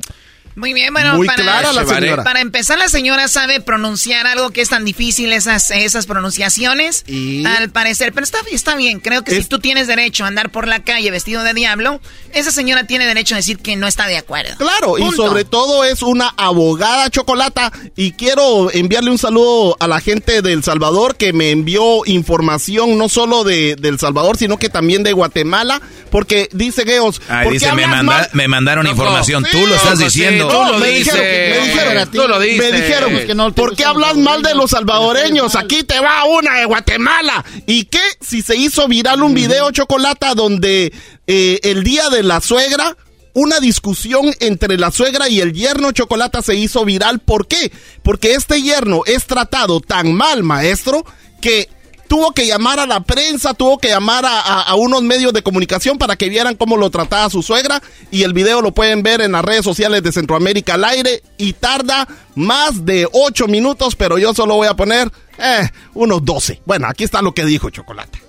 Muy 0.56 0.74
bien, 0.74 0.94
bueno, 0.94 1.20
para, 1.26 2.24
para 2.24 2.40
empezar, 2.40 2.78
la 2.78 2.88
señora 2.88 3.28
sabe 3.28 3.60
pronunciar 3.60 4.26
algo 4.26 4.52
que 4.52 4.62
es 4.62 4.70
tan 4.70 4.86
difícil, 4.86 5.34
esas, 5.34 5.70
esas 5.72 6.06
pronunciaciones, 6.06 7.04
al 7.46 7.70
parecer. 7.72 8.14
Pero 8.14 8.24
está, 8.24 8.38
está 8.50 8.76
bien, 8.76 9.02
creo 9.02 9.24
que 9.24 9.36
si 9.36 9.44
tú 9.44 9.60
tienes 9.60 9.88
derecho 9.88 10.24
a 10.24 10.28
andar 10.28 10.52
por 10.52 10.68
la 10.68 10.82
calle 10.82 11.12
vestido 11.12 11.44
de 11.44 11.54
diablo, 11.54 12.00
esa 12.34 12.52
señora 12.52 12.86
tiene 12.86 13.06
derecho 13.06 13.36
a 13.36 13.38
decir 13.38 13.58
que 13.58 13.76
no 13.76 13.86
está 13.86 14.08
de 14.08 14.18
acuerdo. 14.18 14.56
Claro, 14.58 14.98
y 14.98 15.12
sobre 15.12 15.44
todo 15.44 15.84
es 15.84 16.02
una 16.02 16.34
abogada 16.38 17.10
chocolata. 17.10 17.74
Y 17.98 18.14
quiero 18.14 18.72
enviarle 18.72 19.12
un 19.12 19.18
saludo 19.18 19.76
a 19.80 19.88
la 19.88 20.00
gente 20.00 20.42
de 20.42 20.54
El 20.54 20.64
Salvador 20.64 21.18
que 21.18 21.34
me 21.34 21.52
envió 21.52 22.06
información 22.06 22.98
no 22.98 23.10
solo 23.10 23.44
de, 23.44 23.74
El 23.74 24.00
Salvador, 24.00 24.38
sino 24.38 24.58
que 24.58 24.70
también 24.70 25.04
de 25.04 25.12
Guatemala, 25.12 25.82
porque 26.12 26.50
dice 26.54 26.86
Geos. 26.86 27.22
dice, 27.52 27.72
me, 27.74 27.88
me, 28.34 28.48
mandaron 28.48 28.88
información, 28.88 29.46
tú 29.52 29.68
lo 29.68 29.76
estás 29.76 30.00
diciendo. 30.00 30.45
Tú 30.48 30.72
lo 30.72 30.78
me 30.80 30.88
dices. 30.90 31.14
me 31.14 31.68
dijeron, 31.68 32.12
tú 32.12 32.28
lo 32.28 32.40
dices. 32.40 32.72
Me 32.72 32.82
dijeron, 32.82 33.54
¿por 33.54 33.76
qué 33.76 33.86
hablas 33.86 34.16
mal 34.18 34.42
de 34.42 34.56
los 34.56 34.72
salvadoreños? 34.72 35.56
Aquí 35.56 35.84
te 35.84 36.00
va 36.00 36.26
una 36.26 36.60
de 36.60 36.66
Guatemala. 36.66 37.44
¿Y 37.66 37.86
qué? 37.86 38.02
Si 38.22 38.42
se 38.42 38.56
hizo 38.56 38.88
viral 38.88 39.24
un 39.24 39.34
video, 39.34 39.72
Chocolata, 39.72 40.34
donde 40.34 40.94
eh, 41.28 41.60
el 41.64 41.84
día 41.84 42.10
de 42.10 42.24
la 42.24 42.42
suegra 42.42 42.96
una 43.36 43.60
discusión 43.60 44.34
entre 44.40 44.78
la 44.78 44.92
suegra 44.92 45.28
y 45.28 45.42
el 45.42 45.52
yerno 45.54 45.92
Chocolata 45.92 46.42
se 46.42 46.56
hizo 46.56 46.86
viral. 46.86 47.20
¿Por 47.20 47.48
qué? 47.48 47.72
Porque 48.02 48.34
este 48.34 48.62
yerno 48.62 49.02
es 49.06 49.26
tratado 49.26 49.82
tan 49.82 50.14
mal, 50.14 50.42
maestro, 50.42 51.06
que 51.42 51.70
tuvo 52.08 52.32
que 52.32 52.48
llamar 52.48 52.80
a 52.80 52.86
la 52.86 53.02
prensa, 53.02 53.54
tuvo 53.54 53.78
que 53.78 53.90
llamar 53.90 54.26
a, 54.28 54.74
unos 54.76 55.02
medios 55.02 55.34
de 55.34 55.42
comunicación 55.42 55.98
para 55.98 56.16
que 56.16 56.30
vieran 56.30 56.56
cómo 56.56 56.78
lo 56.78 56.90
trataba 56.90 57.30
su 57.30 57.42
suegra 57.42 57.82
y 58.12 58.24
el 58.24 58.34
video 58.34 58.62
lo 58.62 58.74
pueden 58.74 59.04
ver 59.04 59.22
en 59.22 59.32
las 59.32 59.44
redes 59.44 59.64
sociales 59.64 60.04
de 60.04 60.12
Centroamérica 60.12 60.76
al 60.76 60.84
aire 60.84 61.22
y 61.38 61.54
tarda 61.54 62.08
más 62.36 62.86
de 62.86 63.08
8 63.12 63.48
minutos, 63.48 63.96
pero 63.96 64.18
yo 64.18 64.34
solo 64.34 64.56
voy 64.56 64.68
a 64.68 64.74
poner 64.76 65.12
eh, 65.38 65.70
unos 65.94 66.24
12. 66.24 66.62
Bueno, 66.66 66.88
aquí 66.88 67.04
está 67.04 67.22
lo 67.22 67.34
que 67.34 67.46
dijo 67.46 67.70
Chocolate. 67.70 68.22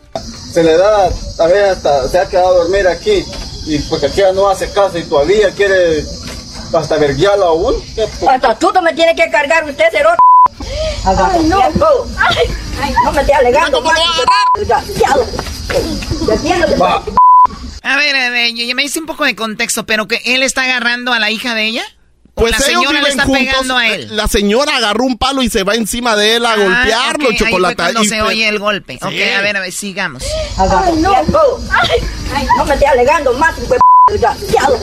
Se 0.53 0.63
le 0.63 0.77
da, 0.77 1.11
a 1.39 1.47
ver, 1.47 1.71
hasta 1.71 2.09
se 2.09 2.19
ha 2.19 2.29
quedado 2.29 2.49
a 2.49 2.65
dormir 2.65 2.87
aquí 2.89 3.25
y 3.67 3.79
porque 3.81 4.07
aquí 4.07 4.21
ya 4.21 4.33
no 4.33 4.49
hace 4.49 4.71
caso 4.71 4.99
y 4.99 5.03
todavía 5.03 5.51
quiere 5.51 6.05
hasta 6.73 6.97
verguiarlo 6.97 7.45
aún. 7.45 7.75
Hasta 8.29 8.59
tú 8.59 8.73
me 8.83 8.95
tiene 8.95 9.15
que 9.15 9.31
cargar 9.31 9.69
usted, 9.69 9.85
cerote. 9.91 10.17
Ay, 11.05 11.45
no. 11.45 11.63
Ay, 11.63 12.95
no 13.05 13.13
me 13.13 13.21
esté 13.21 13.35
alegando. 13.35 13.83
¿Cómo 13.83 13.93
lo 13.93 14.01
va 14.01 14.79
a 14.79 14.81
A 17.83 17.97
ver, 17.97 18.17
a 18.17 18.31
ver, 18.31 18.55
yo, 18.55 18.75
me 18.75 18.85
hice 18.85 18.99
un 18.99 19.07
poco 19.07 19.25
de 19.25 19.37
contexto, 19.37 19.87
pero 19.87 20.09
que 20.09 20.21
él 20.25 20.43
está 20.43 20.63
agarrando 20.63 21.13
a 21.13 21.21
la 21.21 21.31
hija 21.31 21.55
de 21.55 21.67
ella. 21.67 21.85
Pues 22.35 22.53
la 22.53 22.59
señora 22.59 23.01
le 23.01 23.09
está 23.09 23.27
pegando 23.27 23.77
a 23.79 23.89
él. 23.89 24.15
La 24.15 24.29
señora 24.29 24.77
agarró 24.77 25.05
un 25.05 25.17
palo 25.17 25.41
y 25.43 25.49
se 25.49 25.63
va 25.63 25.75
encima 25.75 26.17
de 26.17 26.37
él 26.37 26.45
a 26.45 26.53
ah, 26.53 26.57
golpearlo, 26.57 27.29
okay. 27.29 27.39
chocolate. 27.39 27.83
Ahí 27.83 28.07
se 28.07 28.21
oye 28.21 28.47
el 28.47 28.59
golpe. 28.59 28.97
Ok, 28.97 29.05
a 29.05 29.41
ver, 29.41 29.57
a 29.57 29.61
ver, 29.61 29.73
sigamos. 29.73 30.23
Ay, 30.59 30.97
no. 30.97 31.15
Ay, 31.15 32.47
no 32.59 32.65
me 32.67 32.75
esté 32.75 32.87
alegando 32.87 33.33
más, 33.35 33.55
desgraciado. 34.09 34.79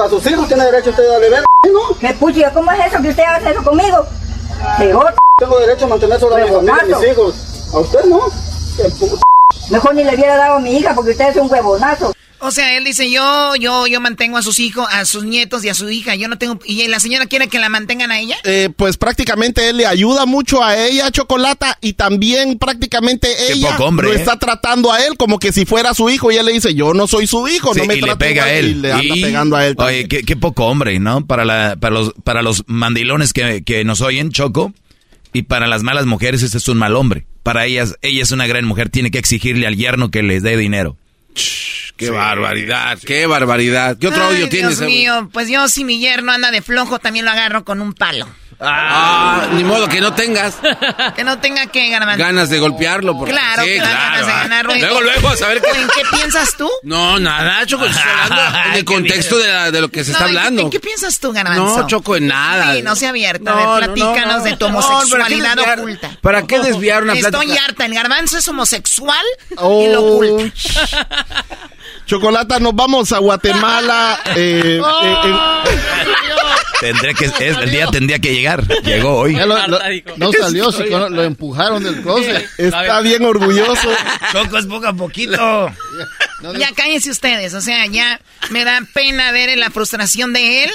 A 0.00 0.08
sus 0.08 0.26
hijos 0.26 0.48
tiene 0.48 0.64
derecho 0.64 0.90
usted 0.90 1.14
a 1.14 1.18
beber, 1.18 1.44
¿no? 1.70 1.94
¿Qué 1.98 2.14
pucha? 2.14 2.50
¿Cómo 2.54 2.72
es 2.72 2.86
eso 2.86 3.02
que 3.02 3.10
usted 3.10 3.22
hace 3.22 3.50
eso 3.50 3.62
conmigo? 3.62 4.06
Tengo 4.78 5.58
derecho 5.58 5.84
a 5.84 5.88
mantener 5.88 6.18
sobre 6.18 6.44
mi 6.44 6.50
familia, 6.50 6.84
mis 6.86 7.08
hijos. 7.10 7.34
A 7.74 7.78
usted 7.80 8.04
no. 8.06 8.20
Mejor 9.70 9.94
ni 9.94 10.04
le 10.04 10.14
hubiera 10.14 10.36
dado 10.38 10.54
a 10.54 10.58
mi 10.58 10.78
hija 10.78 10.94
porque 10.94 11.10
usted 11.10 11.28
es 11.28 11.36
un 11.36 11.50
huevonazo. 11.50 12.12
O 12.42 12.50
sea, 12.50 12.76
él 12.76 12.84
dice, 12.84 13.10
yo, 13.10 13.54
yo, 13.56 13.86
yo 13.86 14.00
mantengo 14.00 14.38
a 14.38 14.42
sus 14.42 14.60
hijos, 14.60 14.86
a 14.90 15.04
sus 15.04 15.24
nietos 15.24 15.62
y 15.64 15.68
a 15.68 15.74
su 15.74 15.90
hija. 15.90 16.14
Yo 16.14 16.26
no 16.26 16.38
tengo. 16.38 16.58
¿Y 16.64 16.86
la 16.88 16.98
señora 16.98 17.26
quiere 17.26 17.48
que 17.48 17.58
la 17.58 17.68
mantengan 17.68 18.10
a 18.10 18.18
ella? 18.18 18.36
Eh, 18.44 18.70
pues 18.74 18.96
prácticamente 18.96 19.68
él 19.68 19.76
le 19.76 19.86
ayuda 19.86 20.24
mucho 20.24 20.64
a 20.64 20.76
ella, 20.76 21.10
Chocolata, 21.10 21.76
y 21.82 21.92
también 21.92 22.58
prácticamente 22.58 23.52
ella 23.52 23.76
lo 23.78 24.12
¿eh? 24.12 24.16
está 24.16 24.38
tratando 24.38 24.90
a 24.90 25.04
él 25.04 25.16
como 25.18 25.38
que 25.38 25.52
si 25.52 25.66
fuera 25.66 25.92
su 25.92 26.08
hijo. 26.08 26.32
Y 26.32 26.36
él 26.36 26.46
le 26.46 26.52
dice, 26.52 26.74
yo 26.74 26.94
no 26.94 27.06
soy 27.06 27.26
su 27.26 27.46
hijo, 27.46 27.74
no 27.74 27.84
me 27.84 27.96
y 27.96 28.00
le 28.00 28.16
pega 28.16 28.44
a 28.44 28.52
él. 28.52 28.68
Y 28.68 28.74
le 28.74 28.92
anda 28.92 29.14
pegando 29.14 29.56
a 29.56 29.66
él. 29.66 29.74
Oye, 29.78 30.08
qué, 30.08 30.36
poco 30.36 30.64
hombre, 30.64 30.98
¿no? 30.98 31.26
Para, 31.26 31.44
la, 31.44 31.76
para, 31.78 31.94
los, 31.94 32.14
para 32.24 32.40
los 32.40 32.64
mandilones 32.66 33.34
que, 33.34 33.62
que 33.62 33.84
nos 33.84 34.00
oyen, 34.00 34.30
Choco. 34.30 34.72
Y 35.32 35.42
para 35.42 35.66
las 35.66 35.82
malas 35.82 36.06
mujeres, 36.06 36.42
este 36.42 36.58
es 36.58 36.68
un 36.68 36.78
mal 36.78 36.96
hombre. 36.96 37.26
Para 37.42 37.66
ellas, 37.66 37.96
ella 38.02 38.22
es 38.22 38.30
una 38.32 38.46
gran 38.46 38.64
mujer, 38.64 38.88
tiene 38.88 39.10
que 39.10 39.18
exigirle 39.18 39.66
al 39.66 39.76
yerno 39.76 40.10
que 40.10 40.22
les 40.22 40.42
dé 40.42 40.56
dinero. 40.56 40.96
Qué 41.34 42.10
barbaridad, 42.10 42.98
qué 43.04 43.26
barbaridad. 43.26 43.98
¿Qué 43.98 44.08
otro 44.08 44.24
audio 44.24 44.48
tienes? 44.48 44.78
Dios 44.78 44.90
mío, 44.90 45.28
pues 45.32 45.48
yo 45.48 45.68
si 45.68 45.84
mi 45.84 46.00
yerno 46.00 46.32
anda 46.32 46.50
de 46.50 46.62
flojo 46.62 46.98
también 46.98 47.26
lo 47.26 47.30
agarro 47.30 47.64
con 47.64 47.80
un 47.82 47.92
palo. 47.92 48.26
Ah, 48.62 49.48
ni 49.52 49.64
modo 49.64 49.88
que 49.88 50.00
no 50.00 50.12
tengas. 50.12 50.56
que 51.16 51.24
no 51.24 51.38
tenga 51.38 51.66
que 51.66 51.88
ganar. 51.88 52.18
Ganas 52.18 52.50
de 52.50 52.58
golpearlo. 52.58 53.16
Porque, 53.16 53.32
claro, 53.32 53.62
sí, 53.62 53.74
claro. 53.76 53.98
ganas 53.98 54.26
de 54.26 54.32
ganarlo. 54.32 54.74
Luego, 54.74 55.00
luego, 55.00 55.28
a 55.28 55.36
saber 55.36 55.62
qué. 55.62 55.80
¿En 55.80 55.88
qué 55.88 56.02
piensas 56.16 56.56
tú? 56.56 56.68
No, 56.82 57.18
nada, 57.18 57.64
Choco. 57.66 57.86
Estoy 57.86 58.02
hablando 58.22 58.60
en 58.66 58.74
el 58.74 58.84
contexto 58.84 59.38
de, 59.38 59.70
de, 59.70 59.80
lo 59.80 59.90
que 59.90 60.04
se 60.04 60.12
está 60.12 60.24
hablando. 60.24 60.62
¿en 60.62 60.70
qué, 60.70 60.80
piensas 60.80 61.18
tú, 61.20 61.32
Garbanzo? 61.32 61.78
No, 61.78 61.86
Choco, 61.86 62.16
en 62.16 62.26
nada. 62.26 62.74
Sí, 62.74 62.82
no 62.82 62.96
se 62.96 63.06
abierto. 63.06 63.50
a 63.50 63.78
ver, 63.78 63.92
platícanos 63.92 64.44
de 64.44 64.56
tu 64.56 64.66
homosexualidad 64.66 65.58
oculta. 65.58 66.10
¿Para 66.20 66.46
qué 66.46 66.58
desviar 66.58 67.02
una 67.02 67.14
plática? 67.14 67.42
Estoy 67.42 67.56
harta. 67.56 67.86
El 67.86 67.94
Garbanzo 67.94 68.38
es 68.38 68.48
homosexual 68.48 69.24
y 69.50 69.54
lo 69.88 70.02
oculta. 70.02 70.54
Chocolata, 72.06 72.58
nos 72.58 72.74
vamos 72.74 73.12
a 73.12 73.18
Guatemala. 73.18 74.18
Eh, 74.34 74.80
eh, 74.80 75.32
Tendría 76.80 77.12
que, 77.12 77.26
el 77.46 77.70
día 77.70 77.86
tendría 77.88 78.18
que 78.18 78.34
llegar. 78.34 78.66
Llegó 78.82 79.18
hoy. 79.18 79.34
no 80.16 80.32
salió, 80.32 80.70
lo 81.10 81.22
empujaron 81.22 81.82
del 81.82 82.00
closet. 82.02 82.48
Está 82.56 83.00
bien 83.00 83.24
orgulloso. 83.24 83.88
Choco 84.32 84.58
es 84.58 84.66
poco 84.66 84.86
a 84.86 84.92
poquito. 84.94 85.72
Ya 86.58 86.72
cállense 86.72 87.10
ustedes, 87.10 87.52
o 87.52 87.60
sea, 87.60 87.84
ya 87.86 88.18
me 88.48 88.64
da 88.64 88.80
pena 88.94 89.30
ver 89.30 89.56
la 89.58 89.70
frustración 89.70 90.32
de 90.32 90.64
él. 90.64 90.70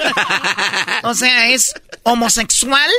O 1.04 1.16
sea, 1.16 1.50
es 1.50 1.74
homosexual. 2.04 2.90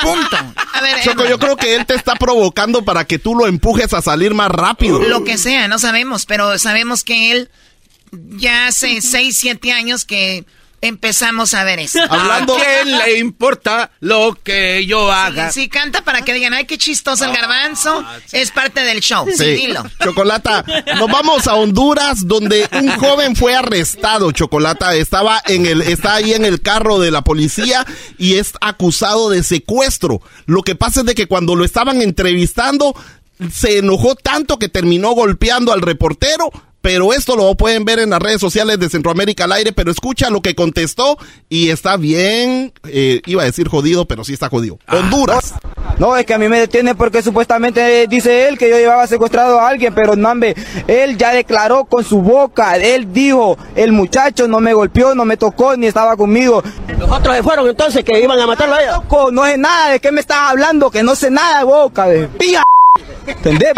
Punto. 0.00 0.36
A 0.72 0.80
ver, 0.80 1.02
Choco, 1.02 1.26
yo 1.26 1.38
creo 1.38 1.56
que 1.56 1.74
él 1.74 1.84
te 1.84 1.94
está 1.94 2.16
provocando 2.16 2.84
para 2.84 3.04
que 3.04 3.18
tú 3.18 3.34
lo 3.34 3.46
empujes 3.46 3.92
a 3.92 4.00
salir 4.00 4.32
más 4.32 4.50
rápido. 4.50 5.02
Lo 5.02 5.24
que 5.24 5.36
sea, 5.36 5.68
no 5.68 5.78
sabemos, 5.78 6.24
pero 6.24 6.58
sabemos 6.58 7.04
que 7.04 7.32
él 7.32 7.50
ya 8.12 8.68
hace 8.68 9.02
6, 9.02 9.36
7 9.36 9.72
años 9.72 10.06
que 10.06 10.46
empezamos 10.82 11.54
a 11.54 11.64
ver 11.64 11.78
eso. 11.78 12.00
Hablando, 12.10 12.56
¿A 12.56 12.60
quién 12.60 12.98
le 12.98 13.18
importa 13.18 13.90
lo 14.00 14.36
que 14.42 14.84
yo 14.84 15.10
haga? 15.10 15.50
Sí, 15.50 15.68
canta 15.68 16.02
para 16.02 16.22
que 16.22 16.34
digan, 16.34 16.52
ay, 16.52 16.66
qué 16.66 16.76
chistoso 16.76 17.24
el 17.24 17.30
ah, 17.30 17.34
garbanzo. 17.40 18.04
Es 18.32 18.50
parte 18.50 18.82
del 18.82 19.00
show. 19.00 19.26
Sí, 19.34 19.44
dilo. 19.44 19.82
Chocolata, 20.02 20.64
nos 20.98 21.10
vamos 21.10 21.46
a 21.46 21.54
Honduras, 21.54 22.26
donde 22.26 22.68
un 22.72 22.90
joven 22.98 23.36
fue 23.36 23.54
arrestado. 23.54 24.32
Chocolata 24.32 24.94
estaba 24.94 25.40
en 25.46 25.64
el, 25.66 25.80
está 25.80 26.16
ahí 26.16 26.34
en 26.34 26.44
el 26.44 26.60
carro 26.60 26.98
de 26.98 27.12
la 27.12 27.22
policía 27.22 27.86
y 28.18 28.34
es 28.34 28.52
acusado 28.60 29.30
de 29.30 29.42
secuestro. 29.44 30.20
Lo 30.46 30.62
que 30.62 30.74
pasa 30.74 31.00
es 31.00 31.06
de 31.06 31.14
que 31.14 31.28
cuando 31.28 31.54
lo 31.54 31.64
estaban 31.64 32.02
entrevistando, 32.02 32.94
se 33.54 33.78
enojó 33.78 34.16
tanto 34.16 34.58
que 34.58 34.68
terminó 34.68 35.12
golpeando 35.12 35.72
al 35.72 35.80
reportero 35.80 36.50
pero 36.82 37.12
esto 37.12 37.36
lo 37.36 37.54
pueden 37.54 37.84
ver 37.84 38.00
en 38.00 38.10
las 38.10 38.20
redes 38.20 38.40
sociales 38.40 38.78
de 38.78 38.90
Centroamérica 38.90 39.44
al 39.44 39.52
aire, 39.52 39.72
pero 39.72 39.90
escucha 39.90 40.28
lo 40.28 40.42
que 40.42 40.54
contestó 40.54 41.16
y 41.48 41.70
está 41.70 41.96
bien, 41.96 42.72
eh, 42.88 43.22
iba 43.26 43.42
a 43.42 43.46
decir 43.46 43.68
jodido, 43.68 44.04
pero 44.04 44.24
sí 44.24 44.32
está 44.32 44.48
jodido. 44.48 44.78
Ah. 44.86 44.96
Honduras. 44.96 45.54
No, 45.98 46.16
es 46.16 46.26
que 46.26 46.34
a 46.34 46.38
mí 46.38 46.48
me 46.48 46.58
detiene 46.58 46.94
porque 46.94 47.22
supuestamente 47.22 48.06
dice 48.08 48.48
él 48.48 48.58
que 48.58 48.68
yo 48.68 48.76
llevaba 48.76 49.06
secuestrado 49.06 49.60
a 49.60 49.68
alguien, 49.68 49.94
pero 49.94 50.16
no, 50.16 50.32
él 50.88 51.18
ya 51.18 51.32
declaró 51.32 51.84
con 51.84 52.04
su 52.04 52.22
boca, 52.22 52.76
él 52.76 53.12
dijo, 53.12 53.58
el 53.76 53.92
muchacho 53.92 54.48
no 54.48 54.60
me 54.60 54.72
golpeó, 54.72 55.14
no 55.14 55.24
me 55.24 55.36
tocó, 55.36 55.76
ni 55.76 55.86
estaba 55.86 56.16
conmigo. 56.16 56.62
Los 56.98 57.10
otros 57.10 57.36
se 57.36 57.42
fueron 57.42 57.68
entonces 57.68 58.02
que 58.04 58.18
iban 58.20 58.40
a 58.40 58.46
matarlo 58.46 58.74
a 58.74 58.82
ella. 58.82 59.02
no 59.30 59.44
sé 59.44 59.58
nada, 59.58 59.90
¿de 59.90 60.00
qué 60.00 60.10
me 60.10 60.20
estás 60.20 60.50
hablando? 60.50 60.90
Que 60.90 61.02
no 61.02 61.14
sé 61.14 61.30
nada 61.30 61.58
de 61.58 61.64
boca, 61.64 62.06
de 62.06 62.26
pía. 62.28 62.62
¿Entendés? 63.26 63.72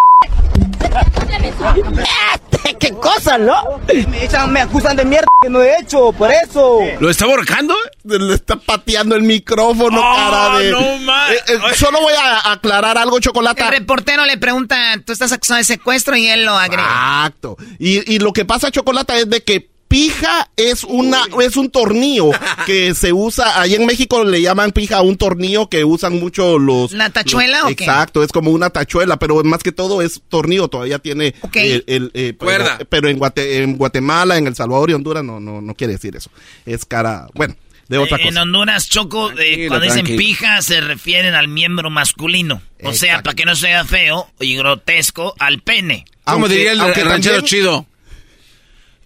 ¿Qué 2.79 2.91
cosa? 2.93 3.39
¿no? 3.39 3.81
Me 4.09 4.25
echan, 4.25 4.53
me 4.53 4.61
acusan 4.61 4.97
de 4.97 5.05
mierda 5.05 5.27
que 5.43 5.49
no 5.51 5.63
he 5.63 5.79
hecho, 5.81 6.13
por 6.13 6.31
eso. 6.31 6.81
¿Lo 7.01 7.09
está 7.11 7.27
borcando? 7.27 7.75
Le 8.05 8.35
está 8.35 8.57
pateando 8.57 9.15
el 9.17 9.23
micrófono, 9.23 10.01
Oh, 10.01 10.15
cara 10.15 10.59
de. 10.59 10.71
no 10.71 10.99
más. 10.99 11.31
Eh, 11.31 11.37
eh, 11.49 11.59
solo 11.75 12.01
voy 12.01 12.13
a 12.15 12.53
aclarar 12.53 12.99
algo, 12.99 13.19
Chocolata. 13.21 13.67
El 13.69 13.73
reportero 13.73 14.25
le 14.27 14.37
pregunta, 14.39 14.77
tú 15.05 15.13
estás 15.13 15.33
acusado 15.33 15.59
de 15.59 15.65
secuestro 15.65 16.17
y 16.17 16.27
él 16.27 16.45
lo 16.45 16.53
agrega. 16.53 16.83
Exacto. 16.83 17.57
Y, 17.79 18.13
y 18.15 18.19
lo 18.19 18.33
que 18.33 18.45
pasa, 18.45 18.71
Chocolata, 18.71 19.17
es 19.17 19.29
de 19.31 19.43
que 19.43 19.69
pija 19.89 20.51
es 20.57 20.85
una 20.85 21.23
es 21.43 21.57
un 21.57 21.71
tornillo 21.71 22.31
que 22.67 22.95
se 22.95 23.13
usa 23.13 23.61
ahí 23.61 23.75
en 23.75 23.87
México 23.87 24.25
le 24.25 24.41
llaman 24.43 24.73
pija 24.73 24.97
a 24.99 25.03
un 25.03 25.17
tornillo 25.17 25.69
que 25.69 25.85
usan 25.85 26.19
mucho 26.19 26.59
los 26.59 26.93
¿La 26.93 27.11
tachuela 27.11 27.61
los- 27.63 27.73
o 27.73 27.77
qué? 27.77 27.85
exacto 27.85 28.23
es 28.23 28.33
como 28.33 28.51
una 28.51 28.71
tachuela 28.71 29.19
pero 29.19 29.43
más 29.45 29.63
que 29.63 29.73
todo 29.73 30.03
es 30.03 30.23
tornillo 30.29 30.69
todavía 30.69 30.99
tiene 30.99 31.35
Ok. 31.43 31.57
el, 31.57 31.85
el, 31.87 32.11
eh, 32.15 32.35
pero, 32.39 32.39
Cuerda. 32.39 32.79
pero 32.89 33.09
en, 33.09 33.19
Guate- 33.19 33.63
en 33.63 33.77
Guatemala 33.77 34.37
en 34.37 34.47
El 34.47 34.55
Salvador 34.57 34.91
y 34.91 34.95
Honduras 34.95 35.23
no 35.23 35.39
no 35.41 35.61
no 35.61 35.75
quiere 35.75 35.93
decir 35.95 36.17
eso 36.17 36.31
es 36.67 36.85
cara 36.85 37.27
bueno 37.35 37.55
de 37.89 37.99
otra 37.99 38.17
Eh, 38.17 38.23
En 38.23 38.29
cosa 38.29 38.43
Honduras, 38.43 38.89
Choco, 38.89 39.31
eh, 39.39 39.67
cuando 39.69 39.85
dicen 39.85 40.07
tranquilo. 40.07 40.17
pija, 40.19 40.63
se 40.63 40.81
refieren 40.81 41.35
al 41.35 41.49
miembro 41.49 41.91
masculino. 41.91 42.63
O 42.83 42.95
sea, 42.95 43.23
para 43.23 43.35
que 43.37 43.45
no 43.45 43.55
sea 43.55 43.85
feo 43.85 44.27
y 44.41 44.57
grotesco, 44.57 45.35
al 45.39 45.61
pene. 45.61 46.07
¿Cómo 46.25 46.47
Aunque- 46.47 46.55
diría 46.55 46.73
el, 46.73 46.79
ranchero 46.79 47.11
también- 47.11 47.43
chido? 47.43 47.87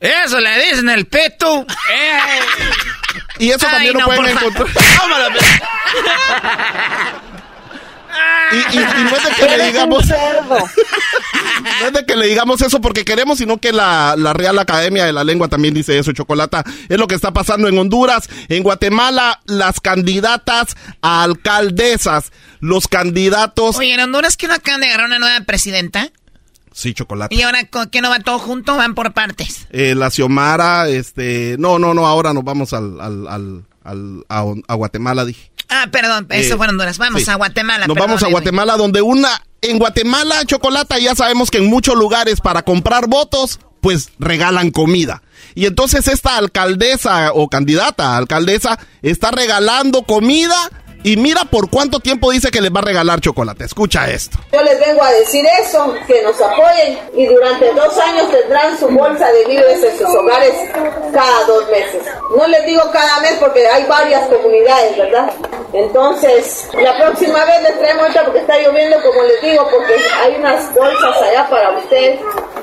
Eso 0.01 0.41
le 0.41 0.65
dicen 0.65 0.89
el 0.91 1.07
peto. 1.07 1.67
y 3.39 3.51
eso 3.51 3.67
Ay, 3.67 3.73
también 3.73 3.95
lo 3.95 4.01
no, 4.01 4.07
pueden 4.07 4.23
por 4.23 4.31
encontrar 4.31 4.69
y, 8.51 8.57
y- 8.57 8.81
y 8.81 9.05
no 9.05 9.17
es 9.17 9.25
de 9.25 9.31
que 9.37 9.57
le 9.57 9.67
digamos 9.67 10.07
no 10.09 11.87
es 11.87 11.93
de 11.93 12.07
que 12.07 12.17
le 12.17 12.27
digamos 12.27 12.61
eso 12.63 12.81
porque 12.81 13.05
queremos, 13.05 13.39
sino 13.39 13.59
que 13.59 13.73
la, 13.73 14.15
la 14.17 14.33
Real 14.33 14.59
Academia 14.59 15.05
de 15.05 15.13
la 15.13 15.23
Lengua 15.25 15.49
también 15.49 15.75
dice 15.75 15.99
eso, 15.99 16.13
Chocolata. 16.13 16.65
Es 16.89 16.99
lo 16.99 17.07
que 17.07 17.15
está 17.15 17.33
pasando 17.33 17.69
en 17.69 17.79
Honduras. 17.79 18.29
En 18.49 18.63
Guatemala, 18.63 19.41
las 19.45 19.81
candidatas 19.81 20.77
a 21.03 21.23
alcaldesas, 21.25 22.33
los 22.61 22.89
candidatos... 22.89 23.77
Oye, 23.77 23.95
en 23.95 24.01
Honduras 24.01 24.37
que 24.37 24.49
no 24.49 24.55
acaban 24.55 24.81
de 24.81 24.87
agarrar 24.89 25.07
una 25.07 25.19
nueva 25.19 25.41
presidenta. 25.45 26.09
Sí, 26.73 26.95
Chocolata. 26.95 27.35
Y 27.35 27.43
ahora 27.43 27.67
¿con 27.69 27.89
qué 27.91 28.01
no 28.01 28.11
va 28.11 28.21
todo 28.21 28.39
junto, 28.39 28.77
van 28.77 28.95
por 28.95 29.13
partes. 29.13 29.67
Eh, 29.71 29.95
la 29.95 30.11
Xiomara, 30.11 30.89
este... 30.89 31.57
No, 31.59 31.79
no, 31.79 31.95
no, 31.95 32.07
ahora 32.07 32.33
nos 32.33 32.45
vamos 32.45 32.73
al, 32.73 33.01
al, 33.01 33.27
al, 33.29 33.65
al- 33.85 34.25
a, 34.29 34.45
a 34.69 34.75
Guatemala, 34.75 35.25
dije. 35.25 35.51
Ah, 35.69 35.87
perdón, 35.93 36.27
eso 36.31 36.55
Eh, 36.55 36.57
fue 36.57 36.67
en 36.67 36.71
Honduras. 36.71 36.99
Vamos 36.99 37.23
sí. 37.25 37.31
a 37.31 37.35
Guatemala. 37.35 37.87
Nos 37.87 37.95
perdón, 37.95 38.09
vamos 38.11 38.23
a. 38.23 38.29
Guatemala, 38.29 38.77
donde 38.77 39.03
una... 39.03 39.29
En 39.61 39.79
Guatemala, 39.79 40.45
Chocolata, 40.47 40.99
ya 41.01 41.15
sabemos 41.17 41.51
que 41.51 41.59
en 41.59 41.67
muchos 41.67 41.97
lugares 41.97 42.41
para 42.41 42.63
comprar 42.63 43.09
votos, 43.09 43.59
pues 43.81 44.11
regalan 44.21 44.71
comida. 44.71 45.23
Y 45.57 45.67
entonces 45.67 46.07
esta 46.07 46.37
alcaldesa 46.37 47.33
o 47.33 47.49
candidata 47.49 48.13
a 48.13 48.17
alcaldesa 48.19 48.79
está 49.03 49.33
regalando 49.33 50.05
comida 50.05 50.55
y 51.03 51.17
mira 51.17 51.43
por 51.45 51.71
cuánto 51.71 52.01
tiempo 52.01 52.31
dice 52.31 52.51
que 52.51 52.61
les 52.61 52.73
va 52.73 52.81
a 52.81 52.83
regalar 52.83 53.21
chocolate. 53.21 53.65
Escucha 53.65 54.11
esto. 54.11 54.39
Yo 54.53 54.63
les 54.63 54.79
vengo 54.81 55.03
a 55.03 55.13
decir 55.13 55.45
eso, 55.61 55.95
que 56.07 56.23
nos 56.23 56.41
apoyen 56.41 56.99
y 57.15 57.27
durante 57.27 57.73
dos 57.73 57.97
años 57.99 58.31
tendrán 58.31 58.79
su 58.79 58.89
bolsa 58.89 59.31
de 59.33 59.45
víveres 59.47 59.83
en 59.83 59.99
sus 59.99 60.15
hogares 60.15 60.55
cada 61.13 61.45
dos 61.47 61.69
meses. 61.71 62.03
No 62.37 62.47
les 62.47 62.67
digo 62.67 62.83
cada 62.93 63.21
mes 63.21 63.37
porque 63.41 63.67
hay 63.67 63.85
varias 63.87 64.29
comunidades, 64.29 64.97
¿verdad? 64.97 65.33
Entonces, 65.73 66.69
la 66.75 66.97
próxima 66.97 67.45
vez 67.45 67.63
les 67.63 67.79
traemos 67.79 68.09
esta 68.09 68.25
porque 68.25 68.41
está 68.41 68.59
lloviendo, 68.59 68.97
como 69.03 69.23
les 69.23 69.41
digo, 69.43 69.69
porque 69.71 69.95
hay 70.23 70.37
unas 70.37 70.75
bolsas 70.75 71.23
allá 71.23 71.49
para 71.49 71.79
ustedes. 71.79 72.21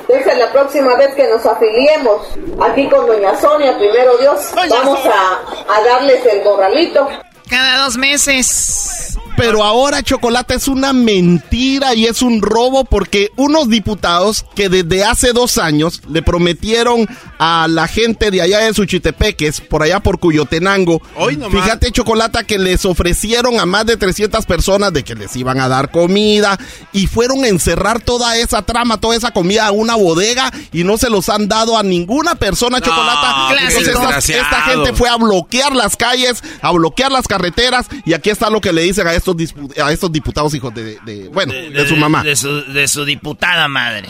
Entonces, 0.07 0.38
la 0.38 0.51
próxima 0.51 0.95
vez 0.95 1.13
que 1.15 1.27
nos 1.27 1.45
afiliemos 1.45 2.27
aquí 2.61 2.88
con 2.89 3.05
Doña 3.07 3.39
Sonia, 3.39 3.77
primero 3.77 4.17
Dios, 4.17 4.51
vamos 4.69 4.99
a, 5.05 5.75
a 5.75 5.83
darles 5.83 6.25
el 6.25 6.41
borralito. 6.41 7.07
Cada 7.50 7.84
dos 7.84 7.96
meses. 7.98 9.18
Pero 9.38 9.63
ahora 9.63 10.01
Chocolate 10.01 10.55
es 10.55 10.67
una 10.67 10.93
mentira 10.93 11.93
y 11.93 12.05
es 12.05 12.21
un 12.21 12.41
robo 12.41 12.86
porque 12.86 13.31
unos 13.36 13.69
diputados 13.69 14.45
que 14.55 14.69
desde 14.69 15.03
hace 15.03 15.33
dos 15.33 15.57
años 15.57 16.01
le 16.09 16.21
prometieron 16.21 17.07
a 17.38 17.67
la 17.69 17.88
gente 17.88 18.31
de 18.31 18.41
allá 18.41 18.59
de 18.59 18.73
Suchitepeques, 18.73 19.59
por 19.59 19.83
allá 19.83 19.99
por 19.99 20.19
Cuyotenango, 20.19 21.01
Hoy 21.17 21.38
fíjate 21.51 21.91
Chocolata 21.91 22.43
que 22.43 22.57
les 22.57 22.86
ofrecieron 22.86 23.59
a 23.59 23.65
más 23.65 23.86
de 23.86 23.97
300 23.97 24.45
personas 24.45 24.93
de 24.93 25.03
que 25.03 25.15
les 25.15 25.36
iban 25.36 25.59
a 25.59 25.67
dar 25.67 25.91
comida 25.91 26.57
y 26.93 27.07
fueron 27.07 27.43
a 27.43 27.49
encerrar 27.49 28.01
toda 28.01 28.38
esa 28.38 28.61
trama, 28.61 28.99
toda 28.99 29.15
esa 29.15 29.31
comida 29.31 29.67
a 29.67 29.71
una 29.71 29.95
bodega 29.95 30.51
y 30.71 30.83
no 30.83 30.97
se 30.97 31.09
los 31.09 31.27
han 31.27 31.47
dado 31.47 31.77
a 31.77 31.83
ninguna 31.83 32.36
persona 32.36 32.79
Chocolata. 32.79 33.47
qué 33.49 33.65
Entonces 33.65 33.88
esta, 33.89 34.17
esta 34.17 34.61
gente 34.61 34.93
fue 34.93 35.09
a 35.09 35.17
bloquear 35.17 35.75
las 35.75 35.97
calles, 35.97 36.41
a 36.61 36.71
bloquear 36.71 37.11
las 37.11 37.27
carreteras 37.27 37.88
y 38.05 38.13
aquí 38.13 38.29
está 38.29 38.49
lo 38.49 38.61
que 38.61 38.71
le 38.71 38.83
dicen 38.83 39.07
a 39.07 39.13
estos 39.13 39.24
dispu- 39.34 39.80
a 39.82 39.91
estos 39.93 40.11
diputados 40.11 40.53
hijos 40.53 40.73
de, 40.73 40.97
de- 41.05 41.30
bueno, 41.30 41.53
de, 41.53 41.88
su 41.88 41.95
mamá. 41.95 42.21
De 42.23 42.36
su, 42.36 42.61
de 42.73 42.88
su 42.88 43.05
diputada 43.05 43.67
madre. 43.69 44.09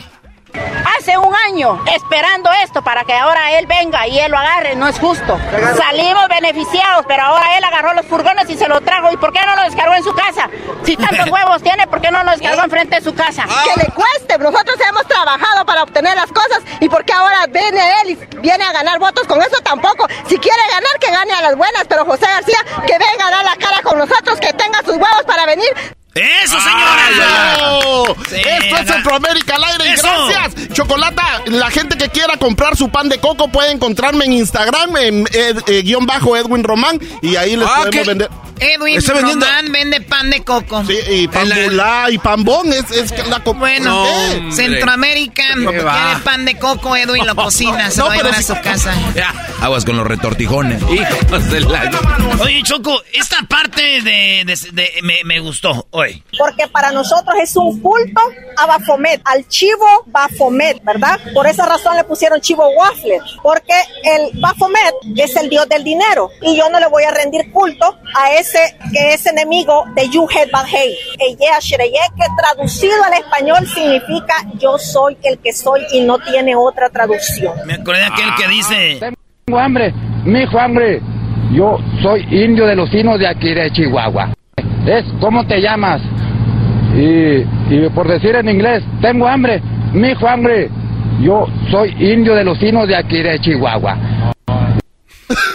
Hace 0.98 1.18
un 1.18 1.34
año 1.48 1.84
esperando 1.94 2.50
esto 2.64 2.82
para 2.84 3.04
que 3.04 3.14
ahora 3.14 3.58
él 3.58 3.68
venga 3.68 4.08
y 4.08 4.20
él 4.20 4.32
lo 4.32 4.38
agarre, 4.38 4.76
no 4.76 4.88
es 4.88 5.00
justo. 5.00 5.40
Salimos 5.78 6.28
beneficiados, 6.30 7.06
pero 7.08 7.24
ahora 7.24 7.58
él 7.58 7.64
agarró 7.64 7.94
los 7.94 8.06
furgones 8.06 8.50
y 8.50 8.58
se 8.58 8.68
lo 8.68 8.82
trajo. 8.82 9.12
¿Y 9.12 9.18
por 9.18 9.32
qué 9.34 9.40
no 9.46 9.56
lo 9.56 9.64
descargó 9.64 9.94
en 9.96 10.04
su 10.04 10.14
casa? 10.14 10.50
Si 10.84 10.96
tantos 10.98 11.30
huevos 11.32 11.62
tiene, 11.62 11.88
¿por 11.88 12.02
qué 12.02 12.12
no 12.12 12.24
lo 12.24 12.32
descargó 12.32 12.64
enfrente 12.64 12.96
de 12.98 13.02
su 13.02 13.14
casa? 13.14 13.44
Que 13.44 13.82
le 13.82 13.92
cueste, 13.94 14.38
nosotros 14.38 14.78
hemos 14.88 15.06
trabajado 15.08 15.66
para 15.66 15.84
obtener 15.84 16.16
las 16.16 16.32
cosas 16.32 16.62
y 16.80 16.90
porque 16.90 17.14
ahora 17.14 17.46
viene 17.48 17.82
él 18.02 18.10
y 18.12 18.38
viene 18.40 18.64
a 18.64 18.72
ganar 18.72 19.00
votos 19.00 19.28
con 19.28 19.42
eso 19.42 19.58
tampoco. 19.64 20.08
Si 20.28 20.38
quiere 20.38 20.62
ganar, 20.72 21.00
que 21.00 21.12
gane 21.12 21.34
a 21.34 21.42
las 21.42 21.56
buenas, 21.56 21.86
pero 21.88 22.06
José 22.06 22.26
García, 22.26 22.60
que 22.86 22.98
venga 22.98 23.28
a 23.28 23.32
dar 23.32 23.46
la 23.46 23.56
cara 23.56 23.82
con 23.84 23.98
nosotros, 23.98 24.40
que 24.40 24.54
tenga 24.54 24.80
sus 24.80 24.96
huevos 24.96 25.24
para 25.26 25.46
venir. 25.46 25.70
¡Eso, 26.16 26.56
¡Ah, 26.58 27.10
señora! 27.12 28.56
Esto 28.58 28.78
es. 28.78 28.88
Centroamérica 28.88 29.56
al 29.56 29.64
aire 29.66 29.90
y 29.90 29.92
Eso. 29.92 30.08
gracias. 30.30 30.70
Chocolata, 30.74 31.42
la 31.48 31.70
gente 31.70 31.98
que 31.98 32.08
quiera 32.08 32.38
comprar 32.38 32.78
su 32.78 32.88
pan 32.90 33.10
de 33.10 33.18
coco 33.20 33.50
puede 33.50 33.72
encontrarme 33.72 34.24
en 34.24 34.32
Instagram, 34.34 34.96
en 34.96 35.28
ed- 35.34 35.62
eh, 35.68 35.82
guion 35.82 36.06
bajo 36.06 36.38
Edwin 36.38 36.64
Román, 36.64 37.00
y 37.22 37.36
ahí 37.36 37.58
les 37.58 37.68
Ah, 37.68 37.74
podemos 37.80 37.92
¿qué? 37.92 38.04
vender. 38.08 38.30
Edwin 38.58 38.96
vendiendo- 39.14 39.46
Román 39.46 39.70
vende 39.74 40.00
pan 40.00 40.15
de 40.24 40.44
coco. 40.44 40.84
Sí, 40.86 40.98
y 41.10 41.28
pan 41.28 41.50
la- 41.50 41.56
bulá 41.66 42.10
y 42.10 42.18
pan 42.18 42.44
bon, 42.44 42.72
es, 42.74 42.90
es 42.92 43.28
la 43.28 43.44
co- 43.44 43.54
Bueno, 43.54 43.86
No, 43.92 44.04
hombre. 44.04 44.52
Centroamérica 44.56 45.44
quiere 45.56 46.20
pan 46.24 46.46
de 46.46 46.58
coco, 46.58 46.96
Edwin 46.96 47.26
lo 47.26 47.36
cocina, 47.36 47.90
se 47.92 48.00
No, 48.00 48.10
lo 48.14 48.24
va 48.24 48.30
a 48.38 48.42
su 48.42 48.54
casa. 48.62 48.94
Ya, 49.16 49.34
aguas 49.62 49.86
con 49.86 49.98
los 49.98 50.08
retortijones. 50.08 50.82
Hijos 50.84 51.50
de 51.52 51.62
la... 51.62 51.92
Oye, 52.42 52.62
Choco, 52.64 53.02
esta 53.14 53.38
parte 53.48 53.82
de, 54.02 54.44
de- 54.46 54.60
de- 54.74 54.92
me, 55.04 55.24
me 55.24 55.40
gustó 55.40 55.88
hoy. 55.92 56.24
porque 56.38 56.68
para 56.68 56.92
nosotros 56.92 57.36
es 57.42 57.56
un 57.56 57.80
culto 57.82 58.22
a 58.58 58.66
Bafomet, 58.66 59.22
al 59.26 59.48
chivo 59.48 59.86
Bafomet, 60.08 60.84
¿verdad? 60.84 61.20
Por 61.34 61.48
esa 61.48 61.66
razón 61.66 61.96
le 61.96 62.04
pusieron 62.04 62.40
chivo 62.42 62.68
waffle, 62.78 63.20
porque 63.44 63.74
el 64.04 64.40
Bafomet 64.40 64.94
es 65.18 65.36
el 65.36 65.50
dios 65.50 65.68
del 65.70 65.84
dinero 65.84 66.30
y 66.42 66.56
yo 66.58 66.70
no 66.70 66.80
le 66.80 66.88
voy 66.88 67.04
a 67.04 67.12
rendir 67.12 67.52
culto 67.52 67.98
a 68.16 68.34
ese 68.34 68.78
que 68.92 69.14
es 69.14 69.26
enemigo 69.26 69.86
de 69.96 70.05
Ashereye, 71.58 72.00
que 72.16 72.26
traducido 72.38 73.04
al 73.04 73.14
español 73.14 73.68
significa 73.68 74.36
yo 74.60 74.78
soy 74.78 75.18
el 75.24 75.40
que 75.40 75.54
soy 75.54 75.82
y 75.94 76.02
no 76.02 76.18
tiene 76.20 76.56
otra 76.56 76.90
traducción. 76.90 77.54
Me 77.66 77.74
acordé 77.76 78.00
de 78.00 78.06
aquel 78.06 78.30
que 78.38 78.48
dice... 78.48 79.16
Tengo 79.46 79.60
hambre, 79.60 79.94
mi 80.26 80.42
hijo 80.42 80.60
hambre. 80.60 81.02
Yo 81.52 81.78
soy 82.02 82.22
indio 82.32 82.66
de 82.66 82.76
los 82.76 82.92
Inos 82.94 83.20
de 83.20 83.28
aquí 83.28 83.54
de 83.54 83.72
Chihuahua. 83.72 84.34
Es, 84.88 85.06
¿cómo 85.20 85.46
te 85.46 85.62
llamas? 85.62 86.02
Y, 86.96 87.46
y 87.70 87.90
por 87.94 88.08
decir 88.08 88.36
en 88.36 88.50
inglés, 88.50 88.84
tengo 89.02 89.28
hambre, 89.28 89.62
mi 89.94 90.10
hijo 90.10 90.28
hambre. 90.28 90.70
Yo 91.22 91.48
soy 91.70 91.92
indio 92.00 92.34
de 92.34 92.44
los 92.44 92.62
Inos 92.62 92.88
de 92.88 92.96
aquí 92.96 93.22
de 93.22 93.40
Chihuahua. 93.40 93.98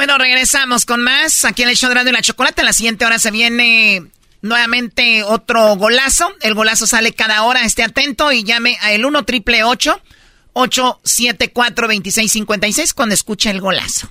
Bueno, 0.00 0.16
regresamos 0.16 0.86
con 0.86 1.02
más. 1.02 1.44
Aquí 1.44 1.62
en 1.62 1.68
el 1.68 1.76
show 1.76 1.92
de 1.92 2.10
la 2.10 2.22
Chocolate. 2.22 2.62
En 2.62 2.64
la 2.64 2.72
siguiente 2.72 3.04
hora 3.04 3.18
se 3.18 3.30
viene 3.30 4.06
nuevamente 4.40 5.22
otro 5.24 5.76
golazo. 5.76 6.34
El 6.40 6.54
golazo 6.54 6.86
sale 6.86 7.12
cada 7.12 7.42
hora. 7.42 7.66
Esté 7.66 7.82
atento 7.82 8.32
y 8.32 8.42
llame 8.42 8.78
a 8.80 8.92
el 8.92 9.04
1 9.04 9.22
triple 9.26 9.62
874 9.62 11.86
2656 11.86 12.94
cuando 12.94 13.14
escuche 13.14 13.50
el 13.50 13.60
golazo. 13.60 14.10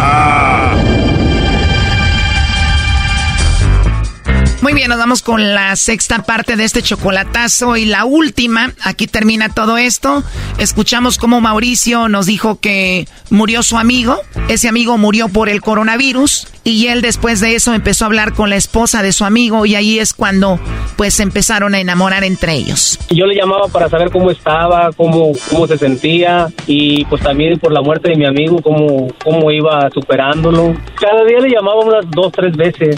Muy 4.71 4.77
bien, 4.77 4.89
nos 4.89 4.99
vamos 4.99 5.21
con 5.21 5.53
la 5.53 5.75
sexta 5.75 6.23
parte 6.23 6.55
de 6.55 6.63
este 6.63 6.81
chocolatazo 6.81 7.75
y 7.75 7.83
la 7.83 8.05
última. 8.05 8.71
Aquí 8.81 9.05
termina 9.05 9.49
todo 9.49 9.77
esto. 9.77 10.23
Escuchamos 10.59 11.17
cómo 11.17 11.41
Mauricio 11.41 12.07
nos 12.07 12.25
dijo 12.25 12.57
que 12.61 13.05
murió 13.29 13.63
su 13.63 13.77
amigo. 13.77 14.17
Ese 14.47 14.69
amigo 14.69 14.97
murió 14.97 15.27
por 15.27 15.49
el 15.49 15.59
coronavirus 15.59 16.47
y 16.63 16.87
él 16.87 17.01
después 17.01 17.39
de 17.41 17.55
eso 17.55 17.73
empezó 17.73 18.05
a 18.05 18.07
hablar 18.07 18.33
con 18.33 18.49
la 18.49 18.55
esposa 18.55 19.01
de 19.01 19.11
su 19.11 19.25
amigo 19.25 19.65
y 19.65 19.75
ahí 19.75 19.99
es 19.99 20.13
cuando 20.13 20.59
pues 20.95 21.19
empezaron 21.19 21.73
a 21.73 21.79
enamorar 21.79 22.23
entre 22.23 22.53
ellos. 22.53 22.99
Yo 23.09 23.25
le 23.25 23.35
llamaba 23.35 23.67
para 23.67 23.89
saber 23.89 24.11
cómo 24.11 24.29
estaba, 24.29 24.91
cómo, 24.95 25.31
cómo 25.49 25.67
se 25.67 25.77
sentía 25.77 26.47
y 26.67 27.03
pues 27.05 27.23
también 27.23 27.57
por 27.59 27.73
la 27.73 27.81
muerte 27.81 28.09
de 28.09 28.15
mi 28.15 28.25
amigo, 28.25 28.61
cómo, 28.61 29.07
cómo 29.23 29.51
iba 29.51 29.89
superándolo. 29.91 30.75
Cada 30.99 31.23
día 31.25 31.39
le 31.39 31.49
llamaba 31.49 31.79
unas 31.83 32.05
dos, 32.11 32.31
tres 32.31 32.55
veces 32.55 32.95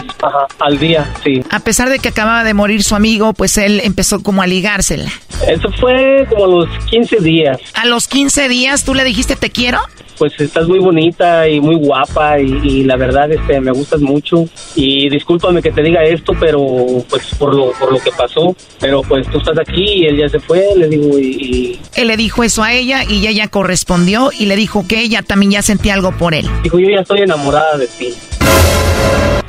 al 0.60 0.78
día, 0.78 1.10
sí. 1.22 1.42
A 1.50 1.60
pesar 1.64 1.88
de 1.88 1.98
que 1.98 2.08
acababa 2.08 2.44
de 2.44 2.54
morir 2.54 2.82
su 2.82 2.94
amigo, 2.94 3.32
pues 3.32 3.58
él 3.58 3.80
empezó 3.82 4.22
como 4.22 4.42
a 4.42 4.46
ligársela. 4.46 5.10
Eso 5.48 5.68
fue 5.80 6.26
como 6.28 6.44
a 6.44 6.48
los 6.48 6.84
15 6.86 7.20
días. 7.20 7.58
A 7.74 7.86
los 7.86 8.06
15 8.06 8.48
días 8.48 8.84
tú 8.84 8.94
le 8.94 9.04
dijiste 9.04 9.36
te 9.36 9.50
quiero? 9.50 9.80
pues 10.18 10.32
estás 10.40 10.68
muy 10.68 10.78
bonita 10.78 11.48
y 11.48 11.60
muy 11.60 11.76
guapa 11.76 12.38
y, 12.40 12.84
la 12.84 12.96
verdad 12.96 13.30
este 13.32 13.60
me 13.60 13.72
gustas 13.72 14.00
mucho 14.00 14.44
y 14.74 15.08
discúlpame 15.08 15.62
que 15.62 15.70
te 15.70 15.82
diga 15.82 16.02
esto 16.02 16.32
pero 16.38 16.64
pues 17.08 17.34
por 17.38 17.54
lo 17.54 17.72
por 17.72 17.92
lo 17.92 17.98
que 17.98 18.10
pasó 18.12 18.54
pero 18.80 19.02
pues 19.02 19.26
tú 19.28 19.38
estás 19.38 19.58
aquí 19.58 19.84
y 19.84 20.06
él 20.06 20.18
ya 20.18 20.28
se 20.28 20.40
fue 20.40 20.64
le 20.76 20.88
digo 20.88 21.18
y, 21.18 21.78
él 21.96 22.08
le 22.08 22.16
dijo 22.16 22.44
eso 22.44 22.62
a 22.62 22.72
ella 22.72 23.04
y 23.04 23.26
ella 23.26 23.48
correspondió 23.48 24.30
y 24.36 24.46
le 24.46 24.56
dijo 24.56 24.86
que 24.86 25.00
ella 25.00 25.22
también 25.22 25.52
ya 25.52 25.62
sentía 25.62 25.94
algo 25.94 26.12
por 26.16 26.34
él 26.34 26.48
dijo 26.62 26.78
yo 26.78 26.88
ya 26.90 27.00
estoy 27.00 27.20
enamorada 27.20 27.78
de 27.78 27.86
ti 27.86 28.14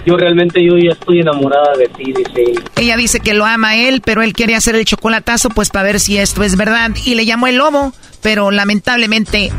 yo 0.05 0.17
realmente 0.17 0.63
yo 0.63 0.77
ya 0.77 0.91
estoy 0.91 1.19
enamorada 1.19 1.75
de 1.77 1.87
ti, 1.87 2.13
dice 2.13 2.53
ella. 2.77 2.97
dice 2.97 3.19
que 3.19 3.33
lo 3.33 3.45
ama 3.45 3.69
a 3.69 3.75
él, 3.77 4.01
pero 4.03 4.21
él 4.21 4.33
quiere 4.33 4.55
hacer 4.55 4.75
el 4.75 4.85
chocolatazo 4.85 5.49
pues 5.49 5.69
para 5.69 5.85
ver 5.85 5.99
si 5.99 6.17
esto 6.17 6.43
es 6.43 6.55
verdad 6.55 6.91
y 7.05 7.15
le 7.15 7.25
llamó 7.25 7.47
el 7.47 7.57
lobo, 7.57 7.93
pero 8.21 8.51
lamentablemente 8.51 9.51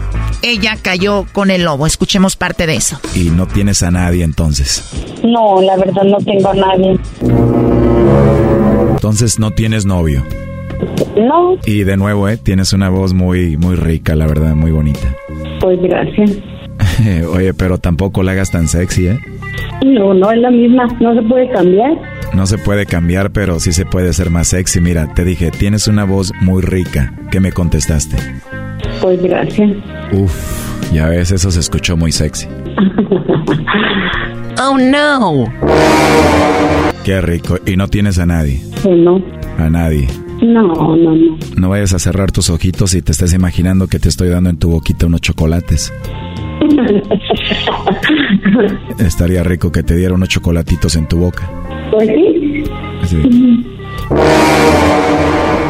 ella 0.42 0.76
cayó 0.80 1.26
con 1.32 1.50
el 1.50 1.64
lobo. 1.64 1.86
Escuchemos 1.86 2.36
parte 2.36 2.66
de 2.66 2.76
eso. 2.76 2.98
¿Y 3.14 3.30
no 3.30 3.46
tienes 3.46 3.82
a 3.82 3.90
nadie 3.90 4.22
entonces? 4.24 4.88
No, 5.24 5.60
la 5.60 5.76
verdad 5.76 6.02
no 6.04 6.18
tengo 6.18 6.48
a 6.50 6.54
nadie. 6.54 6.98
Entonces 8.92 9.38
no 9.38 9.50
tienes 9.50 9.86
novio. 9.86 10.22
No. 11.16 11.56
Y 11.64 11.84
de 11.84 11.96
nuevo, 11.96 12.28
¿eh? 12.28 12.36
Tienes 12.36 12.72
una 12.72 12.90
voz 12.90 13.14
muy, 13.14 13.56
muy 13.56 13.76
rica, 13.76 14.14
la 14.14 14.26
verdad, 14.26 14.54
muy 14.54 14.70
bonita. 14.70 15.14
Pues 15.60 15.80
gracias. 15.80 16.32
Oye, 17.32 17.54
pero 17.54 17.78
tampoco 17.78 18.22
la 18.22 18.32
hagas 18.32 18.50
tan 18.50 18.68
sexy, 18.68 19.08
¿eh? 19.08 19.18
No, 19.84 20.14
no 20.14 20.30
es 20.30 20.38
la 20.38 20.50
misma. 20.50 20.86
No 21.00 21.14
se 21.14 21.22
puede 21.22 21.50
cambiar. 21.50 21.92
No 22.34 22.46
se 22.46 22.58
puede 22.58 22.86
cambiar, 22.86 23.30
pero 23.30 23.60
sí 23.60 23.72
se 23.72 23.86
puede 23.86 24.12
ser 24.12 24.30
más 24.30 24.48
sexy. 24.48 24.80
Mira, 24.80 25.14
te 25.14 25.24
dije, 25.24 25.50
tienes 25.50 25.88
una 25.88 26.04
voz 26.04 26.32
muy 26.40 26.62
rica. 26.62 27.12
¿Qué 27.30 27.40
me 27.40 27.52
contestaste? 27.52 28.16
Pues 29.00 29.22
gracias. 29.22 29.70
Uf, 30.12 30.92
ya 30.92 31.08
ves, 31.08 31.30
eso 31.30 31.50
se 31.50 31.60
escuchó 31.60 31.96
muy 31.96 32.12
sexy. 32.12 32.46
oh 34.62 34.76
no. 34.78 35.44
Qué 37.04 37.20
rico. 37.20 37.58
¿Y 37.64 37.76
no 37.76 37.88
tienes 37.88 38.18
a 38.18 38.26
nadie? 38.26 38.60
No. 38.84 39.22
A 39.58 39.70
nadie. 39.70 40.08
No, 40.42 40.62
no, 40.96 40.96
no. 40.96 41.38
No 41.56 41.68
vayas 41.70 41.94
a 41.94 41.98
cerrar 41.98 42.30
tus 42.30 42.50
ojitos 42.50 42.94
y 42.94 43.02
te 43.02 43.12
estés 43.12 43.32
imaginando 43.32 43.86
que 43.86 43.98
te 43.98 44.08
estoy 44.08 44.28
dando 44.28 44.50
en 44.50 44.58
tu 44.58 44.70
boquita 44.70 45.06
unos 45.06 45.22
chocolates. 45.22 45.92
Estaría 48.98 49.42
rico 49.42 49.70
que 49.72 49.82
te 49.82 49.96
diera 49.96 50.14
unos 50.14 50.28
chocolatitos 50.28 50.96
en 50.96 51.06
tu 51.06 51.18
boca. 51.18 51.50
Pues 51.90 52.08
sí. 52.08 52.64
Sí. 53.04 53.66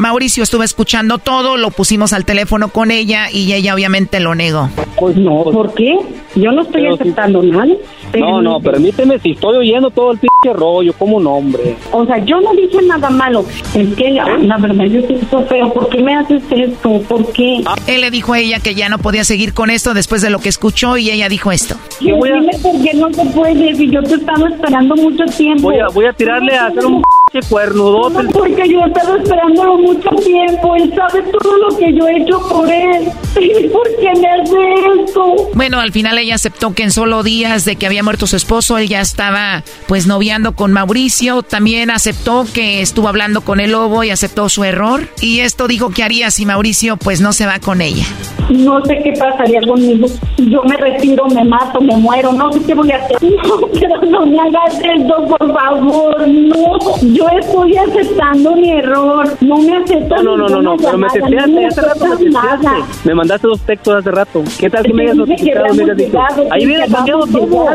Mauricio 0.01 0.43
estuvo 0.43 0.63
escuchando 0.63 1.19
todo, 1.19 1.57
lo 1.57 1.71
pusimos 1.71 2.13
al 2.13 2.25
teléfono 2.25 2.69
con 2.69 2.91
ella 2.91 3.31
y 3.31 3.53
ella 3.53 3.75
obviamente 3.75 4.21
lo 4.21 4.35
negó. 4.35 4.69
Pues 4.99 5.17
no, 5.17 5.43
¿por 5.45 5.75
qué? 5.75 5.97
Yo 6.35 6.53
no 6.53 6.63
estoy 6.63 6.87
aceptando 6.87 7.43
nada. 7.43 7.75
No, 8.19 8.41
no, 8.43 8.61
permíteme, 8.61 9.19
si 9.19 9.33
estoy 9.33 9.57
oyendo 9.57 9.91
todo 9.91 10.13
el 10.13 10.19
pinche 10.19 10.57
rollo, 10.57 10.93
como 10.95 11.17
un 11.17 11.27
hombre. 11.27 11.77
O 11.93 12.05
sea, 12.07 12.19
yo 12.25 12.41
no 12.41 12.55
dije 12.55 12.79
nada 12.87 13.11
malo. 13.11 13.45
Es 13.75 13.95
que 13.95 14.11
la, 14.11 14.59
verdad 14.59 14.85
yo 14.85 15.01
siento 15.03 15.43
feo. 15.47 15.73
¿Por 15.73 15.89
qué 15.89 16.03
me 16.03 16.15
haces 16.15 16.43
esto? 16.51 17.01
¿Por 17.09 17.33
qué? 17.33 17.63
Él 17.87 18.01
le 18.01 18.11
dijo 18.11 18.33
a 18.33 18.39
ella 18.39 18.61
que 18.61 18.75
ya 18.75 18.89
no 18.89 18.99
podía 18.99 19.25
seguir 19.25 19.55
con 19.55 19.71
esto 19.71 19.95
después 19.95 20.23
de 20.23 20.31
lo 20.31 20.39
que 20.39 20.49
escuchó 20.49 20.97
y 20.97 21.11
ella 21.11 21.29
dijo 21.29 21.53
esto. 21.53 21.77
Yo 22.01 22.17
voy 22.17 22.31
a... 22.31 22.35
Dime 22.35 22.53
por 22.63 22.83
qué 22.83 22.95
no 22.95 23.13
se 23.13 23.25
puede 23.27 23.75
si 23.75 23.91
yo 23.91 24.03
te 24.03 24.15
estaba 24.15 24.49
esperando 24.49 24.95
mucho 24.97 25.25
tiempo. 25.25 25.63
Voy 25.63 25.79
a, 25.79 25.89
voy 25.89 26.05
a 26.07 26.13
tirarle 26.13 26.55
a 26.55 26.67
hacer 26.67 26.85
un 26.85 27.03
cuernudote. 27.49 28.23
No, 28.23 28.31
porque 28.31 28.69
yo 28.69 28.81
estaba 28.87 29.17
esperándolo 29.19 29.79
mucho 29.79 30.09
tiempo. 30.25 30.77
Él 30.77 30.93
sabe 30.95 31.23
todo 31.23 31.57
lo 31.59 31.77
que 31.77 31.93
yo 31.93 32.07
he 32.07 32.23
hecho 32.23 32.41
por 32.49 32.71
él. 32.71 33.09
¿Por 33.73 33.97
qué 33.97 34.21
me 34.21 34.29
hace 34.29 35.03
esto? 35.03 35.51
Bueno, 35.55 35.81
al 35.81 35.93
final 35.93 36.19
ella 36.19 36.37
aceptó 36.37 36.73
que 36.73 36.85
en 36.85 36.91
solo 36.93 37.23
días 37.23 37.65
de 37.65 37.77
que 37.77 37.87
había 37.87 38.03
muerto 38.03 38.27
su 38.27 38.37
esposo, 38.37 38.79
él 38.79 38.89
ya 38.89 39.01
estaba 39.01 39.65
pues 39.89 40.07
noviando 40.07 40.55
con 40.55 40.73
Mauricio. 40.73 41.43
También 41.43 41.91
aceptó 41.91 42.47
que 42.53 42.81
estuvo 42.81 43.09
hablando 43.09 43.41
con 43.41 43.61
el 43.61 43.73
lobo 43.73 44.05
y 44.05 44.11
aceptó 44.11 44.49
su 44.49 44.65
error. 44.65 45.09
Y 45.21 45.41
esto 45.41 45.67
dijo 45.67 45.91
que 45.91 46.05
haría 46.05 46.31
si 46.31 46.47
Mauricio 46.47 46.97
pues 46.97 47.21
no 47.21 47.33
se 47.33 47.47
va 47.47 47.59
con 47.59 47.81
ella. 47.83 48.05
No 48.49 48.83
sé 48.85 49.01
qué 49.03 49.13
pasaría 49.19 49.61
conmigo. 49.63 50.07
Yo 50.39 50.63
me 50.63 50.77
retiro, 50.77 51.27
me 51.27 51.45
mato, 51.45 51.81
me 51.81 51.97
muero. 51.97 52.33
No 52.33 52.53
sé 52.53 52.61
qué 52.65 52.75
voy 52.75 52.91
a 52.93 52.97
hacer. 52.97 53.17
No, 53.47 53.61
pero 53.73 54.01
no 54.11 54.27
me 54.27 54.39
hagas 54.41 54.75
esto, 54.83 55.27
por 55.27 55.53
favor. 55.53 56.27
No, 56.27 56.79
yo 57.17 57.27
estoy 57.29 57.77
aceptando 57.77 58.57
mi 58.57 58.71
error. 58.71 59.27
No 59.41 59.59
me 59.59 59.77
acepto. 59.77 60.23
No, 60.23 60.37
no, 60.37 60.49
no, 60.49 60.61
no, 60.61 60.77
pero 60.77 60.99
me 60.99 61.09
testeaste 61.09 61.67
hace 61.67 61.81
rato. 61.81 62.07
Me, 62.19 62.85
me 63.05 63.15
mandaste 63.15 63.47
dos 63.49 63.61
textos 63.61 63.95
hace 63.97 64.11
rato. 64.11 64.45
¿Qué 64.59 64.69
tal 64.69 64.85
que 64.85 64.93
me 64.93 65.05
hayas 65.05 65.17
notificado? 65.17 65.75
Me 65.75 65.83
hayas 65.85 65.97
dicho, 65.97 66.19
ahí 66.51 66.67
hubiera 66.67 66.87
cambiado 66.87 67.27
todo. 67.27 67.67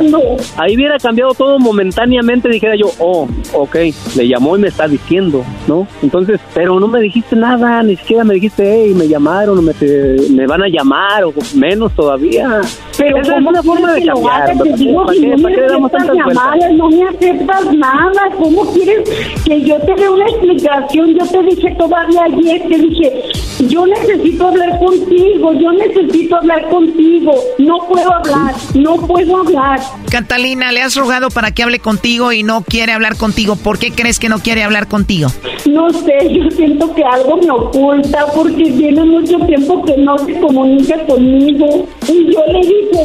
Ahí 0.58 0.76
hubiera 0.76 0.98
cambiado 0.98 1.34
todo 1.34 1.60
momentáneamente. 1.60 2.50
Dijera 2.50 2.76
yo, 2.76 2.92
oh, 3.00 3.28
ok, 3.54 3.76
le 4.16 4.28
llamó 4.28 4.56
y 4.58 4.60
me 4.60 4.68
está 4.68 4.88
diciendo, 4.88 5.44
¿no? 5.68 5.88
Entonces, 6.04 6.40
pero 6.54 6.80
no 6.80 6.88
me 6.88 7.00
dijiste 7.00 7.36
nada, 7.36 7.82
ni 7.84 7.96
siquiera 7.96 8.24
me 8.24 8.36
dijiste, 8.36 8.64
hey, 8.64 8.94
me 8.96 9.08
llamaron, 9.08 9.64
me, 9.64 9.74
me 10.30 10.48
van 10.48 10.64
a 10.64 10.68
llamar, 10.68 11.24
o 11.24 11.34
menos 11.56 11.94
todavía. 11.96 12.62
Pero 13.02 13.18
Esa 13.18 13.36
es 13.36 13.46
una 13.48 13.64
forma 13.64 13.94
de 13.94 14.06
cambiar. 14.06 14.58
Te 14.62 14.74
digo 14.74 15.04
¿Para 15.04 15.18
que 15.18 15.28
no 15.28 15.38
me 15.80 15.88
aceptas 15.88 16.14
llamadas, 16.14 16.74
no 16.74 16.90
me 16.90 17.04
aceptas 17.08 17.74
nada. 17.74 18.30
¿Cómo 18.38 18.74
quieres 18.74 19.10
que 19.44 19.62
yo 19.64 19.80
te 19.80 19.96
dé 19.96 20.08
una 20.08 20.26
explicación? 20.30 21.16
Yo 21.18 21.26
te 21.26 21.42
dije 21.42 21.76
todavía 21.80 22.22
ayer, 22.26 22.62
te 22.68 22.78
dije, 22.78 23.24
yo 23.68 23.88
necesito 23.88 24.50
hablar 24.50 24.78
contigo, 24.78 25.54
yo 25.54 25.72
necesito 25.72 26.36
hablar 26.36 26.70
contigo. 26.70 27.34
No 27.58 27.80
puedo 27.88 28.14
hablar, 28.14 28.54
no 28.76 28.96
puedo 28.98 29.38
hablar. 29.38 29.80
Catalina, 30.12 30.72
le 30.72 30.84
has 30.84 30.96
rogado 30.96 31.30
para 31.30 31.52
que 31.52 31.64
hable 31.64 31.80
contigo 31.80 32.32
y 32.32 32.44
no 32.44 32.64
quiere 32.64 32.92
hablar 32.92 33.18
contigo. 33.18 33.56
¿Por 33.56 33.80
qué 33.80 33.92
crees 33.92 34.20
que 34.20 34.30
no 34.30 34.40
quiere 34.40 34.62
hablar 34.64 34.88
contigo? 34.88 35.30
No 35.66 35.90
sé, 35.90 36.30
yo 36.30 36.52
siento 36.52 36.94
que 36.94 37.04
algo 37.04 37.38
me 37.38 37.50
oculta 37.50 38.26
porque 38.36 38.72
tiene 38.72 39.04
mucho 39.06 39.40
tiempo 39.40 39.84
que 39.86 39.98
no 39.98 40.18
se 40.20 40.40
comunica 40.40 41.04
conmigo. 41.06 41.88
Y 42.08 42.34
yo 42.34 42.44
le 42.48 42.60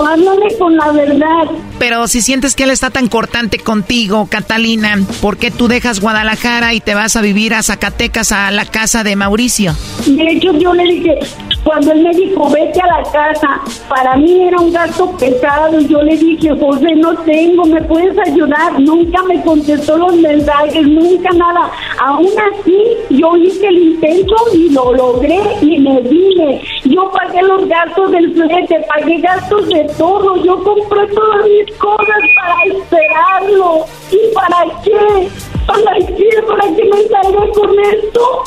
háblame 0.07 0.57
con 0.59 0.77
la 0.77 0.93
verdad. 0.93 1.51
Pero 1.79 2.09
si 2.09 2.23
sientes 2.23 2.55
que 2.55 2.65
él 2.65 2.71
está 2.71 2.91
tan 2.91 3.09
cortante 3.09 3.59
contigo, 3.59 4.27
Catalina, 4.31 4.99
¿por 5.21 5.37
qué 5.37 5.51
tú 5.51 5.69
dejas 5.69 6.01
Guadalajara 6.01 6.75
y 6.75 6.81
te 6.81 6.95
vas 6.95 7.17
a 7.17 7.21
vivir 7.21 7.55
a 7.55 7.63
Zacatecas 7.63 8.33
a 8.33 8.51
la 8.51 8.65
casa 8.65 9.05
de 9.05 9.17
Mauricio? 9.17 9.75
De 10.07 10.23
hecho, 10.33 10.53
yo 10.53 10.73
le 10.73 10.85
dije, 10.85 11.19
cuando 11.65 11.93
él 11.93 12.03
me 12.03 12.15
dijo, 12.15 12.49
vete 12.49 12.81
a 12.81 12.87
la 12.87 13.03
casa, 13.11 13.61
para 13.89 14.17
mí 14.17 14.41
era 14.47 14.59
un 14.59 14.73
gasto 14.73 15.11
pesado. 15.17 15.81
Yo 15.81 16.01
le 16.03 16.17
dije, 16.17 16.51
José, 16.59 16.95
no 16.95 17.15
tengo, 17.25 17.65
¿me 17.67 17.83
puedes 17.83 18.17
ayudar? 18.19 18.79
Nunca 18.81 19.23
me 19.25 19.43
contestó 19.43 19.97
los 19.99 20.15
mensajes, 20.17 20.87
nunca 20.87 21.29
nada. 21.31 21.71
Aún 22.05 22.31
así, 22.53 22.79
yo 23.11 23.37
hice 23.37 23.67
el 23.67 23.79
intento 23.79 24.35
y 24.55 24.71
lo 24.71 24.93
logré 24.95 25.41
y 25.61 25.81
me 25.81 26.01
vine. 26.03 26.63
Yo 26.85 27.11
pagué 27.11 27.43
los 27.43 27.69
gastos 27.69 28.13
del 28.13 28.33
flete, 28.33 28.85
pagué 28.89 29.19
gastos 29.21 29.69
de 29.69 29.76
todo. 29.85 30.37
Yo 30.37 30.63
compré 30.63 31.07
todas 31.09 31.45
mis 31.45 31.73
cosas 31.77 32.19
para 32.35 32.63
esperarlo. 32.65 33.85
¿Y 34.11 34.35
para 34.35 34.65
qué? 34.83 35.29
¿Para 35.67 35.99
qué? 35.99 36.43
¿Para 36.47 36.77
qué 36.77 36.85
me 36.85 37.03
salga 37.09 37.53
con 37.53 37.79
esto? 37.81 38.45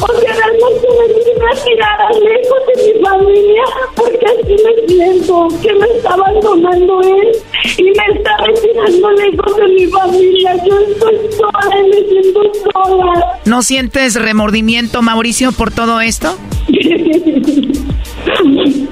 O 0.00 0.20
sea, 0.20 0.34
realmente 0.34 0.88
me 0.98 1.06
vine 1.14 1.46
a 1.50 1.64
tirar 1.64 2.00
a 2.00 2.10
lejos 2.10 2.58
de 2.66 2.92
mi 2.92 3.04
familia 3.04 3.62
porque 3.94 4.26
así 4.26 4.56
me 4.64 4.86
siento, 4.86 5.48
que 5.62 5.72
me 5.74 5.86
está 5.86 6.14
abandonando 6.14 7.00
él 7.00 7.36
y 7.76 7.82
me 7.84 8.18
está 8.18 8.36
retirando 8.38 9.10
lejos 9.12 9.56
de 9.56 9.68
mi 9.68 9.86
familia. 9.86 10.56
Yo 10.64 10.78
estoy 10.78 11.16
sola 11.36 11.78
y 11.78 11.88
me 11.88 12.08
siento 12.08 12.40
sola. 12.72 13.40
¿No 13.44 13.62
sientes 13.62 14.20
remordimiento, 14.20 15.02
Mauricio, 15.02 15.52
por 15.52 15.70
todo 15.70 16.00
esto? 16.00 16.36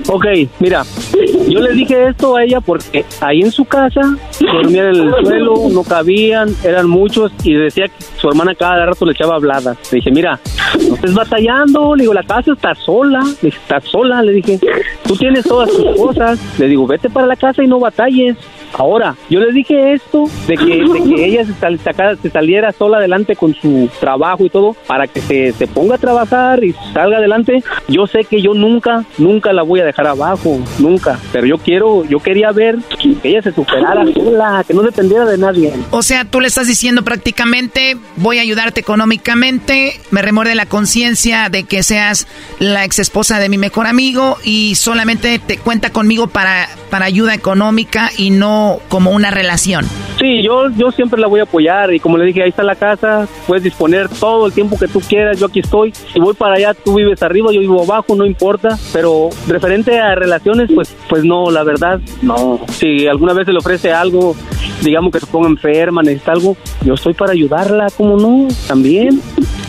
Ok, 0.09 0.25
mira, 0.61 0.85
yo 1.49 1.61
le 1.61 1.73
dije 1.73 2.09
esto 2.09 2.37
a 2.37 2.45
ella 2.45 2.61
porque 2.61 3.05
ahí 3.21 3.43
en 3.43 3.51
su 3.51 3.65
casa 3.65 4.01
dormían 4.41 4.95
en 4.95 5.03
el 5.03 5.15
suelo, 5.25 5.55
no 5.71 5.83
cabían, 5.97 6.55
eran 6.63 6.89
muchos 6.89 7.33
y 7.43 7.55
decía 7.55 7.87
que 7.87 8.05
su 8.21 8.29
hermana 8.29 8.55
cada 8.55 8.85
rato 8.85 9.07
le 9.07 9.13
echaba 9.13 9.37
habladas. 9.37 9.79
Le 9.91 9.97
dije, 9.97 10.11
mira, 10.11 10.39
no 10.89 10.95
estés 10.95 11.15
batallando, 11.15 11.95
le 11.95 12.03
digo, 12.03 12.13
la 12.13 12.23
casa 12.23 12.53
está 12.53 12.75
sola, 12.75 13.21
le 13.21 13.49
dije, 13.49 13.59
está 13.59 13.81
sola, 13.81 14.23
le 14.23 14.33
dije, 14.33 14.59
tú 15.07 15.17
tienes 15.17 15.45
todas 15.45 15.71
tus 15.71 15.97
cosas, 15.97 16.39
le 16.59 16.69
digo, 16.69 16.87
vete 16.87 17.09
para 17.09 17.27
la 17.27 17.37
casa 17.37 17.63
y 17.63 17.67
no 17.67 17.81
batalles. 17.81 18.37
Ahora, 18.79 19.17
yo 19.31 19.41
le 19.41 19.53
dije 19.53 19.95
esto 19.95 20.25
de 20.47 20.57
que, 20.57 20.65
de 20.65 21.15
que 21.15 21.25
ella 21.27 21.45
se, 21.47 21.55
sal- 21.55 21.79
saca- 21.83 22.17
se 22.17 22.31
saliera 22.31 22.73
sola 22.73 22.99
adelante 22.99 23.35
con 23.37 23.55
su 23.55 23.89
trabajo 24.01 24.45
y 24.45 24.51
todo 24.51 24.77
para 24.87 25.07
que 25.07 25.21
se, 25.21 25.53
se 25.53 25.67
ponga 25.67 25.95
a 25.95 25.99
trabajar 25.99 26.63
y 26.63 26.75
salga 26.93 27.17
adelante. 27.19 27.63
Yo 27.89 28.07
sé 28.07 28.25
que 28.25 28.43
yo 28.43 28.53
nunca, 28.55 29.05
nunca 29.19 29.53
la 29.53 29.63
voy 29.63 29.81
a 29.81 29.85
dejar 29.85 30.07
abajo, 30.09 30.59
nunca. 30.79 31.19
Pero 31.33 31.47
yo 31.47 31.59
quiero, 31.59 32.05
yo 32.05 32.19
quería 32.21 32.53
ver 32.53 32.77
que 33.01 33.17
ella 33.29 33.43
se 33.43 33.53
superara 33.53 34.05
sola, 34.13 34.63
que 34.67 34.75
no 34.75 34.83
dependiera 34.83 35.25
de 35.25 35.39
nadie. 35.39 35.73
O 35.91 36.03
sea, 36.03 36.25
tú 36.25 36.41
le 36.41 36.49
estás 36.49 36.67
diciendo 36.67 37.03
prácticamente, 37.03 37.97
voy 38.17 38.39
a 38.39 38.43
ayudarte 38.43 38.81
económicamente, 38.81 39.99
me 40.11 40.23
remuerde 40.23 40.55
la 40.55 40.67
conciencia 40.67 41.49
de 41.49 41.65
que 41.65 41.83
seas 41.83 42.27
la 42.59 42.85
ex 42.85 42.99
esposa 42.99 43.39
de 43.39 43.49
mi 43.49 43.59
mejor 43.59 43.87
amigo 43.87 44.37
y 44.45 44.75
solamente 44.75 45.39
te 45.39 45.59
cuenta 45.59 45.91
conmigo 45.91 46.27
para, 46.29 46.69
para 46.91 47.07
ayuda 47.07 47.35
económica 47.35 48.11
y 48.17 48.31
no 48.31 48.66
como 48.89 49.11
una 49.11 49.31
relación. 49.31 49.87
Sí, 50.19 50.43
yo, 50.43 50.71
yo 50.71 50.91
siempre 50.93 51.21
la 51.21 51.27
voy 51.27 51.41
a 51.41 51.43
apoyar 51.43 51.93
y 51.93 52.01
como 52.01 52.17
le 52.17 52.25
dije, 52.25 52.43
ahí 52.43 52.49
está 52.49 52.63
la 52.63 52.75
casa, 52.75 53.29
puedes 53.47 53.63
disponer 53.63 54.09
todo 54.09 54.47
el 54.47 54.53
tiempo 54.53 54.79
que 54.79 54.89
tú 54.89 55.01
quieras, 55.01 55.39
yo 55.39 55.47
aquí 55.47 55.61
estoy. 55.61 55.93
Si 56.13 56.19
voy 56.19 56.35
para 56.35 56.55
allá, 56.55 56.73
tú 56.73 56.95
vives 56.95 57.23
arriba, 57.23 57.53
yo 57.53 57.61
vivo 57.61 57.83
abajo, 57.83 58.15
no 58.15 58.25
importa. 58.25 58.79
Pero 58.93 59.29
referente 59.47 59.99
a 59.99 60.15
relaciones, 60.15 60.71
pues, 60.75 60.95
pues 61.09 61.23
no, 61.23 61.51
la 61.51 61.65
verdad, 61.65 62.01
no. 62.23 62.61
Si 62.79 63.07
alguna 63.07 63.35
vez 63.35 63.47
se 63.47 63.53
le 63.53 63.59
ofrece 63.59 63.93
algo, 63.93 64.35
digamos 64.83 65.13
que 65.13 65.21
se 65.21 65.27
ponga 65.27 65.49
enferma, 65.49 66.03
necesita 66.03 66.33
algo, 66.33 66.57
yo 66.83 66.95
estoy 66.95 67.13
para 67.13 67.33
ayudarla, 67.33 67.89
¿cómo 67.97 68.17
no? 68.17 68.49
También. 68.67 69.21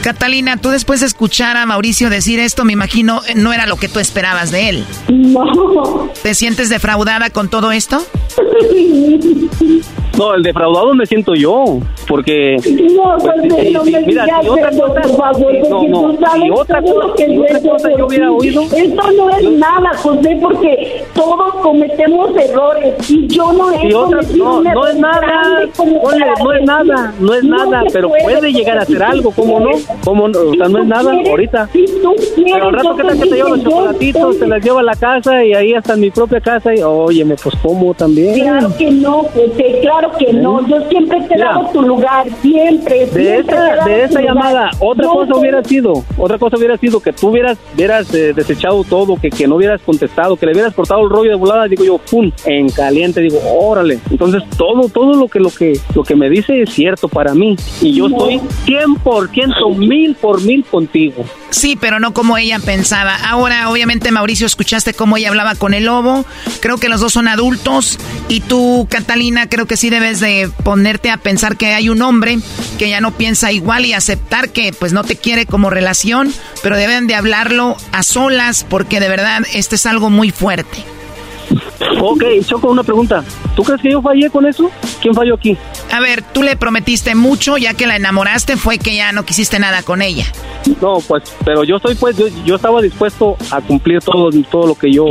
Catalina, 0.01 0.55
tú 0.57 0.69
después 0.69 1.01
de 1.01 1.07
escuchar 1.07 1.57
a 1.57 1.65
Mauricio 1.65 2.09
decir 2.09 2.39
esto, 2.39 2.63
me 2.63 2.71
imagino, 2.71 3.21
eh, 3.27 3.33
no 3.35 3.51
era 3.51 3.65
lo 3.65 3.75
que 3.75 3.89
tú 3.89 3.99
esperabas 3.99 4.51
de 4.51 4.69
él. 4.69 4.85
No. 5.27 6.09
¿Te 6.23 6.33
sientes 6.33 6.69
defraudada 6.69 7.29
con 7.29 7.49
todo 7.49 7.71
esto? 7.71 8.01
No, 10.17 10.33
el 10.33 10.41
defraudado 10.41 10.95
me 10.95 11.05
siento 11.05 11.35
yo, 11.35 11.79
porque... 12.07 12.57
No, 12.95 13.17
pues, 13.17 13.35
sí, 13.41 13.71
no 13.71 13.83
sí, 13.83 13.91
me 13.91 14.01
mira, 14.01 14.23
digas 14.23 14.41
si 14.41 14.49
otra 14.49 14.69
eso, 14.69 14.81
cosa, 14.81 15.01
por 15.01 15.17
favor, 15.17 15.51
sí, 15.51 15.69
no, 15.69 15.83
no, 15.83 16.01
tú 16.01 16.25
sabes 16.25 16.41
si 16.43 16.49
otra 16.51 16.81
cosa, 16.81 17.13
que 17.15 17.25
si 17.25 17.35
yo 17.35 17.41
otra 17.41 17.59
cosa 17.61 17.89
yo 17.97 18.05
hubiera 18.07 18.31
oído... 18.31 18.61
Esto 18.61 19.11
no 19.11 19.29
es 19.29 19.51
nada, 19.51 19.91
José, 19.97 20.37
porque 20.41 21.03
todos 21.13 21.55
cometemos 21.55 22.35
errores 22.35 23.09
y 23.09 23.27
yo 23.27 23.51
no 23.53 23.71
he 23.71 23.87
Y 23.87 23.93
otra, 23.93 24.21
no, 24.35 24.61
no 24.61 24.87
es 24.87 24.95
nada, 24.95 25.21
para 25.21 26.43
no 26.43 26.53
es 26.53 26.63
nada, 26.63 27.13
no 27.19 27.33
es 27.33 27.43
no 27.43 27.57
nada, 27.57 27.83
pero 27.91 28.09
puede, 28.09 28.23
puede 28.23 28.53
llegar 28.53 28.77
a 28.77 28.81
hacer 28.81 29.03
algo, 29.03 29.31
¿cómo 29.31 29.59
no? 29.59 29.71
¿Cómo 30.03 30.27
no? 30.27 30.39
O 30.39 30.53
sea, 30.55 30.67
no 30.67 30.79
es 30.79 30.85
nada 30.85 31.11
ahorita. 31.11 31.69
Pero 31.73 32.67
al 32.67 32.73
rato 32.73 32.95
que 32.95 33.07
que 33.07 33.29
te 33.29 33.35
lleva 33.35 33.49
los 33.49 33.63
chocolatitos, 33.63 34.39
te 34.39 34.47
las 34.47 34.63
lleva 34.63 34.79
a 34.79 34.83
la 34.83 34.95
casa 34.95 35.43
y 35.43 35.53
ahí 35.53 35.73
hasta 35.73 35.93
en 35.93 36.01
mi 36.01 36.11
propia 36.11 36.39
casa 36.39 36.73
y, 36.73 36.81
óyeme, 36.81 37.35
pues 37.41 37.55
como 37.61 37.93
también. 37.93 38.33
Claro 38.33 38.71
que 38.77 38.91
no, 38.91 39.23
José, 39.23 39.79
claro 39.81 40.11
que 40.17 40.33
no. 40.33 40.65
Yo 40.67 40.81
siempre 40.89 41.21
te 41.21 41.35
he 41.35 41.37
dado 41.37 41.69
tu 41.71 41.81
lugar, 41.81 41.96
siempre. 42.41 42.99
De 43.05 43.07
siempre 43.07 43.39
esa, 43.39 43.85
de 43.85 44.03
esa 44.03 44.19
lugar. 44.21 44.23
llamada, 44.35 44.69
otra 44.79 45.07
cosa 45.07 45.31
soy- 45.31 45.39
hubiera 45.41 45.63
sido, 45.63 45.93
otra 46.17 46.37
cosa 46.37 46.57
hubiera 46.57 46.77
sido 46.77 46.99
que 46.99 47.13
tú 47.13 47.29
hubieras, 47.29 47.57
hubieras 47.75 48.13
eh, 48.13 48.33
desechado 48.33 48.83
todo, 48.83 49.15
que, 49.17 49.29
que 49.29 49.47
no 49.47 49.55
hubieras 49.55 49.81
contestado, 49.81 50.35
que 50.37 50.45
le 50.45 50.53
hubieras 50.53 50.73
cortado 50.73 51.01
el 51.03 51.09
rollo 51.09 51.31
de 51.31 51.35
volada, 51.37 51.67
digo 51.67 51.83
yo, 51.83 51.97
pum, 51.97 52.31
en 52.45 52.69
caliente, 52.69 53.21
digo, 53.21 53.39
órale. 53.59 53.99
Entonces 54.09 54.43
todo, 54.57 54.89
todo 54.89 55.13
lo 55.15 55.27
que, 55.27 55.39
lo 55.39 55.49
que, 55.49 55.79
lo 55.95 56.03
que 56.03 56.15
me 56.15 56.29
dice 56.29 56.61
es 56.61 56.69
cierto 56.73 57.07
para 57.07 57.33
mí. 57.33 57.55
Y 57.81 57.93
yo 57.93 58.07
estoy 58.07 58.39
100%, 58.65 59.75
mil 59.77 60.15
por 60.15 60.41
mil 60.43 60.63
contigo. 60.65 61.23
Sí, 61.49 61.77
pero 61.79 61.99
no 61.99 62.13
como 62.13 62.37
ella 62.37 62.59
pensaba. 62.59 63.15
Ahora, 63.15 63.69
obviamente, 63.69 64.11
Mauricio, 64.11 64.45
escuchaste 64.45 64.93
cómo 64.93 65.17
ella 65.17 65.29
hablaba 65.29 65.55
con 65.55 65.73
el 65.73 65.85
lobo. 65.85 66.25
Creo 66.59 66.77
que 66.77 66.89
los 66.89 66.99
dos 66.99 67.13
son 67.13 67.27
adultos. 67.27 67.97
Y 68.27 68.41
tú, 68.41 68.87
Catalina, 68.89 69.47
creo 69.47 69.65
que 69.65 69.77
sí 69.77 69.89
debes 69.89 70.19
de 70.19 70.51
ponerte 70.63 71.09
a 71.09 71.17
pensar 71.17 71.55
que 71.55 71.73
hay 71.73 71.89
un 71.89 72.01
hombre 72.01 72.39
que 72.77 72.89
ya 72.89 73.01
no 73.01 73.11
piensa 73.11 73.51
igual 73.51 73.85
y 73.85 73.93
aceptar 73.93 74.49
que 74.49 74.73
pues 74.73 74.91
no 74.91 75.03
te 75.03 75.15
quiere 75.15 75.45
como 75.45 75.69
relación, 75.69 76.33
pero 76.61 76.77
deben 76.77 77.07
de 77.07 77.15
hablarlo 77.15 77.77
a 77.91 78.03
solas 78.03 78.65
porque 78.67 78.99
de 78.99 79.09
verdad 79.09 79.43
este 79.53 79.75
es 79.75 79.85
algo 79.85 80.09
muy 80.09 80.31
fuerte. 80.31 80.83
Ok, 82.01 82.23
Choco, 82.45 82.69
una 82.71 82.83
pregunta. 82.83 83.23
¿Tú 83.55 83.63
crees 83.63 83.81
que 83.81 83.91
yo 83.91 84.01
fallé 84.01 84.29
con 84.29 84.45
eso? 84.45 84.71
¿Quién 85.01 85.13
falló 85.13 85.35
aquí? 85.35 85.57
A 85.91 85.99
ver, 85.99 86.21
tú 86.21 86.43
le 86.43 86.55
prometiste 86.55 87.15
mucho, 87.15 87.57
ya 87.57 87.73
que 87.73 87.87
la 87.87 87.95
enamoraste 87.95 88.57
fue 88.57 88.77
que 88.77 88.95
ya 88.95 89.11
no 89.11 89.25
quisiste 89.25 89.59
nada 89.59 89.83
con 89.83 90.01
ella. 90.01 90.25
No, 90.81 90.99
pues, 91.07 91.23
pero 91.45 91.63
yo 91.63 91.77
estoy, 91.77 91.95
pues, 91.95 92.17
yo, 92.17 92.27
yo 92.45 92.55
estaba 92.55 92.81
dispuesto 92.81 93.37
a 93.51 93.61
cumplir 93.61 94.01
todo, 94.01 94.29
todo 94.49 94.67
lo 94.67 94.75
que 94.75 94.91
yo 94.91 95.05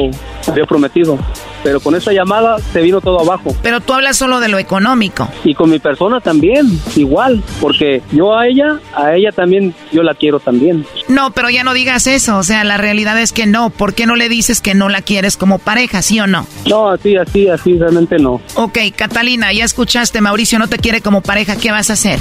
había 0.47 0.67
prometido. 0.67 1.19
Pero 1.67 1.81
con 1.81 1.97
esa 1.97 2.13
llamada 2.13 2.59
se 2.73 2.81
vino 2.81 3.01
todo 3.01 3.19
abajo. 3.19 3.53
Pero 3.61 3.81
tú 3.81 3.93
hablas 3.93 4.17
solo 4.17 4.39
de 4.39 4.47
lo 4.47 4.61
económico. 4.61 5.29
Y 5.43 5.53
con 5.53 5.69
mi 5.69 5.81
persona 5.81 6.21
también, 6.21 6.81
igual, 6.95 7.43
porque 7.61 8.03
yo 8.13 8.39
a 8.39 8.47
ella, 8.47 8.79
a 8.95 9.17
ella 9.17 9.33
también, 9.33 9.75
yo 9.91 10.05
la 10.05 10.15
quiero 10.15 10.39
también. 10.39 10.87
No, 11.09 11.33
pero 11.33 11.51
ya 11.51 11.65
no 11.65 11.75
digas 11.75 12.07
eso, 12.07 12.39
o 12.39 12.45
sea, 12.45 12.63
la 12.63 12.77
realidad 12.77 13.21
es 13.21 13.33
que 13.33 13.47
no. 13.47 13.71
¿Por 13.71 13.95
qué 13.95 14.07
no 14.07 14.15
le 14.15 14.29
dices 14.29 14.61
que 14.61 14.77
no 14.77 14.89
la 14.89 15.03
quieres 15.03 15.37
como 15.37 15.59
pareja, 15.59 16.03
sí 16.03 16.21
o 16.21 16.29
no? 16.29 16.47
No, 16.69 16.89
así, 16.89 17.17
así, 17.17 17.49
así, 17.49 17.77
realmente 17.77 18.17
no. 18.21 18.41
Ok, 18.55 18.79
Catalina, 18.95 19.53
ya 19.53 19.65
escuchaste, 19.65 20.21
Mauricio 20.21 20.61
no 20.61 20.69
te 20.69 20.79
quiere 20.79 21.01
como 21.01 21.21
pareja, 21.21 21.57
¿qué 21.57 21.73
vas 21.73 21.91
a 21.91 21.95
hacer? 21.95 22.21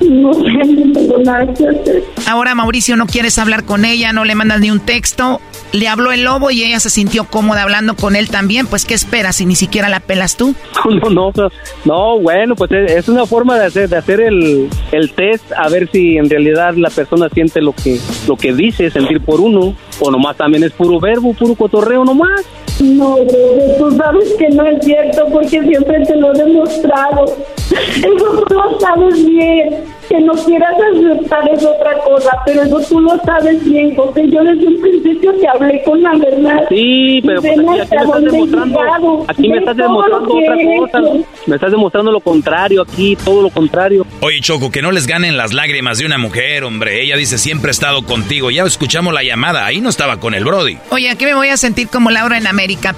No 0.00 0.34
sé, 0.34 0.42
no 0.50 0.92
tengo 0.92 1.18
nada 1.24 1.46
que 1.54 1.66
hacer. 1.66 2.04
Ahora 2.26 2.54
Mauricio 2.54 2.96
no 2.96 3.06
quieres 3.06 3.38
hablar 3.38 3.64
con 3.64 3.86
ella, 3.86 4.12
no 4.12 4.26
le 4.26 4.34
mandas 4.34 4.60
ni 4.60 4.70
un 4.70 4.80
texto. 4.80 5.40
Le 5.72 5.86
habló 5.86 6.10
el 6.10 6.24
lobo 6.24 6.50
y 6.50 6.64
ella 6.64 6.80
se 6.80 6.90
sintió 6.90 7.24
cómoda 7.24 7.62
hablando 7.62 7.94
con 7.94 8.16
él 8.16 8.28
también. 8.28 8.49
Pues, 8.68 8.84
¿qué 8.84 8.94
esperas 8.94 9.36
si 9.36 9.46
ni 9.46 9.54
siquiera 9.54 9.88
la 9.88 10.00
pelas 10.00 10.36
tú? 10.36 10.54
No, 10.90 11.08
no, 11.10 11.32
no, 11.36 11.48
no, 11.84 12.18
bueno, 12.18 12.56
pues 12.56 12.72
es, 12.72 12.92
es 12.92 13.08
una 13.08 13.24
forma 13.24 13.58
de 13.58 13.66
hacer, 13.66 13.88
de 13.88 13.96
hacer 13.96 14.20
el, 14.20 14.68
el 14.92 15.12
test 15.12 15.52
a 15.56 15.68
ver 15.68 15.88
si 15.92 16.16
en 16.16 16.28
realidad 16.28 16.74
la 16.74 16.90
persona 16.90 17.28
siente 17.28 17.60
lo 17.60 17.72
que, 17.72 17.98
lo 18.26 18.36
que 18.36 18.52
dice, 18.52 18.90
sentir 18.90 19.20
por 19.20 19.40
uno, 19.40 19.74
o 20.00 20.10
nomás 20.10 20.36
también 20.36 20.64
es 20.64 20.72
puro 20.72 20.98
verbo, 20.98 21.32
puro 21.34 21.54
cotorreo 21.54 22.04
nomás. 22.04 22.44
No, 22.80 23.16
bro, 23.16 23.76
tú 23.78 23.96
sabes 23.96 24.32
que 24.38 24.48
no 24.50 24.66
es 24.66 24.84
cierto 24.84 25.26
porque 25.32 25.60
siempre 25.62 26.04
te 26.06 26.16
lo 26.16 26.32
he 26.34 26.38
demostrado. 26.38 27.24
Eso 27.70 28.44
tú 28.48 28.54
lo 28.54 28.80
sabes 28.80 29.26
bien. 29.26 30.00
Que 30.08 30.18
no 30.18 30.32
quieras 30.32 30.74
aceptar 30.74 31.48
es 31.50 31.64
otra 31.64 31.96
cosa, 31.98 32.30
pero 32.44 32.62
eso 32.62 32.80
tú 32.80 33.00
lo 33.00 33.16
sabes 33.20 33.64
bien, 33.64 33.94
José. 33.94 34.28
Yo 34.28 34.42
desde 34.42 34.66
un 34.66 34.80
principio 34.80 35.32
te 35.34 35.46
hablé 35.46 35.80
con 35.84 36.02
la 36.02 36.16
verdad. 36.16 36.64
Sí, 36.68 37.22
pero 37.24 37.40
pues 37.40 37.56
aquí, 37.60 37.68
me 37.68 37.78
estás 37.80 38.20
demostrando, 38.24 39.24
aquí 39.28 39.48
me 39.48 39.58
estás 39.58 39.76
demostrando 39.76 40.34
otra 40.34 40.56
cosa. 40.78 41.00
Me 41.46 41.54
estás 41.54 41.70
demostrando 41.70 42.10
lo 42.10 42.18
contrario 42.18 42.82
aquí, 42.82 43.16
todo 43.24 43.42
lo 43.42 43.50
contrario. 43.50 44.04
Oye, 44.20 44.40
Choco, 44.40 44.72
que 44.72 44.82
no 44.82 44.90
les 44.90 45.06
ganen 45.06 45.36
las 45.36 45.52
lágrimas 45.52 45.98
de 45.98 46.06
una 46.06 46.18
mujer, 46.18 46.64
hombre. 46.64 47.04
Ella 47.04 47.16
dice 47.16 47.38
siempre 47.38 47.70
he 47.70 47.70
estado 47.70 48.02
contigo. 48.02 48.50
Ya 48.50 48.64
escuchamos 48.64 49.14
la 49.14 49.22
llamada, 49.22 49.64
ahí 49.64 49.80
no 49.80 49.90
estaba 49.90 50.18
con 50.18 50.34
el 50.34 50.44
Brody. 50.44 50.76
Oye, 50.90 51.08
aquí 51.08 51.24
me 51.24 51.34
voy 51.34 51.50
a 51.50 51.56
sentir 51.56 51.86
como 51.86 52.10
Laura 52.10 52.36
en 52.36 52.48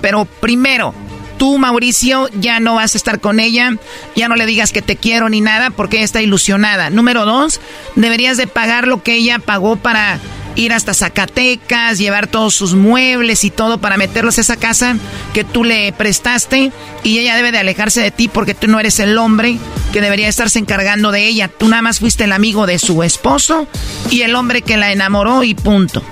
Pero 0.00 0.24
primero, 0.24 0.94
tú, 1.38 1.58
Mauricio, 1.58 2.28
ya 2.34 2.60
no 2.60 2.76
vas 2.76 2.94
a 2.94 2.98
estar 2.98 3.20
con 3.20 3.40
ella, 3.40 3.76
ya 4.14 4.28
no 4.28 4.36
le 4.36 4.46
digas 4.46 4.72
que 4.72 4.82
te 4.82 4.96
quiero 4.96 5.28
ni 5.28 5.40
nada 5.40 5.70
porque 5.70 5.96
ella 5.96 6.04
está 6.04 6.22
ilusionada. 6.22 6.90
Número 6.90 7.24
dos, 7.24 7.60
deberías 7.96 8.36
de 8.36 8.46
pagar 8.46 8.86
lo 8.86 9.02
que 9.02 9.14
ella 9.14 9.38
pagó 9.38 9.76
para 9.76 10.20
ir 10.54 10.72
hasta 10.72 10.94
Zacatecas, 10.94 11.98
llevar 11.98 12.26
todos 12.26 12.54
sus 12.54 12.74
muebles 12.74 13.44
y 13.44 13.50
todo 13.50 13.78
para 13.78 13.96
meterlos 13.96 14.38
a 14.38 14.42
esa 14.42 14.56
casa 14.56 14.96
que 15.32 15.44
tú 15.44 15.64
le 15.64 15.92
prestaste 15.92 16.72
y 17.02 17.18
ella 17.18 17.36
debe 17.36 17.52
de 17.52 17.58
alejarse 17.58 18.00
de 18.00 18.10
ti 18.10 18.28
porque 18.28 18.54
tú 18.54 18.68
no 18.68 18.78
eres 18.78 19.00
el 19.00 19.16
hombre 19.18 19.58
que 19.92 20.00
debería 20.00 20.28
estarse 20.28 20.58
encargando 20.58 21.10
de 21.10 21.26
ella. 21.26 21.48
Tú 21.48 21.68
nada 21.68 21.82
más 21.82 22.00
fuiste 22.00 22.24
el 22.24 22.32
amigo 22.32 22.66
de 22.66 22.78
su 22.78 23.02
esposo 23.02 23.66
y 24.10 24.22
el 24.22 24.34
hombre 24.34 24.62
que 24.62 24.76
la 24.76 24.92
enamoró 24.92 25.42
y 25.42 25.54
punto. 25.54 26.02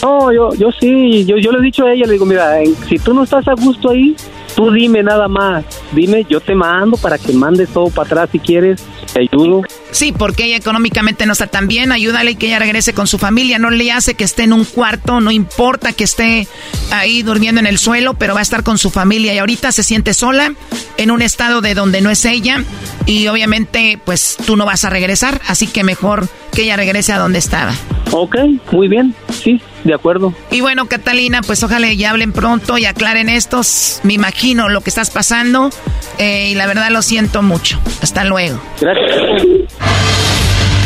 No, 0.00 0.32
yo, 0.32 0.54
yo 0.54 0.70
sí, 0.72 1.24
yo, 1.24 1.36
yo 1.36 1.52
le 1.52 1.58
he 1.58 1.62
dicho 1.62 1.84
a 1.84 1.92
ella, 1.92 2.06
le 2.06 2.12
digo, 2.12 2.24
mira, 2.24 2.58
si 2.88 2.98
tú 2.98 3.12
no 3.12 3.24
estás 3.24 3.46
a 3.48 3.54
gusto 3.54 3.90
ahí, 3.90 4.16
Tú 4.54 4.70
dime 4.70 5.02
nada 5.02 5.28
más, 5.28 5.64
dime, 5.92 6.26
yo 6.28 6.40
te 6.40 6.54
mando 6.54 6.96
para 6.96 7.16
que 7.16 7.32
mandes 7.32 7.70
todo 7.70 7.88
para 7.88 8.06
atrás 8.06 8.28
si 8.32 8.38
quieres, 8.38 8.82
te 9.12 9.20
ayudo. 9.20 9.62
Sí, 9.90 10.12
porque 10.12 10.44
ella 10.44 10.56
económicamente 10.56 11.24
no 11.26 11.32
está 11.32 11.46
tan 11.46 11.68
bien, 11.68 11.90
ayúdale 11.90 12.34
que 12.34 12.48
ella 12.48 12.58
regrese 12.58 12.92
con 12.92 13.06
su 13.06 13.18
familia, 13.18 13.58
no 13.58 13.70
le 13.70 13.90
hace 13.90 14.14
que 14.14 14.24
esté 14.24 14.42
en 14.44 14.52
un 14.52 14.64
cuarto, 14.64 15.20
no 15.20 15.30
importa 15.30 15.92
que 15.92 16.04
esté 16.04 16.46
ahí 16.90 17.22
durmiendo 17.22 17.60
en 17.60 17.66
el 17.66 17.78
suelo, 17.78 18.14
pero 18.14 18.34
va 18.34 18.40
a 18.40 18.42
estar 18.42 18.62
con 18.62 18.78
su 18.78 18.90
familia 18.90 19.32
y 19.32 19.38
ahorita 19.38 19.72
se 19.72 19.82
siente 19.82 20.12
sola 20.12 20.52
en 20.98 21.10
un 21.10 21.22
estado 21.22 21.60
de 21.60 21.74
donde 21.74 22.02
no 22.02 22.10
es 22.10 22.24
ella 22.24 22.62
y 23.06 23.26
obviamente 23.28 23.98
pues 24.04 24.36
tú 24.46 24.56
no 24.56 24.66
vas 24.66 24.84
a 24.84 24.90
regresar, 24.90 25.40
así 25.48 25.66
que 25.66 25.82
mejor 25.82 26.28
que 26.52 26.64
ella 26.64 26.76
regrese 26.76 27.12
a 27.12 27.18
donde 27.18 27.38
estaba. 27.38 27.72
Ok, 28.10 28.36
muy 28.70 28.88
bien, 28.88 29.14
sí, 29.30 29.60
de 29.84 29.94
acuerdo. 29.94 30.34
Y 30.50 30.60
bueno, 30.60 30.86
Catalina, 30.86 31.42
pues 31.42 31.62
ojalá 31.62 31.92
ya 31.92 32.10
hablen 32.10 32.32
pronto 32.32 32.78
y 32.78 32.84
aclaren 32.84 33.28
estos. 33.28 34.00
Me 34.02 34.14
imagino 34.14 34.68
lo 34.68 34.80
que 34.80 34.90
estás 34.90 35.10
pasando 35.10 35.70
eh, 36.18 36.50
y 36.50 36.54
la 36.54 36.66
verdad 36.66 36.90
lo 36.90 37.02
siento 37.02 37.42
mucho. 37.42 37.78
Hasta 38.02 38.24
luego. 38.24 38.60
Gracias. 38.80 39.22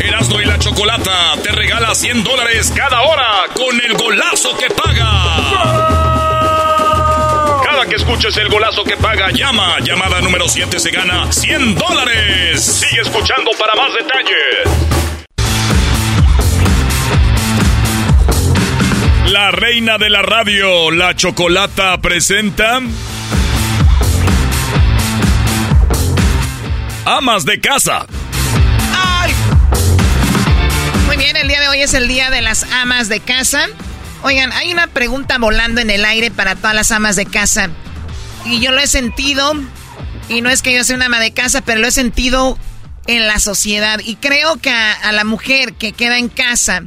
Erasmo 0.00 0.40
y 0.40 0.44
la 0.44 0.58
Chocolata 0.58 1.34
te 1.42 1.50
regala 1.52 1.94
100 1.94 2.24
dólares 2.24 2.72
cada 2.76 3.02
hora 3.02 3.44
con 3.54 3.80
el 3.80 3.94
golazo 3.94 4.56
que 4.58 4.68
paga. 4.70 5.10
Cada 7.64 7.86
que 7.86 7.96
escuches 7.96 8.36
el 8.36 8.48
golazo 8.48 8.84
que 8.84 8.96
paga, 8.96 9.30
llama. 9.30 9.78
Llamada 9.80 10.20
número 10.20 10.48
7 10.48 10.78
se 10.78 10.90
gana 10.90 11.32
100 11.32 11.74
dólares. 11.74 12.62
Sigue 12.62 13.00
escuchando 13.02 13.50
para 13.58 13.74
más 13.74 13.92
detalles. 13.94 14.94
La 19.32 19.50
reina 19.50 19.96
de 19.98 20.10
la 20.10 20.22
radio, 20.22 20.90
la 20.90 21.16
Chocolata, 21.16 21.98
presenta... 21.98 22.80
Amas 27.06 27.44
de 27.44 27.60
casa. 27.60 28.06
El 31.30 31.48
día 31.48 31.60
de 31.60 31.68
hoy 31.68 31.80
es 31.80 31.94
el 31.94 32.06
día 32.06 32.30
de 32.30 32.42
las 32.42 32.64
amas 32.64 33.08
de 33.08 33.18
casa. 33.18 33.66
Oigan, 34.22 34.52
hay 34.52 34.70
una 34.72 34.88
pregunta 34.88 35.38
volando 35.38 35.80
en 35.80 35.88
el 35.88 36.04
aire 36.04 36.30
para 36.30 36.54
todas 36.54 36.74
las 36.74 36.92
amas 36.92 37.16
de 37.16 37.24
casa. 37.24 37.70
Y 38.44 38.60
yo 38.60 38.72
lo 38.72 38.78
he 38.78 38.86
sentido, 38.86 39.54
y 40.28 40.42
no 40.42 40.50
es 40.50 40.60
que 40.60 40.74
yo 40.74 40.84
sea 40.84 40.96
una 40.96 41.06
ama 41.06 41.20
de 41.20 41.32
casa, 41.32 41.62
pero 41.62 41.80
lo 41.80 41.88
he 41.88 41.92
sentido 41.92 42.58
en 43.06 43.26
la 43.26 43.38
sociedad. 43.38 44.00
Y 44.04 44.16
creo 44.16 44.58
que 44.58 44.70
a, 44.70 45.12
la 45.12 45.24
mujer 45.24 45.72
que 45.74 45.92
queda 45.92 46.18
en 46.18 46.28
casa 46.28 46.82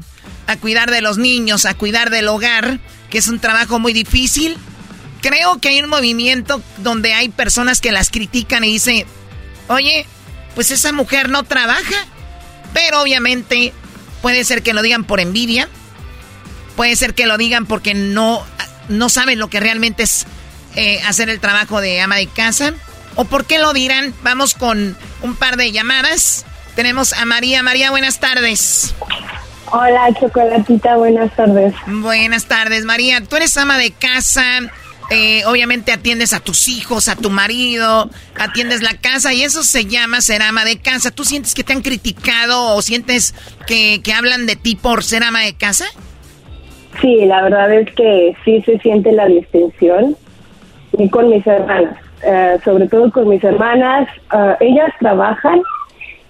a 0.46 0.56
cuidar 0.58 0.92
de 0.92 1.02
los 1.02 1.18
niños, 1.18 1.66
a 1.66 1.74
cuidar 1.74 2.12
del 2.12 2.28
hogar, 2.28 2.80
que 3.10 3.18
es 3.18 3.28
un 3.30 3.40
trabajo 3.40 3.80
muy 3.80 3.92
difícil, 3.92 4.56
creo 5.22 5.60
que 5.60 5.70
hay 5.70 5.82
un 5.82 5.90
movimiento 5.90 6.62
donde 6.78 7.14
hay 7.14 7.30
personas 7.30 7.82
que 7.82 7.92
las 7.92 8.12
critican 8.12 8.64
y 8.64 8.74
dicen, 8.74 9.08
oye, 9.68 10.06
pues 10.54 10.70
esa 10.70 10.92
mujer 10.92 11.30
no 11.30 11.44
trabaja. 11.44 12.06
Pero 12.74 13.02
obviamente 13.02 13.74
Puede 14.22 14.44
ser 14.44 14.64
que 14.64 14.74
lo 14.74 14.82
digan 14.82 15.04
por 15.04 15.20
envidia. 15.20 15.68
Puede 16.76 16.96
ser 16.96 17.14
que 17.14 17.26
lo 17.26 17.38
digan 17.38 17.66
porque 17.66 17.94
no, 17.94 18.44
no 18.90 19.10
saben 19.10 19.40
lo 19.40 19.50
que 19.50 19.60
realmente 19.60 20.04
es 20.04 20.26
eh, 20.76 21.02
hacer 21.08 21.30
el 21.30 21.40
trabajo 21.40 21.82
de 21.82 22.02
ama 22.02 22.18
de 22.18 22.28
casa. 22.28 22.74
¿O 23.16 23.26
por 23.26 23.46
qué 23.46 23.58
lo 23.58 23.74
dirán? 23.74 24.14
Vamos 24.22 24.54
con 24.54 24.96
un 25.22 25.36
par 25.36 25.58
de 25.58 25.72
llamadas. 25.72 26.46
Tenemos 26.76 27.14
a 27.14 27.26
María. 27.26 27.64
María, 27.64 27.90
buenas 27.90 28.20
tardes. 28.20 28.94
Hola, 29.72 30.14
Chocolatita, 30.20 30.96
buenas 30.96 31.36
tardes. 31.36 31.74
Buenas 31.88 32.46
tardes, 32.46 32.86
María. 32.86 33.22
Tú 33.22 33.36
eres 33.36 33.58
ama 33.58 33.78
de 33.78 33.92
casa. 33.92 34.44
Eh, 35.10 35.44
obviamente 35.46 35.94
atiendes 35.94 36.34
a 36.34 36.42
tus 36.42 36.68
hijos, 36.68 37.08
a 37.08 37.16
tu 37.16 37.30
marido, 37.30 38.10
atiendes 38.38 38.82
la 38.82 38.94
casa 38.94 39.34
y 39.34 39.42
eso 39.42 39.64
se 39.64 39.86
llama 39.86 40.20
ser 40.20 40.42
ama 40.42 40.66
de 40.66 40.80
casa. 40.80 41.12
¿Tú 41.12 41.24
sientes 41.24 41.54
que 41.56 41.64
te 41.64 41.72
han 41.72 41.82
criticado 41.82 42.76
o 42.76 42.82
sientes 42.82 43.34
que, 43.66 44.02
hablan 44.14 44.46
de 44.48 44.58
ti 44.58 44.76
por 44.76 45.04
ser 45.04 45.24
ama 45.24 45.42
de 45.42 45.56
casa? 45.56 45.86
Sí, 47.02 47.26
la 47.26 47.44
verdad 47.44 47.72
es 47.74 47.94
que 47.94 48.36
sí 48.44 48.62
se 48.64 48.80
siente 48.80 49.12
la 49.14 49.28
distinción 49.28 50.18
y 50.98 51.10
con 51.10 51.30
mis 51.30 51.46
hermanas, 51.46 51.96
eh, 52.24 52.58
sobre 52.66 52.88
todo 52.88 53.12
con 53.12 53.30
mis 53.30 53.44
hermanas, 53.44 54.10
eh, 54.34 54.56
ellas 54.62 54.92
trabajan 55.00 55.62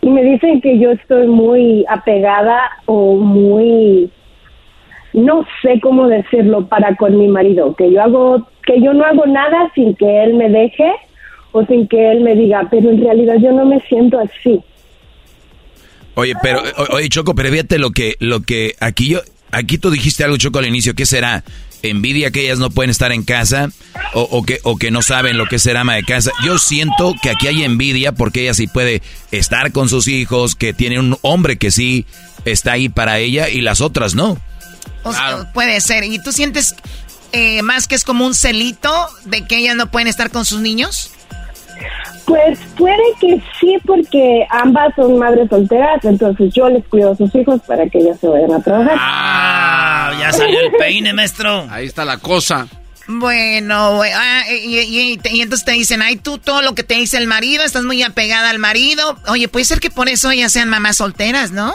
y 0.02 0.10
me 0.10 0.22
dicen 0.22 0.62
que 0.62 0.78
yo 0.78 0.92
estoy 0.92 1.28
muy 1.28 1.86
apegada 1.90 2.60
o 2.86 3.16
muy 3.16 4.12
no 5.18 5.46
sé 5.62 5.80
cómo 5.82 6.08
decirlo 6.08 6.68
para 6.68 6.96
con 6.96 7.18
mi 7.18 7.28
marido, 7.28 7.76
que 7.76 7.92
yo 7.92 8.02
hago, 8.02 8.48
que 8.66 8.80
yo 8.82 8.94
no 8.94 9.04
hago 9.04 9.26
nada 9.26 9.72
sin 9.74 9.96
que 9.96 10.24
él 10.24 10.36
me 10.36 10.50
deje 10.50 10.92
o 11.52 11.66
sin 11.66 11.88
que 11.88 12.12
él 12.12 12.22
me 12.22 12.36
diga, 12.36 12.68
pero 12.70 12.92
en 12.92 13.02
realidad 13.02 13.36
yo 13.42 13.52
no 13.52 13.66
me 13.66 13.80
siento 13.82 14.20
así. 14.20 14.62
Oye, 16.14 16.34
pero, 16.42 16.62
oye 16.92 17.10
Choco, 17.10 17.34
pero 17.34 17.50
fíjate 17.50 17.80
lo 17.80 17.92
que, 17.92 18.16
lo 18.20 18.42
que 18.42 18.76
aquí 18.80 19.10
yo, 19.10 19.22
aquí 19.52 19.78
tú 19.78 19.90
dijiste 19.90 20.24
algo 20.24 20.38
Choco 20.38 20.60
al 20.60 20.68
inicio, 20.68 20.94
¿qué 20.94 21.06
será? 21.06 21.44
envidia 21.84 22.32
que 22.32 22.42
ellas 22.42 22.58
no 22.58 22.72
pueden 22.72 22.90
estar 22.90 23.12
en 23.12 23.24
casa 23.24 23.70
o, 24.14 24.44
que, 24.44 24.60
o 24.64 24.78
que 24.78 24.90
no 24.90 25.04
saben 25.04 25.38
lo 25.38 25.46
que 25.46 25.58
es 25.58 25.62
ser 25.62 25.78
ama 25.78 25.94
de 25.94 26.02
casa. 26.04 26.32
Yo 26.44 26.58
siento 26.58 27.14
que 27.22 27.30
aquí 27.30 27.48
hay 27.48 27.64
envidia 27.64 28.14
porque 28.14 28.42
ella 28.42 28.56
sí 28.56 28.66
puede 28.66 29.04
estar 29.32 29.72
con 29.72 29.88
sus 29.88 30.08
hijos, 30.08 30.56
que 30.56 30.74
tiene 30.74 31.00
un 31.00 31.18
hombre 31.22 31.58
que 31.58 31.70
sí 31.70 32.08
está 32.46 32.74
ahí 32.74 32.90
para 32.90 33.20
ella 33.20 33.48
y 33.48 33.62
las 33.62 33.80
otras 33.80 34.16
no 34.16 34.40
puede 35.54 35.80
ser. 35.82 36.04
¿Y 36.04 36.20
tú 36.20 36.32
sientes 36.32 36.76
eh, 37.32 37.62
más 37.62 37.88
que 37.88 37.96
es 37.96 38.04
como 38.04 38.26
un 38.26 38.34
celito 38.34 38.92
de 39.26 39.46
que 39.46 39.58
ellas 39.58 39.76
no 39.76 39.92
pueden 39.92 40.08
estar 40.08 40.32
con 40.32 40.46
sus 40.46 40.62
niños? 40.62 41.12
Pues 42.26 42.60
puede 42.78 42.98
que 43.22 43.42
sí, 43.60 43.78
porque 43.86 44.46
ambas 44.50 44.94
son 44.96 45.18
madres 45.18 45.48
solteras, 45.50 46.04
entonces 46.04 46.54
yo 46.54 46.68
les 46.68 46.86
cuido 46.88 47.14
a 47.14 47.16
sus 47.16 47.34
hijos 47.36 47.62
para 47.66 47.88
que 47.88 48.00
ellas 48.00 48.20
se 48.20 48.28
vayan 48.28 48.52
a 48.52 48.62
trabajar. 48.62 48.98
Ah, 49.00 50.14
ya 50.20 50.34
salió 50.34 50.60
el 50.60 50.72
peine, 50.74 51.14
maestro. 51.14 51.68
Ahí 51.70 51.86
está 51.86 52.04
la 52.04 52.18
cosa. 52.18 52.68
Bueno, 53.08 54.02
ah, 54.04 54.44
y, 54.52 54.78
y, 54.80 55.20
y, 55.24 55.42
entonces 55.42 55.64
te 55.64 55.72
dicen, 55.72 56.02
ay, 56.02 56.18
tú 56.18 56.38
todo 56.38 56.62
lo 56.62 56.76
que 56.76 56.84
te 56.84 56.96
dice 56.96 57.18
el 57.18 57.28
marido, 57.28 57.64
estás 57.64 57.84
muy 57.84 58.04
apegada 58.04 58.50
al 58.50 58.60
marido. 58.60 59.18
Oye, 59.30 59.48
puede 59.48 59.64
ser 59.64 59.80
que 59.80 59.90
por 59.90 60.10
eso 60.10 60.30
ellas 60.30 60.52
sean 60.52 60.68
mamás 60.68 60.98
solteras, 60.98 61.52
¿no? 61.52 61.74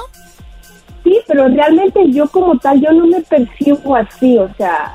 Sí, 1.04 1.18
pero 1.26 1.48
realmente 1.48 2.10
yo 2.10 2.28
como 2.28 2.56
tal, 2.58 2.80
yo 2.80 2.92
no 2.92 3.06
me 3.06 3.20
percibo 3.20 3.96
así, 3.96 4.38
o 4.38 4.48
sea, 4.54 4.94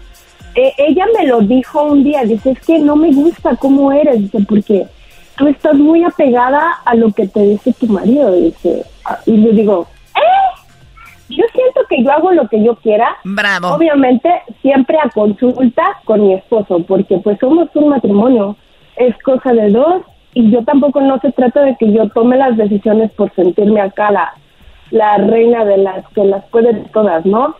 e, 0.55 0.73
ella 0.77 1.05
me 1.17 1.27
lo 1.27 1.41
dijo 1.41 1.83
un 1.83 2.03
día, 2.03 2.23
dice, 2.23 2.51
es 2.51 2.59
que 2.65 2.79
no 2.79 2.95
me 2.95 3.11
gusta 3.11 3.55
cómo 3.57 3.91
eres, 3.91 4.19
dice, 4.19 4.39
porque 4.47 4.87
tú 5.37 5.47
estás 5.47 5.75
muy 5.75 6.03
apegada 6.03 6.79
a 6.83 6.95
lo 6.95 7.11
que 7.11 7.27
te 7.27 7.41
dice 7.41 7.73
tu 7.73 7.87
marido, 7.87 8.31
dice. 8.33 8.83
Y 9.25 9.37
le 9.37 9.51
digo, 9.51 9.87
¿eh? 10.15 10.59
Yo 11.29 11.43
siento 11.53 11.81
que 11.89 12.03
yo 12.03 12.11
hago 12.11 12.31
lo 12.31 12.47
que 12.47 12.63
yo 12.63 12.75
quiera. 12.77 13.17
Bravo. 13.23 13.69
Obviamente, 13.69 14.29
siempre 14.61 14.97
a 14.97 15.09
consulta 15.09 15.83
con 16.05 16.21
mi 16.25 16.33
esposo, 16.33 16.79
porque 16.87 17.17
pues 17.19 17.37
somos 17.39 17.69
un 17.75 17.89
matrimonio. 17.89 18.55
Es 18.95 19.15
cosa 19.23 19.53
de 19.53 19.69
dos. 19.69 20.03
Y 20.33 20.51
yo 20.51 20.63
tampoco 20.63 21.01
no 21.01 21.19
se 21.19 21.31
trata 21.31 21.61
de 21.61 21.75
que 21.77 21.91
yo 21.91 22.09
tome 22.09 22.37
las 22.37 22.57
decisiones 22.57 23.11
por 23.11 23.33
sentirme 23.35 23.81
acá 23.81 24.11
la, 24.11 24.33
la 24.91 25.17
reina 25.17 25.65
de 25.65 25.77
las 25.77 26.05
que 26.13 26.23
las 26.23 26.45
puede 26.49 26.73
todas, 26.93 27.25
¿no? 27.25 27.55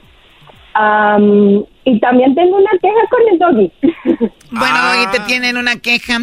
y 1.86 2.00
también 2.00 2.36
tengo 2.36 2.56
una 2.56 2.70
queja 2.80 3.02
con 3.10 3.22
el 3.32 3.40
doggy. 3.40 4.32
Bueno, 4.52 5.04
y 5.04 5.08
te 5.12 5.20
tienen 5.22 5.58
una 5.58 5.78
queja. 5.78 6.20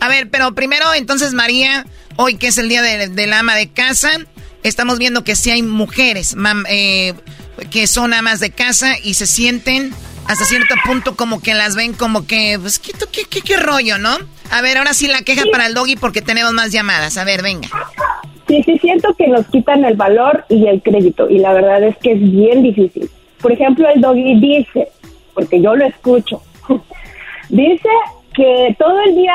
A 0.00 0.08
ver, 0.08 0.28
pero 0.30 0.54
primero, 0.54 0.92
entonces, 0.94 1.34
María, 1.34 1.84
hoy 2.16 2.36
que 2.36 2.48
es 2.48 2.58
el 2.58 2.68
día 2.68 2.82
de, 2.82 3.26
la 3.26 3.40
ama 3.40 3.54
de 3.54 3.70
casa, 3.70 4.10
estamos 4.64 4.98
viendo 4.98 5.22
que 5.22 5.36
sí 5.36 5.50
hay 5.50 5.62
mujeres 5.62 6.34
eh, 6.68 7.14
que 7.70 7.86
son 7.86 8.12
amas 8.12 8.40
de 8.40 8.50
casa 8.50 8.94
y 9.04 9.14
se 9.14 9.26
sienten 9.26 9.92
hasta 10.26 10.44
cierto 10.44 10.74
punto 10.84 11.16
como 11.16 11.40
que 11.40 11.54
las 11.54 11.76
ven 11.76 11.92
como 11.92 12.26
que, 12.26 12.58
pues, 12.60 12.78
¿qué, 12.78 12.92
qué, 13.28 13.40
qué, 13.40 13.56
rollo, 13.56 13.98
no? 13.98 14.18
A 14.50 14.62
ver, 14.62 14.78
ahora 14.78 14.94
sí 14.94 15.06
la 15.06 15.22
queja 15.22 15.44
para 15.50 15.66
el 15.66 15.74
doggy 15.74 15.96
porque 15.96 16.22
tenemos 16.22 16.52
más 16.52 16.72
llamadas. 16.72 17.16
A 17.16 17.24
ver, 17.24 17.42
venga. 17.42 17.68
Sí, 18.48 18.62
sí, 18.64 18.78
siento 18.78 19.14
que 19.14 19.28
nos 19.28 19.46
quitan 19.46 19.84
el 19.84 19.96
valor 19.96 20.44
y 20.48 20.66
el 20.66 20.82
crédito 20.82 21.28
y 21.28 21.38
la 21.38 21.52
verdad 21.52 21.82
es 21.82 21.96
que 21.98 22.12
es 22.12 22.20
bien 22.20 22.62
difícil. 22.62 23.08
Por 23.40 23.52
ejemplo, 23.52 23.88
el 23.88 24.00
doggy 24.00 24.38
dice, 24.40 24.88
porque 25.34 25.60
yo 25.60 25.74
lo 25.74 25.86
escucho, 25.86 26.42
dice 27.48 27.88
que 28.34 28.74
todo 28.78 29.00
el 29.02 29.14
día 29.14 29.34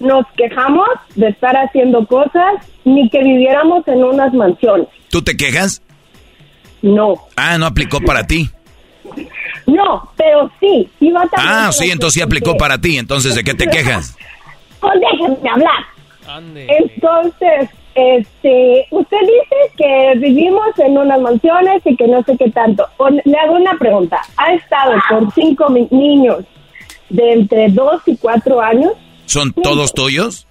nos 0.00 0.26
quejamos 0.36 0.88
de 1.14 1.28
estar 1.28 1.56
haciendo 1.56 2.06
cosas 2.06 2.54
ni 2.84 3.08
que 3.08 3.22
viviéramos 3.22 3.86
en 3.88 4.04
unas 4.04 4.32
mansiones. 4.34 4.88
¿Tú 5.10 5.22
te 5.22 5.36
quejas? 5.36 5.82
No. 6.82 7.14
Ah, 7.36 7.56
no 7.56 7.66
aplicó 7.66 8.00
para 8.00 8.26
ti. 8.26 8.50
No, 9.66 10.10
pero 10.16 10.50
sí, 10.60 10.88
iba 11.00 11.26
también 11.28 11.54
Ah, 11.54 11.72
sí, 11.72 11.90
entonces 11.90 12.14
sí 12.14 12.20
aplicó 12.20 12.56
para 12.56 12.78
ti. 12.78 12.98
Entonces, 12.98 13.34
¿de 13.34 13.44
qué 13.44 13.54
te 13.54 13.66
quejas? 13.66 14.16
Pues 14.80 15.00
déjenme 15.00 15.48
hablar. 15.48 16.44
Entonces, 16.54 17.70
este, 17.94 18.86
usted 18.90 19.20
dice 19.20 19.72
que 19.76 20.18
vivimos 20.18 20.66
en 20.78 20.98
unas 20.98 21.20
mansiones 21.20 21.82
y 21.84 21.96
que 21.96 22.08
no 22.08 22.22
sé 22.24 22.36
qué 22.36 22.50
tanto. 22.50 22.86
Le 23.24 23.38
hago 23.38 23.54
una 23.54 23.78
pregunta. 23.78 24.20
¿Ha 24.36 24.54
estado 24.54 24.94
con 25.08 25.30
cinco 25.32 25.68
niños 25.90 26.44
de 27.10 27.32
entre 27.32 27.68
dos 27.68 28.02
y 28.06 28.16
cuatro 28.16 28.60
años? 28.60 28.92
¿Son 29.26 29.52
todos 29.52 29.92
tuyos? 29.92 30.46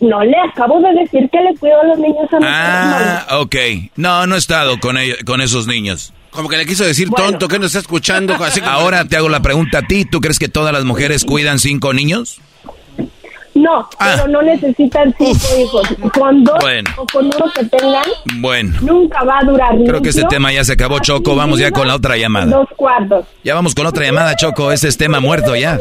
No, 0.00 0.22
le 0.22 0.36
acabo 0.38 0.80
de 0.80 0.92
decir 0.92 1.28
que 1.30 1.40
le 1.40 1.56
cuido 1.56 1.80
a 1.80 1.84
los 1.84 1.98
niños 1.98 2.32
a 2.32 2.38
mi 2.38 2.46
Ah, 2.48 3.26
ok. 3.40 3.56
No, 3.96 4.26
no 4.26 4.34
he 4.34 4.38
estado 4.38 4.78
con, 4.78 4.98
ellos, 4.98 5.18
con 5.24 5.40
esos 5.40 5.66
niños. 5.66 6.12
Como 6.30 6.48
que 6.48 6.56
le 6.56 6.66
quiso 6.66 6.84
decir 6.84 7.08
tonto, 7.10 7.48
que 7.48 7.58
no 7.58 7.66
está 7.66 7.78
escuchando. 7.78 8.36
Ahora 8.64 9.04
te 9.04 9.16
hago 9.16 9.28
la 9.28 9.40
pregunta 9.40 9.78
a 9.78 9.82
ti. 9.82 10.04
¿Tú 10.04 10.20
crees 10.20 10.38
que 10.38 10.48
todas 10.48 10.72
las 10.72 10.84
mujeres 10.84 11.24
cuidan 11.24 11.58
cinco 11.58 11.94
niños? 11.94 12.40
No, 13.54 13.88
ah. 13.98 14.14
pero 14.16 14.28
no 14.28 14.42
necesitan 14.42 15.14
cinco 15.16 15.46
hijos. 15.58 15.88
Con 16.12 16.42
dos 16.42 16.58
o 16.96 17.06
con 17.06 17.26
uno 17.26 17.52
que 17.54 17.64
tengan, 17.66 18.04
bueno. 18.40 18.76
nunca 18.82 19.22
va 19.24 19.38
a 19.38 19.44
durar. 19.44 19.76
Creo 19.86 20.02
que 20.02 20.08
este 20.08 20.24
tema 20.24 20.52
ya 20.52 20.64
se 20.64 20.72
acabó, 20.72 20.98
Choco. 20.98 21.36
Vamos 21.36 21.60
ya 21.60 21.70
con 21.70 21.86
la 21.86 21.94
otra 21.94 22.16
llamada. 22.16 22.46
Dos 22.46 22.68
cuartos. 22.76 23.26
Ya 23.44 23.54
vamos 23.54 23.74
con 23.74 23.84
la 23.84 23.90
otra 23.90 24.04
llamada, 24.04 24.34
Choco. 24.34 24.72
Ese 24.72 24.88
es 24.88 24.96
tema 24.96 25.20
muerto 25.20 25.54
ya. 25.54 25.78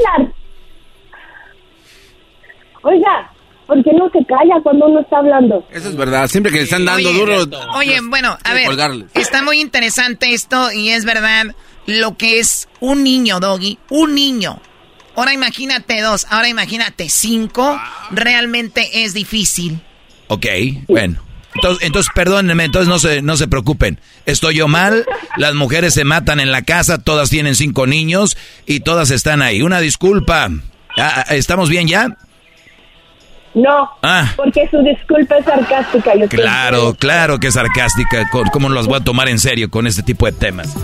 Oiga, 2.83 3.31
¿por 3.65 3.83
qué 3.83 3.91
no 3.93 4.09
se 4.09 4.23
calla 4.25 4.61
cuando 4.61 4.87
uno 4.87 4.99
está 4.99 5.17
hablando? 5.17 5.65
Eso 5.71 5.89
es 5.89 5.95
verdad, 5.95 6.27
siempre 6.27 6.51
que 6.51 6.59
le 6.59 6.63
están 6.65 6.85
dando 6.85 7.11
duro. 7.11 7.45
Oye, 7.75 7.97
bueno, 8.03 8.37
a 8.43 8.53
ver, 8.53 8.67
está 9.13 9.41
muy 9.41 9.61
interesante 9.61 10.33
esto 10.33 10.71
y 10.71 10.89
es 10.89 11.05
verdad 11.05 11.45
lo 11.85 12.17
que 12.17 12.39
es 12.39 12.67
un 12.81 13.03
niño, 13.03 13.39
Doggy, 13.39 13.79
un 13.89 14.13
niño. 14.13 14.59
Ahora 15.15 15.33
imagínate 15.33 16.01
dos, 16.01 16.25
ahora 16.29 16.49
imagínate 16.49 17.09
cinco, 17.09 17.79
realmente 18.11 19.03
es 19.03 19.13
difícil. 19.13 19.81
Ok, 20.27 20.45
bueno. 20.87 21.21
Entonces, 21.55 21.85
entonces, 21.85 22.11
perdónenme, 22.15 22.63
entonces 22.63 22.89
no 22.89 22.97
se, 22.97 23.21
no 23.21 23.37
se 23.37 23.47
preocupen. 23.47 23.99
Estoy 24.25 24.55
yo 24.55 24.67
mal, 24.67 25.05
las 25.37 25.53
mujeres 25.53 25.93
se 25.93 26.03
matan 26.03 26.39
en 26.39 26.51
la 26.51 26.63
casa, 26.63 27.03
todas 27.03 27.29
tienen 27.29 27.55
cinco 27.55 27.85
niños 27.85 28.37
y 28.65 28.79
todas 28.79 29.11
están 29.11 29.41
ahí. 29.43 29.61
Una 29.61 29.79
disculpa. 29.79 30.49
Ah, 30.97 31.25
¿Estamos 31.29 31.69
bien 31.69 31.87
ya? 31.87 32.17
No, 33.53 33.89
ah. 34.01 34.33
porque 34.35 34.67
su 34.69 34.81
disculpa 34.81 35.37
es 35.37 35.45
sarcástica. 35.45 36.13
claro, 36.29 36.95
claro 36.95 37.39
que 37.39 37.47
es 37.47 37.53
sarcástica. 37.53 38.27
¿Cómo 38.51 38.69
las 38.69 38.87
voy 38.87 38.97
a 38.97 39.03
tomar 39.03 39.29
en 39.29 39.39
serio 39.39 39.69
con 39.69 39.85
este 39.85 40.01
tipo 40.01 40.25
de 40.25 40.31
temas? 40.31 40.75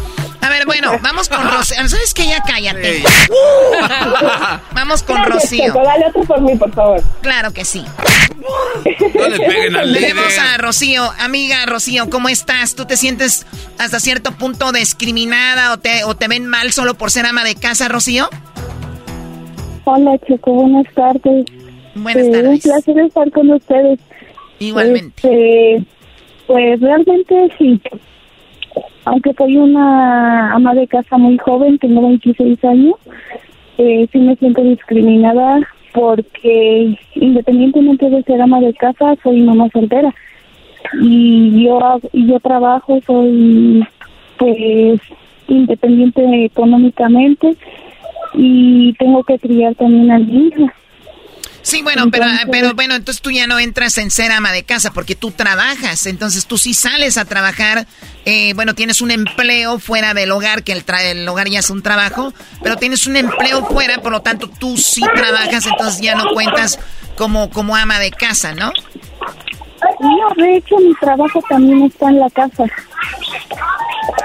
A 0.41 0.49
ver, 0.49 0.65
bueno, 0.65 0.91
vamos 1.01 1.29
con 1.29 1.43
Rocío. 1.43 1.87
¿Sabes 1.87 2.13
qué? 2.13 2.27
Ya 2.27 2.41
cállate. 2.41 3.03
vamos 4.73 5.03
con 5.03 5.23
Rocío. 5.25 5.73
Dale 5.73 6.07
otro 6.07 6.23
por 6.23 6.41
mí, 6.41 6.55
por 6.55 6.71
favor. 6.73 7.03
Claro 7.21 7.51
que 7.51 7.65
sí. 7.65 7.83
No 9.15 9.27
le 9.27 9.37
peguen 9.39 9.75
al. 9.75 9.93
Tenemos 9.93 10.37
a 10.37 10.57
Rocío. 10.57 11.11
Amiga 11.19 11.65
Rocío, 11.65 12.09
¿cómo 12.09 12.29
estás? 12.29 12.75
¿Tú 12.75 12.85
te 12.85 12.97
sientes 12.97 13.45
hasta 13.77 13.99
cierto 13.99 14.31
punto 14.33 14.71
discriminada 14.71 15.73
o 15.73 15.77
te, 15.77 16.03
o 16.03 16.15
te 16.15 16.27
ven 16.27 16.45
mal 16.45 16.71
solo 16.71 16.93
por 16.93 17.11
ser 17.11 17.25
ama 17.25 17.43
de 17.43 17.55
casa, 17.55 17.87
Rocío? 17.87 18.29
Hola, 19.85 20.17
Chico. 20.27 20.51
Buenas 20.53 20.93
tardes. 20.93 21.45
Buenas 22.01 22.31
tardes. 22.31 22.65
un 22.65 22.71
placer 22.71 22.99
estar 22.99 23.31
con 23.31 23.51
ustedes. 23.51 23.99
Igualmente. 24.59 25.11
Este, 25.15 25.83
pues 26.47 26.79
realmente 26.79 27.49
sí. 27.57 27.81
Aunque 29.05 29.33
soy 29.33 29.57
una 29.57 30.53
ama 30.53 30.73
de 30.75 30.87
casa 30.87 31.17
muy 31.17 31.37
joven, 31.37 31.77
tengo 31.79 32.01
26 32.01 32.63
años, 32.65 32.95
eh, 33.77 34.07
sí 34.11 34.19
me 34.19 34.35
siento 34.35 34.61
discriminada 34.61 35.59
porque 35.93 36.97
independientemente 37.15 38.09
de 38.09 38.23
ser 38.23 38.41
ama 38.41 38.59
de 38.61 38.73
casa, 38.73 39.15
soy 39.23 39.41
mamá 39.41 39.69
soltera. 39.73 40.13
Y 41.01 41.63
yo, 41.63 41.79
y 42.13 42.27
yo 42.27 42.39
trabajo, 42.39 42.99
soy 43.05 43.85
pues 44.37 45.01
independiente 45.47 46.45
económicamente 46.45 47.55
y 48.33 48.93
tengo 48.93 49.23
que 49.23 49.39
criar 49.39 49.75
también 49.75 50.11
a 50.11 50.19
mi 50.19 50.47
hija. 50.47 50.73
Sí, 51.61 51.81
bueno, 51.81 52.09
pero, 52.09 52.25
pero 52.51 52.73
bueno, 52.73 52.95
entonces 52.95 53.21
tú 53.21 53.31
ya 53.31 53.47
no 53.47 53.59
entras 53.59 53.97
en 53.97 54.11
ser 54.11 54.31
ama 54.31 54.51
de 54.51 54.63
casa 54.63 54.91
porque 54.91 55.15
tú 55.15 55.31
trabajas, 55.31 56.05
entonces 56.05 56.45
tú 56.45 56.57
sí 56.57 56.73
sales 56.73 57.17
a 57.17 57.25
trabajar, 57.25 57.85
eh, 58.25 58.53
bueno, 58.53 58.75
tienes 58.75 59.01
un 59.01 59.11
empleo 59.11 59.79
fuera 59.79 60.13
del 60.13 60.31
hogar, 60.31 60.63
que 60.63 60.71
el, 60.71 60.83
el 61.03 61.27
hogar 61.27 61.49
ya 61.49 61.59
es 61.59 61.69
un 61.69 61.81
trabajo, 61.81 62.33
pero 62.63 62.77
tienes 62.77 63.07
un 63.07 63.17
empleo 63.17 63.65
fuera, 63.65 64.01
por 64.01 64.11
lo 64.11 64.21
tanto 64.21 64.49
tú 64.49 64.77
sí 64.77 65.01
trabajas, 65.15 65.65
entonces 65.65 66.01
ya 66.01 66.15
no 66.15 66.31
cuentas 66.33 66.79
como, 67.15 67.49
como 67.49 67.75
ama 67.75 67.99
de 67.99 68.11
casa, 68.11 68.53
¿no? 68.53 68.71
No, 69.99 70.43
de 70.43 70.57
hecho 70.57 70.77
mi 70.77 70.93
trabajo 70.95 71.41
también 71.49 71.83
está 71.83 72.09
en 72.09 72.19
la 72.19 72.29
casa. 72.29 72.63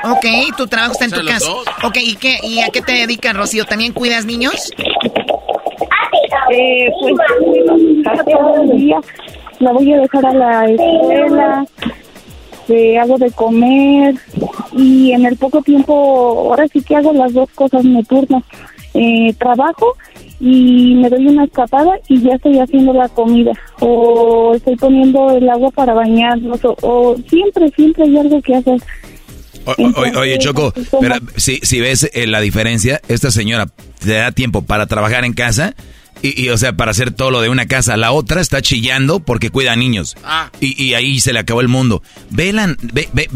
Ok, 0.05 0.57
tu 0.57 0.67
trabajo 0.67 0.93
está 0.93 1.05
en 1.07 1.11
tu 1.11 1.27
casa. 1.27 1.51
Ok, 1.83 1.97
¿y, 1.97 2.17
qué, 2.17 2.39
¿y 2.43 2.61
a 2.61 2.69
qué 2.69 2.81
te 2.83 2.93
dedicas, 2.93 3.35
Rocío? 3.35 3.65
¿También 3.65 3.93
cuidas 3.93 4.25
niños? 4.25 4.71
Eh, 6.51 6.89
pues 7.01 7.15
todo 8.25 8.63
el 8.63 8.77
día 8.77 9.01
la 9.61 9.73
voy 9.73 9.93
a 9.93 9.99
dejar 9.99 10.27
a 10.27 10.35
la 10.35 10.65
escuela, 10.67 11.65
eh, 12.69 12.99
hago 12.99 13.19
de 13.19 13.31
comer 13.31 14.15
y 14.73 15.13
en 15.13 15.27
el 15.27 15.37
poco 15.37 15.63
tiempo, 15.63 15.95
ahora 16.51 16.67
sí 16.69 16.83
que 16.83 16.97
hago 16.97 17.13
las 17.13 17.33
dos 17.33 17.51
cosas, 17.51 17.85
me 17.85 18.03
turno. 18.05 18.43
Eh, 18.97 19.35
trabajo 19.39 19.97
y 20.39 20.95
me 20.95 21.11
doy 21.11 21.27
una 21.27 21.45
escapada 21.45 21.99
y 22.09 22.21
ya 22.21 22.35
estoy 22.35 22.61
haciendo 22.61 22.93
la 22.93 23.09
comida 23.09 23.51
o 23.81 24.53
estoy 24.55 24.77
poniendo 24.77 25.31
el 25.33 25.49
agua 25.49 25.71
para 25.73 25.95
bañarnos 25.95 26.61
o, 26.63 27.17
siempre, 27.29 27.71
siempre 27.75 28.05
hay 28.05 28.19
algo 28.19 28.41
que 28.41 28.55
hacer. 28.55 28.81
oye, 30.17 30.39
Choco, 30.39 30.73
pero 31.01 31.17
si, 31.37 31.57
si 31.57 31.81
ves 31.81 32.09
eh, 32.13 32.29
la 32.29 32.41
diferencia, 32.41 33.01
esta 33.09 33.33
señora 33.33 33.67
te 33.99 34.15
da 34.15 34.31
tiempo 34.31 34.63
para 34.63 34.87
trabajar 34.87 35.25
en 35.25 35.33
casa 35.33 35.75
Y, 36.27 36.49
o 36.49 36.57
sea, 36.57 36.73
para 36.73 36.91
hacer 36.91 37.11
todo 37.11 37.31
lo 37.31 37.43
de 37.43 37.51
una 37.51 37.67
casa. 37.67 37.99
La 37.99 38.13
otra 38.13 38.41
está 38.41 38.63
chillando 38.63 39.21
porque 39.21 39.51
cuida 39.51 39.73
a 39.73 39.77
niños. 39.77 40.17
Ah. 40.25 40.51
Y, 40.59 40.95
ahí 40.95 41.21
se 41.21 41.35
le 41.35 41.41
acabó 41.41 41.61
el 41.61 41.69
mundo. 41.69 42.03
Ve, 42.31 42.51
ve, 42.81 43.09
ve, 43.13 43.29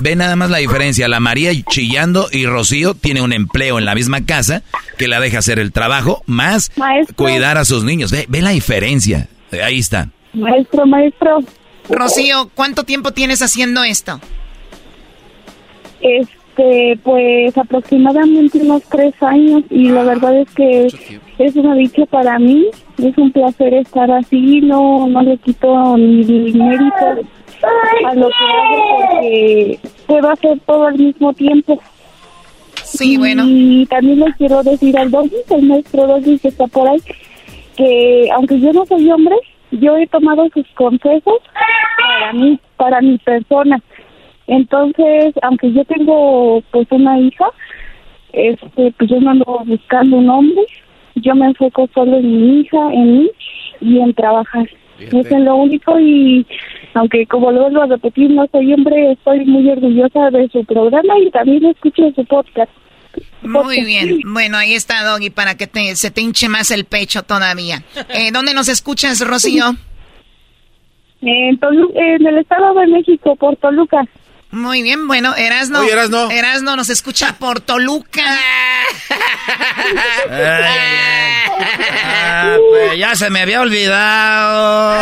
ve, 0.00 0.16
nada 0.16 0.36
más 0.36 0.48
la 0.48 0.56
diferencia. 0.56 1.06
La 1.06 1.20
María 1.20 1.52
chillando 1.68 2.28
y 2.32 2.46
Rocío 2.46 2.94
tiene 2.94 3.20
un 3.20 3.34
empleo 3.34 3.78
en 3.78 3.84
la 3.84 3.94
misma 3.94 4.24
casa 4.24 4.62
que 4.96 5.06
la 5.06 5.20
deja 5.20 5.40
hacer 5.40 5.58
el 5.58 5.70
trabajo 5.70 6.22
más 6.24 6.72
cuidar 7.14 7.58
a 7.58 7.66
sus 7.66 7.84
niños. 7.84 8.10
Ve, 8.10 8.24
ve 8.26 8.40
la 8.40 8.50
diferencia. 8.50 9.28
Ahí 9.62 9.78
está. 9.78 10.08
Maestro, 10.32 10.86
maestro. 10.86 11.40
Rocío, 11.90 12.50
¿cuánto 12.54 12.84
tiempo 12.84 13.12
tienes 13.12 13.42
haciendo 13.42 13.84
esto? 13.84 14.18
Este, 16.00 16.41
pues 17.02 17.56
aproximadamente 17.56 18.58
unos 18.58 18.82
tres 18.84 19.14
años 19.22 19.62
y 19.70 19.88
la 19.88 20.04
verdad 20.04 20.38
es 20.40 20.50
que 20.54 20.88
es 21.38 21.56
una 21.56 21.74
dicha 21.74 22.04
para 22.06 22.38
mí, 22.38 22.66
es 22.98 23.16
un 23.16 23.32
placer 23.32 23.74
estar 23.74 24.10
así, 24.10 24.60
no, 24.60 25.06
no 25.08 25.22
le 25.22 25.38
quito 25.38 25.96
ni 25.96 26.52
mérito 26.52 27.26
a 28.06 28.14
lo 28.14 28.28
que 28.28 28.44
hago 28.44 28.98
porque 28.98 29.78
puedo 30.06 30.30
hacer 30.30 30.60
todo 30.66 30.86
al 30.86 30.98
mismo 30.98 31.32
tiempo. 31.32 31.80
Sí, 32.84 33.16
bueno. 33.16 33.44
Y 33.46 33.86
también 33.86 34.20
les 34.20 34.36
quiero 34.36 34.62
decir 34.62 34.96
al 34.98 35.10
Doggy, 35.10 35.36
el 35.50 35.62
maestro 35.62 36.06
Doggy 36.06 36.38
que 36.38 36.48
está 36.48 36.66
por 36.66 36.88
ahí, 36.88 37.00
que 37.76 38.28
aunque 38.34 38.60
yo 38.60 38.72
no 38.72 38.84
soy 38.84 39.10
hombre, 39.10 39.36
yo 39.70 39.96
he 39.96 40.06
tomado 40.06 40.48
sus 40.52 40.66
consejos 40.74 41.40
para 41.96 42.32
mí, 42.34 42.60
para 42.76 43.00
mi 43.00 43.16
persona. 43.18 43.80
Entonces, 44.46 45.34
aunque 45.42 45.72
yo 45.72 45.84
tengo 45.84 46.62
pues 46.70 46.86
una 46.90 47.18
hija, 47.18 47.46
este, 48.32 48.92
pues 48.98 49.10
yo 49.10 49.20
no 49.20 49.30
ando 49.30 49.62
buscando 49.66 50.16
un 50.16 50.30
hombre, 50.30 50.62
yo 51.16 51.34
me 51.34 51.46
enfoco 51.46 51.88
solo 51.94 52.16
en 52.16 52.40
mi 52.40 52.60
hija, 52.60 52.92
en 52.92 53.18
mí 53.18 53.30
y 53.80 53.98
en 53.98 54.14
trabajar. 54.14 54.68
Eso 54.98 55.18
es 55.18 55.30
lo 55.30 55.56
único 55.56 55.98
y 55.98 56.46
aunque 56.94 57.26
como 57.26 57.50
lo 57.50 57.62
vuelvo 57.62 57.82
a 57.82 57.86
repetir, 57.86 58.30
no 58.30 58.46
soy 58.52 58.72
hombre, 58.72 59.12
estoy 59.12 59.44
muy 59.46 59.68
orgullosa 59.68 60.30
de 60.30 60.48
su 60.48 60.64
programa 60.64 61.18
y 61.18 61.30
también 61.30 61.64
escucho 61.64 62.12
su 62.14 62.24
podcast. 62.24 62.70
Muy 63.42 63.84
bien. 63.84 64.20
Bueno, 64.24 64.56
ahí 64.56 64.74
está, 64.74 65.04
Doggy, 65.04 65.30
para 65.30 65.56
que 65.56 65.66
se 65.96 66.10
te 66.10 66.20
hinche 66.20 66.48
más 66.48 66.70
el 66.70 66.84
pecho 66.84 67.22
todavía. 67.22 67.82
Eh, 68.14 68.30
¿Dónde 68.32 68.54
nos 68.54 68.68
escuchas, 68.68 69.26
Rocío? 69.26 69.64
En, 71.20 71.58
en 71.94 72.26
el 72.26 72.38
Estado 72.38 72.74
de 72.74 72.86
México, 72.86 73.36
por 73.36 73.56
Toluca. 73.56 74.06
Muy 74.52 74.82
bien, 74.82 75.08
bueno, 75.08 75.34
Erasno. 75.34 75.80
Oye, 75.80 75.92
Erasno. 75.92 76.30
Erasno 76.30 76.76
nos 76.76 76.90
escucha 76.90 77.36
por 77.38 77.60
Toluca. 77.60 78.22
Ah, 82.24 82.56
pues 82.70 82.98
ya 82.98 83.14
se 83.14 83.30
me 83.30 83.40
había 83.40 83.60
olvidado. 83.60 85.00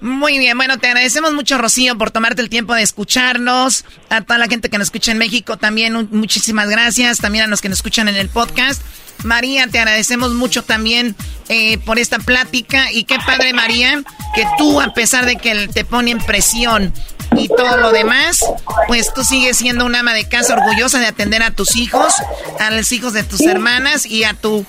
Muy 0.00 0.38
bien, 0.38 0.56
bueno, 0.56 0.78
te 0.78 0.88
agradecemos 0.88 1.32
mucho, 1.32 1.58
Rocío, 1.58 1.96
por 1.96 2.10
tomarte 2.10 2.42
el 2.42 2.50
tiempo 2.50 2.74
de 2.74 2.82
escucharnos. 2.82 3.84
A 4.10 4.20
toda 4.20 4.38
la 4.38 4.46
gente 4.46 4.68
que 4.68 4.78
nos 4.78 4.88
escucha 4.88 5.12
en 5.12 5.18
México 5.18 5.56
también, 5.56 6.08
muchísimas 6.10 6.68
gracias. 6.68 7.18
También 7.18 7.44
a 7.44 7.46
los 7.48 7.60
que 7.60 7.68
nos 7.68 7.78
escuchan 7.78 8.08
en 8.08 8.16
el 8.16 8.28
podcast. 8.28 8.82
María, 9.24 9.66
te 9.66 9.78
agradecemos 9.78 10.34
mucho 10.34 10.62
también 10.62 11.14
eh, 11.48 11.78
por 11.78 11.98
esta 11.98 12.18
plática. 12.18 12.92
Y 12.92 13.04
qué 13.04 13.16
padre, 13.24 13.52
María, 13.52 14.02
que 14.34 14.44
tú, 14.56 14.80
a 14.80 14.92
pesar 14.94 15.26
de 15.26 15.36
que 15.36 15.68
te 15.68 15.84
ponen 15.84 16.18
presión 16.18 16.92
y 17.36 17.48
todo 17.48 17.76
lo 17.76 17.92
demás, 17.92 18.44
pues 18.86 19.12
tú 19.12 19.24
sigues 19.24 19.56
siendo 19.56 19.84
una 19.84 20.00
ama 20.00 20.14
de 20.14 20.28
casa 20.28 20.54
orgullosa 20.54 20.98
de 20.98 21.06
atender 21.06 21.42
a 21.42 21.50
tus 21.50 21.76
hijos, 21.76 22.14
a 22.58 22.70
los 22.70 22.90
hijos 22.92 23.12
de 23.12 23.22
tus 23.22 23.40
hermanas 23.42 24.06
y 24.06 24.24
a 24.24 24.34
tu 24.34 24.64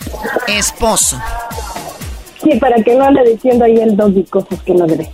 esposo. 0.48 1.22
Sí, 2.44 2.58
para 2.60 2.82
que 2.84 2.96
no 2.96 3.06
ande 3.06 3.22
diciendo 3.30 3.66
ahí 3.66 3.78
el 3.78 3.96
doggy 3.98 4.24
cosas 4.26 4.62
que 4.64 4.74
no 4.74 4.86
debe. 4.88 5.12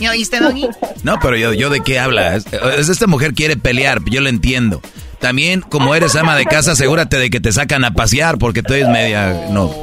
¿Ya 0.00 0.10
oíste, 0.10 0.40
Doggy? 0.40 0.68
No, 1.02 1.18
pero 1.20 1.36
yo, 1.36 1.52
yo 1.52 1.70
de 1.70 1.80
qué 1.80 1.98
habla. 1.98 2.34
Es, 2.34 2.88
esta 2.88 3.06
mujer 3.06 3.34
quiere 3.34 3.56
pelear, 3.56 4.00
yo 4.06 4.20
lo 4.20 4.28
entiendo. 4.28 4.80
También, 5.24 5.62
como 5.62 5.94
eres 5.94 6.14
ama 6.16 6.36
de 6.36 6.44
casa, 6.44 6.72
asegúrate 6.72 7.16
de 7.16 7.30
que 7.30 7.40
te 7.40 7.50
sacan 7.50 7.82
a 7.82 7.92
pasear, 7.92 8.36
porque 8.36 8.62
tú 8.62 8.74
eres 8.74 8.90
media... 8.90 9.46
No. 9.48 9.74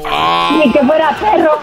Ni 0.56 0.70
que 0.70 0.78
fuera 0.86 1.18
perro. 1.18 1.58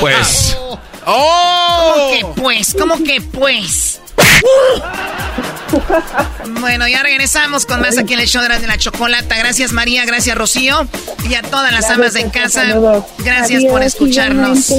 Pues... 0.00 0.56
¡Oh! 1.04 1.92
¿Cómo 1.94 2.10
que 2.10 2.40
pues? 2.40 2.74
¿Cómo 2.78 2.96
que 3.04 3.20
pues? 3.20 4.00
Bueno, 6.60 6.88
ya 6.88 7.02
regresamos 7.02 7.66
con 7.66 7.80
más 7.80 7.98
aquí 7.98 8.14
en 8.14 8.20
el 8.20 8.28
show 8.28 8.42
de 8.42 8.66
la 8.66 8.78
chocolata. 8.78 9.36
Gracias 9.36 9.72
María, 9.72 10.04
gracias 10.04 10.36
Rocío 10.36 10.86
y 11.28 11.34
a 11.34 11.42
todas 11.42 11.72
las 11.72 11.90
amas 11.90 12.14
de 12.14 12.30
casa. 12.30 12.64
Gracias 13.18 13.64
por 13.64 13.82
escucharnos. 13.82 14.72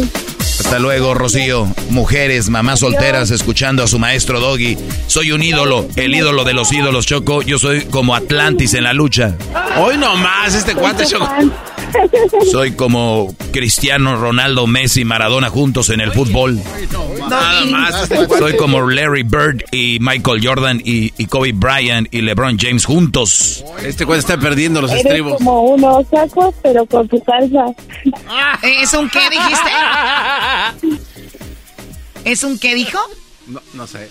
Hasta 0.59 0.79
luego, 0.79 1.13
Rocío. 1.13 1.67
Mujeres, 1.91 2.49
mamás 2.49 2.79
solteras, 2.79 3.31
escuchando 3.31 3.83
a 3.83 3.87
su 3.87 3.99
maestro 3.99 4.39
Doggy. 4.39 4.77
Soy 5.07 5.31
un 5.31 5.43
ídolo, 5.43 5.87
el 5.95 6.15
ídolo 6.15 6.43
de 6.43 6.53
los 6.53 6.71
ídolos, 6.73 7.05
Choco. 7.05 7.41
Yo 7.41 7.59
soy 7.59 7.85
como 7.85 8.15
Atlantis 8.15 8.73
en 8.73 8.83
la 8.83 8.93
lucha. 8.93 9.35
Hoy 9.77 9.97
nomás, 9.97 10.55
este 10.55 10.73
cuate, 10.73 11.05
Choco. 11.05 11.29
Soy 12.51 12.73
como 12.73 13.33
Cristiano 13.51 14.17
Ronaldo, 14.17 14.67
Messi, 14.67 15.05
Maradona 15.05 15.49
juntos 15.49 15.89
en 15.89 16.01
el 16.01 16.11
fútbol. 16.11 16.59
Nada 17.29 17.65
más. 17.65 18.09
Soy 18.37 18.57
como 18.57 18.89
Larry 18.89 19.23
Bird 19.29 19.63
y 19.71 19.97
Michael 19.99 20.45
Jordan 20.45 20.81
y, 20.83 21.11
Kobe 21.27 21.51
Bryant 21.53 22.13
y 22.13 22.21
LeBron 22.21 22.57
James 22.57 22.85
juntos. 22.85 23.63
Este 23.83 24.05
cuate 24.05 24.19
está 24.19 24.37
perdiendo 24.37 24.81
los 24.81 24.91
Eres 24.91 25.05
estribos. 25.05 25.37
como 25.37 25.61
unos 25.61 26.07
sacos, 26.07 26.55
pero 26.61 26.85
con 26.85 27.07
tu 27.07 27.21
salsa. 27.25 27.65
¿Es 28.63 28.93
un 28.93 29.09
qué 29.09 29.29
dijiste? 29.29 29.69
¿Es 32.25 32.43
un 32.43 32.57
qué 32.57 32.75
dijo? 32.75 32.99
No, 33.47 33.61
no 33.73 33.87
sé 33.87 34.09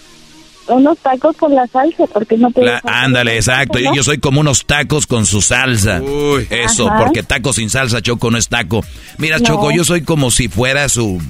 unos 0.68 0.98
tacos 0.98 1.36
con 1.36 1.55
la 1.55 1.66
salsa, 1.66 2.06
porque 2.12 2.36
no 2.36 2.51
puedo. 2.51 2.70
Ándale, 2.84 3.36
exacto. 3.36 3.78
Yo 3.78 4.02
soy 4.02 4.18
como 4.18 4.40
unos 4.40 4.66
tacos 4.66 5.06
con 5.06 5.26
su 5.26 5.40
salsa. 5.40 6.01
Uy. 6.01 6.47
Eso, 6.51 6.90
porque 6.98 7.22
taco 7.22 7.52
sin 7.52 7.70
salsa, 7.70 8.02
Choco, 8.02 8.30
no 8.30 8.38
es 8.38 8.48
taco. 8.48 8.84
Mira, 9.18 9.40
Choco, 9.40 9.70
yo 9.70 9.84
soy 9.84 10.02
como 10.02 10.30
si 10.30 10.48
fuera 10.48 10.88
su. 10.88 11.20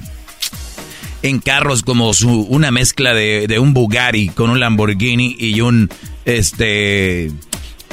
En 1.27 1.39
carros, 1.39 1.83
como 1.83 2.13
su. 2.13 2.43
Una 2.43 2.71
mezcla 2.71 3.13
de, 3.13 3.59
un 3.59 3.73
Bugatti 3.73 4.29
con 4.29 4.49
un 4.49 4.61
Lamborghini 4.61 5.35
y 5.37 5.59
un. 5.59 5.89
Este. 6.23 7.29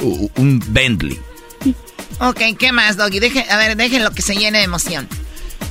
Un 0.01 0.63
Bentley. 0.67 1.19
Ok, 2.19 2.39
¿qué 2.57 2.71
más, 2.71 2.95
Doggy? 2.95 3.19
Deje, 3.19 3.45
a 3.49 3.57
ver, 3.57 3.75
déjenlo 3.75 4.11
que 4.11 4.21
se 4.21 4.35
llene 4.35 4.59
de 4.59 4.63
emoción. 4.63 5.09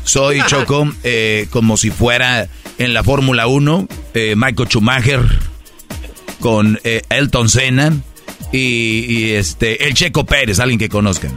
Soy 0.04 0.42
Choco, 0.46 0.92
eh, 1.04 1.46
como 1.48 1.78
si 1.78 1.90
fuera 1.90 2.48
en 2.76 2.92
la 2.92 3.02
Fórmula 3.02 3.46
1, 3.46 3.88
eh, 4.12 4.34
Michael 4.36 4.68
Schumacher 4.68 5.22
con 6.40 6.78
eh, 6.84 7.00
Elton 7.08 7.48
Senna 7.48 7.94
y, 8.52 9.30
este 9.30 9.86
el 9.86 9.94
Checo 9.94 10.26
Pérez, 10.26 10.60
alguien 10.60 10.78
que 10.78 10.90
conozcan. 10.90 11.32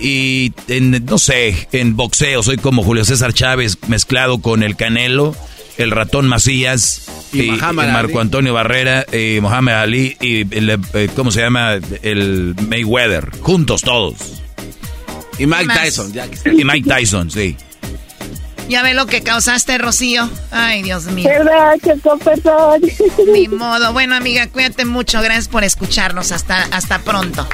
Y 0.00 0.52
en, 0.68 1.04
no 1.04 1.18
sé, 1.18 1.68
en 1.72 1.96
boxeo 1.96 2.42
soy 2.42 2.58
como 2.58 2.82
Julio 2.82 3.04
César 3.04 3.32
Chávez 3.32 3.78
mezclado 3.88 4.40
con 4.40 4.62
el 4.62 4.76
Canelo, 4.76 5.34
el 5.78 5.90
ratón 5.90 6.26
Macías 6.28 7.06
y, 7.32 7.50
Marco 7.50 8.20
Antonio 8.20 8.54
Barrera 8.54 9.06
y 9.12 9.40
Mohamed 9.40 9.72
Ali 9.72 10.16
y 10.20 10.46
eh, 10.50 11.08
¿cómo 11.14 11.30
se 11.30 11.40
llama? 11.40 11.74
El 12.02 12.54
Mayweather, 12.68 13.30
juntos 13.40 13.82
todos. 13.82 14.42
Y 15.38 15.46
Mike 15.46 15.72
Tyson, 15.72 16.12
Y 16.58 16.64
Mike 16.64 16.88
Tyson, 16.88 17.30
sí. 17.30 17.56
Ya 18.68 18.82
ve 18.82 18.94
lo 18.94 19.06
que 19.06 19.22
causaste, 19.22 19.78
Rocío. 19.78 20.28
Ay, 20.50 20.82
Dios 20.82 21.04
mío. 21.04 21.28
¿Verdad? 21.28 21.74
Qué 21.82 21.94
perdón. 22.24 22.82
Ni 23.32 23.46
modo. 23.46 23.92
Bueno, 23.92 24.16
amiga, 24.16 24.48
cuídate 24.48 24.84
mucho. 24.84 25.20
Gracias 25.20 25.48
por 25.48 25.62
escucharnos. 25.62 26.32
Hasta, 26.32 26.64
hasta 26.72 26.98
pronto. 27.00 27.46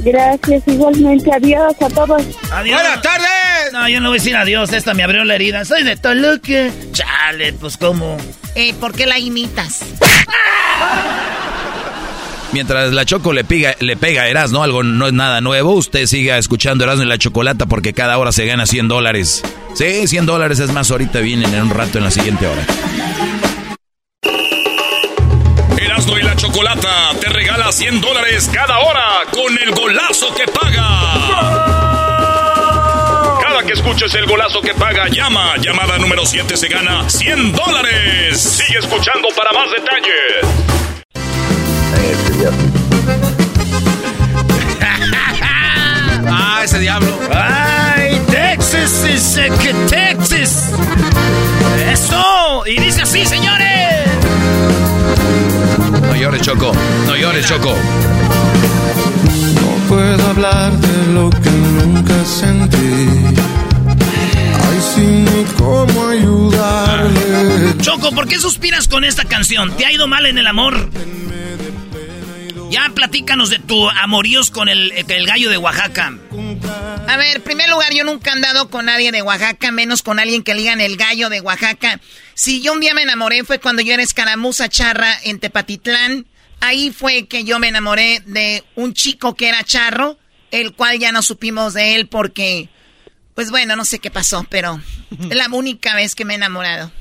Gracias, 0.00 0.62
igualmente. 0.66 1.30
Adiós 1.34 1.74
a 1.80 1.88
todos. 1.88 2.22
Adiós. 2.50 2.80
Buenas 2.80 3.02
tardes. 3.02 3.72
No, 3.72 3.88
yo 3.88 4.00
no 4.00 4.08
voy 4.08 4.18
a 4.18 4.20
decir 4.20 4.36
adiós. 4.36 4.72
Esta 4.72 4.94
me 4.94 5.02
abrió 5.02 5.24
la 5.24 5.34
herida. 5.34 5.64
Soy 5.64 5.82
de 5.82 5.96
Toluca. 5.96 6.70
Chale, 6.92 7.52
pues 7.54 7.76
cómo. 7.76 8.16
Eh, 8.54 8.74
¿por 8.80 8.92
qué 8.92 9.06
la 9.06 9.18
imitas? 9.18 9.80
Mientras 12.52 12.92
la 12.92 13.04
Choco 13.04 13.32
le, 13.32 13.44
pega, 13.44 13.74
le 13.80 13.96
pega 13.96 14.22
a 14.22 14.28
Erasmo, 14.28 14.62
algo 14.62 14.82
no 14.82 15.06
es 15.06 15.12
nada 15.12 15.42
nuevo, 15.42 15.72
usted 15.72 16.06
siga 16.06 16.38
escuchando 16.38 16.84
Erasmo 16.84 17.02
y 17.02 17.06
la 17.06 17.18
Chocolata 17.18 17.66
porque 17.66 17.92
cada 17.92 18.16
hora 18.16 18.32
se 18.32 18.46
gana 18.46 18.64
100 18.64 18.88
dólares. 18.88 19.42
Sí, 19.74 20.06
100 20.06 20.24
dólares 20.24 20.58
es 20.60 20.70
más, 20.72 20.90
ahorita 20.90 21.20
vienen 21.20 21.52
en 21.52 21.64
un 21.64 21.70
rato 21.70 21.98
en 21.98 22.04
la 22.04 22.10
siguiente 22.10 22.46
hora. 22.46 22.64
Chocolata 26.46 27.10
te 27.20 27.28
regala 27.28 27.72
100 27.72 28.00
dólares 28.00 28.48
cada 28.52 28.78
hora 28.78 29.24
con 29.32 29.58
el 29.58 29.72
golazo 29.72 30.32
que 30.32 30.46
paga. 30.46 30.86
Cada 33.42 33.64
que 33.64 33.72
escuches 33.72 34.14
el 34.14 34.26
golazo 34.26 34.60
que 34.60 34.72
paga, 34.74 35.08
llama. 35.08 35.56
Llamada 35.56 35.98
número 35.98 36.24
7 36.24 36.56
se 36.56 36.68
gana 36.68 37.10
100 37.10 37.52
dólares. 37.52 38.40
Sigue 38.40 38.78
escuchando 38.78 39.26
para 39.36 39.52
más 39.52 39.72
detalles. 39.72 40.46
Ah, 46.28 46.60
ese 46.62 46.78
diablo. 46.78 47.18
Ay, 47.34 48.22
Texas 48.30 49.04
es 49.04 49.36
que 49.60 49.74
Texas. 49.90 50.70
Eso. 51.90 52.62
Y 52.66 52.78
dice 52.78 53.02
así, 53.02 53.26
señores. 53.26 53.66
No 56.16 56.22
llores, 56.22 56.40
Choco. 56.40 56.72
No 57.06 57.14
llores, 57.14 57.46
Choco. 57.46 57.76
No 59.54 59.86
puedo 59.86 60.26
hablar 60.30 60.72
de 60.72 61.12
lo 61.12 61.28
que 61.28 61.50
nunca 61.50 62.24
sentí. 62.24 62.76
Ay, 64.64 64.80
sin 64.94 65.26
cómo 65.58 66.08
ayudarle. 66.08 67.74
Choco, 67.82 68.12
¿por 68.12 68.26
qué 68.26 68.38
suspiras 68.38 68.88
con 68.88 69.04
esta 69.04 69.26
canción? 69.26 69.76
¿Te 69.76 69.84
ha 69.84 69.92
ido 69.92 70.06
mal 70.08 70.24
en 70.24 70.38
el 70.38 70.46
amor? 70.46 70.88
Ya 72.76 72.90
platícanos 72.90 73.48
de 73.48 73.58
tu 73.58 73.88
amoríos 73.88 74.50
con 74.50 74.68
el, 74.68 74.92
el 74.92 75.26
gallo 75.26 75.48
de 75.48 75.56
Oaxaca. 75.56 76.12
A 77.08 77.16
ver, 77.16 77.36
en 77.36 77.42
primer 77.42 77.70
lugar, 77.70 77.94
yo 77.94 78.04
nunca 78.04 78.28
he 78.28 78.32
andado 78.34 78.68
con 78.68 78.84
nadie 78.84 79.12
de 79.12 79.22
Oaxaca, 79.22 79.70
menos 79.72 80.02
con 80.02 80.18
alguien 80.18 80.42
que 80.42 80.54
ligan 80.54 80.82
el 80.82 80.98
gallo 80.98 81.30
de 81.30 81.40
Oaxaca. 81.40 82.02
Si 82.34 82.60
yo 82.60 82.74
un 82.74 82.80
día 82.80 82.92
me 82.92 83.00
enamoré 83.00 83.44
fue 83.44 83.60
cuando 83.60 83.80
yo 83.80 83.94
era 83.94 84.02
escaramuza 84.02 84.68
charra 84.68 85.10
en 85.24 85.40
Tepatitlán. 85.40 86.26
Ahí 86.60 86.90
fue 86.90 87.26
que 87.26 87.44
yo 87.44 87.58
me 87.58 87.68
enamoré 87.68 88.22
de 88.26 88.62
un 88.74 88.92
chico 88.92 89.34
que 89.34 89.48
era 89.48 89.64
charro, 89.64 90.18
el 90.50 90.74
cual 90.74 90.98
ya 90.98 91.12
no 91.12 91.22
supimos 91.22 91.72
de 91.72 91.94
él 91.94 92.08
porque, 92.08 92.68
pues 93.34 93.50
bueno, 93.50 93.76
no 93.76 93.86
sé 93.86 94.00
qué 94.00 94.10
pasó, 94.10 94.44
pero 94.50 94.82
es 95.18 95.28
la 95.34 95.48
única 95.48 95.94
vez 95.94 96.14
que 96.14 96.26
me 96.26 96.34
he 96.34 96.36
enamorado 96.36 96.92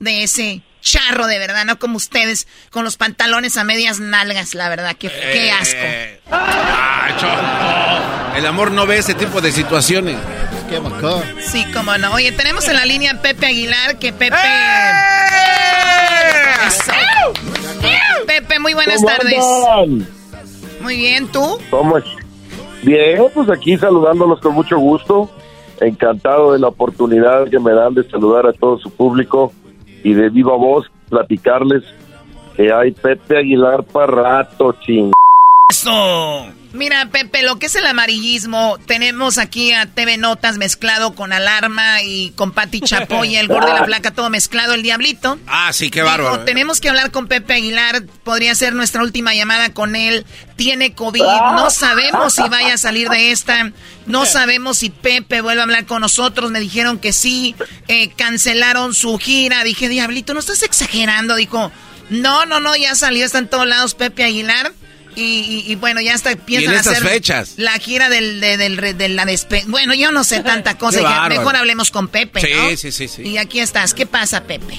de 0.00 0.24
ese 0.24 0.60
charro 0.80 1.26
de 1.26 1.38
verdad, 1.38 1.64
no 1.64 1.78
como 1.78 1.96
ustedes 1.96 2.46
con 2.70 2.84
los 2.84 2.96
pantalones 2.96 3.56
a 3.56 3.64
medias 3.64 4.00
nalgas, 4.00 4.54
la 4.54 4.68
verdad, 4.68 4.96
qué, 4.98 5.08
qué 5.10 5.50
asco. 5.50 5.78
Ah, 6.30 8.32
El 8.36 8.46
amor 8.46 8.70
no 8.72 8.86
ve 8.86 8.98
ese 8.98 9.14
tipo 9.14 9.40
de 9.40 9.52
situaciones. 9.52 10.16
Qué 10.68 10.78
bacán. 10.78 11.22
Sí, 11.40 11.64
cómo 11.72 11.96
no. 11.98 12.12
Oye, 12.12 12.32
tenemos 12.32 12.68
en 12.68 12.74
la 12.76 12.84
línea 12.84 13.12
a 13.12 13.22
Pepe 13.22 13.46
Aguilar, 13.46 13.98
que 13.98 14.12
Pepe... 14.12 14.36
Eso. 16.66 16.92
Pepe, 18.26 18.58
muy 18.58 18.74
buenas 18.74 18.96
¿Cómo 18.96 19.08
tardes. 19.08 19.38
andan? 19.82 20.08
Muy 20.80 20.96
bien, 20.96 21.28
¿tú? 21.28 21.58
¿Cómo 21.70 21.98
es? 21.98 22.04
Bien, 22.82 23.22
pues 23.34 23.48
aquí 23.50 23.76
saludándolos 23.78 24.40
con 24.40 24.54
mucho 24.54 24.78
gusto. 24.78 25.30
Encantado 25.80 26.52
de 26.52 26.58
la 26.58 26.68
oportunidad 26.68 27.48
que 27.48 27.58
me 27.58 27.72
dan 27.72 27.94
de 27.94 28.08
saludar 28.10 28.46
a 28.46 28.52
todo 28.52 28.78
su 28.78 28.90
público 28.90 29.52
y 30.04 30.14
de 30.14 30.28
viva 30.30 30.56
voz 30.56 30.90
platicarles 31.08 31.84
que 32.56 32.72
hay 32.72 32.92
Pepe 32.92 33.38
Aguilar 33.38 33.84
para 33.84 34.06
rato, 34.06 34.74
ching. 34.80 35.12
Eso. 35.70 36.57
Mira, 36.72 37.06
Pepe, 37.10 37.42
lo 37.42 37.58
que 37.58 37.66
es 37.66 37.74
el 37.76 37.86
amarillismo, 37.86 38.78
tenemos 38.86 39.38
aquí 39.38 39.72
a 39.72 39.86
TV 39.86 40.18
Notas 40.18 40.58
mezclado 40.58 41.14
con 41.14 41.32
Alarma 41.32 42.02
y 42.02 42.30
con 42.32 42.52
Pati 42.52 42.80
Chapoy, 42.82 43.36
el 43.36 43.48
gordo 43.48 43.68
de 43.68 43.72
la 43.80 43.84
placa, 43.86 44.10
todo 44.10 44.28
mezclado, 44.28 44.74
el 44.74 44.82
Diablito. 44.82 45.38
Ah, 45.46 45.72
sí, 45.72 45.90
qué 45.90 46.00
Dijo, 46.02 46.10
bárbaro. 46.10 46.44
tenemos 46.44 46.80
que 46.80 46.90
hablar 46.90 47.10
con 47.10 47.26
Pepe 47.26 47.54
Aguilar, 47.54 48.02
podría 48.22 48.54
ser 48.54 48.74
nuestra 48.74 49.02
última 49.02 49.34
llamada 49.34 49.72
con 49.72 49.96
él. 49.96 50.26
Tiene 50.56 50.92
COVID, 50.92 51.22
no 51.22 51.70
sabemos 51.70 52.34
si 52.34 52.42
vaya 52.48 52.74
a 52.74 52.78
salir 52.78 53.08
de 53.08 53.30
esta, 53.30 53.72
no 54.06 54.26
sabemos 54.26 54.78
si 54.78 54.90
Pepe 54.90 55.40
vuelve 55.40 55.60
a 55.60 55.64
hablar 55.64 55.86
con 55.86 56.02
nosotros. 56.02 56.50
Me 56.50 56.60
dijeron 56.60 56.98
que 56.98 57.12
sí, 57.14 57.54
eh, 57.86 58.10
cancelaron 58.16 58.92
su 58.94 59.16
gira. 59.18 59.64
Dije, 59.64 59.88
Diablito, 59.88 60.34
no 60.34 60.40
estás 60.40 60.62
exagerando. 60.62 61.34
Dijo, 61.36 61.72
no, 62.10 62.44
no, 62.46 62.60
no, 62.60 62.76
ya 62.76 62.94
salió, 62.94 63.24
está 63.24 63.38
en 63.38 63.48
todos 63.48 63.66
lados 63.66 63.94
Pepe 63.94 64.24
Aguilar. 64.24 64.72
Y, 65.20 65.64
y- 65.66 65.72
y 65.72 65.74
bueno, 65.76 66.00
ya 66.00 66.14
hasta 66.14 66.36
piensan 66.36 66.72
en 66.74 66.78
estas 66.78 66.96
hacer 66.98 67.08
fechas? 67.08 67.54
la 67.56 67.72
gira 67.72 68.08
del, 68.08 68.40
de, 68.40 68.56
del 68.56 68.76
re- 68.76 68.94
de 68.94 69.08
la 69.08 69.24
despe... 69.24 69.64
Bueno, 69.66 69.92
yo 69.94 70.12
no 70.12 70.22
sé 70.22 70.40
tanta 70.44 70.78
cosa. 70.78 71.28
Mejor 71.28 71.56
hablemos 71.56 71.90
con 71.90 72.06
Pepe, 72.08 72.40
Sí, 72.40 72.48
¿no? 72.54 72.76
sí, 72.76 72.92
sí, 72.92 73.08
sí. 73.08 73.22
Y 73.22 73.38
aquí 73.38 73.58
estás. 73.60 73.94
¿Qué 73.94 74.06
pasa, 74.06 74.44
Pepe? 74.44 74.78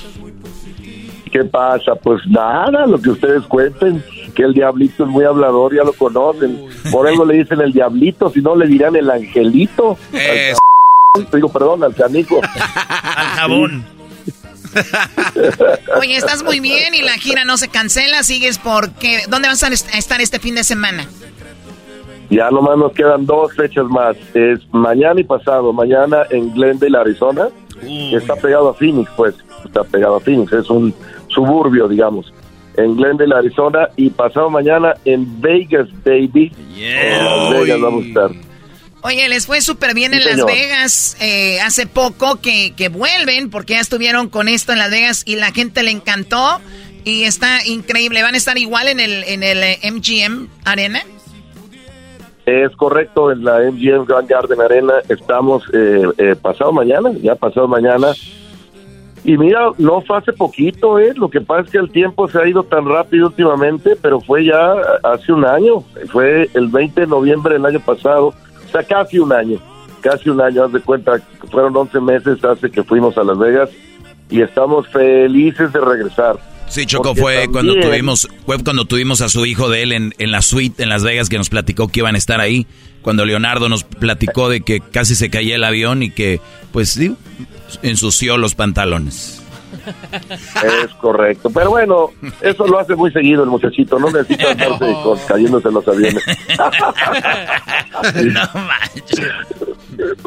¿Qué 1.31 1.43
pasa? 1.43 1.93
Pues 2.01 2.21
nada, 2.27 2.87
lo 2.87 2.99
que 2.99 3.09
ustedes 3.11 3.43
cuenten, 3.43 4.03
que 4.35 4.43
el 4.43 4.53
diablito 4.53 5.03
es 5.03 5.09
muy 5.09 5.25
hablador, 5.25 5.75
ya 5.75 5.83
lo 5.83 5.93
conocen. 5.93 6.65
Por 6.91 7.07
algo 7.07 7.23
le 7.25 7.35
dicen 7.35 7.61
el 7.61 7.71
diablito, 7.71 8.31
si 8.31 8.41
no 8.41 8.55
le 8.55 8.65
dirán 8.65 8.95
el 8.95 9.09
angelito. 9.11 9.97
Es- 10.13 10.57
Al 11.15 11.27
Digo, 11.31 11.51
perdón, 11.51 11.83
al 11.83 11.93
canico. 11.93 12.39
Al 12.73 13.27
jabón. 13.27 13.85
Oye, 15.99 16.15
estás 16.15 16.43
muy 16.43 16.59
bien 16.59 16.93
y 16.95 17.01
la 17.01 17.13
gira 17.13 17.45
no 17.45 17.57
se 17.57 17.67
cancela. 17.67 18.23
Sigues 18.23 18.57
porque... 18.57 19.21
¿Dónde 19.29 19.47
vas 19.47 19.63
a 19.63 19.67
est- 19.69 19.93
a 19.93 19.97
estar 19.97 20.21
este 20.21 20.39
fin 20.39 20.55
de 20.55 20.63
semana? 20.63 21.07
Ya 22.29 22.49
nomás 22.51 22.77
nos 22.77 22.91
quedan 22.93 23.25
dos 23.25 23.53
fechas 23.55 23.85
más. 23.85 24.15
Es 24.33 24.59
mañana 24.71 25.19
y 25.19 25.23
pasado. 25.23 25.73
Mañana 25.73 26.23
en 26.29 26.53
Glendale, 26.53 26.97
Arizona. 26.97 27.47
que 27.81 28.15
está 28.15 28.35
pegado 28.35 28.69
a 28.69 28.73
Phoenix, 28.73 29.09
pues. 29.15 29.35
Está 29.65 29.83
pegado 29.83 30.17
a 30.17 30.19
Phoenix. 30.19 30.51
Es 30.53 30.69
un 30.69 30.93
suburbio, 31.29 31.87
digamos. 31.87 32.31
En 32.77 32.95
Glendale, 32.95 33.33
Arizona. 33.35 33.89
Y 33.95 34.09
pasado 34.11 34.49
mañana 34.49 34.93
en 35.05 35.41
Vegas, 35.41 35.87
baby. 36.05 36.51
En 36.77 37.25
Las 37.25 37.49
Vegas 37.49 37.81
vamos 37.81 38.03
a 38.05 38.07
estar. 38.07 38.31
Oye, 39.01 39.29
les 39.29 39.45
fue 39.45 39.61
súper 39.61 39.93
bien 39.93 40.11
Sí, 40.11 40.17
en 40.17 40.37
Las. 40.37 40.45
Vegas 40.45 41.17
eh, 41.21 41.61
hace 41.61 41.87
poco 41.87 42.41
que, 42.41 42.73
que 42.75 42.89
vuelven 42.89 43.49
porque 43.49 43.73
ya 43.73 43.79
estuvieron 43.79 44.29
con 44.29 44.47
esto 44.47 44.73
en 44.73 44.79
Las 44.79 44.91
Vegas 44.91 45.23
y 45.25 45.35
la 45.35 45.51
gente 45.51 45.83
le 45.83 45.91
encantó 45.91 46.59
y 47.03 47.23
está 47.23 47.65
increíble. 47.65 48.21
¿Van 48.21 48.33
a 48.35 48.37
estar 48.37 48.57
igual 48.57 48.87
en 48.87 48.99
el, 48.99 49.23
en 49.23 49.43
el 49.43 49.63
eh, 49.63 49.79
MGM 49.91 50.47
Arena? 50.65 51.01
Es 52.45 52.75
correcto, 52.75 53.31
en 53.31 53.43
la 53.43 53.59
MGM 53.59 54.05
Grand 54.05 54.27
Garden 54.27 54.59
Arena 54.59 54.93
estamos 55.07 55.63
eh, 55.73 56.03
eh, 56.17 56.35
pasado 56.41 56.71
mañana, 56.71 57.11
ya 57.21 57.35
pasado 57.35 57.67
mañana. 57.67 58.07
Y 59.23 59.37
mira, 59.37 59.69
no 59.77 60.01
fue 60.01 60.17
hace 60.17 60.33
poquito, 60.33 60.97
¿eh? 60.97 61.13
Lo 61.15 61.29
que 61.29 61.41
pasa 61.41 61.63
es 61.65 61.71
que 61.71 61.77
el 61.77 61.91
tiempo 61.91 62.27
se 62.29 62.39
ha 62.39 62.47
ido 62.47 62.63
tan 62.63 62.85
rápido 62.85 63.27
últimamente, 63.27 63.95
pero 64.01 64.21
fue 64.21 64.45
ya 64.45 64.73
hace 65.03 65.33
un 65.33 65.45
año. 65.45 65.81
Fue 66.11 66.49
el 66.53 66.69
20 66.69 67.01
de 67.01 67.07
noviembre 67.07 67.53
del 67.55 67.65
año 67.65 67.81
pasado, 67.81 68.33
o 68.69 68.71
sea, 68.71 68.83
casi 68.83 69.19
un 69.19 69.33
año. 69.33 69.59
Casi 70.01 70.29
un 70.29 70.39
año, 70.39 70.63
haz 70.63 70.71
de 70.71 70.79
cuenta, 70.79 71.19
fueron 71.51 71.75
11 71.75 71.99
meses 71.99 72.43
hace 72.45 72.71
que 72.71 72.83
fuimos 72.83 73.17
a 73.17 73.23
Las 73.23 73.37
Vegas 73.37 73.69
y 74.29 74.41
estamos 74.41 74.87
felices 74.87 75.73
de 75.73 75.81
regresar. 75.81 76.39
Sí, 76.67 76.85
Choco, 76.85 77.15
fue 77.15 77.47
cuando 77.51 77.73
tuvimos 77.79 78.27
fue 78.45 78.63
cuando 78.63 78.85
tuvimos 78.85 79.21
a 79.21 79.29
su 79.29 79.45
hijo 79.47 79.69
de 79.69 79.81
él 79.81 79.91
en, 79.91 80.13
en 80.19 80.31
la 80.31 80.43
suite 80.43 80.83
en 80.83 80.89
Las 80.89 81.03
Vegas 81.03 81.27
que 81.27 81.37
nos 81.37 81.49
platicó 81.49 81.87
que 81.87 82.01
iban 82.01 82.15
a 82.15 82.17
estar 82.17 82.39
ahí. 82.39 82.67
Cuando 83.01 83.25
Leonardo 83.25 83.69
nos 83.69 83.83
platicó 83.83 84.49
de 84.49 84.61
que 84.61 84.79
casi 84.79 85.15
se 85.15 85.29
caía 85.29 85.55
el 85.55 85.63
avión 85.63 86.03
y 86.03 86.11
que, 86.11 86.39
pues 86.71 86.89
sí, 86.89 87.15
ensució 87.81 88.37
los 88.37 88.55
pantalones. 88.55 89.38
Es 90.63 90.93
correcto. 91.01 91.49
Pero 91.53 91.69
bueno, 91.71 92.09
eso 92.41 92.65
lo 92.67 92.79
hace 92.79 92.95
muy 92.95 93.11
seguido 93.11 93.43
el 93.43 93.49
muchachito. 93.49 93.99
No 93.99 94.09
necesita 94.11 94.51
andarse 94.51 94.93
con- 95.03 95.19
cayéndose 95.27 95.67
en 95.67 95.73
los 95.73 95.87
aviones. 95.87 96.23
no 98.25 98.41
manches. 98.53 99.27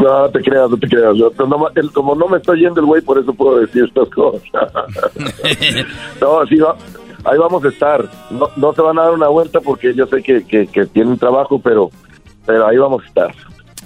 No, 0.01 0.28
te 0.31 0.40
creas, 0.43 0.70
no 0.70 0.77
te 0.77 0.89
creas. 0.89 1.16
Yo, 1.16 1.32
no, 1.39 1.47
no, 1.47 1.69
el- 1.74 1.90
como 1.93 2.14
no 2.14 2.28
me 2.28 2.39
estoy 2.39 2.60
yendo 2.60 2.81
el 2.81 2.86
güey, 2.86 3.02
por 3.02 3.19
eso 3.19 3.32
puedo 3.35 3.59
decir 3.59 3.85
estas 3.85 4.09
cosas. 4.10 4.43
no, 6.20 6.40
así 6.40 6.56
va. 6.56 6.77
Ahí 7.24 7.39
vamos 7.39 7.64
a 7.64 7.69
estar. 7.69 8.09
No, 8.31 8.51
no 8.56 8.73
se 8.74 8.82
van 8.82 8.98
a 8.98 9.02
dar 9.02 9.12
una 9.12 9.28
vuelta 9.28 9.60
porque 9.60 9.94
yo 9.94 10.06
sé 10.06 10.23
que, 10.23 10.44
que, 10.44 10.66
que 10.66 10.86
tienen 10.86 11.16
trabajo, 11.19 11.60
pero, 11.60 11.90
pero 12.44 12.66
ahí 12.66 12.77
vamos 12.77 13.02
a 13.05 13.06
estar. 13.06 13.35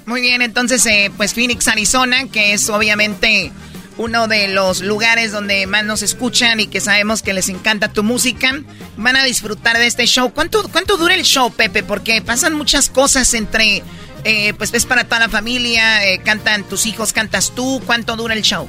Muy 0.06 0.20
bien, 0.22 0.40
entonces, 0.40 0.86
eh, 0.86 1.10
pues 1.16 1.34
Phoenix, 1.34 1.68
Arizona, 1.68 2.28
que 2.32 2.52
es 2.54 2.70
obviamente 2.70 3.52
uno 3.98 4.28
de 4.28 4.48
los 4.48 4.82
lugares 4.82 5.32
donde 5.32 5.66
más 5.66 5.84
nos 5.84 6.02
escuchan 6.02 6.60
y 6.60 6.66
que 6.66 6.80
sabemos 6.80 7.22
que 7.22 7.32
les 7.32 7.48
encanta 7.48 7.88
tu 7.88 8.02
música, 8.02 8.60
van 8.96 9.16
a 9.16 9.24
disfrutar 9.24 9.78
de 9.78 9.86
este 9.86 10.06
show. 10.06 10.32
¿Cuánto, 10.34 10.68
cuánto 10.70 10.96
dura 10.96 11.14
el 11.14 11.22
show, 11.22 11.50
Pepe? 11.50 11.82
Porque 11.82 12.20
pasan 12.20 12.54
muchas 12.54 12.90
cosas 12.90 13.32
entre, 13.34 13.82
eh, 14.24 14.54
pues 14.54 14.74
es 14.74 14.84
para 14.84 15.04
toda 15.04 15.20
la 15.20 15.28
familia, 15.28 16.06
eh, 16.06 16.20
cantan 16.22 16.64
tus 16.64 16.86
hijos, 16.86 17.12
cantas 17.12 17.52
tú. 17.54 17.80
¿Cuánto 17.86 18.16
dura 18.16 18.34
el 18.34 18.42
show? 18.42 18.68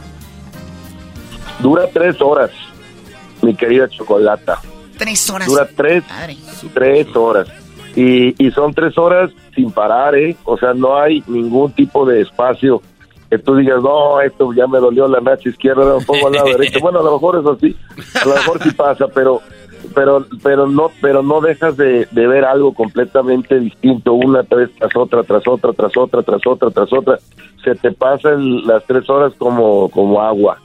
Dura 1.59 1.87
tres 1.91 2.21
horas, 2.21 2.51
mi 3.41 3.55
querida 3.55 3.89
Chocolata. 3.89 4.61
Tres 4.97 5.29
horas. 5.29 5.47
Dura 5.47 5.67
tres, 5.75 6.03
Padre. 6.03 6.37
tres 6.73 7.07
horas. 7.15 7.47
Y, 7.95 8.35
y 8.43 8.51
son 8.51 8.73
tres 8.73 8.97
horas 8.97 9.31
sin 9.55 9.71
parar, 9.71 10.15
¿eh? 10.15 10.37
O 10.43 10.57
sea, 10.57 10.73
no 10.73 10.99
hay 10.99 11.23
ningún 11.27 11.71
tipo 11.71 12.05
de 12.05 12.21
espacio 12.21 12.81
que 13.29 13.39
tú 13.39 13.55
digas, 13.55 13.81
no, 13.81 14.21
esto 14.21 14.53
ya 14.53 14.67
me 14.67 14.79
dolió 14.79 15.07
la 15.07 15.19
nacha 15.19 15.49
izquierda, 15.49 15.85
lo 15.85 15.99
pongo 16.01 16.27
al 16.27 16.33
lado 16.33 16.47
derecho. 16.47 16.79
Bueno, 16.87 16.99
a 16.99 17.03
lo 17.03 17.13
mejor 17.13 17.39
eso 17.39 17.57
sí, 17.59 17.75
a 18.21 18.25
lo 18.25 18.35
mejor 18.35 18.63
sí 18.63 18.71
pasa, 18.71 19.07
pero 19.13 19.41
pero 19.93 20.25
pero 20.43 20.67
no 20.67 20.89
pero 21.01 21.23
no 21.23 21.39
dejas 21.41 21.77
de, 21.77 22.07
de 22.11 22.27
ver 22.27 22.45
algo 22.45 22.73
completamente 22.73 23.59
distinto 23.59 24.13
una 24.13 24.41
vez 24.41 24.69
tras 24.77 24.95
otra 24.95 25.23
tras 25.23 25.47
otra 25.47 25.71
tras 25.71 25.95
otra 25.95 26.23
tras 26.23 26.45
otra 26.45 26.69
tras 26.71 26.93
otra 26.93 27.19
se 27.63 27.75
te 27.75 27.91
pasan 27.91 28.65
las 28.65 28.83
tres 28.85 29.09
horas 29.09 29.33
como 29.37 29.89
como 29.89 30.21
agua 30.21 30.57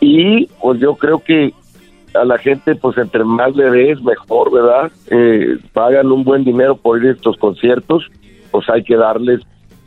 y 0.00 0.46
pues 0.46 0.80
yo 0.80 0.94
creo 0.94 1.18
que 1.18 1.52
a 2.14 2.24
la 2.24 2.38
gente, 2.38 2.74
pues 2.74 2.96
entre 2.98 3.24
más 3.24 3.54
le 3.54 3.70
des, 3.70 4.02
mejor, 4.02 4.52
¿verdad? 4.52 4.90
Eh, 5.10 5.58
pagan 5.72 6.10
un 6.10 6.24
buen 6.24 6.44
dinero 6.44 6.76
por 6.76 7.02
ir 7.02 7.10
a 7.10 7.12
estos 7.12 7.36
conciertos, 7.36 8.04
pues 8.50 8.68
hay 8.70 8.82
que 8.82 8.96
darles 8.96 9.40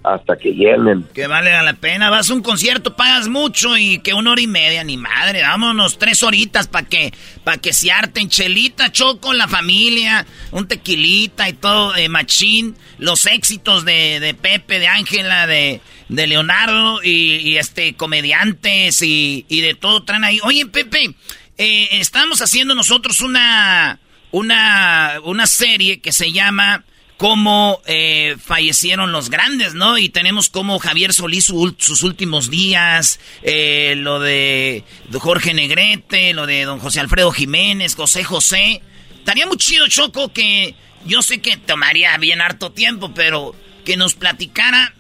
hasta 0.03 0.38
que 0.38 0.51
llenen. 0.53 1.05
Que 1.13 1.27
vale 1.27 1.51
la 1.51 1.73
pena, 1.73 2.09
vas 2.09 2.30
a 2.30 2.34
un 2.34 2.41
concierto, 2.41 2.95
pagas 2.95 3.27
mucho 3.27 3.77
y 3.77 3.99
que 3.99 4.13
una 4.13 4.31
hora 4.31 4.41
y 4.41 4.47
media, 4.47 4.84
ni 4.84 4.97
madre, 4.97 5.41
vámonos 5.41 5.97
tres 5.97 6.23
horitas 6.23 6.67
para 6.67 6.88
que, 6.88 7.13
para 7.43 7.57
que 7.57 7.73
se 7.73 7.91
arten 7.91 8.30
chelita, 8.30 8.91
choco, 8.91 9.34
la 9.34 9.47
familia, 9.47 10.26
un 10.51 10.67
tequilita 10.67 11.49
y 11.49 11.53
todo, 11.53 11.95
eh, 11.95 12.07
machín, 12.07 12.76
los 12.97 13.26
éxitos 13.26 13.84
de, 13.84 14.19
de 14.19 14.34
Pepe, 14.34 14.80
de 14.80 14.88
Ángela, 14.88 15.47
de, 15.47 15.81
de 16.07 16.27
Leonardo 16.27 17.01
y, 17.03 17.57
este, 17.57 17.93
comediantes 17.95 19.01
y, 19.01 19.45
y, 19.49 19.61
de 19.61 19.76
todo 19.76 20.03
traen 20.03 20.23
ahí. 20.23 20.39
Oye, 20.43 20.65
Pepe, 20.65 21.13
eh, 21.57 21.89
estamos 21.91 22.41
haciendo 22.41 22.73
nosotros 22.73 23.19
una, 23.19 23.99
una, 24.31 25.19
una 25.26 25.45
serie 25.45 25.99
que 25.99 26.13
se 26.13 26.31
llama 26.31 26.85
cómo 27.19 27.81
eh, 27.85 28.37
fallecieron 28.41 29.11
los 29.11 29.29
grandes, 29.29 29.73
¿no? 29.73 29.97
Y 29.97 30.07
tenemos 30.07 30.47
como 30.47 30.79
Javier 30.79 31.11
Solís 31.11 31.43
sus 31.43 32.03
últimos 32.03 32.49
días, 32.49 33.19
eh, 33.43 33.95
lo 33.97 34.21
de 34.21 34.85
Jorge 35.11 35.53
Negrete, 35.53 36.33
lo 36.33 36.47
de 36.47 36.63
don 36.63 36.79
José 36.79 37.01
Alfredo 37.01 37.33
Jiménez, 37.33 37.95
José 37.95 38.23
José. 38.23 38.81
Estaría 39.17 39.45
muy 39.45 39.57
chido, 39.57 39.85
Choco, 39.89 40.31
que 40.31 40.75
yo 41.05 41.21
sé 41.21 41.41
que 41.41 41.57
tomaría 41.57 42.17
bien 42.17 42.39
harto 42.39 42.71
tiempo, 42.71 43.13
pero 43.13 43.53
que 43.83 43.97
nos 43.97 44.15
platicara 44.15 44.93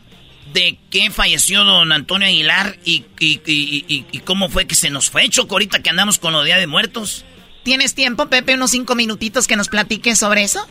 de 0.51 0.77
qué 0.91 1.11
falleció 1.11 1.63
don 1.63 1.93
Antonio 1.93 2.27
Aguilar 2.27 2.77
y, 2.83 3.05
cómo 4.25 4.49
fue 4.49 4.67
que 4.67 4.75
se 4.75 4.89
nos 4.89 5.09
fue, 5.09 5.29
Choco, 5.29 5.55
ahorita 5.55 5.81
que 5.81 5.89
andamos 5.89 6.19
con 6.19 6.33
lo 6.33 6.43
Día 6.43 6.57
de 6.57 6.67
Muertos. 6.67 7.23
¿Tienes 7.63 7.95
tiempo, 7.95 8.27
Pepe, 8.27 8.55
unos 8.55 8.71
cinco 8.71 8.95
minutitos 8.95 9.47
que 9.47 9.55
nos 9.55 9.69
platiques 9.69 10.19
sobre 10.19 10.43
eso? 10.43 10.67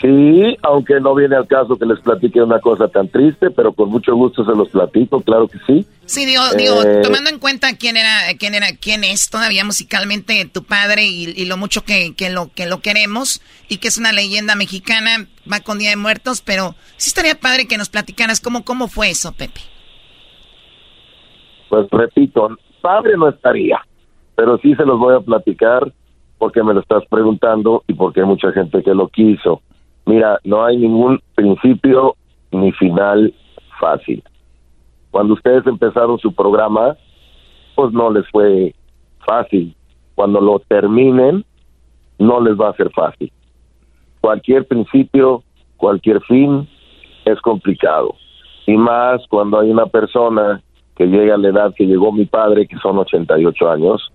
Sí, 0.00 0.56
aunque 0.62 1.00
no 1.00 1.14
viene 1.14 1.36
al 1.36 1.46
caso 1.46 1.76
que 1.76 1.86
les 1.86 1.98
platique 2.00 2.42
una 2.42 2.60
cosa 2.60 2.86
tan 2.88 3.08
triste, 3.08 3.50
pero 3.50 3.72
con 3.72 3.88
mucho 3.88 4.14
gusto 4.14 4.44
se 4.44 4.54
los 4.54 4.68
platico, 4.68 5.22
claro 5.22 5.48
que 5.48 5.58
sí. 5.66 5.86
Sí, 6.04 6.26
digo, 6.26 6.42
digo 6.56 6.82
eh, 6.82 7.00
tomando 7.02 7.30
en 7.30 7.38
cuenta 7.38 7.76
quién 7.78 7.96
era, 7.96 8.10
quién 8.38 8.54
era, 8.54 8.66
quién 8.78 9.04
es 9.04 9.30
todavía 9.30 9.64
musicalmente 9.64 10.44
tu 10.52 10.64
padre 10.64 11.06
y, 11.06 11.46
lo 11.46 11.56
mucho 11.56 11.82
que, 11.82 12.14
que, 12.14 12.28
lo 12.28 12.50
que 12.54 12.66
lo 12.66 12.80
queremos 12.80 13.40
y 13.70 13.78
que 13.78 13.88
es 13.88 13.96
una 13.96 14.12
leyenda 14.12 14.54
mexicana, 14.54 15.26
va 15.50 15.60
con 15.60 15.78
Día 15.78 15.90
de 15.90 15.96
Muertos, 15.96 16.42
pero 16.42 16.74
sí 16.98 17.08
estaría 17.08 17.40
padre 17.40 17.66
que 17.66 17.78
nos 17.78 17.88
platicaras 17.88 18.42
cómo, 18.42 18.64
cómo 18.64 18.88
fue 18.88 19.10
eso, 19.10 19.32
Pepe. 19.32 19.60
Pues 21.70 21.86
repito, 21.90 22.50
padre 22.82 23.16
no 23.16 23.30
estaría, 23.30 23.80
pero 24.34 24.58
sí 24.58 24.74
se 24.74 24.84
los 24.84 24.98
voy 24.98 25.16
a 25.16 25.20
platicar 25.20 25.90
porque 26.36 26.62
me 26.62 26.74
lo 26.74 26.80
estás 26.80 27.02
preguntando 27.08 27.82
y 27.88 27.94
porque 27.94 28.20
hay 28.20 28.26
mucha 28.26 28.52
gente 28.52 28.82
que 28.82 28.94
lo 28.94 29.08
quiso. 29.08 29.62
Mira, 30.06 30.38
no 30.44 30.64
hay 30.64 30.76
ningún 30.76 31.20
principio 31.34 32.14
ni 32.52 32.72
final 32.72 33.34
fácil. 33.80 34.22
Cuando 35.10 35.34
ustedes 35.34 35.66
empezaron 35.66 36.18
su 36.18 36.32
programa, 36.32 36.96
pues 37.74 37.92
no 37.92 38.10
les 38.10 38.28
fue 38.30 38.74
fácil. 39.26 39.74
Cuando 40.14 40.40
lo 40.40 40.60
terminen, 40.60 41.44
no 42.18 42.40
les 42.40 42.54
va 42.54 42.70
a 42.70 42.76
ser 42.76 42.90
fácil. 42.90 43.32
Cualquier 44.20 44.66
principio, 44.66 45.42
cualquier 45.76 46.20
fin 46.22 46.68
es 47.24 47.40
complicado. 47.40 48.14
Y 48.66 48.76
más 48.76 49.26
cuando 49.28 49.60
hay 49.60 49.70
una 49.70 49.86
persona 49.86 50.62
que 50.96 51.06
llega 51.06 51.34
a 51.34 51.38
la 51.38 51.48
edad 51.48 51.74
que 51.74 51.84
llegó 51.84 52.12
mi 52.12 52.24
padre, 52.24 52.66
que 52.66 52.78
son 52.78 52.98
88 52.98 53.70
años, 53.70 54.12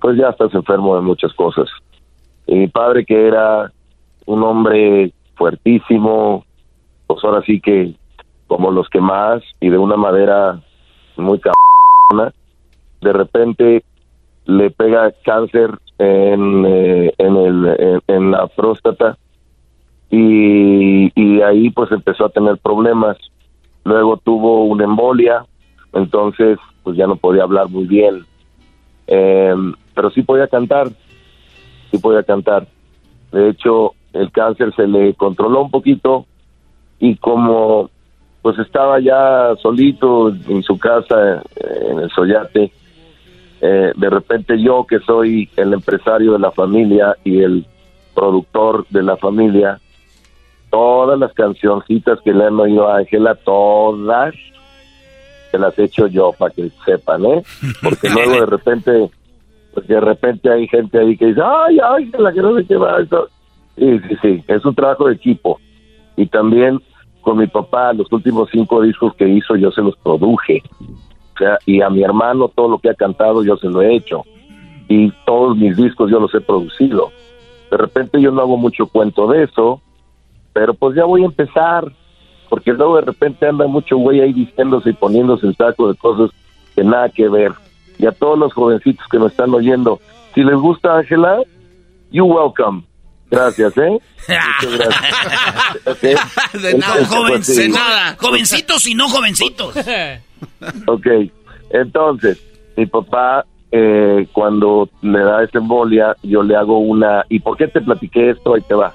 pues 0.00 0.18
ya 0.18 0.28
estás 0.30 0.52
enfermo 0.52 0.96
de 0.96 1.02
muchas 1.02 1.32
cosas. 1.34 1.68
Y 2.46 2.54
mi 2.56 2.68
padre 2.68 3.04
que 3.04 3.28
era 3.28 3.72
un 4.26 4.42
hombre 4.42 5.12
fuertísimo, 5.36 6.44
pues 7.06 7.24
ahora 7.24 7.42
sí 7.44 7.60
que 7.60 7.94
como 8.46 8.70
los 8.70 8.88
que 8.88 9.00
más 9.00 9.42
y 9.60 9.70
de 9.70 9.78
una 9.78 9.96
madera 9.96 10.60
muy 11.16 11.40
cabrona, 11.40 12.32
de 13.00 13.12
repente 13.12 13.84
le 14.44 14.70
pega 14.70 15.12
cáncer 15.24 15.70
en, 15.98 16.64
eh, 16.66 17.14
en, 17.18 17.36
el, 17.36 18.02
en, 18.06 18.30
la 18.30 18.46
próstata 18.48 19.16
y, 20.10 21.12
y 21.14 21.40
ahí 21.42 21.70
pues 21.70 21.90
empezó 21.92 22.26
a 22.26 22.30
tener 22.30 22.58
problemas. 22.58 23.16
Luego 23.84 24.16
tuvo 24.18 24.64
una 24.64 24.84
embolia, 24.84 25.46
entonces 25.92 26.58
pues 26.82 26.96
ya 26.96 27.06
no 27.06 27.16
podía 27.16 27.44
hablar 27.44 27.68
muy 27.68 27.84
bien, 27.84 28.26
eh, 29.06 29.54
pero 29.94 30.10
sí 30.10 30.22
podía 30.22 30.48
cantar, 30.48 30.88
sí 31.90 31.98
podía 31.98 32.22
cantar. 32.22 32.66
De 33.30 33.48
hecho, 33.50 33.94
el 34.12 34.30
cáncer 34.30 34.74
se 34.74 34.86
le 34.86 35.14
controló 35.14 35.62
un 35.62 35.70
poquito 35.70 36.26
y 36.98 37.16
como 37.16 37.90
pues 38.42 38.58
estaba 38.58 38.98
ya 39.00 39.54
solito 39.62 40.28
en 40.30 40.62
su 40.64 40.76
casa 40.76 41.42
en 41.88 42.00
el 42.00 42.10
Soyate, 42.10 42.72
eh, 43.60 43.92
de 43.94 44.10
repente 44.10 44.60
yo 44.60 44.84
que 44.84 44.98
soy 44.98 45.48
el 45.56 45.72
empresario 45.72 46.32
de 46.32 46.40
la 46.40 46.50
familia 46.50 47.16
y 47.22 47.40
el 47.40 47.64
productor 48.12 48.84
de 48.88 49.04
la 49.04 49.16
familia, 49.16 49.80
todas 50.70 51.18
las 51.18 51.32
cancioncitas 51.34 52.20
que 52.22 52.32
le 52.32 52.46
han 52.46 52.58
oído 52.58 52.88
a 52.88 52.98
Ángela, 52.98 53.36
todas 53.36 54.34
se 55.52 55.58
las 55.58 55.78
he 55.78 55.84
hecho 55.84 56.08
yo 56.08 56.32
para 56.32 56.52
que 56.52 56.70
sepan, 56.84 57.24
¿eh? 57.24 57.42
Porque 57.80 58.08
luego 58.12 58.40
de 58.40 58.46
repente, 58.46 59.10
pues 59.72 59.86
de 59.86 60.00
repente 60.00 60.50
hay 60.50 60.66
gente 60.66 60.98
ahí 60.98 61.16
que 61.16 61.26
dice, 61.26 61.42
ay, 61.44 61.78
Ángela, 61.78 62.32
que 62.32 62.40
no 62.40 62.56
sé 62.56 62.64
qué 62.66 62.76
va, 62.76 63.00
eso 63.00 63.28
Sí, 63.76 63.98
sí, 64.00 64.16
sí, 64.20 64.44
es 64.48 64.64
un 64.64 64.74
trabajo 64.74 65.08
de 65.08 65.14
equipo. 65.14 65.58
Y 66.16 66.26
también 66.26 66.80
con 67.22 67.38
mi 67.38 67.46
papá, 67.46 67.92
los 67.92 68.12
últimos 68.12 68.50
cinco 68.50 68.82
discos 68.82 69.14
que 69.14 69.28
hizo, 69.28 69.56
yo 69.56 69.70
se 69.70 69.80
los 69.80 69.96
produje. 69.96 70.62
O 71.34 71.38
sea, 71.38 71.58
y 71.64 71.80
a 71.80 71.88
mi 71.88 72.02
hermano 72.02 72.48
todo 72.48 72.68
lo 72.68 72.78
que 72.78 72.90
ha 72.90 72.94
cantado, 72.94 73.42
yo 73.42 73.56
se 73.56 73.68
lo 73.68 73.80
he 73.80 73.94
hecho. 73.94 74.24
Y 74.88 75.10
todos 75.24 75.56
mis 75.56 75.76
discos 75.76 76.10
yo 76.10 76.20
los 76.20 76.34
he 76.34 76.40
producido. 76.40 77.10
De 77.70 77.78
repente 77.78 78.20
yo 78.20 78.30
no 78.30 78.42
hago 78.42 78.58
mucho 78.58 78.86
cuento 78.86 79.26
de 79.28 79.44
eso, 79.44 79.80
pero 80.52 80.74
pues 80.74 80.94
ya 80.94 81.04
voy 81.06 81.22
a 81.22 81.26
empezar, 81.26 81.90
porque 82.50 82.72
luego 82.74 82.96
de 82.96 83.02
repente 83.02 83.46
anda 83.46 83.66
mucho 83.66 83.96
güey 83.96 84.20
ahí 84.20 84.32
diciéndose 84.34 84.90
y 84.90 84.94
poniéndose 84.94 85.46
el 85.46 85.56
saco 85.56 85.90
de 85.90 85.96
cosas 85.96 86.30
que 86.74 86.84
nada 86.84 87.08
que 87.08 87.28
ver. 87.28 87.52
Y 87.98 88.04
a 88.04 88.12
todos 88.12 88.38
los 88.38 88.52
jovencitos 88.52 89.06
que 89.10 89.18
nos 89.18 89.30
están 89.30 89.54
oyendo, 89.54 90.00
si 90.34 90.42
les 90.42 90.56
gusta 90.56 90.98
Ángela, 90.98 91.40
you 92.10 92.26
welcome 92.26 92.82
Gracias, 93.32 93.78
¿eh? 93.78 93.88
Muchas 94.28 94.78
gracias. 94.78 96.62
De 96.62 96.74
nada, 96.74 97.00
nada. 97.70 98.16
Jovencitos 98.18 98.86
y 98.86 98.94
no 98.94 99.08
jovencitos. 99.08 99.74
ok, 100.86 101.06
entonces, 101.70 102.38
mi 102.76 102.84
papá, 102.84 103.46
eh, 103.70 104.26
cuando 104.32 104.90
le 105.00 105.20
da 105.20 105.42
esa 105.44 105.58
embolia, 105.58 106.14
yo 106.22 106.42
le 106.42 106.56
hago 106.56 106.78
una... 106.80 107.24
¿Y 107.30 107.40
por 107.40 107.56
qué 107.56 107.68
te 107.68 107.80
platiqué 107.80 108.30
esto? 108.30 108.52
Ahí 108.52 108.60
te 108.68 108.74
va. 108.74 108.92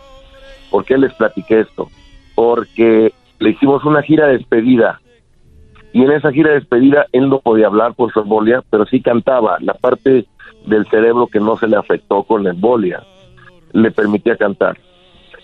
¿Por 0.69 0.85
qué 0.85 0.99
les 0.99 1.11
platiqué 1.15 1.61
esto? 1.61 1.89
Porque 2.35 3.11
le 3.39 3.49
hicimos 3.49 3.83
una 3.85 4.03
gira 4.03 4.27
de 4.27 4.37
despedida. 4.37 5.01
Y 5.93 6.03
en 6.03 6.11
esa 6.11 6.31
gira 6.31 6.49
de 6.49 6.59
despedida 6.59 7.07
él 7.11 7.27
no 7.27 7.39
podía 7.39 7.65
hablar 7.65 7.95
por 7.95 8.13
su 8.13 8.19
embolia, 8.19 8.63
pero 8.69 8.85
sí 8.85 9.01
cantaba. 9.01 9.57
La 9.61 9.73
parte 9.73 10.27
del 10.67 10.87
cerebro 10.91 11.25
que 11.25 11.39
no 11.39 11.57
se 11.57 11.65
le 11.65 11.75
afectó 11.75 12.21
con 12.21 12.43
la 12.43 12.51
embolia 12.51 13.01
le 13.73 13.91
permitía 13.91 14.37
cantar. 14.37 14.77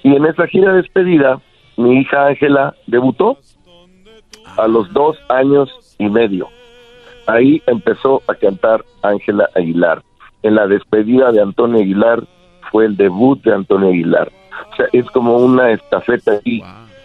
Y 0.04 0.16
en 0.16 0.26
esa 0.26 0.48
gira 0.48 0.72
de 0.72 0.82
despedida, 0.82 1.42
mi 1.78 2.00
hija 2.00 2.28
Ángela 2.28 2.76
debutó 2.88 3.38
a 4.58 4.68
los 4.68 4.92
dos 4.94 5.18
años 5.30 5.96
y 5.98 6.10
medio. 6.10 6.48
Ahí 7.28 7.62
empezó 7.68 8.22
a 8.28 8.36
cantar 8.36 8.84
Ángela 9.02 9.50
Aguilar. 9.56 10.04
En 10.42 10.56
la 10.56 10.68
despedida 10.68 11.32
de 11.32 11.42
Antonio 11.42 11.80
Aguilar 11.80 12.24
fue 12.72 12.86
el 12.86 12.98
debut 12.98 13.42
de 13.44 13.54
Antonio 13.54 13.90
Aguilar. 13.90 14.32
O 14.72 14.76
sea, 14.76 14.88
es 14.92 15.06
como 15.12 15.38
una 15.38 15.72
estafeta 15.72 16.40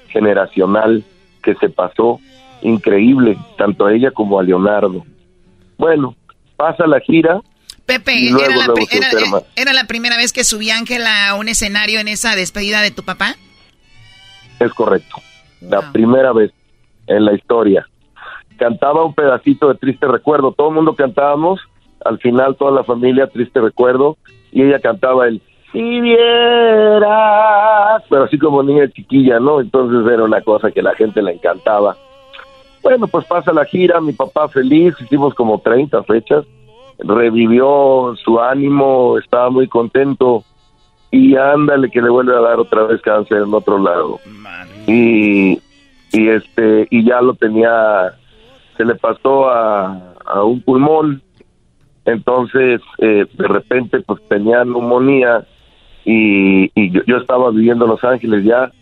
generacional 0.08 1.04
que 1.42 1.54
se 1.54 1.68
pasó 1.68 2.18
increíble, 2.62 3.38
tanto 3.56 3.86
a 3.86 3.94
ella 3.94 4.10
como 4.10 4.38
a 4.38 4.42
Leonardo. 4.42 5.04
Bueno, 5.76 6.16
pasa 6.56 6.86
la 6.86 6.98
gira 7.00 7.40
Pepe, 7.88 8.28
era, 9.56 9.72
la 9.72 9.84
primera 9.86 10.18
vez 10.18 10.34
que 10.34 10.44
subí 10.44 10.70
Ángel 10.70 11.06
a 11.06 11.34
un 11.36 11.48
escenario 11.48 12.00
en 12.00 12.08
esa 12.08 12.36
despedida 12.36 12.82
de 12.82 12.90
tu 12.90 13.02
papá? 13.02 13.36
Es 14.60 14.74
correcto. 14.74 15.16
La 15.62 15.90
primera 15.90 16.34
vez 16.34 16.52
en 17.06 17.24
la 17.24 17.32
historia. 17.32 17.88
Cantaba 18.58 19.06
un 19.06 19.14
pedacito 19.14 19.68
de 19.68 19.76
Triste 19.76 20.06
Recuerdo. 20.06 20.52
Todo 20.52 20.68
el 20.68 20.74
mundo 20.74 20.94
cantábamos. 20.94 21.62
Al 22.04 22.18
final, 22.18 22.56
toda 22.56 22.72
la 22.72 22.84
familia, 22.84 23.26
Triste 23.28 23.58
Recuerdo. 23.58 24.18
Y 24.52 24.64
ella 24.64 24.80
cantaba 24.80 25.26
el 25.26 25.40
Si 25.72 26.00
vieras. 26.02 27.08
Pero 28.10 28.24
así 28.24 28.36
como 28.38 28.62
niña 28.62 28.90
chiquilla, 28.90 29.40
¿no? 29.40 29.62
Entonces 29.62 30.12
era 30.12 30.24
una 30.24 30.42
cosa 30.42 30.70
que 30.70 30.82
la 30.82 30.94
gente 30.94 31.22
le 31.22 31.32
encantaba. 31.32 31.96
Bueno, 32.82 33.08
pues 33.08 33.24
pasa 33.24 33.50
la 33.50 33.64
gira. 33.64 33.98
Mi 34.02 34.12
papá 34.12 34.46
feliz. 34.48 34.94
Hicimos 35.00 35.32
como 35.32 35.58
30 35.60 36.02
fechas 36.02 36.44
revivió 36.98 38.14
su 38.22 38.40
ánimo, 38.40 39.18
estaba 39.18 39.50
muy 39.50 39.68
contento 39.68 40.44
y 41.10 41.36
ándale 41.36 41.90
que 41.90 42.02
le 42.02 42.10
vuelve 42.10 42.36
a 42.36 42.40
dar 42.40 42.58
otra 42.58 42.84
vez 42.84 43.00
cáncer 43.00 43.38
en 43.38 43.54
otro 43.54 43.78
lado. 43.78 44.18
Y, 44.86 45.60
y 46.12 46.28
este 46.28 46.86
y 46.90 47.04
ya 47.04 47.20
lo 47.20 47.34
tenía 47.34 48.14
se 48.76 48.84
le 48.84 48.94
pasó 48.94 49.48
a, 49.48 50.14
a 50.24 50.44
un 50.44 50.60
pulmón. 50.60 51.22
Entonces 52.04 52.80
eh, 52.98 53.26
de 53.32 53.48
repente 53.48 54.00
pues 54.00 54.20
tenía 54.28 54.64
neumonía 54.64 55.46
y, 56.04 56.70
y 56.74 56.90
yo, 56.90 57.02
yo, 57.06 57.18
estaba 57.18 57.50
viviendo 57.50 57.84
en 57.84 57.90
Los 57.90 58.04
Ángeles 58.04 58.44
ya. 58.44 58.72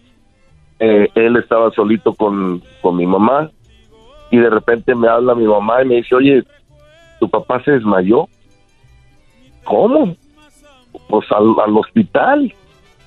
Eh, 0.78 1.08
él 1.14 1.36
estaba 1.36 1.70
solito 1.70 2.12
con, 2.14 2.62
con 2.82 2.96
mi 2.96 3.06
mamá 3.06 3.50
y 4.30 4.36
de 4.36 4.50
repente 4.50 4.94
me 4.94 5.08
habla 5.08 5.34
mi 5.34 5.46
mamá 5.46 5.82
y 5.82 5.86
me 5.86 5.94
dice 5.96 6.14
oye 6.14 6.44
tu 7.20 7.28
papá 7.28 7.62
se 7.64 7.72
desmayó 7.72 8.28
¿cómo? 9.64 10.14
pues 11.08 11.26
al, 11.32 11.54
al 11.64 11.76
hospital 11.76 12.52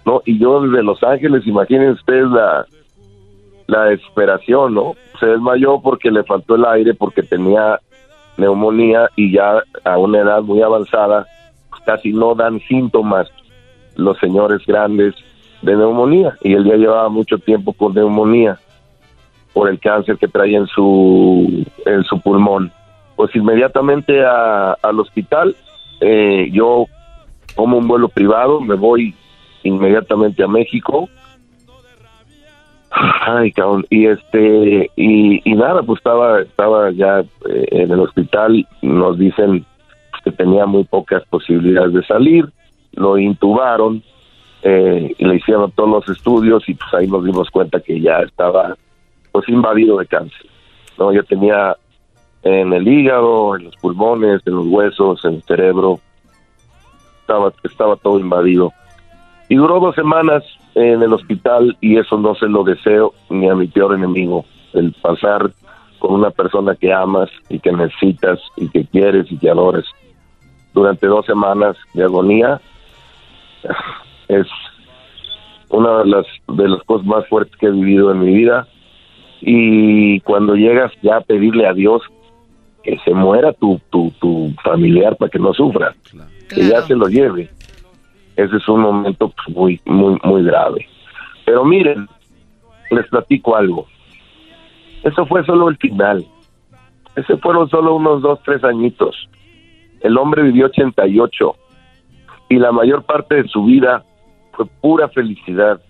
¿no? 0.06 0.22
Y 0.26 0.40
yo 0.40 0.62
desde 0.62 0.84
Los 0.84 1.04
Ángeles, 1.04 1.46
imaginen 1.46 1.92
ustedes 1.92 2.30
la, 2.30 2.66
la 3.68 3.86
desesperación, 3.86 4.74
¿no? 4.74 4.96
Se 5.20 5.28
desmayó 5.28 5.82
porque 5.82 6.12
le 6.12 6.24
faltó 6.24 6.56
el 6.56 6.66
aire, 6.66 6.94
porque 6.94 7.22
tenía 7.22 7.80
neumonía 8.38 9.10
y 9.16 9.34
ya 9.34 9.62
a 9.84 9.98
una 9.98 10.20
edad 10.20 10.42
muy 10.42 10.62
avanzada 10.62 11.28
pues, 11.70 11.82
casi 11.84 12.14
no 12.14 12.36
dan 12.36 12.60
síntomas 12.62 13.28
los 13.96 14.18
señores 14.20 14.66
grandes 14.66 15.14
de 15.62 15.76
neumonía 15.76 16.38
y 16.42 16.54
él 16.54 16.64
ya 16.64 16.76
llevaba 16.76 17.10
mucho 17.10 17.38
tiempo 17.38 17.74
con 17.74 17.94
neumonía 17.94 18.58
por 19.54 19.70
el 19.70 19.78
cáncer 19.78 20.18
que 20.18 20.30
traía 20.30 20.60
en 20.60 20.68
su 20.68 21.66
en 21.86 22.04
su 22.06 22.22
pulmón 22.22 22.72
pues 23.20 23.36
inmediatamente 23.36 24.24
a, 24.24 24.78
al 24.82 24.98
hospital 24.98 25.54
eh, 26.00 26.50
yo 26.54 26.86
como 27.54 27.78
un 27.78 27.86
vuelo 27.86 28.08
privado 28.08 28.62
me 28.62 28.76
voy 28.76 29.14
inmediatamente 29.64 30.42
a 30.42 30.48
México. 30.48 31.10
Ay, 32.90 33.52
cabrón. 33.52 33.86
Y 33.90 34.06
este, 34.06 34.90
y, 34.96 35.54
nada, 35.54 35.84
pues 35.84 35.98
estaba, 35.98 36.40
estaba 36.40 36.92
ya 36.92 37.20
eh, 37.20 37.66
en 37.72 37.92
el 37.92 38.00
hospital. 38.00 38.66
Nos 38.82 39.20
dicen 39.20 39.66
que 40.24 40.32
tenía 40.32 40.66
muy 40.66 40.86
pocas 40.86 41.22
posibilidades 41.26 41.92
de 41.92 42.06
salir. 42.06 42.50
Lo 42.94 43.18
intubaron, 43.18 44.02
eh, 44.64 45.14
y 45.18 45.26
le 45.26 45.36
hicieron 45.36 45.70
todos 45.74 45.90
los 45.90 46.18
estudios 46.18 46.64
y 46.70 46.74
pues 46.74 46.94
ahí 46.94 47.08
nos 47.08 47.26
dimos 47.26 47.50
cuenta 47.50 47.82
que 47.82 48.00
ya 48.00 48.20
estaba 48.20 48.78
pues 49.34 49.50
invadido 49.50 49.98
de 49.98 50.06
cáncer. 50.06 50.46
No, 50.98 51.12
yo 51.12 51.22
tenía 51.26 51.76
en 52.44 52.74
el 52.74 52.88
hígado, 52.88 53.56
en 53.56 53.66
los 53.66 53.76
pulmones, 53.78 54.42
en 54.46 54.56
los 54.56 54.68
huesos, 54.68 55.24
en 55.26 55.36
el 55.36 55.44
cerebro, 55.44 56.00
estaba, 57.22 57.52
estaba 57.64 57.96
todo 57.98 58.20
invadido. 58.20 58.72
Y 59.50 59.56
duró 59.56 59.80
dos 59.80 59.96
semanas 59.96 60.44
en 60.76 61.02
el 61.02 61.14
hospital 61.14 61.78
y 61.82 61.98
eso 61.98 62.18
no 62.18 62.36
se 62.36 62.48
lo 62.48 62.64
deseo 62.64 63.14
ni 63.30 63.50
a 63.50 63.56
mi 63.56 63.68
peor 63.68 63.96
enemigo. 63.96 64.46
El 64.74 64.94
pasar 64.94 65.52
con 66.00 66.14
una 66.14 66.30
persona 66.30 66.76
que 66.76 66.94
amas 66.94 67.30
y 67.50 67.60
que 67.60 67.72
necesitas 67.72 68.40
y 68.56 68.70
que 68.70 68.86
quieres 68.86 69.32
y 69.32 69.38
que 69.38 69.50
adores 69.50 69.86
durante 70.74 71.08
dos 71.08 71.26
semanas 71.26 71.76
de 71.94 72.04
agonía 72.04 72.62
es 74.28 74.48
una 75.70 76.00
de 76.00 76.06
las 76.06 76.26
de 76.48 76.70
las 76.70 76.82
cosas 76.84 77.06
más 77.06 77.28
fuertes 77.28 77.56
que 77.58 77.68
he 77.68 77.72
vivido 77.72 78.12
en 78.12 78.20
mi 78.20 78.34
vida 78.34 78.68
y 79.42 80.20
cuando 80.22 80.56
llegas 80.56 80.92
ya 81.02 81.18
a 81.18 81.22
pedirle 81.22 81.68
a 81.68 81.74
Dios 81.74 82.02
que 82.84 82.98
se 83.00 83.14
muera 83.14 83.54
tu, 83.54 83.80
tu, 83.90 84.12
tu 84.20 84.54
familiar 84.64 85.16
para 85.18 85.30
que 85.30 85.40
no 85.40 85.54
sufra, 85.54 85.96
que 86.48 86.68
ya 86.68 86.82
se 86.84 86.96
lo 86.96 87.08
lleve 87.08 87.50
ese 88.40 88.56
es 88.56 88.70
un 88.70 88.80
momento 88.80 89.34
pues, 89.36 89.56
muy, 89.56 89.82
muy, 89.86 90.18
muy 90.24 90.44
grave. 90.44 90.88
Pero 91.46 91.66
miren, 91.66 92.08
les 92.90 93.06
platico 93.08 93.58
algo. 93.58 93.86
Eso 95.04 95.26
fue 95.26 95.44
solo 95.46 95.68
el 95.68 95.76
final. 95.76 96.26
Ese 97.18 97.36
fueron 97.38 97.70
solo 97.70 97.96
unos 97.96 98.22
dos, 98.22 98.40
tres 98.46 98.64
añitos. 98.64 99.30
El 100.00 100.18
hombre 100.18 100.44
vivió 100.44 100.68
88 100.68 101.56
y 102.48 102.56
la 102.56 102.72
mayor 102.72 103.04
parte 103.04 103.44
de 103.44 103.50
su 103.50 103.66
vida 103.66 104.06
fue 104.54 104.66
pura 104.80 105.10
felicidad, 105.10 105.82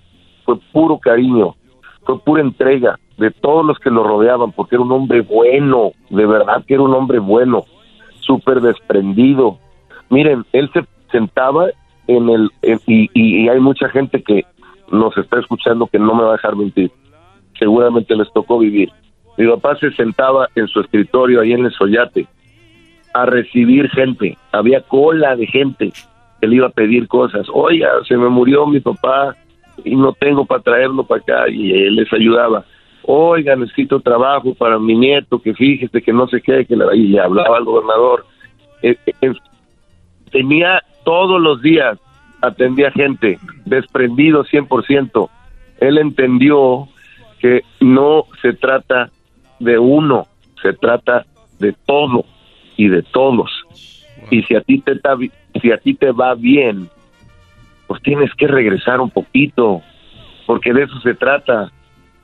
fue 0.44 0.58
puro 0.72 0.98
cariño, 0.98 1.56
fue 2.04 2.20
pura 2.20 2.42
entrega 2.42 3.00
de 3.20 3.32
todos 3.32 3.66
los 3.66 3.78
que 3.80 3.90
lo 3.90 4.04
rodeaban, 4.04 4.52
porque 4.54 4.76
era 4.76 4.84
un 4.84 4.92
hombre 4.92 5.22
bueno, 5.22 5.92
de 6.10 6.26
verdad 6.26 6.64
que 6.66 6.76
era 6.76 6.84
un 6.84 6.94
hombre 6.94 7.20
bueno, 7.20 7.66
súper 8.22 8.62
desprendido. 8.62 9.60
Miren, 10.10 10.46
él 10.54 10.70
se 10.74 10.86
sentaba 11.12 11.68
en 12.08 12.30
el 12.30 12.50
y, 12.88 13.48
hay 13.48 13.60
mucha 13.60 13.90
gente 13.90 14.24
que 14.24 14.46
nos 14.92 15.16
está 15.18 15.40
escuchando 15.40 15.88
que 15.88 16.00
no 16.00 16.16
me 16.16 16.24
va 16.24 16.30
a 16.30 16.38
dejar 16.38 16.56
mentir. 16.56 16.92
Seguramente 17.58 18.16
les 18.16 18.32
tocó 18.32 18.58
vivir. 18.58 18.90
Mi 19.38 19.48
papá 19.48 19.76
se 19.76 19.92
sentaba 19.92 20.48
en 20.56 20.68
su 20.68 20.80
escritorio 20.80 21.42
ahí 21.42 21.52
en 21.52 21.66
el 21.66 21.72
Soyate 21.72 22.26
a 23.14 23.26
recibir 23.26 23.90
gente. 23.90 24.38
Había 24.52 24.82
cola 24.82 25.36
de 25.36 25.46
gente 25.46 25.92
que 26.40 26.48
le 26.48 26.56
iba 26.56 26.68
a 26.68 26.72
pedir 26.72 27.08
cosas. 27.08 27.48
Oiga, 27.54 27.90
se 28.08 28.16
me 28.16 28.30
murió 28.30 28.66
mi 28.66 28.80
papá 28.80 29.36
y 29.84 29.96
no 29.96 30.14
tengo 30.14 30.46
para 30.46 30.62
traerlo 30.62 31.04
para 31.04 31.22
acá 31.22 31.50
y 31.50 31.72
él 31.72 31.96
les 31.96 32.12
ayudaba. 32.14 32.66
Oiga, 33.04 33.56
necesito 33.56 34.00
trabajo 34.00 34.54
para 34.54 34.78
mi 34.78 34.96
nieto, 34.96 35.40
que 35.40 35.54
fíjese 35.54 36.02
que 36.02 36.14
no 36.14 36.28
sé 36.28 36.42
qué, 36.42 36.66
que 36.66 36.76
le, 36.76 36.96
y 36.96 37.18
hablaba 37.18 37.58
al 37.58 37.66
gobernador. 37.66 38.26
Eh, 38.82 38.96
eh, 39.22 39.34
tenía 40.32 40.82
todos 41.04 41.42
los 41.42 41.62
días 41.62 41.98
atendía 42.42 42.92
gente, 42.92 43.40
desprendido 43.66 44.46
100%. 44.46 45.30
Él 45.80 45.98
entendió 45.98 46.88
que 47.40 47.64
no 47.80 48.26
se 48.42 48.54
trata 48.54 49.10
de 49.60 49.80
uno, 49.80 50.28
se 50.62 50.74
trata 50.74 51.26
de 51.60 51.74
todo 51.86 52.26
y 52.78 52.88
de 52.88 53.04
todos. 53.04 53.52
Y 54.30 54.44
si 54.44 54.56
a 54.56 54.62
ti 54.62 54.82
te 54.82 55.00
si 55.62 55.72
a 55.72 55.78
ti 55.78 55.94
te 55.94 56.12
va 56.12 56.36
bien, 56.36 56.90
pues 57.88 58.02
tienes 58.04 58.34
que 58.36 58.48
regresar 58.48 59.02
un 59.02 59.10
poquito, 59.10 59.82
porque 60.46 60.74
de 60.74 60.84
eso 60.84 61.00
se 61.02 61.16
trata. 61.16 61.72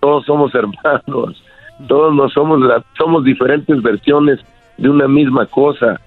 Todos 0.05 0.23
somos 0.27 0.53
hermanos, 0.53 1.43
todos 1.87 2.13
no 2.13 2.29
somos 2.29 2.59
somos 2.95 3.23
diferentes 3.23 3.81
versiones 3.81 4.39
de 4.77 4.87
una 4.87 5.07
misma 5.07 5.47
cosa. 5.47 5.99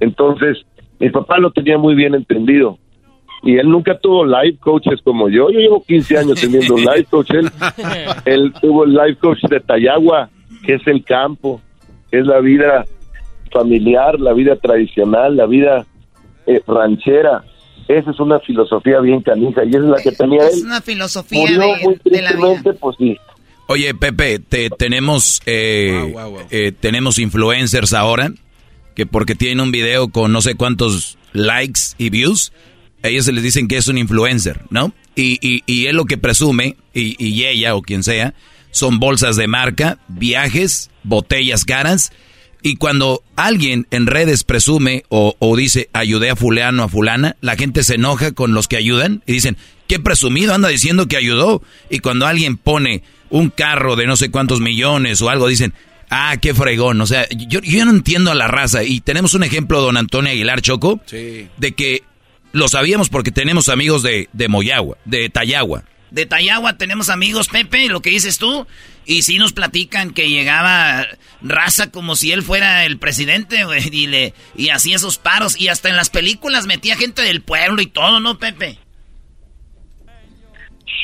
Entonces, 0.00 0.64
mi 0.98 1.10
papá 1.10 1.36
lo 1.36 1.50
tenía 1.50 1.76
muy 1.76 1.94
bien 1.94 2.14
entendido. 2.14 2.78
Y 3.42 3.58
él 3.58 3.68
nunca 3.68 3.98
tuvo 3.98 4.24
life 4.24 4.56
coaches 4.58 5.02
como 5.04 5.28
yo. 5.28 5.50
Yo 5.50 5.58
llevo 5.58 5.84
15 5.84 6.16
años 6.16 6.40
teniendo 6.40 6.76
life 6.78 7.04
coach. 7.10 7.30
Él, 8.24 8.54
tuvo 8.58 8.84
el 8.84 8.94
life 8.94 9.16
coach 9.16 9.42
de 9.50 9.60
Tayagua, 9.60 10.30
que 10.64 10.76
es 10.76 10.86
el 10.86 11.04
campo, 11.04 11.60
que 12.10 12.20
es 12.20 12.26
la 12.26 12.40
vida 12.40 12.86
familiar, 13.52 14.18
la 14.18 14.32
vida 14.32 14.56
tradicional, 14.56 15.36
la 15.36 15.44
vida 15.44 15.84
eh, 16.46 16.62
ranchera. 16.66 17.44
Esa 17.88 18.10
es 18.10 18.20
una 18.20 18.40
filosofía 18.40 19.00
bien 19.00 19.22
canija 19.22 19.64
y 19.64 19.70
esa 19.70 19.78
es 19.78 19.84
la 19.84 20.02
que 20.02 20.12
tenía 20.12 20.42
él. 20.42 20.54
Es 20.54 20.62
una 20.62 20.80
filosofía 20.80 21.50
de, 21.50 22.22
la 22.22 22.32
vida. 22.32 22.74
pues 22.80 22.96
sí. 22.98 23.16
Oye, 23.68 23.94
Pepe, 23.94 24.38
te, 24.38 24.70
tenemos, 24.70 25.40
eh, 25.46 26.14
eh, 26.50 26.72
tenemos 26.78 27.18
influencers 27.18 27.92
ahora 27.92 28.30
que 28.96 29.06
porque 29.06 29.34
tienen 29.34 29.60
un 29.60 29.70
video 29.70 30.08
con 30.08 30.32
no 30.32 30.40
sé 30.40 30.54
cuántos 30.54 31.18
likes 31.32 31.80
y 31.98 32.08
views, 32.10 32.52
ellos 33.02 33.26
se 33.26 33.32
les 33.32 33.44
dicen 33.44 33.68
que 33.68 33.76
es 33.76 33.88
un 33.88 33.98
influencer, 33.98 34.62
¿no? 34.70 34.92
Y, 35.14 35.38
y, 35.46 35.62
y 35.66 35.86
él 35.86 35.96
lo 35.96 36.06
que 36.06 36.16
presume, 36.16 36.76
y, 36.94 37.14
y, 37.22 37.44
ella 37.44 37.74
o 37.74 37.82
quien 37.82 38.02
sea, 38.02 38.34
son 38.70 38.98
bolsas 38.98 39.36
de 39.36 39.46
marca, 39.46 39.98
viajes, 40.08 40.90
botellas 41.02 41.64
caras. 41.64 42.10
Y 42.66 42.74
cuando 42.74 43.22
alguien 43.36 43.86
en 43.92 44.08
redes 44.08 44.42
presume 44.42 45.04
o, 45.08 45.36
o 45.38 45.56
dice 45.56 45.88
ayudé 45.92 46.30
a 46.30 46.34
fulano 46.34 46.82
a 46.82 46.88
fulana, 46.88 47.36
la 47.40 47.54
gente 47.54 47.84
se 47.84 47.94
enoja 47.94 48.32
con 48.32 48.54
los 48.54 48.66
que 48.66 48.76
ayudan 48.76 49.22
y 49.24 49.34
dicen, 49.34 49.56
qué 49.86 50.00
presumido 50.00 50.52
anda 50.52 50.68
diciendo 50.68 51.06
que 51.06 51.16
ayudó. 51.16 51.62
Y 51.90 52.00
cuando 52.00 52.26
alguien 52.26 52.56
pone 52.56 53.04
un 53.30 53.50
carro 53.50 53.94
de 53.94 54.08
no 54.08 54.16
sé 54.16 54.32
cuántos 54.32 54.60
millones 54.60 55.22
o 55.22 55.30
algo, 55.30 55.46
dicen, 55.46 55.74
Ah, 56.10 56.38
qué 56.42 56.54
fregón. 56.54 57.00
O 57.00 57.06
sea, 57.06 57.28
yo, 57.30 57.60
yo 57.60 57.84
no 57.84 57.92
entiendo 57.92 58.32
a 58.32 58.34
la 58.34 58.48
raza. 58.48 58.82
Y 58.82 59.00
tenemos 59.00 59.34
un 59.34 59.44
ejemplo, 59.44 59.80
don 59.80 59.96
Antonio 59.96 60.32
Aguilar 60.32 60.60
Choco, 60.60 61.00
de 61.56 61.72
que 61.76 62.02
lo 62.50 62.66
sabíamos 62.66 63.10
porque 63.10 63.30
tenemos 63.30 63.68
amigos 63.68 64.02
de, 64.02 64.28
de 64.32 64.48
Moyagua, 64.48 64.98
de 65.04 65.28
Tayagua. 65.28 65.84
De 66.16 66.24
Tayagua 66.24 66.78
tenemos 66.78 67.10
amigos, 67.10 67.48
Pepe, 67.48 67.90
lo 67.90 68.00
que 68.00 68.08
dices 68.08 68.38
tú. 68.38 68.66
Y 69.04 69.20
sí 69.20 69.36
nos 69.36 69.52
platican 69.52 70.14
que 70.14 70.30
llegaba 70.30 71.04
raza 71.42 71.92
como 71.92 72.16
si 72.16 72.32
él 72.32 72.42
fuera 72.42 72.86
el 72.86 72.96
presidente, 72.96 73.64
güey, 73.64 73.82
y, 73.92 74.32
y 74.56 74.70
hacía 74.70 74.96
esos 74.96 75.18
paros. 75.18 75.60
Y 75.60 75.68
hasta 75.68 75.90
en 75.90 75.96
las 75.96 76.08
películas 76.08 76.66
metía 76.66 76.96
gente 76.96 77.20
del 77.20 77.42
pueblo 77.42 77.82
y 77.82 77.86
todo, 77.86 78.18
¿no, 78.20 78.38
Pepe? 78.38 78.78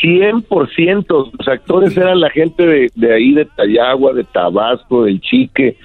100%, 0.03 1.07
los 1.39 1.49
actores 1.49 1.95
eran 1.95 2.19
la 2.19 2.31
gente 2.31 2.65
de, 2.65 2.91
de 2.95 3.15
ahí, 3.15 3.35
de 3.35 3.45
Tayagua, 3.45 4.15
de 4.15 4.25
Tabasco, 4.25 5.05
del 5.05 5.21
Chique, 5.21 5.77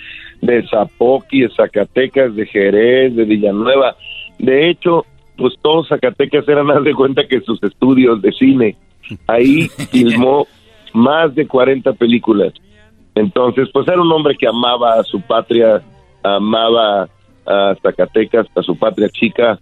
de 0.41 0.66
Zapoqui, 0.70 1.41
de 1.41 1.49
Zacatecas, 1.49 2.34
de 2.34 2.45
Jerez, 2.45 3.14
de 3.14 3.26
Villanueva. 3.26 3.98
De 4.40 4.70
hecho, 4.70 5.06
pues 5.36 5.54
todos 5.62 5.90
Zacatecas 5.90 6.48
eran, 6.48 6.68
más 6.68 6.82
de 6.86 6.94
cuenta 6.94 7.28
que 7.28 7.41
sus 7.41 7.62
estudios 7.62 8.22
de 8.22 8.32
cine. 8.32 8.78
Ahí 9.28 9.69
filmó 9.91 10.48
más 10.94 11.34
de 11.36 11.48
40 11.48 11.94
películas. 11.94 12.53
Entonces, 13.15 13.69
pues 13.74 13.88
era 13.88 14.02
un 14.02 14.11
hombre 14.11 14.36
que 14.38 14.48
amaba 14.48 14.94
a 14.99 15.03
su 15.03 15.22
patria, 15.22 15.82
amaba 16.24 17.10
a 17.45 17.76
Zacatecas, 17.82 18.48
a 18.56 18.61
su 18.61 18.78
patria 18.78 19.10
chica, 19.10 19.60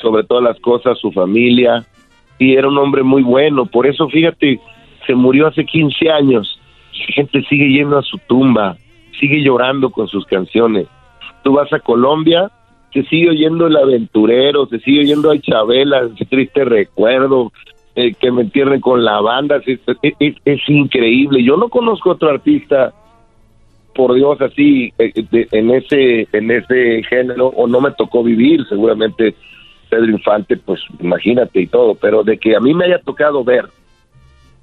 sobre 0.00 0.24
todas 0.24 0.44
las 0.44 0.58
cosas, 0.60 0.98
su 0.98 1.12
familia, 1.12 1.84
y 2.38 2.54
era 2.54 2.68
un 2.68 2.78
hombre 2.78 3.02
muy 3.02 3.22
bueno. 3.22 3.66
Por 3.66 3.86
eso, 3.86 4.08
fíjate, 4.08 4.60
se 5.06 5.14
murió 5.14 5.48
hace 5.48 5.64
15 5.64 6.10
años. 6.10 6.58
La 7.08 7.14
gente 7.14 7.42
sigue 7.48 7.70
yendo 7.70 7.98
a 7.98 8.02
su 8.02 8.18
tumba, 8.26 8.76
sigue 9.18 9.42
llorando 9.42 9.90
con 9.90 10.08
sus 10.08 10.24
canciones. 10.24 10.86
Tú 11.42 11.54
vas 11.54 11.72
a 11.72 11.80
Colombia, 11.80 12.50
se 12.92 13.02
sigue 13.04 13.30
oyendo 13.30 13.66
El 13.66 13.76
Aventurero, 13.76 14.66
se 14.66 14.80
sigue 14.80 15.00
oyendo 15.00 15.30
a 15.30 15.38
Chabela, 15.38 16.08
triste 16.28 16.64
recuerdo, 16.64 17.52
eh, 18.00 18.14
que 18.18 18.30
me 18.30 18.42
entierren 18.42 18.80
con 18.80 19.04
la 19.04 19.20
banda, 19.20 19.60
es, 19.66 19.80
es, 20.44 20.68
increíble. 20.68 21.42
Yo 21.44 21.56
no 21.56 21.68
conozco 21.68 22.10
otro 22.10 22.30
artista, 22.30 22.92
por 23.94 24.14
Dios, 24.14 24.40
así, 24.40 24.92
eh, 24.98 25.12
en 25.52 25.70
ese 25.70 26.28
en 26.32 26.50
ese 26.50 27.02
género, 27.04 27.48
o 27.48 27.66
no 27.66 27.80
me 27.80 27.90
tocó 27.92 28.22
vivir, 28.22 28.64
seguramente 28.68 29.34
Pedro 29.90 30.10
Infante, 30.10 30.56
pues 30.56 30.80
imagínate 31.00 31.60
y 31.60 31.66
todo, 31.66 31.94
pero 31.94 32.22
de 32.22 32.38
que 32.38 32.56
a 32.56 32.60
mí 32.60 32.72
me 32.72 32.86
haya 32.86 32.98
tocado 32.98 33.44
ver 33.44 33.66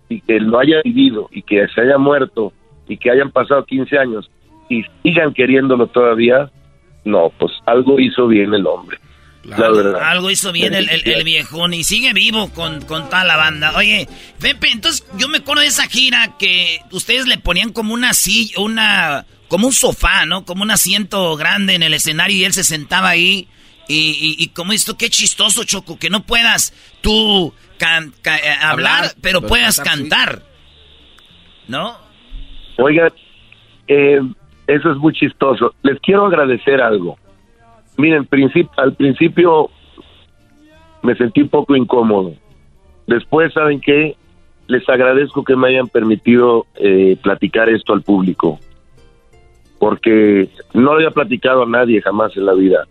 y 0.09 0.21
que 0.21 0.39
lo 0.39 0.57
haya 0.57 0.81
vivido 0.83 1.27
y 1.31 1.41
que 1.41 1.67
se 1.67 1.81
haya 1.81 1.97
muerto 1.97 2.53
y 2.87 2.97
que 2.97 3.11
hayan 3.11 3.31
pasado 3.31 3.65
15 3.65 3.97
años 3.97 4.31
y 4.69 4.83
sigan 5.03 5.33
queriéndolo 5.33 5.87
todavía, 5.87 6.49
no, 7.05 7.31
pues 7.37 7.51
algo 7.65 7.99
hizo 7.99 8.27
bien 8.27 8.53
el 8.53 8.65
hombre. 8.65 8.97
La 9.47 9.71
verdad. 9.71 10.03
Algo 10.03 10.29
hizo 10.29 10.51
bien 10.51 10.73
el, 10.73 10.89
el, 10.89 11.23
viejón 11.23 11.73
y 11.73 11.85
sigue 11.85 12.11
vivo 12.11 12.49
con, 12.53 12.81
con 12.81 13.05
toda 13.05 13.23
la 13.23 13.37
banda. 13.37 13.77
Oye, 13.77 14.07
Pepe, 14.41 14.71
entonces 14.71 15.07
yo 15.17 15.29
me 15.29 15.37
acuerdo 15.37 15.61
de 15.61 15.67
esa 15.67 15.87
gira 15.87 16.35
que 16.37 16.81
ustedes 16.91 17.27
le 17.27 17.37
ponían 17.37 17.71
como 17.71 17.93
una 17.93 18.13
silla, 18.13 18.59
una, 18.59 19.25
como 19.47 19.67
un 19.67 19.73
sofá, 19.73 20.25
¿no? 20.25 20.43
Como 20.43 20.63
un 20.63 20.71
asiento 20.71 21.37
grande 21.37 21.75
en 21.75 21.83
el 21.83 21.93
escenario 21.93 22.35
y 22.35 22.43
él 22.43 22.51
se 22.51 22.65
sentaba 22.65 23.07
ahí. 23.07 23.47
Y, 23.87 24.35
y, 24.37 24.47
como 24.49 24.73
esto, 24.73 24.97
qué 24.97 25.09
chistoso, 25.09 25.63
Choco, 25.63 25.97
que 25.97 26.09
no 26.09 26.23
puedas 26.23 26.73
tú 26.99 27.53
eh, 27.79 28.55
hablar, 28.61 29.13
pero 29.21 29.41
puedas 29.41 29.79
cantar. 29.79 30.41
¿No? 31.69 31.95
Oiga, 32.79 33.13
eh, 33.87 34.19
eso 34.67 34.91
es 34.91 34.97
muy 34.97 35.13
chistoso. 35.13 35.73
Les 35.83 35.97
quiero 36.01 36.25
agradecer 36.25 36.81
algo. 36.81 37.17
Miren, 37.97 38.27
al 38.77 38.93
principio 38.93 39.69
me 41.01 41.15
sentí 41.15 41.41
un 41.41 41.49
poco 41.49 41.75
incómodo. 41.75 42.33
Después, 43.07 43.53
¿saben 43.53 43.81
qué? 43.81 44.15
Les 44.67 44.87
agradezco 44.89 45.43
que 45.43 45.55
me 45.55 45.69
hayan 45.69 45.87
permitido 45.87 46.65
eh, 46.75 47.17
platicar 47.21 47.69
esto 47.69 47.93
al 47.93 48.01
público. 48.01 48.59
Porque 49.79 50.49
no 50.73 50.81
lo 50.81 50.93
había 50.93 51.11
platicado 51.11 51.63
a 51.63 51.67
nadie 51.67 52.01
jamás 52.01 52.35
en 52.35 52.45
la 52.45 52.53
vida. 52.53 52.85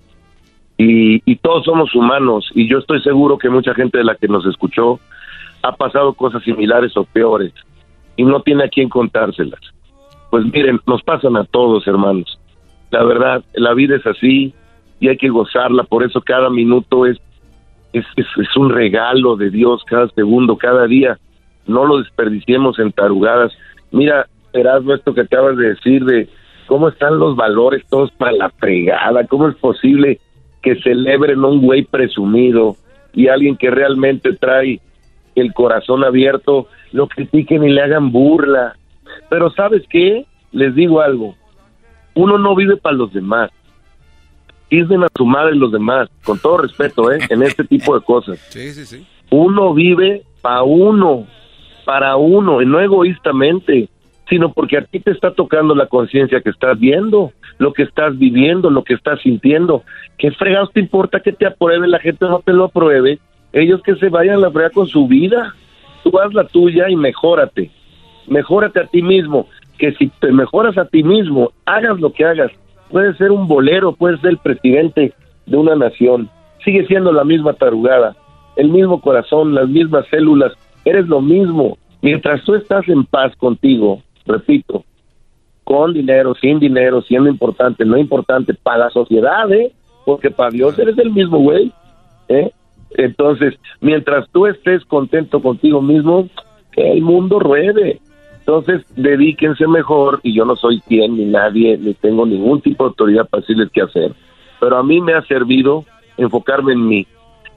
Y, 0.78 1.22
y 1.30 1.36
todos 1.36 1.64
somos 1.64 1.94
humanos. 1.94 2.50
Y 2.54 2.68
yo 2.68 2.78
estoy 2.78 3.00
seguro 3.02 3.38
que 3.38 3.50
mucha 3.50 3.74
gente 3.74 3.98
de 3.98 4.04
la 4.04 4.14
que 4.14 4.28
nos 4.28 4.46
escuchó 4.46 4.98
ha 5.62 5.72
pasado 5.72 6.14
cosas 6.14 6.42
similares 6.42 6.96
o 6.96 7.04
peores. 7.04 7.52
Y 8.16 8.24
no 8.24 8.40
tiene 8.40 8.64
a 8.64 8.68
quién 8.68 8.88
contárselas 8.88 9.60
pues 10.30 10.44
miren, 10.52 10.80
nos 10.86 11.02
pasan 11.02 11.36
a 11.36 11.44
todos, 11.44 11.86
hermanos. 11.86 12.38
La 12.90 13.02
verdad, 13.04 13.44
la 13.54 13.74
vida 13.74 13.96
es 13.96 14.06
así 14.06 14.54
y 15.00 15.08
hay 15.08 15.16
que 15.16 15.28
gozarla, 15.28 15.84
por 15.84 16.04
eso 16.04 16.20
cada 16.20 16.50
minuto 16.50 17.06
es, 17.06 17.18
es, 17.92 18.04
es, 18.16 18.56
un 18.56 18.70
regalo 18.70 19.36
de 19.36 19.50
Dios, 19.50 19.82
cada 19.86 20.08
segundo, 20.08 20.56
cada 20.56 20.86
día. 20.86 21.18
No 21.66 21.84
lo 21.84 21.98
desperdiciemos 21.98 22.78
en 22.78 22.92
tarugadas. 22.92 23.52
Mira, 23.90 24.26
Erasmo, 24.52 24.94
esto 24.94 25.14
que 25.14 25.22
acabas 25.22 25.56
de 25.56 25.70
decir 25.70 26.04
de 26.04 26.28
cómo 26.66 26.88
están 26.88 27.18
los 27.18 27.36
valores 27.36 27.84
todos 27.88 28.10
para 28.12 28.32
la 28.32 28.50
fregada, 28.50 29.26
cómo 29.26 29.48
es 29.48 29.56
posible 29.56 30.20
que 30.62 30.76
celebren 30.82 31.44
un 31.44 31.60
güey 31.60 31.84
presumido 31.84 32.76
y 33.12 33.28
alguien 33.28 33.56
que 33.56 33.70
realmente 33.70 34.32
trae 34.34 34.80
el 35.34 35.52
corazón 35.52 36.04
abierto, 36.04 36.68
lo 36.92 37.06
critiquen 37.08 37.64
y 37.64 37.70
le 37.70 37.82
hagan 37.82 38.10
burla 38.10 38.74
pero 39.28 39.50
¿sabes 39.50 39.82
qué? 39.90 40.26
Les 40.52 40.74
digo 40.74 41.00
algo. 41.00 41.34
Uno 42.14 42.38
no 42.38 42.54
vive 42.54 42.76
para 42.76 42.96
los 42.96 43.12
demás. 43.12 43.50
Dicen 44.70 45.04
a 45.04 45.08
su 45.16 45.24
madre 45.24 45.54
los 45.54 45.72
demás, 45.72 46.08
con 46.24 46.38
todo 46.38 46.58
respeto, 46.58 47.12
¿eh? 47.12 47.18
En 47.30 47.42
este 47.42 47.64
tipo 47.64 47.94
de 47.94 48.04
cosas. 48.04 48.38
Sí, 48.50 48.72
sí, 48.72 48.84
sí. 48.84 49.06
Uno 49.30 49.74
vive 49.74 50.22
para 50.42 50.62
uno, 50.62 51.26
para 51.84 52.16
uno, 52.16 52.62
y 52.62 52.66
no 52.66 52.80
egoístamente, 52.80 53.88
sino 54.28 54.52
porque 54.52 54.78
a 54.78 54.84
ti 54.84 55.00
te 55.00 55.12
está 55.12 55.32
tocando 55.32 55.74
la 55.74 55.86
conciencia 55.86 56.40
que 56.40 56.50
estás 56.50 56.78
viendo, 56.78 57.32
lo 57.58 57.72
que 57.72 57.84
estás 57.84 58.18
viviendo, 58.18 58.70
lo 58.70 58.82
que 58.82 58.94
estás 58.94 59.20
sintiendo. 59.22 59.84
¿Qué 60.18 60.32
fregados 60.32 60.72
te 60.72 60.80
importa 60.80 61.20
que 61.20 61.32
te 61.32 61.46
apruebe? 61.46 61.86
La 61.86 62.00
gente 62.00 62.24
no 62.24 62.40
te 62.40 62.52
lo 62.52 62.64
apruebe. 62.64 63.18
Ellos 63.52 63.80
que 63.82 63.94
se 63.96 64.08
vayan 64.08 64.36
a 64.36 64.40
la 64.40 64.50
frega 64.50 64.70
con 64.70 64.86
su 64.86 65.06
vida. 65.06 65.54
Tú 66.02 66.18
haz 66.18 66.34
la 66.34 66.44
tuya 66.44 66.88
y 66.88 66.96
mejórate 66.96 67.70
mejórate 68.28 68.80
a 68.80 68.86
ti 68.86 69.02
mismo, 69.02 69.48
que 69.78 69.92
si 69.92 70.08
te 70.08 70.32
mejoras 70.32 70.76
a 70.78 70.86
ti 70.86 71.02
mismo, 71.02 71.52
hagas 71.64 71.98
lo 72.00 72.12
que 72.12 72.24
hagas, 72.24 72.50
puedes 72.90 73.16
ser 73.16 73.30
un 73.30 73.48
bolero, 73.48 73.92
puedes 73.92 74.20
ser 74.20 74.30
el 74.30 74.38
presidente 74.38 75.12
de 75.46 75.56
una 75.56 75.74
nación, 75.74 76.28
sigue 76.64 76.86
siendo 76.86 77.12
la 77.12 77.24
misma 77.24 77.52
tarugada, 77.54 78.16
el 78.56 78.68
mismo 78.70 79.00
corazón, 79.00 79.54
las 79.54 79.68
mismas 79.68 80.06
células, 80.08 80.52
eres 80.84 81.06
lo 81.06 81.20
mismo. 81.20 81.78
Mientras 82.02 82.42
tú 82.44 82.54
estás 82.54 82.88
en 82.88 83.04
paz 83.04 83.34
contigo, 83.36 84.02
repito, 84.26 84.84
con 85.64 85.92
dinero, 85.92 86.34
sin 86.40 86.58
dinero, 86.58 87.02
siendo 87.02 87.28
importante, 87.28 87.84
no 87.84 87.98
importante, 87.98 88.54
para 88.54 88.84
la 88.84 88.90
sociedad, 88.90 89.50
¿eh? 89.52 89.72
Porque 90.04 90.30
para 90.30 90.50
Dios 90.50 90.78
eres 90.78 90.96
el 90.98 91.10
mismo 91.10 91.38
güey, 91.38 91.72
¿eh? 92.28 92.50
Entonces, 92.90 93.54
mientras 93.80 94.28
tú 94.30 94.46
estés 94.46 94.84
contento 94.84 95.42
contigo 95.42 95.82
mismo, 95.82 96.28
que 96.72 96.92
el 96.92 97.02
mundo 97.02 97.40
ruede. 97.40 98.00
Entonces, 98.46 98.86
dedíquense 98.94 99.66
mejor, 99.66 100.20
y 100.22 100.32
yo 100.32 100.44
no 100.44 100.54
soy 100.54 100.80
quien 100.82 101.16
ni 101.16 101.24
nadie, 101.24 101.76
ni 101.78 101.94
tengo 101.94 102.24
ningún 102.24 102.60
tipo 102.60 102.84
de 102.84 102.88
autoridad 102.90 103.28
para 103.28 103.40
decirles 103.40 103.70
qué 103.74 103.82
hacer, 103.82 104.12
pero 104.60 104.76
a 104.76 104.84
mí 104.84 105.00
me 105.00 105.14
ha 105.14 105.22
servido 105.22 105.84
enfocarme 106.16 106.74
en 106.74 106.86
mí, 106.86 107.08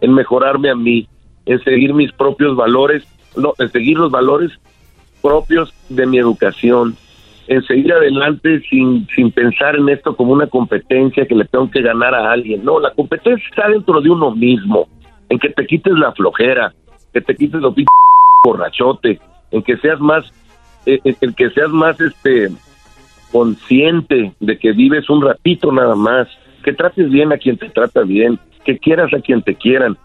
en 0.01 0.15
mejorarme 0.15 0.71
a 0.71 0.75
mí, 0.75 1.07
en 1.45 1.63
seguir 1.63 1.93
mis 1.93 2.11
propios 2.11 2.55
valores, 2.55 3.03
no, 3.37 3.53
en 3.59 3.69
seguir 3.69 3.99
los 3.99 4.09
valores 4.09 4.51
propios 5.21 5.71
de 5.89 6.07
mi 6.07 6.17
educación, 6.17 6.95
en 7.47 7.61
seguir 7.65 7.93
adelante 7.93 8.59
sin, 8.67 9.05
sin 9.15 9.31
pensar 9.31 9.75
en 9.75 9.89
esto 9.89 10.15
como 10.15 10.33
una 10.33 10.47
competencia 10.47 11.27
que 11.27 11.35
le 11.35 11.45
tengo 11.45 11.69
que 11.69 11.83
ganar 11.83 12.15
a 12.15 12.31
alguien. 12.31 12.65
No, 12.65 12.79
la 12.79 12.95
competencia 12.95 13.47
está 13.47 13.69
dentro 13.69 14.01
de 14.01 14.09
uno 14.09 14.31
mismo, 14.31 14.87
en 15.29 15.37
que 15.37 15.49
te 15.49 15.67
quites 15.67 15.93
la 15.93 16.13
flojera, 16.13 16.73
que 17.13 17.21
te 17.21 17.35
quites 17.35 17.61
los 17.61 17.75
borrachote, 18.43 19.19
en 19.51 19.61
que 19.61 19.77
seas 19.77 19.99
más 19.99 20.33
eh, 20.85 20.99
eh, 21.03 21.15
el, 21.21 21.35
que 21.35 21.49
seas 21.51 21.69
más 21.69 21.99
este 21.99 22.49
consciente 23.31 24.33
de 24.39 24.57
que 24.57 24.71
vives 24.71 25.09
un 25.09 25.21
ratito 25.21 25.71
nada 25.71 25.95
más, 25.95 26.27
que 26.63 26.73
trates 26.73 27.09
bien 27.09 27.31
a 27.31 27.37
quien 27.37 27.57
te 27.57 27.69
trata 27.69 28.01
bien, 28.01 28.39
que 28.65 28.77
quieras 28.77 29.13
a 29.13 29.21
quien 29.21 29.41
te 29.41 29.55
quieran. 29.55 29.97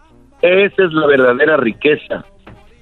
Esa 0.42 0.84
es 0.84 0.92
la 0.92 1.06
verdadera 1.06 1.56
riqueza, 1.56 2.24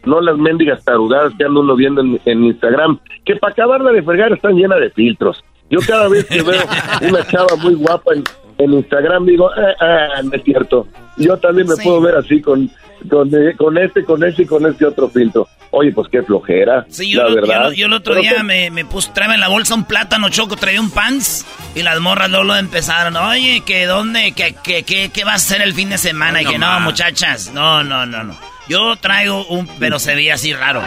no 0.05 0.21
las 0.21 0.37
mendigas 0.37 0.85
tarugadas 0.85 1.33
que 1.39 1.45
ando 1.45 1.61
uno 1.61 1.77
viendo 1.77 2.01
en, 2.01 2.45
Instagram, 2.45 2.99
que 3.25 3.37
para 3.37 3.53
acabarla 3.53 3.93
de 3.93 4.03
fregar 4.03 4.33
están 4.33 4.57
llenas 4.57 4.81
de 4.81 4.91
filtros. 4.91 5.43
Yo 5.71 5.79
cada 5.87 6.09
vez 6.09 6.25
que 6.25 6.43
veo 6.43 6.61
una 7.09 7.25
chava 7.27 7.57
muy 7.63 7.75
guapa 7.75 8.13
en, 8.59 8.73
Instagram 8.73 9.27
digo, 9.27 9.51
ah, 9.51 9.75
ah, 9.81 10.23
no 10.23 10.33
es 10.33 10.43
cierto. 10.45 10.87
Yo 11.17 11.37
también 11.37 11.67
me 11.69 11.77
puedo 11.83 12.01
ver 12.01 12.17
así 12.17 12.41
con, 12.41 12.69
con, 13.09 13.31
con 13.57 13.79
este, 13.79 14.05
con 14.05 14.25
este 14.25 14.43
y 14.43 14.47
con 14.47 14.67
este 14.67 14.87
otro 14.87 15.09
filtro. 15.09 15.49
Oye, 15.71 15.93
pues 15.93 16.09
qué 16.11 16.23
flojera. 16.23 16.85
Sí, 16.89 17.11
yo, 17.11 17.25
la 17.25 17.35
verdad. 17.35 17.71
Yo, 17.71 17.87
el 17.87 17.93
otro 17.95 18.15
día 18.17 18.43
me, 18.43 18.71
me 18.71 18.85
puse, 18.85 19.11
trae 19.13 19.33
en 19.35 19.41
la 19.41 19.49
bolsa 19.49 19.75
un 19.75 19.85
plátano 19.85 20.29
choco, 20.29 20.57
traía 20.57 20.81
un 20.81 20.91
pants 20.91 21.47
y 21.75 21.83
las 21.83 21.99
morras 22.01 22.29
luego 22.29 22.45
lo 22.45 22.57
empezaron. 22.57 23.17
Oye, 23.17 23.63
que 23.65 23.87
dónde, 23.87 24.33
que, 24.33 24.55
que, 24.63 24.83
que, 25.11 25.25
va 25.25 25.35
a 25.35 25.39
ser 25.39 25.63
el 25.63 25.73
fin 25.73 25.89
de 25.89 25.99
semana? 25.99 26.43
y 26.43 26.47
que 26.47 26.59
no, 26.59 26.81
muchachas, 26.81 27.53
no, 27.55 27.83
no, 27.83 28.05
no, 28.05 28.23
no. 28.23 28.52
Yo 28.69 28.97
traigo 28.97 29.45
un, 29.47 29.67
pero 29.79 29.99
se 29.99 30.15
veía 30.15 30.35
así 30.35 30.53
raro. 30.53 30.83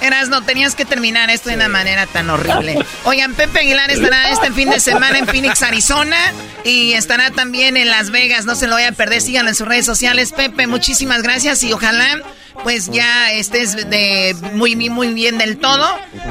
Eras, 0.00 0.30
no, 0.30 0.42
tenías 0.42 0.74
que 0.74 0.86
terminar 0.86 1.28
esto 1.28 1.50
de 1.50 1.56
una 1.56 1.68
manera 1.68 2.06
tan 2.06 2.30
horrible. 2.30 2.78
Oigan, 3.04 3.34
Pepe 3.34 3.60
Aguilar 3.60 3.90
estará 3.90 4.30
este 4.30 4.50
fin 4.52 4.70
de 4.70 4.80
semana 4.80 5.18
en 5.18 5.26
Phoenix, 5.26 5.62
Arizona. 5.62 6.16
Y 6.64 6.92
estará 6.92 7.30
también 7.30 7.76
en 7.76 7.88
Las 7.90 8.10
Vegas. 8.10 8.46
No 8.46 8.54
se 8.54 8.66
lo 8.66 8.74
vaya 8.74 8.88
a 8.88 8.92
perder. 8.92 9.20
Síganlo 9.20 9.50
en 9.50 9.54
sus 9.54 9.68
redes 9.68 9.84
sociales. 9.84 10.32
Pepe, 10.32 10.66
muchísimas 10.66 11.22
gracias. 11.22 11.62
Y 11.64 11.72
ojalá 11.72 12.22
pues 12.62 12.90
ya 12.90 13.32
estés 13.32 13.88
de 13.90 14.34
muy, 14.54 14.76
muy 14.76 15.14
bien 15.14 15.38
del 15.38 15.58
todo. 15.58 15.86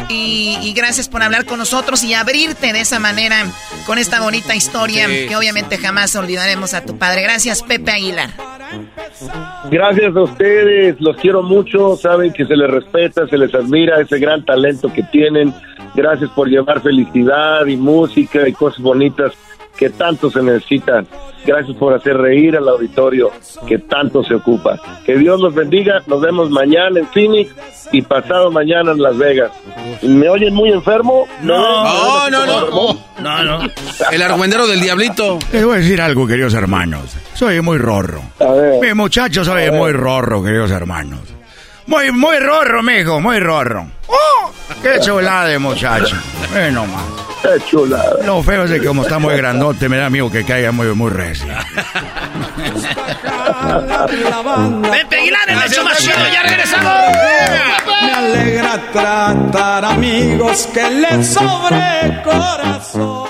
Y, 0.10 0.74
gracias 0.76 1.10
por 1.10 1.24
hablar 1.24 1.46
con 1.46 1.60
nosotros 1.60 2.04
y 2.04 2.14
abrirte 2.14 2.72
de 2.74 2.82
esa 2.82 3.00
manera 3.00 3.46
con 3.86 3.98
esta 3.98 4.22
bonita 4.22 4.56
historia 4.56 5.08
que 5.08 5.36
obviamente 5.36 5.78
jamás 5.78 6.16
olvidaremos 6.16 6.74
a 6.74 6.86
tu 6.86 6.98
padre. 6.98 7.22
Gracias, 7.24 7.64
Pepe 7.64 7.92
Aguilar. 7.92 8.30
Gracias 9.70 10.16
a 10.16 10.22
ustedes, 10.22 10.96
los 11.00 11.18
quiero 11.18 11.42
mucho, 11.42 11.98
saben 11.98 12.32
que 12.32 12.46
se 12.46 12.56
les 12.56 12.70
respeta, 12.70 13.28
se 13.28 13.38
les 13.38 13.54
admira 13.54 14.00
ese 14.00 14.20
gran 14.20 14.46
talento 14.46 14.92
que 14.94 15.04
tienen. 15.04 15.54
Gracias 15.96 16.30
por 16.32 16.48
llevar 16.48 16.82
felicidad 16.82 17.66
y 17.66 17.76
música 17.76 18.48
y 18.48 18.54
cosas 18.54 18.82
bonitas 18.82 19.34
que 19.80 19.90
tanto 19.92 20.30
se 20.30 20.44
necesitan. 20.44 21.08
Gracias 21.46 21.78
por 21.78 21.94
hacer 21.94 22.18
reír 22.18 22.58
al 22.58 22.68
auditorio 22.68 23.32
que 23.66 23.78
tanto 23.78 24.22
se 24.26 24.36
ocupa. 24.36 24.78
Que 25.06 25.18
Dios 25.18 25.40
los 25.40 25.56
bendiga. 25.56 26.04
Nos 26.06 26.20
vemos 26.20 26.50
mañana 26.50 27.00
en 27.00 27.08
Phoenix 27.08 27.56
y 27.94 28.02
pasado 28.02 28.52
mañana 28.52 28.92
en 28.92 29.02
Las 29.02 29.18
Vegas. 29.18 29.52
¿Me 30.02 30.28
oyen 30.28 30.54
muy 30.54 30.70
enfermo? 30.70 31.28
No, 31.44 32.30
no, 32.30 32.46
no. 32.46 32.98
No, 33.22 33.44
no. 33.46 33.70
El 34.12 34.22
argüendero 34.22 34.68
del 34.68 34.82
diablito. 34.82 35.40
Les 35.54 35.64
voy 35.64 35.76
a 35.76 35.78
decir 35.78 36.02
algo, 36.02 36.28
queridos 36.28 36.54
hermanos. 36.54 37.16
Soy 37.34 37.62
muy 37.62 37.78
rorro. 37.78 38.22
A 38.40 38.52
ver. 38.52 38.82
Mi 38.82 38.94
muchacho 38.94 39.46
soy 39.46 39.72
muy 39.72 39.94
rorro, 39.94 40.44
queridos 40.44 40.72
hermanos. 40.72 41.39
Muy, 41.90 42.12
muy 42.12 42.38
rorro, 42.38 42.84
mijo, 42.84 43.20
muy 43.20 43.40
rorro. 43.40 43.88
¡Oh! 44.06 44.52
¡Qué 44.84 45.00
chulada 45.00 45.46
de 45.46 45.58
muchacho! 45.58 46.16
Bueno, 46.52 46.86
más. 46.86 47.04
Qué 47.42 47.66
chulada. 47.66 48.24
Lo 48.24 48.44
feo 48.44 48.66
es 48.66 48.70
de 48.70 48.80
que 48.80 48.86
como 48.86 49.02
está 49.02 49.18
muy 49.18 49.36
grandote, 49.36 49.90
me 49.90 49.98
da 49.98 50.06
amigo 50.06 50.30
que 50.30 50.46
caiga 50.46 50.72
muy, 50.72 50.86
muy 50.94 51.10
recio. 51.10 51.48
Pepe 54.92 55.16
Aguilar, 55.16 55.50
el 55.50 55.64
hecho 55.64 55.84
más 55.84 55.98
chido, 55.98 56.28
ya 56.32 56.44
regresamos. 56.44 56.94
Me 58.04 58.14
alegra 58.14 58.92
tratar 58.92 59.86
amigos 59.86 60.70
que 60.72 60.90
les 60.92 61.34
sobre 61.34 62.22
corazón. 62.24 63.30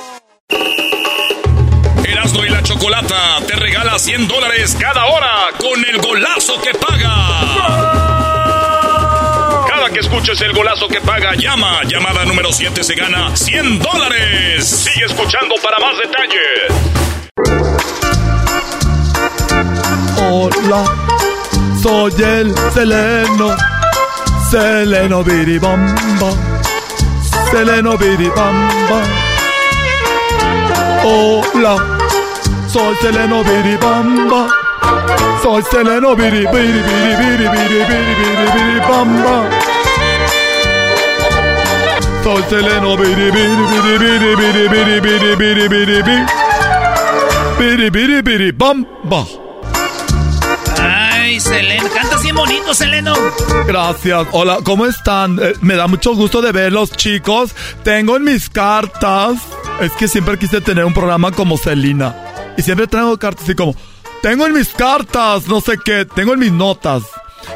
Erasmo 2.03 2.43
y 2.43 2.49
la 2.49 2.61
Chocolata 2.61 3.37
te 3.47 3.55
regala 3.55 3.97
100 3.97 4.27
dólares 4.27 4.75
cada 4.77 5.05
hora 5.05 5.29
con 5.57 5.79
el 5.85 6.01
golazo 6.01 6.61
que 6.61 6.73
paga. 6.73 7.88
Que 9.93 10.01
escuches 10.01 10.39
el 10.41 10.53
golazo 10.53 10.87
que 10.87 11.01
paga, 11.01 11.33
llama. 11.35 11.81
Llamada 11.83 12.23
número 12.23 12.51
7 12.51 12.83
se 12.83 12.93
gana 12.93 13.35
100 13.35 13.79
dólares. 13.79 14.67
Sigue 14.67 15.05
escuchando 15.05 15.55
para 15.63 15.79
más 15.79 15.97
detalles. 15.97 16.99
Hola, 20.21 20.83
soy 21.81 22.13
el 22.23 22.55
Seleno, 22.71 23.55
Seleno 24.51 25.23
Biribamba, 25.23 26.33
Seleno 27.51 27.97
Biribamba. 27.97 29.01
Hola, 31.03 31.97
soy 32.67 32.95
Seleno 33.01 33.43
Biribamba, 33.43 34.47
soy 35.41 35.63
Seleno 35.71 36.15
Biri 36.15 36.45
Biri 36.45 36.47
Biri 36.47 37.15
Biri 37.17 37.47
Biri 37.49 37.85
Biri 37.85 38.15
Biri 38.25 38.51
Biri 38.53 38.79
Bamba. 38.87 39.58
Biri 42.29 43.31
Biri 43.31 43.55
Biri 43.73 43.99
Biri 43.99 44.29
Biri 44.39 44.69
Biri 44.69 45.01
Biri 45.01 45.39
Biri 45.39 45.69
Biri 45.69 46.03
Biri 46.05 46.25
Biri 47.59 47.89
Biri 47.93 48.21
Biri 48.21 48.51
Bamba. 48.51 49.25
Ay, 50.77 51.39
Seleno, 51.39 51.89
cantas 51.89 52.21
bien 52.21 52.35
bonito, 52.35 52.73
Seleno. 52.75 53.13
Gracias. 53.65 54.27
Hola, 54.31 54.59
¿cómo 54.63 54.85
están? 54.85 55.39
Eh, 55.41 55.53
me 55.61 55.75
da 55.75 55.87
mucho 55.87 56.13
gusto 56.13 56.41
de 56.41 56.51
verlos, 56.51 56.91
chicos. 56.91 57.55
Tengo 57.83 58.17
en 58.17 58.25
mis 58.25 58.47
cartas. 58.49 59.39
Es 59.81 59.91
que 59.93 60.07
siempre 60.07 60.37
quise 60.37 60.61
tener 60.61 60.85
un 60.85 60.93
programa 60.93 61.31
como 61.31 61.57
Selena. 61.57 62.15
Y 62.57 62.61
siempre 62.61 62.85
traigo 62.85 63.17
cartas 63.17 63.45
así 63.45 63.55
como. 63.55 63.75
Tengo 64.21 64.45
en 64.45 64.53
mis 64.53 64.69
cartas, 64.69 65.47
no 65.47 65.61
sé 65.61 65.79
qué. 65.83 66.05
Tengo 66.05 66.33
en 66.33 66.39
mis 66.39 66.51
notas. 66.51 67.03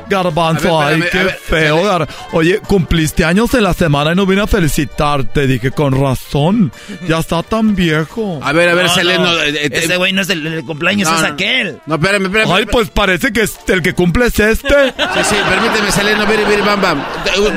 Garbanzo, 0.09 0.81
A 0.81 0.87
ver, 0.89 1.03
ay, 1.03 1.09
qué 1.11 1.19
a 1.19 1.23
ver, 1.23 1.39
feo. 1.43 1.83
Gar- 1.83 2.07
Oye, 2.33 2.59
cumpliste 2.59 3.23
años 3.25 3.53
en 3.53 3.63
la 3.63 3.73
semana 3.73 4.11
y 4.11 4.15
no 4.15 4.25
vine 4.25 4.41
a 4.41 4.47
felicitarte. 4.47 5.47
Dije, 5.47 5.71
con 5.71 5.99
razón. 5.99 6.71
Ya 7.07 7.19
está 7.19 7.43
tan 7.43 7.75
viejo. 7.75 8.39
A 8.43 8.51
ver, 8.51 8.69
a 8.69 8.73
ver, 8.75 8.85
No, 8.87 8.93
Seleno. 8.93 9.23
no, 9.23 9.41
eh, 9.43 9.49
eh, 9.65 9.69
Ese 9.71 9.97
güey 9.97 10.13
no 10.13 10.21
es 10.21 10.29
el, 10.29 10.45
el 10.45 10.65
cumpleaños, 10.65 11.09
No, 11.09 11.17
es 11.17 11.23
aquel. 11.23 11.79
No, 11.85 11.95
espérame, 11.95 12.25
espérame. 12.25 12.51
Ay, 12.51 12.65
pues 12.65 12.89
parece 12.89 13.31
que 13.31 13.41
es- 13.41 13.57
el 13.67 13.81
que 13.81 13.93
cumple 13.93 14.27
es 14.27 14.39
este. 14.39 14.67
Sí, 14.67 15.19
sí, 15.29 15.35
permíteme, 15.49 15.91
Seleno, 15.91 16.25
biri, 16.25 16.43
biri, 16.43 16.61
bam, 16.61 16.81
bam. 16.81 17.03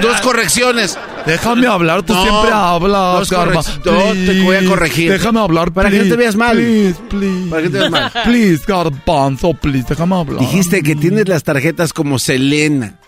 Dos 0.01 0.21
correcciones. 0.21 0.99
Déjame 1.27 1.67
hablar, 1.67 2.03
tú 2.03 2.13
No, 2.15 2.23
siempre 2.23 2.51
hablas, 2.53 3.31
correc- 3.31 3.85
no, 3.85 4.33
te 4.33 4.43
voy 4.43 4.57
a 4.57 4.65
corregir. 4.65 5.11
Déjame 5.11 5.41
hablar, 5.41 5.73
Para 5.73 5.91
que 5.91 5.99
no 5.99 6.05
te 6.05 6.17
veas 6.17 6.37
mal. 6.37 6.57
Please, 6.57 7.01
please. 7.09 7.51
Para 7.51 7.63
que 7.63 7.69
te 7.69 7.79
veas 7.79 7.91
mal. 7.91 8.13
Please, 8.25 8.65
Garbanzo, 8.67 9.55
please, 9.55 9.87
déjame 9.89 10.15
hablar. 10.17 10.41
Dijiste 10.41 10.83
que 10.83 10.95
tienes 10.95 11.29
las 11.29 11.43
tarjetas 11.43 11.93
como 11.93 12.19
Selena. 12.19 12.99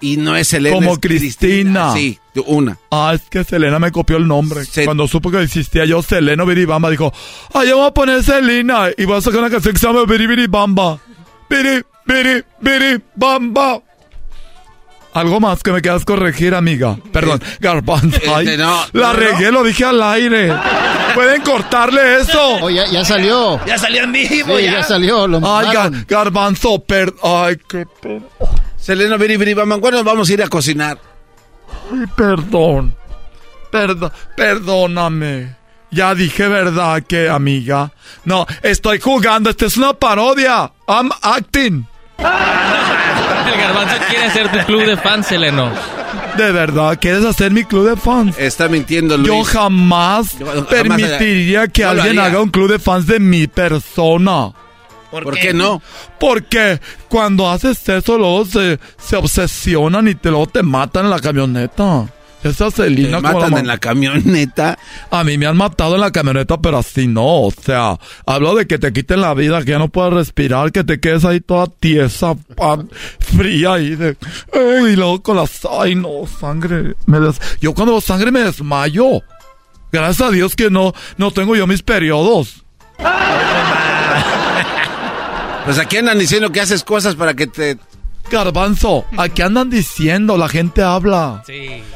Y 0.00 0.18
no 0.18 0.36
es 0.36 0.48
Selena. 0.48 0.76
Como 0.76 0.92
es 0.92 0.98
Cristina. 0.98 1.92
Sí, 1.92 2.18
una. 2.46 2.78
Ah, 2.90 3.12
es 3.14 3.22
que 3.30 3.44
Selena 3.44 3.78
me 3.78 3.90
copió 3.90 4.18
el 4.18 4.26
nombre. 4.28 4.62
Cuando 4.84 5.08
supo 5.08 5.30
que 5.30 5.42
existía 5.42 5.84
yo, 5.86 6.02
Seleno 6.02 6.44
Biribamba, 6.44 6.90
dijo, 6.90 7.12
ah, 7.54 7.64
yo 7.64 7.78
voy 7.78 7.88
a 7.88 7.94
poner 7.94 8.22
Selena 8.22 8.88
y 8.96 9.04
voy 9.06 9.16
a 9.16 9.20
sacar 9.20 9.40
una 9.40 9.50
canción 9.50 9.72
que 9.72 9.80
se 9.80 9.86
llama 9.86 10.04
Biri 10.04 10.26
Biri. 10.26 10.46
Biri, 10.46 11.82
Biri, 12.04 12.44
Biri, 12.60 13.02
Bamba. 13.14 13.80
Algo 15.16 15.40
más 15.40 15.62
que 15.62 15.72
me 15.72 15.80
quieras 15.80 16.04
corregir, 16.04 16.54
amiga. 16.54 16.98
Perdón, 17.10 17.42
Garbanzo. 17.58 18.18
Ay, 18.34 18.44
Este, 18.46 18.58
no, 18.58 18.80
la 18.92 19.06
no, 19.08 19.12
no. 19.14 19.18
regué, 19.18 19.50
lo 19.50 19.64
dije 19.64 19.84
al 19.86 20.02
aire. 20.02 20.52
Pueden 21.14 21.40
cortarle 21.40 22.20
eso. 22.20 22.58
Oh, 22.60 22.68
ya, 22.68 22.84
ya 22.86 23.02
salió. 23.02 23.58
Ya 23.64 23.78
salió 23.78 24.02
en 24.04 24.12
vivo, 24.12 24.58
Sí, 24.58 24.64
ya. 24.64 24.72
ya 24.72 24.82
salió. 24.82 25.26
Lo 25.26 25.38
Ay. 25.42 25.68
Gar- 25.68 26.06
Garbanzo, 26.06 26.80
per... 26.84 27.14
Ay, 27.22 27.56
qué 27.66 27.86
pena. 28.02 28.26
Selena, 28.76 29.16
biri, 29.16 29.54
bam, 29.54 29.70
bam. 29.70 29.80
¿Cuándo 29.80 30.04
vamos 30.04 30.28
a 30.28 30.32
ir 30.34 30.42
a 30.42 30.48
cocinar? 30.48 30.98
Ay, 31.90 32.04
perdón. 32.14 32.94
Perdón, 33.72 34.12
perdóname. 34.36 35.56
Ya 35.90 36.14
dije 36.14 36.46
verdad 36.46 37.02
que, 37.08 37.30
amiga. 37.30 37.90
No, 38.26 38.46
estoy 38.62 39.00
jugando. 39.00 39.48
Esta 39.48 39.64
es 39.64 39.78
una 39.78 39.94
parodia. 39.94 40.70
I'm 40.86 41.10
acting. 41.22 41.86
El 43.52 43.60
garbanzo 43.60 43.94
quiere 44.08 44.24
hacer 44.24 44.52
tu 44.52 44.58
club 44.66 44.84
de 44.84 44.96
fans, 44.96 45.26
Seleno. 45.26 45.70
De 46.36 46.52
verdad, 46.52 46.98
¿quieres 47.00 47.24
hacer 47.24 47.50
mi 47.50 47.64
club 47.64 47.88
de 47.88 47.96
fans? 47.96 48.36
Está 48.38 48.68
mintiendo, 48.68 49.16
Luis. 49.16 49.28
Yo 49.28 49.44
jamás 49.44 50.38
Yo 50.38 50.46
jamás 50.46 50.64
permitiría 50.66 51.68
que 51.68 51.82
no 51.82 51.90
alguien 51.90 52.18
haga 52.18 52.40
un 52.40 52.50
club 52.50 52.70
de 52.70 52.78
fans 52.78 53.06
de 53.06 53.18
mi 53.20 53.46
persona. 53.46 54.52
¿Por, 55.10 55.38
qué? 55.38 55.54
no? 55.54 55.80
Porque 56.18 56.80
cuando 57.08 57.48
haces 57.48 57.88
eso, 57.88 58.18
luego 58.18 58.44
se, 58.44 58.78
se 58.98 59.16
obsesionan 59.16 60.08
y 60.08 60.14
te, 60.14 60.30
luego 60.30 60.46
te 60.46 60.62
matan 60.62 61.04
en 61.04 61.10
la 61.10 61.20
camioneta. 61.20 62.06
Esa 62.50 62.70
Te 62.70 62.76
Selena 62.84 63.20
como 63.20 63.34
matan 63.34 63.50
ma- 63.52 63.60
en 63.60 63.66
la 63.66 63.78
camioneta. 63.78 64.78
A 65.10 65.24
mí 65.24 65.36
me 65.38 65.46
han 65.46 65.56
matado 65.56 65.94
en 65.94 66.00
la 66.00 66.10
camioneta, 66.12 66.56
pero 66.58 66.78
así 66.78 67.06
no. 67.06 67.42
O 67.42 67.50
sea, 67.52 67.98
hablo 68.26 68.54
de 68.54 68.66
que 68.66 68.78
te 68.78 68.92
quiten 68.92 69.20
la 69.20 69.34
vida, 69.34 69.62
que 69.64 69.72
ya 69.72 69.78
no 69.78 69.88
puedes 69.88 70.12
respirar, 70.12 70.72
que 70.72 70.84
te 70.84 71.00
quedes 71.00 71.24
ahí 71.24 71.40
toda 71.40 71.66
tiesa, 71.66 72.34
pa- 72.56 72.84
fría 73.18 73.74
ahí 73.74 73.94
de... 73.96 74.16
Y 74.90 74.96
luego 74.96 75.22
con 75.22 75.36
las... 75.36 75.60
¡Ay, 75.80 75.94
no! 75.94 76.26
Sangre. 76.40 76.94
Me 77.06 77.20
des- 77.20 77.40
Yo 77.60 77.74
cuando 77.74 77.92
veo 77.92 78.00
sangre 78.00 78.30
me 78.30 78.40
desmayo. 78.40 79.22
Gracias 79.92 80.28
a 80.28 80.30
Dios 80.30 80.54
que 80.56 80.70
no, 80.70 80.92
no 81.16 81.30
tengo 81.30 81.56
yo 81.56 81.66
mis 81.66 81.82
periodos. 81.82 82.64
Pues 85.64 85.78
aquí 85.80 85.96
andan 85.96 86.16
diciendo 86.18 86.50
que 86.52 86.60
haces 86.60 86.84
cosas 86.84 87.16
para 87.16 87.34
que 87.34 87.48
te... 87.48 87.76
Garbanzo, 88.30 89.04
aquí 89.16 89.42
andan 89.42 89.70
diciendo, 89.70 90.36
la 90.36 90.48
gente 90.48 90.82
habla. 90.82 91.42
Sí. 91.46 91.52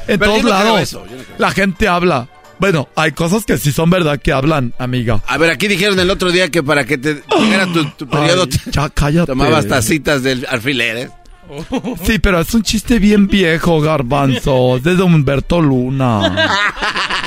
En 0.06 0.18
Pero 0.18 0.32
todos 0.32 0.36
yo 0.42 0.48
no 0.48 0.54
creo 0.54 0.64
lados. 0.64 0.80
eso, 0.80 1.04
yo 1.06 1.16
no 1.16 1.22
creo 1.24 1.36
La 1.38 1.50
gente 1.50 1.88
habla. 1.88 2.28
Bueno, 2.58 2.88
hay 2.94 3.12
cosas 3.12 3.44
que 3.46 3.56
sí 3.56 3.72
son 3.72 3.88
verdad 3.88 4.20
que 4.20 4.32
hablan, 4.32 4.74
amiga. 4.78 5.22
A 5.26 5.38
ver, 5.38 5.50
aquí 5.50 5.66
dijeron 5.66 5.98
el 5.98 6.10
otro 6.10 6.30
día 6.30 6.50
que 6.50 6.62
para 6.62 6.84
que 6.84 6.98
te 6.98 7.22
llegara 7.38 7.66
tu, 7.72 7.84
tu 7.92 8.06
periodo 8.06 8.42
Ay, 8.50 8.58
ya 8.70 8.88
cállate. 8.90 9.26
tomabas 9.26 9.66
tacitas 9.66 10.22
del 10.22 10.46
alfiler, 10.48 10.96
¿eh? 10.98 11.10
Sí, 12.04 12.18
pero 12.18 12.38
es 12.40 12.52
un 12.54 12.62
chiste 12.62 12.98
bien 12.98 13.26
viejo, 13.28 13.80
garbanzo. 13.80 14.76
Es 14.76 14.82
de 14.84 15.02
Humberto 15.02 15.60
Luna. 15.60 16.48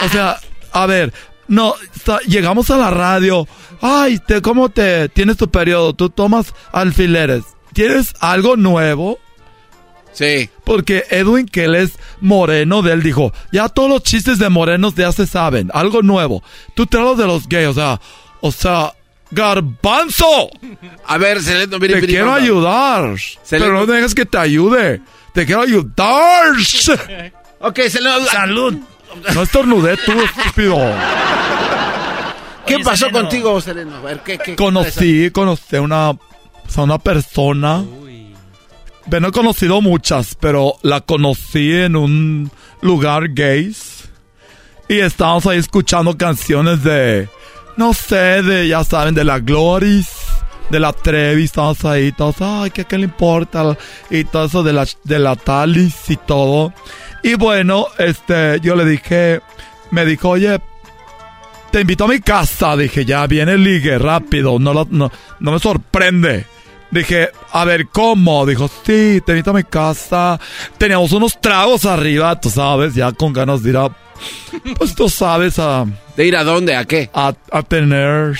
O 0.05 0.09
sea, 0.09 0.37
a 0.71 0.85
ver, 0.85 1.11
no, 1.47 1.73
sa- 2.05 2.19
llegamos 2.27 2.69
a 2.69 2.77
la 2.77 2.89
radio. 2.91 3.47
Ay, 3.81 4.19
te, 4.19 4.41
¿cómo 4.41 4.69
te 4.69 5.09
tienes 5.09 5.35
tu 5.37 5.49
periodo? 5.49 5.93
Tú 5.93 6.09
tomas 6.09 6.53
alfileres. 6.71 7.43
¿Tienes 7.73 8.13
algo 8.19 8.55
nuevo? 8.55 9.19
Sí. 10.11 10.49
Porque 10.63 11.05
Edwin, 11.09 11.47
que 11.47 11.63
él 11.65 11.75
es 11.75 11.93
moreno, 12.21 12.81
de 12.83 12.93
él 12.93 13.01
dijo, 13.03 13.33
ya 13.51 13.67
todos 13.69 13.89
los 13.89 14.03
chistes 14.03 14.37
de 14.37 14.47
morenos 14.49 14.93
ya 14.95 15.11
se 15.11 15.25
saben, 15.25 15.71
algo 15.73 16.01
nuevo. 16.03 16.43
Tú 16.75 16.85
te 16.85 16.97
hablas 16.97 17.17
de 17.17 17.25
los 17.25 17.47
gays, 17.49 17.69
o 17.69 17.73
sea, 17.73 17.99
o 18.41 18.51
sea, 18.51 18.93
garbanzo. 19.31 20.49
A 21.07 21.17
ver, 21.17 21.41
Seleno, 21.41 21.79
biri, 21.79 21.99
Te 21.99 22.05
quiero 22.07 22.31
ayudar. 22.31 23.15
Seleno- 23.15 23.65
Pero 23.65 23.73
no 23.73 23.85
dejes 23.87 24.13
que 24.13 24.25
te 24.27 24.37
ayude. 24.37 25.01
Te 25.33 25.45
quiero 25.47 25.61
ayudar. 25.63 26.45
Ok, 27.59 27.79
Seleno. 27.89 28.25
Salud. 28.27 28.75
No 29.33 29.41
estornudé 29.43 29.97
tú, 29.97 30.11
estúpido. 30.11 30.77
¿Qué 32.65 32.75
Oye, 32.75 32.83
pasó 32.83 33.05
Seleno. 33.07 33.19
contigo, 33.21 33.61
Seleno? 33.61 33.95
A 33.97 34.01
ver, 34.01 34.19
¿qué, 34.23 34.37
qué? 34.37 34.55
Conocí, 34.55 35.29
conocí 35.31 35.75
a 35.75 35.81
una 35.81 36.13
pues, 36.63 36.77
a 36.77 36.83
una 36.83 36.97
persona. 36.99 37.83
Bueno, 39.05 39.27
no 39.27 39.27
he 39.29 39.31
conocido 39.31 39.81
muchas, 39.81 40.35
pero 40.39 40.75
la 40.81 41.01
conocí 41.01 41.73
en 41.73 41.95
un 41.95 42.51
lugar 42.81 43.29
gays. 43.33 44.05
Y 44.87 44.99
estábamos 44.99 45.45
ahí 45.45 45.57
escuchando 45.59 46.17
canciones 46.17 46.83
de, 46.83 47.27
no 47.77 47.93
sé, 47.93 48.41
de, 48.43 48.67
ya 48.67 48.83
saben, 48.83 49.13
de 49.15 49.23
la 49.23 49.39
Gloris, 49.39 50.09
de 50.69 50.79
la 50.79 50.93
Trevi, 50.93 51.43
estábamos 51.45 51.83
ahí, 51.85 52.11
todos, 52.11 52.35
ay, 52.41 52.71
¿qué, 52.71 52.85
le 52.97 53.05
importa? 53.05 53.77
Y 54.09 54.23
todo 54.25 54.45
eso 54.45 54.63
de 54.63 54.73
la, 54.73 54.85
de 55.03 55.19
la 55.19 55.35
Talis 55.35 56.09
y 56.09 56.15
todo. 56.17 56.73
Y 57.23 57.35
bueno, 57.35 57.87
este, 57.97 58.59
yo 58.61 58.75
le 58.75 58.85
dije, 58.85 59.41
me 59.91 60.05
dijo, 60.05 60.29
oye, 60.29 60.59
te 61.71 61.81
invito 61.81 62.05
a 62.05 62.07
mi 62.09 62.19
casa. 62.19 62.75
Dije, 62.77 63.05
ya 63.05 63.25
viene 63.27 63.57
ligue, 63.57 63.97
rápido, 63.97 64.59
no, 64.59 64.73
lo- 64.73 64.87
no, 64.89 65.11
no 65.39 65.51
me 65.51 65.59
sorprende. 65.59 66.45
Dije, 66.93 67.29
a 67.51 67.65
ver, 67.65 67.87
¿cómo? 67.87 68.45
Dijo, 68.45 68.67
sí, 68.67 69.19
te 69.25 69.31
invito 69.31 69.49
a 69.49 69.53
mi 69.53 69.63
casa. 69.63 70.39
Teníamos 70.77 71.11
unos 71.11 71.39
tragos 71.41 71.85
arriba, 71.85 72.39
tú 72.39 72.49
sabes, 72.49 72.93
ya 72.93 73.11
con 73.11 73.33
ganas 73.33 73.63
de 73.63 73.69
ir 73.71 73.77
a... 73.77 73.89
Pues 74.77 74.93
tú 74.95 75.09
sabes, 75.09 75.57
a... 75.59 75.85
¿De 76.15 76.25
ir 76.27 76.37
a 76.37 76.43
dónde? 76.43 76.75
¿A 76.75 76.85
qué? 76.85 77.09
A, 77.13 77.33
a 77.51 77.63
tener... 77.63 78.37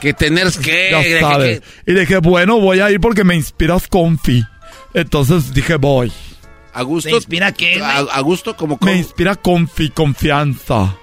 ¿Que 0.00 0.12
tener 0.12 0.50
qué? 0.62 0.88
Ya 0.90 0.98
¿De 0.98 1.04
qué- 1.04 1.20
sabes. 1.20 1.60
qué? 1.60 1.92
Y 1.92 1.94
dije, 1.94 2.18
bueno, 2.18 2.58
voy 2.60 2.80
a 2.80 2.90
ir 2.90 3.00
porque 3.00 3.24
me 3.24 3.34
inspiras 3.34 3.86
confi. 3.88 4.42
Entonces 4.92 5.52
dije, 5.54 5.76
voy. 5.76 6.12
¿A 6.72 6.82
gusto? 6.82 7.08
¿Te 7.10 7.14
inspira 7.16 7.52
qué? 7.52 7.80
¿A, 7.82 7.98
a 7.98 8.20
gusto? 8.20 8.56
como 8.56 8.78
Me 8.80 8.96
inspira 8.96 9.34
confi, 9.36 9.90
confianza. 9.90 10.94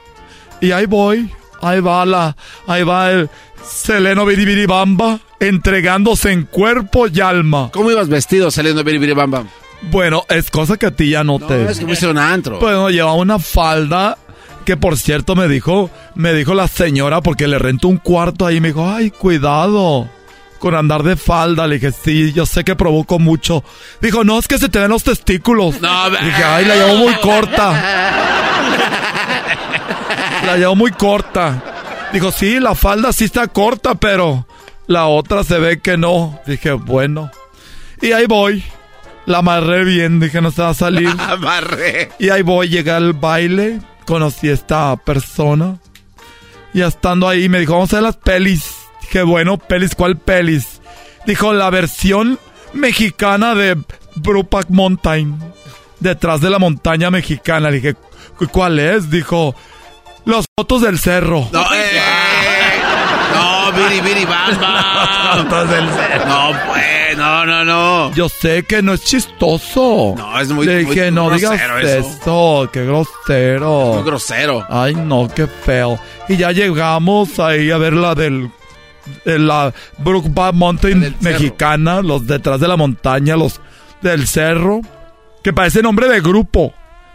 Y 0.60 0.72
ahí 0.72 0.86
voy. 0.86 1.30
Ahí 1.62 1.80
va 1.80 2.06
la... 2.06 2.36
Ahí 2.68 2.84
va 2.84 3.12
el 3.12 3.30
Seleno 3.66 4.26
Biribiribamba 4.26 5.20
entregándose 5.40 6.32
en 6.32 6.44
cuerpo 6.44 7.08
y 7.08 7.20
alma. 7.22 7.70
¿Cómo 7.74 7.92
ibas 7.92 8.10
vestido 8.10 8.52
saliendo 8.52 8.84
Biribiribamba? 8.84 9.46
Bueno, 9.90 10.24
es 10.30 10.52
cosa 10.52 10.78
que 10.78 10.86
a 10.86 10.92
ti 10.92 11.10
ya 11.10 11.24
no, 11.24 11.40
No, 11.40 11.48
te... 11.48 11.72
es 11.72 11.80
que 11.80 11.86
fuiste 11.86 12.08
un 12.08 12.18
antro. 12.18 12.60
Bueno, 12.60 12.90
llevaba 12.90 13.16
una 13.16 13.40
falda 13.40 14.18
que 14.66 14.78
por 14.78 14.98
cierto 14.98 15.36
me 15.36 15.48
dijo, 15.48 15.90
me 16.14 16.34
dijo 16.34 16.54
la 16.54 16.68
señora 16.68 17.22
porque 17.22 17.48
le 17.48 17.58
rentó 17.58 17.88
un 17.88 17.98
cuarto 17.98 18.46
ahí, 18.46 18.62
me 18.62 18.68
dijo, 18.70 18.88
ay, 18.88 19.10
cuidado 19.10 20.08
con 20.60 20.76
andar 20.76 21.02
de 21.02 21.16
falda. 21.16 21.66
Le 21.66 21.76
dije, 21.80 21.92
sí, 21.92 22.32
yo 22.34 22.46
sé 22.46 22.64
que 22.64 22.76
provoco 22.76 23.18
mucho. 23.18 23.64
Dijo, 24.02 24.24
no, 24.24 24.38
es 24.38 24.48
que 24.48 24.60
se 24.60 24.70
te 24.70 24.78
ven 24.80 24.90
los 24.90 25.04
testículos. 25.04 25.82
No, 25.82 26.10
dije, 26.12 26.44
ay, 26.44 26.66
la 26.66 26.76
llevo 26.76 26.98
muy 26.98 27.14
corta. 27.16 27.74
La 30.46 30.58
llevo 30.58 30.76
muy 30.76 30.90
corta. 30.92 31.71
Dijo, 32.14 32.32
sí, 32.32 32.60
la 32.60 32.76
falda 32.76 33.14
sí 33.14 33.26
está 33.26 33.48
corta, 33.48 33.96
pero 33.96 34.46
la 34.88 35.06
otra 35.06 35.44
se 35.44 35.58
ve 35.60 35.80
que 35.80 35.98
no. 35.98 36.40
Dije, 36.46 36.74
bueno. 36.74 37.32
Y 38.02 38.12
ahí 38.12 38.26
voy. 38.26 38.64
La 39.26 39.38
amarré 39.40 39.84
bien, 39.86 40.20
dije, 40.20 40.42
no 40.42 40.52
se 40.52 40.62
va 40.62 40.70
a 40.70 40.74
salir. 40.74 41.10
Amarré. 41.20 42.12
Y 42.20 42.30
ahí 42.30 42.42
voy, 42.42 42.68
llegué 42.70 42.92
al 42.92 43.14
baile, 43.14 43.80
conocí 44.06 44.50
a 44.50 44.54
esta 44.54 44.96
persona. 44.98 45.78
Y 46.74 46.82
estando 46.82 47.28
ahí 47.30 47.48
me 47.48 47.60
dijo, 47.60 47.74
vamos 47.74 47.94
a 47.94 47.98
ver 47.98 48.04
las 48.04 48.18
pelis. 48.18 48.76
Dije, 49.02 49.24
bueno, 49.24 49.58
pelis, 49.58 49.96
¿cuál 49.96 50.18
pelis? 50.18 50.82
Dijo, 51.26 51.54
la 51.54 51.70
versión 51.70 52.40
mexicana 52.74 53.56
de 53.56 53.78
Brupac 54.16 54.70
Mountain. 54.70 55.38
Detrás 56.00 56.42
de 56.42 56.50
la 56.50 56.58
montaña 56.60 57.12
mexicana. 57.12 57.70
Dije, 57.70 57.94
"¿Cu- 58.38 58.48
¿cuál 58.48 58.80
es? 58.80 59.12
Dijo, 59.12 59.56
los 60.26 60.46
fotos 60.58 60.82
del 60.82 61.00
cerro. 61.00 61.48
No, 61.52 61.62
eh, 61.74 62.02
no, 63.34 63.72
Biribiribamba. 63.72 65.38
Fotos 65.44 65.70
del 65.70 65.90
cerro. 65.90 66.26
No, 66.26 66.52
pues, 66.68 67.18
no, 67.18 67.46
no, 67.46 67.66
no. 67.66 68.14
Yo 68.14 68.30
sé 68.30 68.64
que 68.64 68.82
no 68.82 68.94
es 68.94 69.04
chistoso. 69.04 70.14
No, 70.18 70.40
es 70.40 70.50
muy- 70.50 70.66
Le 70.66 70.84
muy 70.84 70.96
dije, 70.96 71.12
no 71.12 71.30
digas 71.30 71.52
grosero 71.52 71.80
eso. 71.80 72.10
eso. 72.10 72.70
Qué 72.72 72.86
grosero. 72.86 73.94
Muy 73.96 74.04
grosero. 74.04 74.66
Ay, 74.70 74.96
no, 74.96 75.28
qué 75.34 75.48
feo. 75.48 76.00
Y 76.30 76.38
ya 76.38 76.52
llegamos 76.52 77.40
ahí 77.40 77.72
a 77.72 77.78
ver 77.78 77.94
la 77.94 78.16
del. 78.16 78.50
de 79.26 79.40
la 79.40 79.74
Brookback 79.98 80.54
Mountain 80.54 81.16
mexicana, 81.22 82.02
los 82.02 82.28
detrás 82.28 82.60
de 82.60 82.68
la 82.68 82.78
montaña, 82.78 83.36
los 83.36 83.60
del 84.02 84.28
cerro, 84.28 84.82
que 85.44 85.54
parece 85.54 85.82
nombre 85.82 86.08
de 86.08 86.22
grupo. 86.22 86.74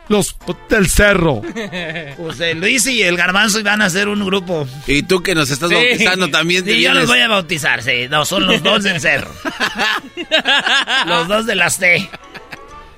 Los 0.08 0.36
del 0.68 0.88
cerro. 0.88 1.42
Pues 2.16 2.40
el 2.40 2.60
Luis 2.60 2.86
y 2.86 3.02
el 3.02 3.16
Garbanzo 3.16 3.60
iban 3.60 3.82
a 3.82 3.86
hacer 3.86 4.08
un 4.08 4.24
grupo. 4.24 4.66
Y 4.86 5.02
tú 5.02 5.22
que 5.22 5.34
nos 5.34 5.50
estás 5.50 5.68
Sí. 5.68 5.74
bautizando 5.74 6.28
también 6.28 6.64
Sí, 6.64 6.80
yo 6.80 6.94
los 6.94 7.06
voy 7.06 7.20
a 7.20 7.28
bautizar, 7.28 7.82
sí. 7.82 8.06
No, 8.08 8.24
son 8.24 8.46
los 8.46 8.62
dos 8.62 8.84
del 8.84 9.00
cerro. 9.00 9.30
los 11.06 11.28
dos 11.28 11.46
de 11.46 11.54
las 11.54 11.78
T. 11.78 12.08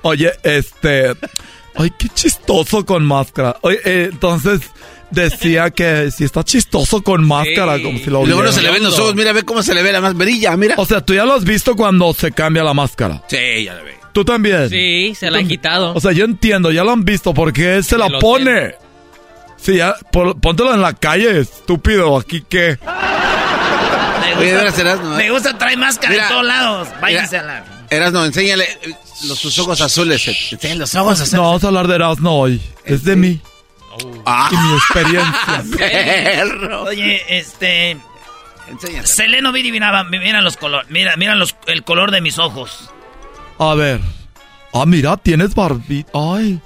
Oye, 0.02 0.32
este. 0.42 1.14
Ay, 1.74 1.92
qué 1.98 2.08
chistoso 2.08 2.84
con 2.84 3.04
máscara. 3.04 3.56
Oye, 3.62 3.78
eh, 3.84 4.08
entonces 4.12 4.60
decía 5.10 5.70
que 5.70 6.10
si 6.10 6.24
está 6.24 6.42
chistoso 6.44 7.02
con 7.02 7.26
máscara, 7.26 7.80
como 7.82 7.98
si 7.98 8.06
lo 8.06 8.24
Y 8.24 8.26
luego 8.26 8.42
no 8.42 8.52
se 8.52 8.62
le 8.62 8.70
ven 8.70 8.82
los 8.82 8.98
ojos, 8.98 9.14
mira, 9.14 9.32
ve 9.32 9.42
cómo 9.44 9.62
se 9.62 9.74
le 9.74 9.82
ve 9.82 9.92
la 9.92 10.00
más 10.00 10.14
brilla, 10.14 10.56
mira. 10.56 10.74
O 10.78 10.86
sea, 10.86 11.00
tú 11.00 11.14
ya 11.14 11.24
lo 11.24 11.34
has 11.34 11.44
visto 11.44 11.76
cuando 11.76 12.12
se 12.14 12.32
cambia 12.32 12.62
la 12.64 12.74
máscara. 12.74 13.22
Sí, 13.28 13.64
ya 13.64 13.74
lo 13.74 13.84
ve. 13.84 13.97
¿Tú 14.18 14.24
también? 14.24 14.68
Sí, 14.68 15.14
se 15.14 15.30
la 15.30 15.38
han 15.38 15.46
quitado. 15.46 15.94
O 15.94 16.00
sea, 16.00 16.10
yo 16.10 16.24
entiendo, 16.24 16.72
ya 16.72 16.82
lo 16.82 16.90
han 16.90 17.04
visto, 17.04 17.32
porque 17.32 17.76
él 17.76 17.84
se 17.84 17.96
la 17.96 18.08
pone. 18.18 18.74
Sí, 19.56 19.76
ya, 19.76 19.94
por- 20.10 20.40
póntelo 20.40 20.74
en 20.74 20.82
la 20.82 20.92
calle, 20.92 21.38
estúpido, 21.38 22.16
aquí 22.18 22.42
qué. 22.48 22.78
Me 22.82 24.34
Oye, 24.34 24.50
gusta, 24.50 24.56
veras, 24.58 24.78
Erasmo, 24.80 25.14
me 25.14 25.26
¿eh? 25.26 25.30
gusta 25.30 25.56
traer 25.56 25.78
máscara 25.78 26.10
Mira, 26.10 26.24
en 26.24 26.28
todos 26.30 26.44
lados. 26.46 26.88
Váyanse 27.00 27.38
a 27.38 27.42
la... 27.44 27.64
Erasno, 27.90 28.24
enséñale 28.24 28.64
eh, 28.82 28.90
los, 29.28 29.40
tus 29.40 29.56
ojos 29.60 29.80
azules. 29.80 30.50
Enseñale 30.50 30.80
los 30.80 30.92
ojos 30.96 31.12
azules. 31.20 31.34
No, 31.34 31.42
vamos 31.42 31.62
a 31.62 31.68
hablar 31.68 31.86
de 31.86 31.94
Erasmo 31.94 32.40
hoy. 32.40 32.60
Es 32.84 33.04
de 33.04 33.14
mí. 33.14 33.40
Ah. 34.26 34.48
Y 34.50 34.56
mi 34.56 34.74
experiencia. 34.78 35.64
Perro. 35.78 36.82
Oye, 36.82 37.22
este... 37.38 37.96
Enséñale. 38.68 39.06
Seleno 39.06 39.52
Virivinaba, 39.52 40.02
mira 40.02 40.40
los 40.40 40.56
colores, 40.56 40.90
mira, 40.90 41.14
mira 41.16 41.36
los, 41.36 41.54
el 41.68 41.84
color 41.84 42.10
de 42.10 42.20
mis 42.20 42.38
ojos. 42.40 42.90
A 43.58 43.74
ver. 43.74 44.00
Ah, 44.72 44.86
mira, 44.86 45.16
tienes 45.16 45.54
barbita. 45.54 46.10
Ay. 46.14 46.60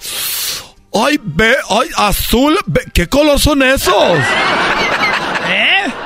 Ay, 0.94 1.18
ve, 1.22 1.54
ay, 1.70 1.88
azul. 1.96 2.56
¿Qué 2.92 3.08
color 3.08 3.40
son 3.40 3.62
esos? 3.62 4.18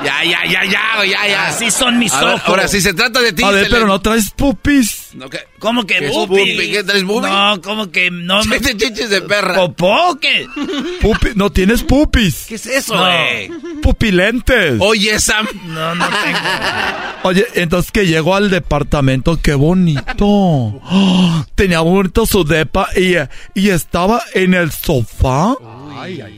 Ya, 0.07 0.23
ya, 0.23 0.39
ya, 0.49 0.63
ya, 0.65 1.05
ya, 1.05 1.27
ya. 1.27 1.47
Así 1.47 1.69
son 1.69 1.99
mis 1.99 2.13
ojos. 2.13 2.41
ahora, 2.45 2.67
si 2.69 2.79
se 2.81 2.93
trata 2.93 3.19
de 3.21 3.33
ti. 3.33 3.43
A 3.43 3.51
ver, 3.51 3.67
pero 3.69 3.85
no 3.87 3.99
traes 3.99 4.31
pupis. 4.31 5.09
No, 5.13 5.29
¿qué? 5.29 5.39
¿Cómo 5.59 5.85
que 5.85 5.95
¿Qué 5.99 6.07
bubi? 6.09 6.71
¿Qué 6.71 6.83
traes 6.83 7.03
bubi? 7.03 7.27
No, 7.27 7.61
¿cómo 7.61 7.91
que 7.91 8.09
no 8.11 8.43
me... 8.45 8.59
Siete 8.59 8.77
chiches 8.77 9.09
de 9.09 9.21
perra. 9.21 9.55
¿Popó 9.55 10.17
qué? 10.21 10.47
Pupi, 11.01 11.29
no 11.35 11.49
tienes 11.51 11.83
pupis. 11.83 12.45
¿Qué 12.47 12.55
es 12.55 12.65
eso, 12.67 12.93
No. 12.95 13.01
güey? 13.01 13.49
Pupilentes. 13.81 14.75
Oye, 14.79 15.19
Sam. 15.19 15.47
No, 15.65 15.95
no 15.95 16.05
tengo. 16.07 16.39
Oye, 17.23 17.45
entonces 17.55 17.91
que 17.91 18.05
llego 18.05 18.35
al 18.35 18.49
departamento, 18.49 19.39
qué 19.41 19.55
bonito. 19.55 20.79
¡Ah! 20.85 21.45
Tenía 21.55 21.81
bonito 21.81 22.25
su 22.25 22.43
depa 22.45 22.87
y, 22.95 23.15
y 23.59 23.69
estaba 23.69 24.21
en 24.33 24.53
el 24.53 24.71
sofá. 24.71 25.55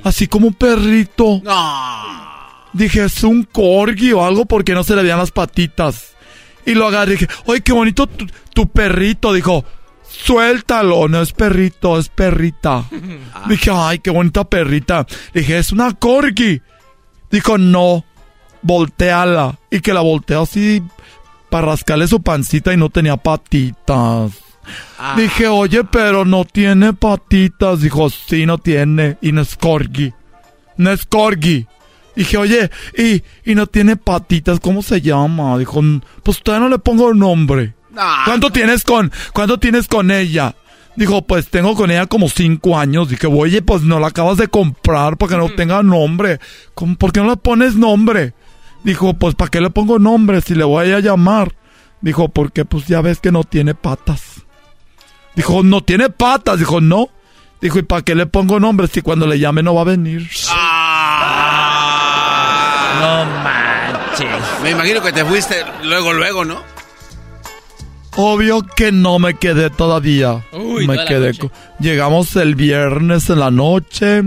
Así 0.04 0.28
como 0.28 0.48
un 0.48 0.54
perrito. 0.54 1.41
No. 1.44 2.29
Dije, 2.74 3.06
es 3.06 3.24
un 3.24 3.44
corgi 3.44 4.12
o 4.14 4.24
algo 4.24 4.46
porque 4.46 4.74
no 4.74 4.84
se 4.84 4.96
le 4.96 5.04
veían 5.04 5.20
las 5.20 5.32
patitas. 5.32 6.16
Y 6.66 6.74
lo 6.74 6.88
agarré 6.88 7.14
y 7.14 7.18
dije, 7.18 7.28
oye, 7.46 7.62
qué 7.62 7.74
bonito 7.74 8.08
tu, 8.08 8.28
tu 8.54 8.68
perrito. 8.70 9.34
Dijo, 9.34 9.66
suéltalo, 10.08 11.08
no 11.08 11.22
es 11.22 11.32
perrito, 11.32 11.98
es 11.98 12.10
perrita. 12.10 12.86
Dije, 13.48 13.72
ay, 13.74 14.00
qué 14.00 14.12
bonita 14.12 14.44
perrita. 14.44 15.06
Dije, 15.34 15.58
es 15.58 15.72
una 15.72 15.94
corgi. 15.94 16.62
Dijo, 17.32 17.58
no, 17.58 18.06
volteala. 18.62 19.58
Y 19.72 19.80
que 19.82 19.94
la 19.94 20.02
volteó 20.02 20.41
así 20.44 20.84
para 21.50 21.68
rascarle 21.68 22.08
su 22.08 22.22
pancita 22.22 22.74
y 22.74 22.78
no 22.78 22.90
tenía 22.90 23.18
patitas. 23.18 24.32
Dije, 25.16 25.48
oye, 25.48 25.84
pero 25.84 26.26
no 26.26 26.46
tiene 26.46 26.94
patitas. 26.94 27.82
Dijo, 27.82 28.10
sí, 28.10 28.46
no 28.46 28.58
tiene. 28.58 29.18
Y 29.22 29.32
no 29.32 29.41
es 29.41 29.56
corgi. 29.56 30.14
No 30.78 30.91
es 30.91 31.06
corgi. 31.06 31.68
Dije, 32.15 32.38
oye, 32.38 32.69
y, 32.98 33.23
y 33.49 33.56
no 33.56 33.68
tiene 33.68 33.95
patitas, 33.95 34.60
¿cómo 34.60 34.81
se 34.81 35.02
llama? 35.02 35.57
Dijo, 35.57 35.81
pues 36.23 36.41
todavía 36.41 36.68
no 36.68 36.76
le 36.76 36.80
pongo 36.80 37.14
nombre. 37.14 37.73
¿Cuánto 38.26 38.49
tienes 38.52 38.84
con, 38.84 39.11
cuánto 39.34 39.60
tienes 39.60 39.88
con 39.88 40.11
ella? 40.11 40.56
Dijo, 40.95 41.22
pues 41.22 41.49
tengo 41.49 41.76
con 41.76 41.91
ella 41.91 42.07
como 42.07 42.27
cinco 42.27 42.77
años. 42.77 43.10
Dije, 43.10 43.27
oye, 43.27 43.61
pues 43.61 43.84
no 43.84 43.99
la 43.99 44.07
acabas 44.07 44.38
de 44.38 44.48
comprar 44.48 45.18
para 45.18 45.31
que 45.31 45.38
no 45.38 45.49
tenga 45.49 45.81
nombre. 45.81 46.40
¿Cómo, 46.76 46.98
¿Por 46.98 47.14
qué 47.14 47.22
no 47.22 47.30
le 47.30 47.38
pones 47.38 47.76
nombre? 47.76 48.34
Dijo, 48.84 49.14
pues 49.14 49.36
¿para 49.36 49.49
qué 49.49 49.61
le 49.61 49.69
pongo 49.69 49.99
nombre 49.99 50.41
si 50.41 50.56
le 50.56 50.64
voy 50.64 50.91
a 50.91 50.99
llamar? 50.99 51.56
Dijo, 52.02 52.30
porque 52.30 52.65
pues 52.65 52.88
ya 52.88 53.02
ves 53.02 53.19
que 53.19 53.31
no 53.31 53.44
tiene 53.44 53.76
patas. 53.76 54.44
Dijo, 55.36 55.64
no 55.64 55.81
tiene 55.84 56.10
patas. 56.10 56.60
Dijo, 56.60 56.81
no. 56.81 57.10
Dijo, 57.61 57.80
¿y 57.80 57.84
para 57.84 58.02
qué 58.02 58.15
le 58.15 58.26
pongo 58.26 58.60
nombre 58.60 58.88
si 58.88 59.02
cuando 59.02 59.27
le 59.27 59.40
llame 59.40 59.64
no 59.64 59.76
va 59.76 59.81
a 59.81 59.86
venir? 59.86 60.30
No 62.99 63.26
manches. 63.26 64.61
Me 64.64 64.72
imagino 64.72 65.02
que 65.02 65.11
te 65.11 65.24
fuiste 65.26 65.64
luego, 65.84 66.14
luego, 66.14 66.45
¿no? 66.45 66.61
Obvio 68.16 68.61
que 68.61 68.91
no 68.91 69.20
me 69.20 69.36
quedé 69.36 69.70
todavía. 69.70 70.44
Uy, 70.52 70.88
me 70.88 70.95
toda 70.95 71.07
quedé. 71.07 71.34
Llegamos 71.80 72.36
el 72.36 72.56
viernes 72.56 73.30
en 73.30 73.40
la 73.40 73.52
noche 73.52 74.24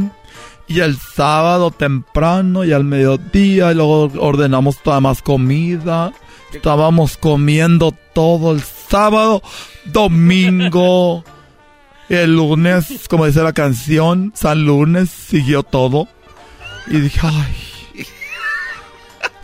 y 0.67 0.81
el 0.81 0.97
sábado 0.97 1.71
temprano 1.71 2.65
y 2.65 2.73
al 2.73 2.85
mediodía 2.85 3.73
y 3.73 3.75
luego 3.75 4.11
ordenamos 4.19 4.79
toda 4.83 5.01
más 5.01 5.21
comida. 5.21 6.13
Estábamos 6.55 7.17
comiendo 7.17 7.93
todo 8.15 8.53
el 8.53 8.63
sábado, 8.63 9.43
domingo, 9.87 11.25
el 12.09 12.37
lunes, 12.37 13.07
como 13.09 13.27
dice 13.27 13.43
la 13.43 13.53
canción, 13.53 14.33
San 14.35 14.65
Lunes 14.65 15.11
siguió 15.11 15.63
todo. 15.63 16.09
Y 16.87 17.01
dije, 17.01 17.21
ay. 17.23 17.72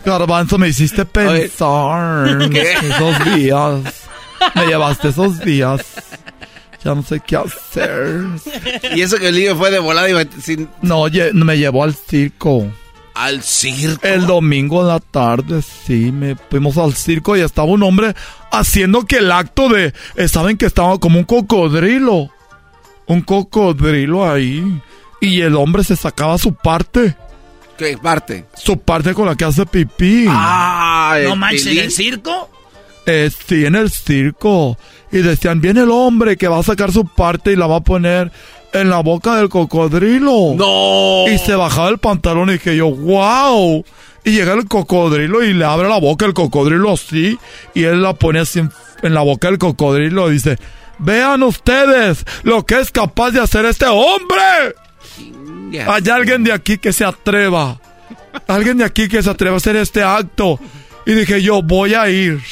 Garbanzo, 0.09 0.57
me 0.57 0.67
hiciste 0.69 1.05
pensar 1.05 2.49
¿Qué? 2.49 2.73
esos 2.73 3.25
días. 3.35 3.79
Me 4.55 4.65
llevaste 4.67 5.09
esos 5.09 5.39
días. 5.39 5.81
Ya 6.83 6.95
no 6.95 7.03
sé 7.03 7.19
qué 7.19 7.35
hacer. 7.35 8.21
Y 8.95 9.01
eso 9.01 9.17
que 9.17 9.27
el 9.27 9.35
niño 9.35 9.55
fue 9.57 9.69
de 9.69 9.79
volada 9.79 10.09
y 10.09 10.41
sin... 10.41 10.69
No, 10.81 11.05
me 11.33 11.57
llevó 11.57 11.83
al 11.83 11.93
circo. 11.93 12.67
al 13.15 13.43
circo. 13.43 14.07
El 14.07 14.25
domingo 14.25 14.81
en 14.81 14.87
la 14.87 14.99
tarde, 15.01 15.61
sí, 15.61 16.11
me 16.13 16.37
fuimos 16.49 16.77
al 16.77 16.93
circo 16.93 17.35
y 17.35 17.41
estaba 17.41 17.67
un 17.67 17.83
hombre 17.83 18.15
haciendo 18.51 19.05
que 19.05 19.17
el 19.17 19.29
acto 19.31 19.67
de... 19.67 19.93
¿Saben 20.29 20.55
que 20.55 20.67
estaba 20.67 20.97
como 20.99 21.19
un 21.19 21.25
cocodrilo? 21.25 22.29
Un 23.07 23.21
cocodrilo 23.21 24.29
ahí. 24.31 24.81
Y 25.19 25.41
el 25.41 25.55
hombre 25.55 25.83
se 25.83 25.97
sacaba 25.97 26.37
su 26.37 26.53
parte. 26.53 27.17
¿Qué 27.79 27.97
parte? 27.97 28.43
Su 28.55 28.77
parte 28.77 29.13
con 29.13 29.25
la 29.25 29.35
que 29.35 29.45
hace 29.45 29.65
pipí. 29.65 30.25
Ah, 30.27 31.17
No 31.23 31.37
manches, 31.37 31.65
¿en 31.67 31.77
el 31.79 31.91
circo? 31.91 32.49
Eh, 33.05 33.31
sí, 33.47 33.65
en 33.65 33.75
el 33.75 33.89
circo. 33.89 34.77
Y 35.13 35.19
decían, 35.19 35.61
viene 35.61 35.81
el 35.83 35.89
hombre 35.89 36.35
que 36.35 36.49
va 36.49 36.59
a 36.59 36.63
sacar 36.63 36.91
su 36.91 37.05
parte 37.07 37.53
y 37.53 37.55
la 37.55 37.67
va 37.67 37.77
a 37.77 37.81
poner 37.81 38.33
en 38.73 38.89
la 38.89 38.99
boca 38.99 39.37
del 39.37 39.47
cocodrilo. 39.47 40.55
No. 40.57 41.23
Y 41.33 41.37
se 41.37 41.55
bajaba 41.55 41.87
el 41.87 41.99
pantalón 41.99 42.49
y 42.49 42.53
dije 42.53 42.75
yo, 42.75 42.91
wow. 42.91 43.85
Y 44.25 44.31
llega 44.31 44.53
el 44.55 44.65
cocodrilo 44.67 45.41
y 45.41 45.53
le 45.53 45.63
abre 45.63 45.87
la 45.87 45.99
boca 46.01 46.25
el 46.25 46.33
cocodrilo 46.33 46.91
así. 46.91 47.39
Y 47.73 47.85
él 47.85 48.03
la 48.03 48.13
pone 48.13 48.39
así 48.39 48.59
en, 48.59 48.71
en 49.03 49.13
la 49.13 49.21
boca 49.21 49.47
del 49.47 49.57
cocodrilo 49.57 50.29
y 50.29 50.33
dice, 50.33 50.57
vean 50.97 51.43
ustedes 51.43 52.25
lo 52.43 52.65
que 52.65 52.77
es 52.81 52.91
capaz 52.91 53.31
de 53.31 53.39
hacer 53.39 53.63
este 53.63 53.85
hombre. 53.85 54.75
Hay 55.77 56.09
alguien 56.09 56.43
de 56.43 56.51
aquí 56.53 56.77
que 56.77 56.93
se 56.93 57.05
atreva. 57.05 57.79
Alguien 58.47 58.77
de 58.77 58.85
aquí 58.85 59.07
que 59.07 59.21
se 59.23 59.29
atreva 59.29 59.55
a 59.55 59.57
hacer 59.57 59.75
este 59.75 60.03
acto. 60.03 60.59
Y 61.05 61.13
dije 61.13 61.41
yo, 61.41 61.61
voy 61.61 61.93
a 61.95 62.09
ir. 62.09 62.41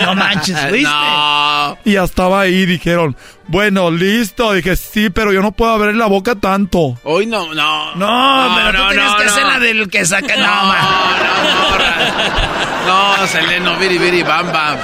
No 0.00 0.14
manches, 0.14 0.56
¿fuiste? 0.68 0.82
No. 0.88 1.76
Y 1.84 1.92
ya 1.92 2.04
estaba 2.04 2.42
ahí, 2.42 2.64
dijeron, 2.64 3.16
bueno, 3.48 3.90
listo. 3.90 4.52
Dije, 4.52 4.76
sí, 4.76 5.10
pero 5.10 5.32
yo 5.32 5.42
no 5.42 5.52
puedo 5.52 5.72
abrir 5.72 5.94
la 5.96 6.06
boca 6.06 6.34
tanto. 6.36 6.96
Hoy 7.02 7.26
no, 7.26 7.52
no. 7.54 7.94
No, 7.96 8.54
pero 8.56 8.70
tú 8.72 8.78
no, 8.84 8.88
tienes 8.90 9.10
no, 9.10 9.16
que 9.18 9.24
no. 9.24 9.30
hacer 9.32 9.44
la 9.44 9.58
del 9.58 9.90
que 9.90 10.04
saca. 10.06 10.36
No, 10.36 10.42
No, 10.46 10.64
man. 10.68 10.78
No, 12.86 13.26
Seleno, 13.26 13.76
viri, 13.78 13.98
viri, 13.98 14.22
bam, 14.22 14.52
bam. 14.52 14.76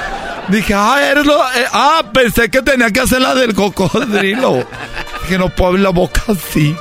Dije, 0.49 0.75
ah, 0.75 0.99
eres 1.11 1.25
lo... 1.27 1.35
eh, 1.53 1.67
ah, 1.73 2.03
pensé 2.13 2.51
que 2.51 2.63
tenía 2.63 2.91
que 2.91 3.01
hacer 3.01 3.21
la 3.21 3.35
del 3.35 3.55
cocodrilo. 3.55 4.67
Dije, 5.31 5.39
no 5.39 5.49
puedo 5.49 5.69
abrir 5.69 5.85
la 5.85 5.91
boca 5.91 6.23
así. 6.27 6.75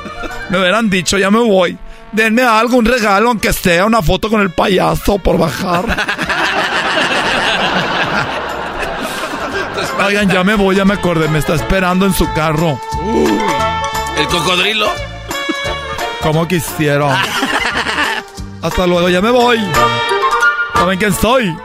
Me 0.49 0.57
hubieran 0.57 0.89
dicho, 0.89 1.19
ya 1.19 1.29
me 1.29 1.37
voy. 1.37 1.77
Denme 2.11 2.41
algo, 2.41 2.77
un 2.77 2.85
regalo, 2.85 3.29
aunque 3.29 3.53
sea 3.53 3.85
una 3.85 4.01
foto 4.01 4.27
con 4.27 4.41
el 4.41 4.49
payaso 4.49 5.19
por 5.19 5.37
bajar. 5.37 5.85
Oigan, 10.03 10.31
ya 10.31 10.43
me 10.43 10.55
voy, 10.55 10.75
ya 10.75 10.83
me 10.83 10.95
acordé, 10.95 11.27
me 11.27 11.37
está 11.37 11.53
esperando 11.53 12.07
en 12.07 12.13
su 12.15 12.27
carro. 12.33 12.81
El 14.17 14.27
cocodrilo. 14.29 14.87
Como 16.23 16.47
quisiera. 16.47 17.21
Hasta 18.63 18.87
luego, 18.87 19.09
ya 19.09 19.21
me 19.21 19.29
voy. 19.29 19.59
¿Saben 20.73 20.97
quién 20.97 21.13
soy? 21.13 21.55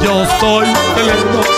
Yo 0.00 0.24
soy 0.38 0.68
Seleno. 0.94 1.57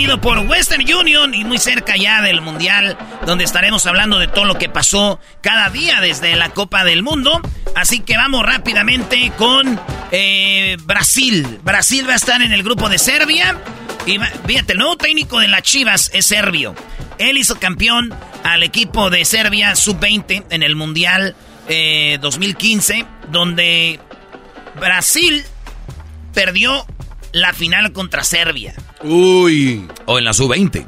Por 0.00 0.38
Western 0.38 0.82
Union 0.90 1.34
y 1.34 1.44
muy 1.44 1.58
cerca 1.58 1.94
ya 1.94 2.22
del 2.22 2.40
Mundial, 2.40 2.96
donde 3.26 3.44
estaremos 3.44 3.86
hablando 3.86 4.18
de 4.18 4.28
todo 4.28 4.46
lo 4.46 4.56
que 4.56 4.70
pasó 4.70 5.20
cada 5.42 5.68
día 5.68 6.00
desde 6.00 6.36
la 6.36 6.48
Copa 6.48 6.84
del 6.84 7.02
Mundo. 7.02 7.42
Así 7.76 8.00
que 8.00 8.16
vamos 8.16 8.44
rápidamente 8.44 9.30
con 9.36 9.78
eh, 10.10 10.78
Brasil. 10.84 11.60
Brasil 11.62 12.08
va 12.08 12.14
a 12.14 12.16
estar 12.16 12.40
en 12.40 12.52
el 12.52 12.62
grupo 12.62 12.88
de 12.88 12.98
Serbia. 12.98 13.58
Y 14.06 14.18
fíjate, 14.46 14.72
el 14.72 14.78
nuevo 14.78 14.96
técnico 14.96 15.38
de 15.38 15.48
las 15.48 15.62
Chivas 15.62 16.10
es 16.14 16.24
serbio. 16.24 16.74
Él 17.18 17.36
hizo 17.36 17.60
campeón 17.60 18.12
al 18.42 18.62
equipo 18.62 19.10
de 19.10 19.26
Serbia 19.26 19.76
sub-20 19.76 20.46
en 20.48 20.62
el 20.62 20.76
Mundial 20.76 21.36
eh, 21.68 22.16
2015, 22.22 23.04
donde 23.30 24.00
Brasil 24.80 25.44
perdió 26.32 26.86
la 27.32 27.52
final 27.52 27.92
contra 27.92 28.24
Serbia. 28.24 28.74
Uy. 29.02 29.88
O 30.06 30.18
en 30.18 30.24
la 30.24 30.32
sub-20. 30.32 30.86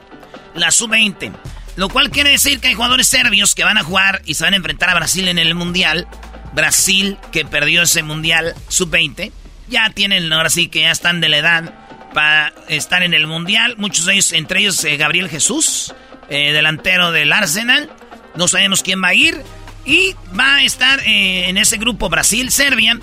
La 0.55 0.71
sub-20. 0.71 1.33
Lo 1.77 1.89
cual 1.89 2.11
quiere 2.11 2.31
decir 2.31 2.61
que 2.61 2.69
hay 2.69 2.75
jugadores 2.75 3.07
serbios 3.07 3.55
que 3.55 3.65
van 3.65 3.79
a 3.79 3.85
jugar 3.85 4.23
y 4.27 4.35
se 4.35 4.45
van 4.45 4.53
a 4.53 4.57
enfrentar 4.57 4.91
a 4.91 4.95
Brasil 4.95 5.29
en 5.29 5.39
el 5.39 5.55
Mundial. 5.55 6.07
Brasil, 6.53 7.17
que 7.31 7.45
perdió 7.45 7.83
ese 7.83 8.03
Mundial 8.03 8.55
sub-20. 8.69 9.33
Ya 9.69 9.91
tienen, 9.91 10.31
ahora 10.33 10.51
sí 10.51 10.69
que 10.69 10.83
ya 10.83 10.91
están 10.91 11.21
de 11.21 11.31
la 11.31 11.39
edad 11.39 11.75
para 12.13 12.53
estar 12.69 13.03
en 13.03 13.15
el 13.15 13.27
Mundial. 13.27 13.77
Muchos 13.79 14.05
de 14.05 14.15
ellos, 14.15 14.33
entre 14.33 14.61
ellos 14.61 14.85
eh, 14.85 14.99
Gabriel 14.99 15.31
Jesús, 15.31 15.95
eh, 16.29 16.53
delantero 16.53 17.11
del 17.11 17.33
Arsenal. 17.33 17.91
No 18.35 18.49
sabemos 18.49 18.83
quién 18.83 19.03
va 19.03 19.09
a 19.09 19.15
ir. 19.15 19.43
Y 19.85 20.15
va 20.39 20.57
a 20.57 20.63
estar 20.63 21.01
eh, 21.01 21.49
en 21.49 21.57
ese 21.57 21.77
grupo 21.77 22.09
Brasil, 22.09 22.53
Serbia, 22.53 23.01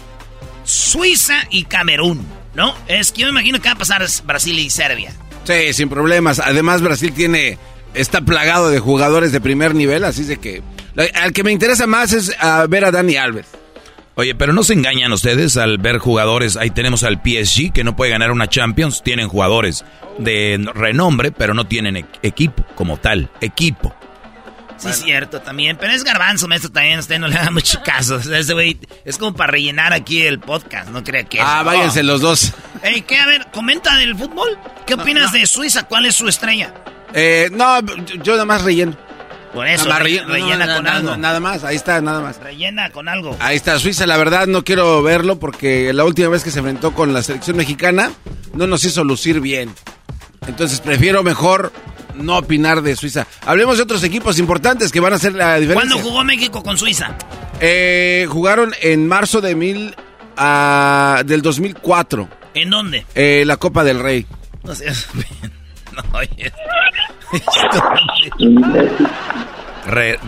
Suiza 0.63 1.43
y 1.49 1.63
Camerún. 1.65 2.38
¿No? 2.55 2.73
Es 2.87 3.11
que 3.11 3.21
yo 3.21 3.27
me 3.27 3.31
imagino 3.31 3.59
que 3.61 3.69
va 3.69 3.73
a 3.75 3.77
pasar 3.77 4.05
Brasil 4.25 4.57
y 4.59 4.69
Serbia. 4.69 5.13
Sí, 5.43 5.73
sin 5.73 5.89
problemas. 5.89 6.39
Además, 6.39 6.81
Brasil 6.81 7.13
tiene. 7.13 7.57
Está 7.93 8.21
plagado 8.21 8.69
de 8.69 8.79
jugadores 8.79 9.31
de 9.31 9.41
primer 9.41 9.73
nivel, 9.75 10.03
así 10.03 10.23
de 10.23 10.37
que. 10.37 10.61
Al 11.15 11.31
que 11.33 11.43
me 11.43 11.51
interesa 11.51 11.87
más 11.87 12.13
es 12.13 12.35
ver 12.67 12.85
a 12.85 12.91
Dani 12.91 13.15
Alves. 13.15 13.45
Oye, 14.15 14.35
pero 14.35 14.51
no 14.51 14.63
se 14.63 14.73
engañan 14.73 15.13
ustedes 15.13 15.55
al 15.55 15.77
ver 15.77 15.97
jugadores. 15.99 16.57
Ahí 16.57 16.71
tenemos 16.71 17.03
al 17.03 17.21
PSG 17.23 17.71
que 17.71 17.85
no 17.85 17.95
puede 17.95 18.11
ganar 18.11 18.31
una 18.31 18.47
Champions. 18.49 19.01
Tienen 19.01 19.29
jugadores 19.29 19.85
de 20.17 20.59
renombre, 20.75 21.31
pero 21.31 21.53
no 21.53 21.67
tienen 21.67 21.95
e- 21.97 22.05
equipo 22.21 22.65
como 22.75 22.97
tal. 22.97 23.29
Equipo. 23.39 23.95
Sí, 24.79 24.89
cierto, 24.93 25.41
también. 25.41 25.77
Pero 25.79 25.93
es 25.93 26.03
garbanzo, 26.03 26.47
maestro, 26.47 26.71
también. 26.71 26.99
Usted 26.99 27.19
no 27.19 27.27
le 27.27 27.35
da 27.35 27.51
mucho 27.51 27.81
caso. 27.85 28.15
O 28.15 28.21
sea, 28.21 28.39
Ese 28.39 28.53
güey 28.53 28.79
es 29.05 29.17
como 29.17 29.35
para 29.35 29.51
rellenar 29.51 29.93
aquí 29.93 30.21
el 30.21 30.39
podcast. 30.39 30.89
No 30.89 31.03
crea 31.03 31.23
que 31.23 31.37
es. 31.37 31.43
Ah, 31.45 31.63
váyanse 31.63 32.01
los 32.03 32.21
dos. 32.21 32.53
Ey, 32.81 33.01
¿qué? 33.01 33.17
A 33.17 33.25
ver, 33.25 33.47
comenta 33.53 33.97
del 33.97 34.15
fútbol. 34.15 34.57
¿Qué 34.87 34.93
opinas 34.95 35.31
de 35.33 35.45
Suiza? 35.45 35.83
¿Cuál 35.83 36.05
es 36.05 36.15
su 36.15 36.27
estrella? 36.27 36.73
Eh, 37.13 37.49
no, 37.51 37.79
yo 38.23 38.33
nada 38.33 38.45
más 38.45 38.63
relleno. 38.63 38.95
Por 39.53 39.67
eso, 39.67 39.85
Nada 39.89 40.01
re- 40.01 40.23
rellena 40.27 40.67
no, 40.67 40.75
con 40.75 40.83
no, 40.83 40.91
algo. 40.91 41.17
Nada 41.17 41.39
más, 41.39 41.63
ahí 41.63 41.75
está, 41.75 41.99
nada 42.01 42.21
más. 42.21 42.37
Rellena 42.37 42.91
con 42.91 43.09
algo. 43.09 43.35
Ahí 43.39 43.55
está 43.55 43.79
Suiza, 43.79 44.05
la 44.05 44.15
verdad 44.15 44.45
no 44.45 44.63
quiero 44.63 45.01
verlo 45.01 45.39
porque 45.39 45.91
la 45.91 46.03
última 46.05 46.29
vez 46.29 46.43
que 46.43 46.51
se 46.51 46.59
enfrentó 46.59 46.93
con 46.93 47.13
la 47.13 47.23
selección 47.23 47.57
mexicana 47.57 48.11
no 48.53 48.67
nos 48.67 48.83
hizo 48.85 49.03
lucir 49.03 49.41
bien. 49.41 49.73
Entonces 50.47 50.79
prefiero 50.81 51.23
mejor 51.23 51.73
no 52.19 52.37
opinar 52.37 52.81
de 52.81 52.95
Suiza. 52.95 53.27
Hablemos 53.45 53.77
de 53.77 53.83
otros 53.83 54.03
equipos 54.03 54.39
importantes 54.39 54.91
que 54.91 54.99
van 54.99 55.13
a 55.13 55.17
hacer 55.17 55.33
la 55.33 55.59
diferencia. 55.59 55.89
¿Cuándo 55.89 56.09
jugó 56.09 56.23
México 56.23 56.63
con 56.63 56.77
Suiza? 56.77 57.15
Eh, 57.59 58.25
jugaron 58.29 58.73
en 58.81 59.07
marzo 59.07 59.41
de 59.41 59.55
mil, 59.55 59.95
ah, 60.37 61.21
del 61.25 61.41
2004. 61.41 62.29
¿En 62.53 62.69
dónde? 62.69 63.05
Eh, 63.15 63.43
la 63.45 63.57
Copa 63.57 63.83
del 63.83 63.99
Rey. 63.99 64.25
No 64.63 64.75
sé. 64.75 64.85
No, 65.91 66.03
oye. 66.19 66.53
Re- 69.87 70.19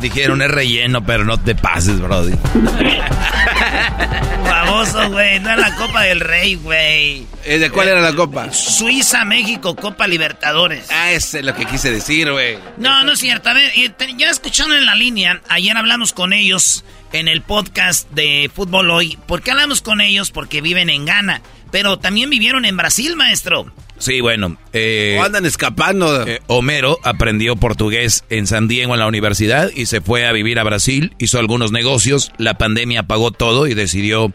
dijeron 0.00 0.42
es 0.42 0.50
relleno, 0.50 1.04
pero 1.04 1.24
no 1.24 1.38
te 1.38 1.54
pases, 1.54 2.00
Brody. 2.00 2.32
Famoso, 4.44 5.10
güey. 5.10 5.40
No 5.40 5.50
es 5.50 5.58
la 5.58 5.74
Copa 5.76 6.02
del 6.02 6.20
Rey, 6.20 6.54
güey. 6.56 7.26
Eh, 7.44 7.58
¿De 7.58 7.70
cuál 7.70 7.88
era 7.88 8.00
la 8.00 8.14
copa? 8.14 8.52
Suiza, 8.52 9.24
México, 9.24 9.76
Copa 9.76 10.06
Libertadores. 10.06 10.86
Ah, 10.90 11.12
ese 11.12 11.40
es 11.40 11.44
lo 11.44 11.54
que 11.54 11.64
quise 11.66 11.90
decir, 11.90 12.30
güey. 12.30 12.58
No, 12.78 13.04
no 13.04 13.12
es 13.12 13.18
cierto. 13.20 13.50
A 13.50 13.54
ver, 13.54 13.70
te- 13.96 14.14
ya 14.16 14.30
escucharon 14.30 14.72
en 14.72 14.86
la 14.86 14.94
línea, 14.94 15.40
ayer 15.48 15.76
hablamos 15.76 16.12
con 16.12 16.32
ellos 16.32 16.84
en 17.12 17.28
el 17.28 17.42
podcast 17.42 18.10
de 18.10 18.50
Fútbol 18.54 18.90
Hoy. 18.90 19.18
¿Por 19.26 19.42
qué 19.42 19.50
hablamos 19.52 19.82
con 19.82 20.00
ellos? 20.00 20.30
Porque 20.30 20.60
viven 20.60 20.90
en 20.90 21.04
Ghana. 21.06 21.42
Pero 21.70 21.98
también 21.98 22.30
vivieron 22.30 22.64
en 22.64 22.76
Brasil, 22.76 23.14
maestro. 23.16 23.72
Sí, 24.00 24.20
bueno. 24.20 24.56
eh, 24.72 25.16
O 25.20 25.22
andan 25.22 25.46
escapando. 25.46 26.26
eh, 26.26 26.40
Homero 26.48 26.98
aprendió 27.04 27.54
portugués 27.54 28.24
en 28.30 28.48
San 28.48 28.66
Diego 28.66 28.94
en 28.94 29.00
la 29.00 29.06
universidad 29.06 29.70
y 29.74 29.86
se 29.86 30.00
fue 30.00 30.26
a 30.26 30.32
vivir 30.32 30.58
a 30.58 30.64
Brasil, 30.64 31.14
hizo 31.18 31.38
algunos 31.38 31.70
negocios, 31.70 32.32
la 32.38 32.54
pandemia 32.58 33.00
apagó 33.00 33.30
todo 33.30 33.66
y 33.68 33.74
decidió 33.74 34.32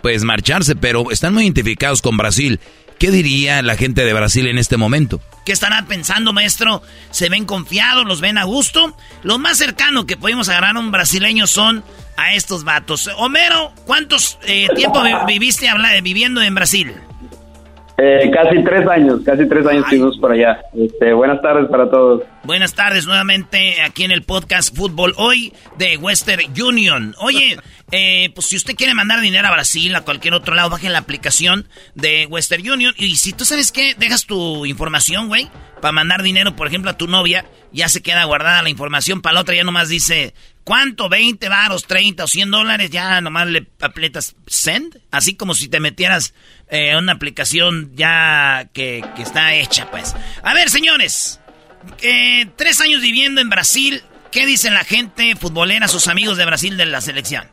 pues 0.00 0.22
marcharse, 0.24 0.76
pero 0.76 1.10
están 1.10 1.34
muy 1.34 1.42
identificados 1.42 2.00
con 2.00 2.16
Brasil. 2.16 2.58
¿Qué 2.98 3.10
diría 3.10 3.60
la 3.62 3.76
gente 3.76 4.04
de 4.04 4.12
Brasil 4.12 4.46
en 4.46 4.58
este 4.58 4.76
momento? 4.76 5.20
¿Qué 5.44 5.52
estarán 5.52 5.86
pensando, 5.86 6.32
maestro? 6.32 6.82
¿Se 7.10 7.28
ven 7.30 7.46
confiados? 7.46 8.04
¿Los 8.06 8.20
ven 8.20 8.38
a 8.38 8.44
gusto? 8.44 8.96
Lo 9.22 9.38
más 9.38 9.56
cercano 9.58 10.06
que 10.06 10.16
podemos 10.18 10.48
agarrar 10.50 10.76
a 10.76 10.80
un 10.80 10.90
brasileño 10.90 11.46
son 11.46 11.82
a 12.18 12.34
estos 12.34 12.62
vatos. 12.64 13.10
Homero, 13.16 13.72
¿cuántos 13.86 14.38
eh, 14.46 14.68
tiempo 14.76 15.02
vi- 15.02 15.12
viviste 15.26 15.68
habla- 15.68 15.98
viviendo 16.02 16.42
en 16.42 16.54
Brasil? 16.54 16.92
Eh, 18.02 18.30
casi 18.32 18.64
tres 18.64 18.88
años, 18.88 19.20
casi 19.26 19.46
tres 19.46 19.66
años 19.66 19.84
estuvimos 19.84 20.16
por 20.16 20.32
allá. 20.32 20.62
Este, 20.74 21.12
buenas 21.12 21.42
tardes 21.42 21.68
para 21.68 21.90
todos. 21.90 22.22
Buenas 22.44 22.72
tardes 22.72 23.06
nuevamente 23.06 23.82
aquí 23.82 24.04
en 24.04 24.10
el 24.10 24.22
podcast 24.22 24.74
Fútbol 24.74 25.12
Hoy 25.18 25.52
de 25.76 25.98
Western 25.98 26.40
Union. 26.58 27.14
Oye, 27.18 27.58
eh, 27.92 28.30
pues 28.34 28.46
si 28.46 28.56
usted 28.56 28.74
quiere 28.74 28.94
mandar 28.94 29.20
dinero 29.20 29.48
a 29.48 29.50
Brasil, 29.50 29.94
a 29.94 30.00
cualquier 30.00 30.32
otro 30.32 30.54
lado, 30.54 30.70
bajen 30.70 30.94
la 30.94 31.00
aplicación 31.00 31.68
de 31.94 32.24
Western 32.24 32.70
Union. 32.70 32.94
Y 32.96 33.16
si 33.16 33.34
tú 33.34 33.44
sabes 33.44 33.70
qué, 33.70 33.94
dejas 33.98 34.24
tu 34.24 34.64
información, 34.64 35.28
güey, 35.28 35.50
para 35.82 35.92
mandar 35.92 36.22
dinero, 36.22 36.56
por 36.56 36.68
ejemplo, 36.68 36.90
a 36.90 36.96
tu 36.96 37.06
novia, 37.06 37.44
ya 37.70 37.90
se 37.90 38.02
queda 38.02 38.24
guardada 38.24 38.62
la 38.62 38.70
información. 38.70 39.20
Para 39.20 39.34
la 39.34 39.40
otra 39.42 39.54
ya 39.54 39.64
nomás 39.64 39.90
dice, 39.90 40.32
¿cuánto? 40.64 41.08
¿20 41.08 41.48
varos, 41.48 41.84
30 41.84 42.24
o 42.24 42.26
100 42.26 42.50
dólares? 42.50 42.90
Ya 42.90 43.20
nomás 43.20 43.48
le 43.48 43.66
aprietas 43.80 44.36
send. 44.46 45.00
Así 45.10 45.34
como 45.36 45.54
si 45.54 45.68
te 45.68 45.80
metieras 45.80 46.34
eh, 46.70 46.96
una 46.96 47.12
aplicación 47.12 47.90
ya 47.94 48.68
que, 48.72 49.04
que 49.16 49.22
está 49.22 49.54
hecha, 49.54 49.88
pues. 49.90 50.14
A 50.42 50.54
ver, 50.54 50.68
señores. 50.70 51.40
Eh, 52.02 52.46
tres 52.56 52.80
años 52.80 53.00
viviendo 53.02 53.40
en 53.40 53.48
Brasil. 53.48 54.02
¿Qué 54.30 54.46
dicen 54.46 54.74
la 54.74 54.84
gente 54.84 55.34
futbolera, 55.34 55.88
sus 55.88 56.06
amigos 56.08 56.36
de 56.36 56.46
Brasil 56.46 56.76
de 56.76 56.86
la 56.86 57.00
selección? 57.00 57.44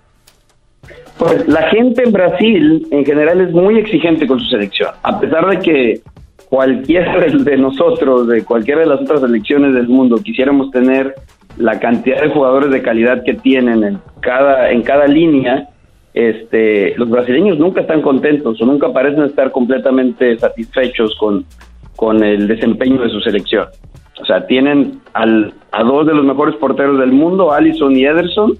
Pues 1.17 1.47
la 1.47 1.69
gente 1.69 2.03
en 2.03 2.11
Brasil 2.11 2.87
en 2.91 3.03
general 3.05 3.41
es 3.41 3.51
muy 3.51 3.79
exigente 3.79 4.27
con 4.27 4.39
su 4.39 4.45
selección, 4.49 4.91
a 5.01 5.19
pesar 5.19 5.47
de 5.47 5.59
que 5.59 6.01
cualquiera 6.49 7.17
de- 7.19 7.37
de 7.43 7.57
nosotros, 7.57 8.27
de 8.27 8.43
cualquiera 8.43 8.81
de 8.81 8.87
las 8.87 9.01
otras 9.01 9.21
selecciones 9.21 9.73
del 9.73 9.87
mundo, 9.87 10.17
quisiéramos 10.21 10.69
tener 10.71 11.15
la 11.57 11.79
cantidad 11.79 12.21
de 12.21 12.29
jugadores 12.29 12.69
de 12.69 12.83
calidad 12.83 13.23
que 13.25 13.33
tienen 13.33 13.83
en 13.83 13.99
cada, 14.21 14.69
en 14.69 14.83
cada 14.83 15.07
línea, 15.07 15.67
este, 16.17 16.95
los 16.97 17.09
brasileños 17.09 17.59
nunca 17.59 17.81
están 17.81 18.01
contentos 18.01 18.59
o 18.61 18.65
nunca 18.65 18.91
parecen 18.91 19.23
estar 19.23 19.51
completamente 19.51 20.37
satisfechos 20.39 21.15
con, 21.19 21.45
con 21.95 22.23
el 22.23 22.47
desempeño 22.47 23.01
de 23.01 23.09
su 23.09 23.19
selección. 23.21 23.67
O 24.19 24.25
sea, 24.25 24.47
tienen 24.47 24.99
al, 25.13 25.53
a 25.71 25.83
dos 25.83 26.07
de 26.07 26.15
los 26.15 26.25
mejores 26.25 26.55
porteros 26.55 26.97
del 26.99 27.11
mundo, 27.11 27.51
Allison 27.53 27.95
y 27.95 28.03
Ederson, 28.05 28.57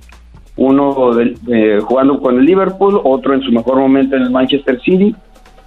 uno 0.56 1.12
eh, 1.52 1.80
jugando 1.82 2.20
con 2.20 2.38
el 2.38 2.46
Liverpool, 2.46 3.02
otro 3.04 3.34
en 3.34 3.42
su 3.42 3.52
mejor 3.52 3.78
momento 3.78 4.16
en 4.16 4.24
el 4.24 4.30
Manchester 4.30 4.80
City. 4.82 5.16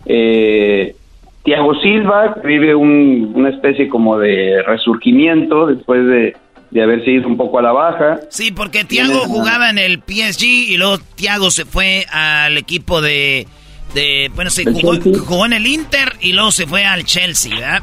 Eh, 0.07 0.95
Thiago 1.43 1.75
Silva 1.77 2.37
vive 2.45 2.75
un- 2.75 3.33
una 3.35 3.49
especie 3.49 3.89
como 3.89 4.19
de 4.19 4.63
resurgimiento 4.63 5.67
después 5.67 6.07
de, 6.07 6.37
de 6.71 6.83
haberse 6.83 7.11
ido 7.11 7.27
un 7.27 7.37
poco 7.37 7.59
a 7.59 7.63
la 7.63 7.73
baja. 7.73 8.21
Sí, 8.31 8.53
porque 8.53 8.85
Thiago 8.85 9.21
jugaba 9.21 9.71
en 9.71 9.79
el 9.79 9.99
PSG 10.07 10.45
y 10.45 10.77
luego 10.77 10.99
Thiago 11.17 11.51
se 11.51 11.65
fue 11.65 12.07
al 12.13 12.57
equipo 12.59 13.01
de... 13.01 13.47
de 13.95 14.31
bueno, 14.35 14.51
se 14.51 14.65
¿Del 14.65 14.75
jugó, 14.75 14.95
jugó 15.27 15.47
en 15.47 15.53
el 15.55 15.67
Inter 15.67 16.15
y 16.21 16.33
luego 16.33 16.53
se 16.53 16.67
fue 16.67 16.85
al 16.85 17.05
Chelsea, 17.05 17.55
¿verdad? 17.55 17.83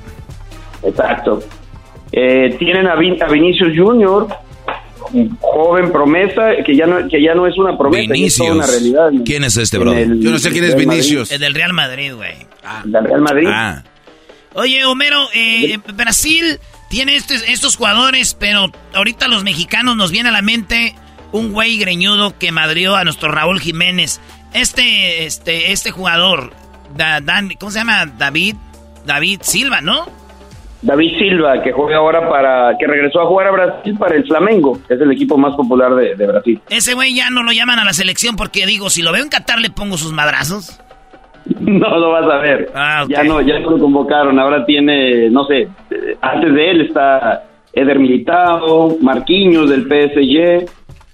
Exacto. 0.83 1.43
Eh, 2.11 2.55
tienen 2.57 2.87
a, 2.87 2.95
Vin- 2.95 3.21
a 3.21 3.27
Vinicius 3.27 3.73
Junior, 3.77 4.27
un 5.11 5.37
joven 5.41 5.91
promesa 5.91 6.51
que 6.65 6.75
ya 6.75 6.85
no 6.85 7.05
que 7.09 7.21
ya 7.21 7.33
no 7.35 7.45
es 7.47 7.57
una 7.57 7.77
promesa, 7.77 8.13
es 8.13 8.39
una 8.39 8.65
realidad. 8.65 9.09
¿Quién 9.25 9.43
es 9.43 9.57
este, 9.57 9.77
el- 9.77 10.19
Yo 10.21 10.31
no 10.31 10.39
sé 10.39 10.51
quién 10.51 10.63
es. 10.63 10.75
Vinicius. 10.75 11.31
El 11.31 11.39
del 11.41 11.53
Real 11.53 11.73
Madrid, 11.73 12.13
güey. 12.13 12.35
Del 12.85 13.03
Real 13.03 13.21
Madrid. 13.21 13.47
Ah, 13.51 13.83
Oye, 14.53 14.85
Homero, 14.85 15.27
eh, 15.35 15.77
Brasil 15.93 16.59
tiene 16.89 17.15
estes- 17.15 17.43
estos 17.47 17.75
jugadores, 17.75 18.33
pero 18.33 18.71
ahorita 18.93 19.27
los 19.27 19.43
mexicanos 19.43 19.95
nos 19.95 20.11
viene 20.11 20.29
a 20.29 20.31
la 20.31 20.41
mente 20.41 20.95
un 21.31 21.51
güey 21.51 21.77
greñudo 21.77 22.37
que 22.37 22.51
madrió 22.51 22.95
a 22.95 23.03
nuestro 23.03 23.31
Raúl 23.31 23.59
Jiménez. 23.59 24.21
Este, 24.53 25.25
este, 25.25 25.71
este 25.71 25.91
jugador, 25.91 26.53
Da- 26.95 27.19
Dan- 27.19 27.51
¿cómo 27.59 27.69
se 27.71 27.79
llama? 27.79 28.05
David, 28.05 28.55
David 29.05 29.41
Silva, 29.43 29.81
¿no? 29.81 30.05
David 30.81 31.17
Silva, 31.17 31.61
que 31.63 31.71
juega 31.73 31.97
ahora 31.97 32.29
para, 32.29 32.77
que 32.79 32.87
regresó 32.87 33.19
a 33.21 33.25
jugar 33.27 33.47
a 33.47 33.51
Brasil 33.51 33.97
para 33.97 34.15
el 34.15 34.25
Flamengo, 34.25 34.79
que 34.87 34.93
es 34.93 35.01
el 35.01 35.11
equipo 35.11 35.37
más 35.37 35.55
popular 35.55 35.93
de, 35.95 36.15
de 36.15 36.27
Brasil. 36.27 36.61
Ese 36.69 36.93
güey 36.93 37.13
ya 37.15 37.29
no 37.29 37.43
lo 37.43 37.51
llaman 37.51 37.79
a 37.79 37.83
la 37.83 37.93
selección 37.93 38.35
porque 38.35 38.65
digo, 38.65 38.89
si 38.89 39.01
lo 39.01 39.11
veo 39.11 39.23
en 39.23 39.29
Qatar 39.29 39.59
le 39.59 39.69
pongo 39.69 39.97
sus 39.97 40.13
madrazos. 40.13 40.79
No 41.59 41.97
lo 41.97 42.11
vas 42.11 42.25
a 42.31 42.37
ver. 42.37 42.71
Ah. 42.75 43.05
Ya 43.07 43.23
no, 43.23 43.41
ya 43.41 43.59
no 43.59 43.71
lo 43.71 43.79
convocaron. 43.79 44.39
Ahora 44.39 44.65
tiene, 44.65 45.29
no 45.29 45.45
sé, 45.45 45.61
eh, 45.91 46.17
antes 46.21 46.53
de 46.53 46.71
él 46.71 46.81
está 46.81 47.43
Eder 47.73 47.99
Militao, 47.99 48.97
Marquinhos 49.01 49.69
del 49.69 49.83
PSG 49.83 50.69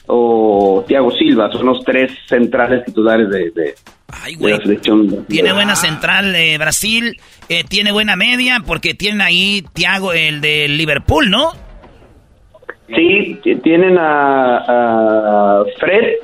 o 0.08 0.84
Thiago 0.88 1.12
Silva. 1.12 1.52
Son 1.52 1.66
los 1.66 1.84
tres 1.84 2.12
centrales 2.28 2.86
titulares 2.86 3.30
de, 3.30 3.52
de- 3.52 3.76
de 4.38 4.50
la 4.52 4.58
selección. 4.58 5.26
Tiene 5.28 5.54
buena 5.54 5.76
central 5.76 6.36
eh, 6.36 6.58
Brasil, 6.58 7.18
eh, 7.50 7.64
tiene 7.68 7.92
buena 7.92 8.16
media 8.16 8.62
porque 8.66 8.94
tienen 8.94 9.22
ahí 9.22 9.64
Thiago, 9.74 10.14
el 10.14 10.40
de 10.40 10.68
Liverpool, 10.68 11.30
¿no? 11.32 11.52
Sí, 12.96 13.40
tienen 13.64 13.98
a, 13.98 14.58
a 15.62 15.64
Fred, 15.80 16.16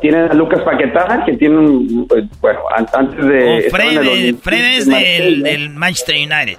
tienen 0.00 0.30
a 0.30 0.34
Lucas 0.34 0.62
Paquetá, 0.62 1.22
que 1.24 1.34
tiene 1.36 1.56
un, 1.58 2.06
pues, 2.08 2.24
bueno, 2.40 2.60
an- 2.76 2.86
antes 2.94 3.24
de... 3.24 3.66
Oh, 3.66 3.70
Fred, 3.70 3.88
el 3.88 3.94
2015 4.04 4.42
Fred 4.42 4.64
es 4.78 4.86
del, 5.42 5.70
Manchester 5.70 6.16
United. 6.16 6.58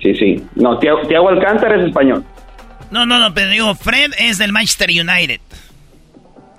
Sí, 0.00 0.14
sí. 0.14 0.46
No, 0.54 0.78
Thiago 0.78 1.28
Alcántara 1.28 1.76
es 1.80 1.88
español. 1.88 2.22
No, 2.90 3.04
no, 3.06 3.18
no, 3.18 3.34
pero 3.34 3.50
digo, 3.50 3.74
Fred 3.74 4.12
es 4.18 4.38
del 4.38 4.52
Manchester 4.52 4.88
United. 4.90 5.40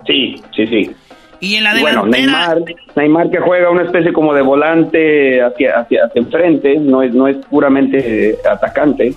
Sí, 0.05 0.41
sí, 0.55 0.67
sí. 0.67 0.91
Y 1.39 1.55
en 1.55 1.63
la 1.63 1.77
Y 1.77 1.81
bueno, 1.81 2.05
delantera, 2.05 2.55
Neymar, 2.55 2.59
Neymar 2.95 3.29
que 3.29 3.39
juega 3.39 3.69
una 3.69 3.84
especie 3.84 4.11
como 4.11 4.34
de 4.34 4.41
volante 4.41 5.41
hacia, 5.41 5.79
hacia, 5.79 6.05
hacia 6.05 6.19
enfrente, 6.19 6.77
no 6.79 7.03
es, 7.03 7.13
no 7.13 7.27
es 7.27 7.38
puramente 7.45 8.38
atacante. 8.49 9.13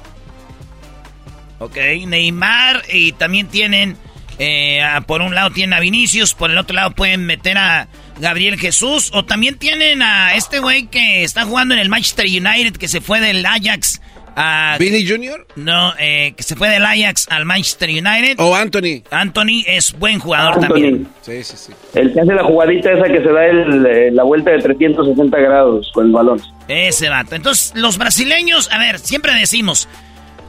Ok, 1.60 1.76
Neymar 2.06 2.82
y 2.92 3.12
también 3.12 3.46
tienen, 3.46 3.96
eh, 4.40 4.82
a- 4.82 5.00
por 5.02 5.22
un 5.22 5.34
lado 5.34 5.50
tienen 5.50 5.72
a 5.74 5.80
Vinicius, 5.80 6.34
por 6.34 6.50
el 6.50 6.58
otro 6.58 6.74
lado 6.74 6.90
pueden 6.90 7.24
meter 7.26 7.56
a 7.58 7.86
Gabriel 8.18 8.58
Jesús, 8.58 9.10
o 9.14 9.24
también 9.24 9.56
tienen 9.58 10.02
a 10.02 10.34
este 10.34 10.58
güey 10.58 10.88
que 10.88 11.22
está 11.22 11.44
jugando 11.44 11.74
en 11.74 11.80
el 11.80 11.88
Manchester 11.88 12.26
United, 12.26 12.76
que 12.76 12.88
se 12.88 13.00
fue 13.00 13.20
del 13.20 13.46
Ajax 13.46 14.00
a... 14.36 14.76
¿Vinny 14.78 15.06
Jr.? 15.06 15.46
No, 15.56 15.92
eh, 15.98 16.34
que 16.36 16.42
se 16.42 16.54
fue 16.54 16.68
del 16.68 16.84
Ajax 16.84 17.26
al 17.30 17.44
Manchester 17.44 17.88
United. 17.90 18.36
O 18.38 18.54
Anthony. 18.54 19.02
Anthony 19.10 19.64
es 19.66 19.92
buen 19.98 20.18
jugador 20.18 20.54
Anthony. 20.54 20.68
también. 20.68 21.08
Sí, 21.22 21.42
sí, 21.44 21.56
sí. 21.56 21.72
El 21.94 22.12
que 22.12 22.20
hace 22.20 22.32
la 22.34 22.44
jugadita 22.44 22.92
esa 22.92 23.04
que 23.08 23.22
se 23.22 23.28
da 23.32 23.46
el, 23.46 23.86
eh, 23.86 24.10
la 24.12 24.22
vuelta 24.22 24.50
de 24.52 24.58
360 24.62 25.36
grados 25.38 25.90
con 25.92 26.06
el 26.06 26.12
balón. 26.12 26.40
Ese 26.68 27.08
vato. 27.08 27.34
Entonces, 27.34 27.72
los 27.74 27.98
brasileños, 27.98 28.70
a 28.72 28.78
ver, 28.78 28.98
siempre 29.00 29.34
decimos, 29.34 29.88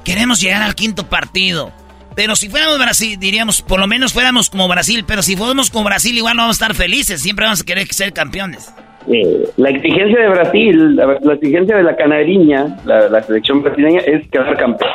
queremos 0.03 0.41
llegar 0.41 0.61
al 0.63 0.75
quinto 0.75 1.07
partido. 1.07 1.71
Pero 2.15 2.35
si 2.35 2.49
fuéramos 2.49 2.77
Brasil, 2.77 3.17
diríamos, 3.19 3.61
por 3.61 3.79
lo 3.79 3.87
menos 3.87 4.11
fuéramos 4.13 4.49
como 4.49 4.67
Brasil. 4.67 5.05
Pero 5.07 5.21
si 5.21 5.35
fuéramos 5.37 5.69
como 5.71 5.85
Brasil, 5.85 6.15
igual 6.17 6.35
no 6.35 6.43
vamos 6.43 6.59
a 6.61 6.63
estar 6.65 6.75
felices. 6.75 7.21
Siempre 7.21 7.45
vamos 7.45 7.61
a 7.61 7.65
querer 7.65 7.87
ser 7.93 8.11
campeones. 8.11 8.73
Eh, 9.11 9.49
la 9.57 9.69
exigencia 9.69 10.19
de 10.21 10.29
Brasil, 10.29 10.95
la, 10.95 11.17
la 11.21 11.33
exigencia 11.33 11.75
de 11.77 11.83
la 11.83 11.95
canariña, 11.95 12.77
la, 12.85 13.07
la 13.09 13.23
selección 13.23 13.63
brasileña, 13.63 14.01
es 14.01 14.29
quedar 14.29 14.57
campeón. 14.57 14.91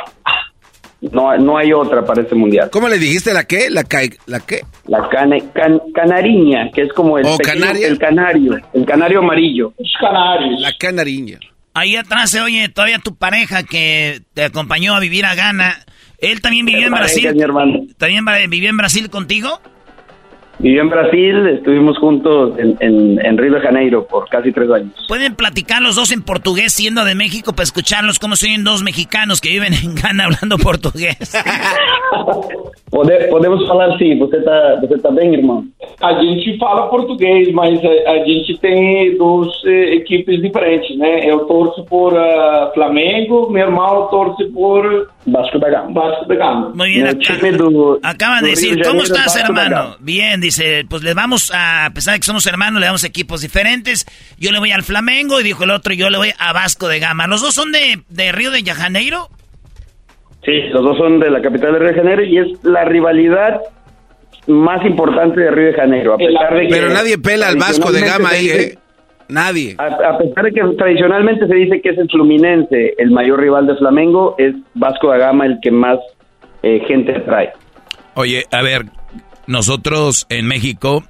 No, 1.11 1.35
no 1.37 1.57
hay 1.57 1.73
otra 1.73 2.03
para 2.05 2.21
este 2.23 2.33
mundial. 2.33 2.69
¿Cómo 2.71 2.87
le 2.87 2.97
dijiste 2.97 3.31
la 3.33 3.43
qué? 3.45 3.69
¿La, 3.69 3.83
ca 3.83 3.99
la 4.25 4.39
qué? 4.39 4.61
La 4.87 5.07
cane, 5.09 5.43
can, 5.53 5.79
canariña, 5.93 6.71
que 6.73 6.83
es 6.83 6.93
como 6.93 7.17
el, 7.19 7.25
¿O 7.27 7.37
pequeño- 7.37 7.61
canaria? 7.65 7.87
el 7.87 7.97
canario, 7.99 8.57
el 8.73 8.85
canario 8.85 9.19
amarillo. 9.19 9.73
La 10.59 10.71
canariña. 10.79 11.39
Ahí 11.77 11.95
atrás 11.95 12.31
se 12.31 12.41
oye 12.41 12.69
todavía 12.69 12.97
tu 12.97 13.15
pareja 13.17 13.61
que 13.61 14.23
te 14.33 14.45
acompañó 14.45 14.95
a 14.95 14.99
vivir 14.99 15.27
a 15.27 15.35
Ghana. 15.35 15.77
Él 16.17 16.41
también 16.41 16.65
vivió 16.65 16.87
en 16.87 16.91
Brasil. 16.91 17.31
mi 17.35 17.41
hermano. 17.43 17.81
¿También 17.99 18.25
vivió 18.49 18.71
en 18.71 18.77
Brasil 18.77 19.11
contigo? 19.11 19.61
Vivió 20.59 20.81
en 20.81 20.89
Brasil, 20.89 21.47
estuvimos 21.49 21.99
juntos 21.99 22.57
en, 22.57 22.75
en, 22.79 23.23
en 23.23 23.37
Río 23.37 23.53
de 23.53 23.59
Janeiro 23.59 24.07
por 24.07 24.27
casi 24.27 24.51
tres 24.51 24.69
años. 24.71 24.91
¿Pueden 25.07 25.35
platicar 25.35 25.81
los 25.81 25.95
dos 25.95 26.11
en 26.11 26.23
portugués 26.23 26.73
siendo 26.73 27.05
de 27.05 27.13
México 27.13 27.53
para 27.53 27.63
escucharlos 27.63 28.17
cómo 28.17 28.35
se 28.35 28.47
oyen 28.47 28.63
dos 28.63 28.83
mexicanos 28.83 29.39
que 29.39 29.49
viven 29.49 29.73
en 29.73 29.93
Ghana 29.93 30.25
hablando 30.25 30.57
portugués? 30.63 31.17
Pode, 32.89 33.27
podemos 33.29 33.67
falar 33.67 33.97
sim, 33.97 34.17
você 34.17 34.41
tá, 34.41 34.79
você 34.81 34.97
tá 34.97 35.11
bem, 35.11 35.33
irmão? 35.33 35.65
A 36.01 36.13
gente 36.21 36.57
fala 36.57 36.87
português, 36.87 37.51
mas 37.51 37.79
a, 37.83 38.11
a 38.11 38.23
gente 38.23 38.57
tem 38.59 39.17
duas 39.17 39.49
eh, 39.65 39.95
equipes 39.95 40.41
diferentes, 40.41 40.97
né? 40.97 41.29
Eu 41.29 41.39
torço 41.41 41.83
por 41.83 42.17
ah, 42.17 42.71
Flamengo, 42.73 43.51
meu 43.51 43.67
irmão 43.67 44.07
torce 44.07 44.45
por 44.45 45.09
Vasco 45.29 45.59
da 45.59 45.69
Gama. 45.69 45.89
Vasco 45.91 46.25
da 46.27 46.35
Gama. 46.35 46.71
Muy 46.73 46.89
bien, 46.89 47.07
acá- 47.07 47.37
do, 47.57 47.99
de 48.41 48.49
decir, 48.49 48.75
de 48.77 48.83
¿cómo 48.83 49.01
estás, 49.03 49.25
Vasco 49.25 49.39
hermano? 49.41 49.97
Bien, 49.99 50.39
dice, 50.39 50.85
pues 50.89 51.03
le 51.03 51.13
vamos 51.13 51.51
a, 51.53 51.85
a 51.85 51.89
pesar 51.91 52.13
de 52.13 52.21
que 52.21 52.25
somos 52.25 52.47
hermanos, 52.47 52.79
le 52.79 52.85
damos 52.85 53.03
equipos 53.03 53.41
diferentes. 53.41 54.05
Yo 54.39 54.51
le 54.51 54.59
voy 54.59 54.71
al 54.71 54.83
Flamengo 54.83 55.39
y 55.39 55.43
dijo 55.43 55.65
el 55.65 55.71
otro, 55.71 55.93
yo 55.93 56.09
le 56.09 56.17
voy 56.17 56.31
a 56.39 56.53
Vasco 56.53 56.87
de 56.87 56.99
Gama. 56.99 57.27
¿Los 57.27 57.41
dos 57.41 57.53
son 57.53 57.71
de, 57.71 58.01
de 58.09 58.31
Río 58.31 58.51
de 58.51 58.63
Janeiro? 58.63 59.27
Sí, 60.45 60.53
los 60.71 60.81
dos 60.81 60.97
son 60.97 61.19
de 61.19 61.29
la 61.29 61.41
capital 61.41 61.73
de 61.73 61.79
Río 61.79 61.89
de 61.89 61.95
Janeiro 61.95 62.23
y 62.23 62.37
es 62.37 62.63
la 62.63 62.85
rivalidad 62.85 63.59
más 64.47 64.85
importante 64.85 65.41
de 65.41 65.51
Río 65.51 65.67
de 65.67 65.73
Janeiro. 65.73 66.13
A 66.13 66.17
pesar 66.17 66.53
de 66.55 66.61
que 66.67 66.73
Pero 66.73 66.89
nadie 66.89 67.17
pela 67.17 67.49
al 67.49 67.57
Vasco 67.57 67.91
de 67.91 68.01
Gama 68.01 68.29
ahí, 68.29 68.49
¿eh? 68.49 68.77
Nadie. 69.29 69.75
A, 69.77 69.85
a 69.85 70.17
pesar 70.17 70.45
de 70.45 70.51
que 70.51 70.61
tradicionalmente 70.77 71.47
se 71.47 71.55
dice 71.55 71.81
que 71.81 71.89
es 71.89 71.97
el 71.97 72.09
Fluminense 72.09 72.93
el 72.97 73.11
mayor 73.11 73.41
rival 73.41 73.67
de 73.67 73.75
Flamengo, 73.75 74.35
es 74.37 74.55
Vasco 74.73 75.09
da 75.09 75.17
Gama 75.17 75.45
el 75.45 75.59
que 75.61 75.71
más 75.71 75.99
eh, 76.63 76.81
gente 76.87 77.15
atrae. 77.15 77.51
Oye, 78.13 78.45
a 78.51 78.61
ver, 78.61 78.85
nosotros 79.45 80.25
en 80.29 80.47
México, 80.47 81.03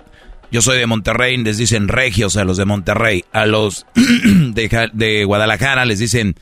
yo 0.52 0.62
soy 0.62 0.78
de 0.78 0.88
Monterrey, 0.88 1.38
les 1.38 1.58
dicen 1.58 1.88
regios 1.88 2.38
a 2.38 2.44
los 2.44 2.58
de 2.58 2.66
Monterrey, 2.66 3.24
a 3.32 3.46
los 3.46 3.86
de 3.96 5.24
Guadalajara 5.26 5.86
les 5.86 6.00
dicen 6.00 6.36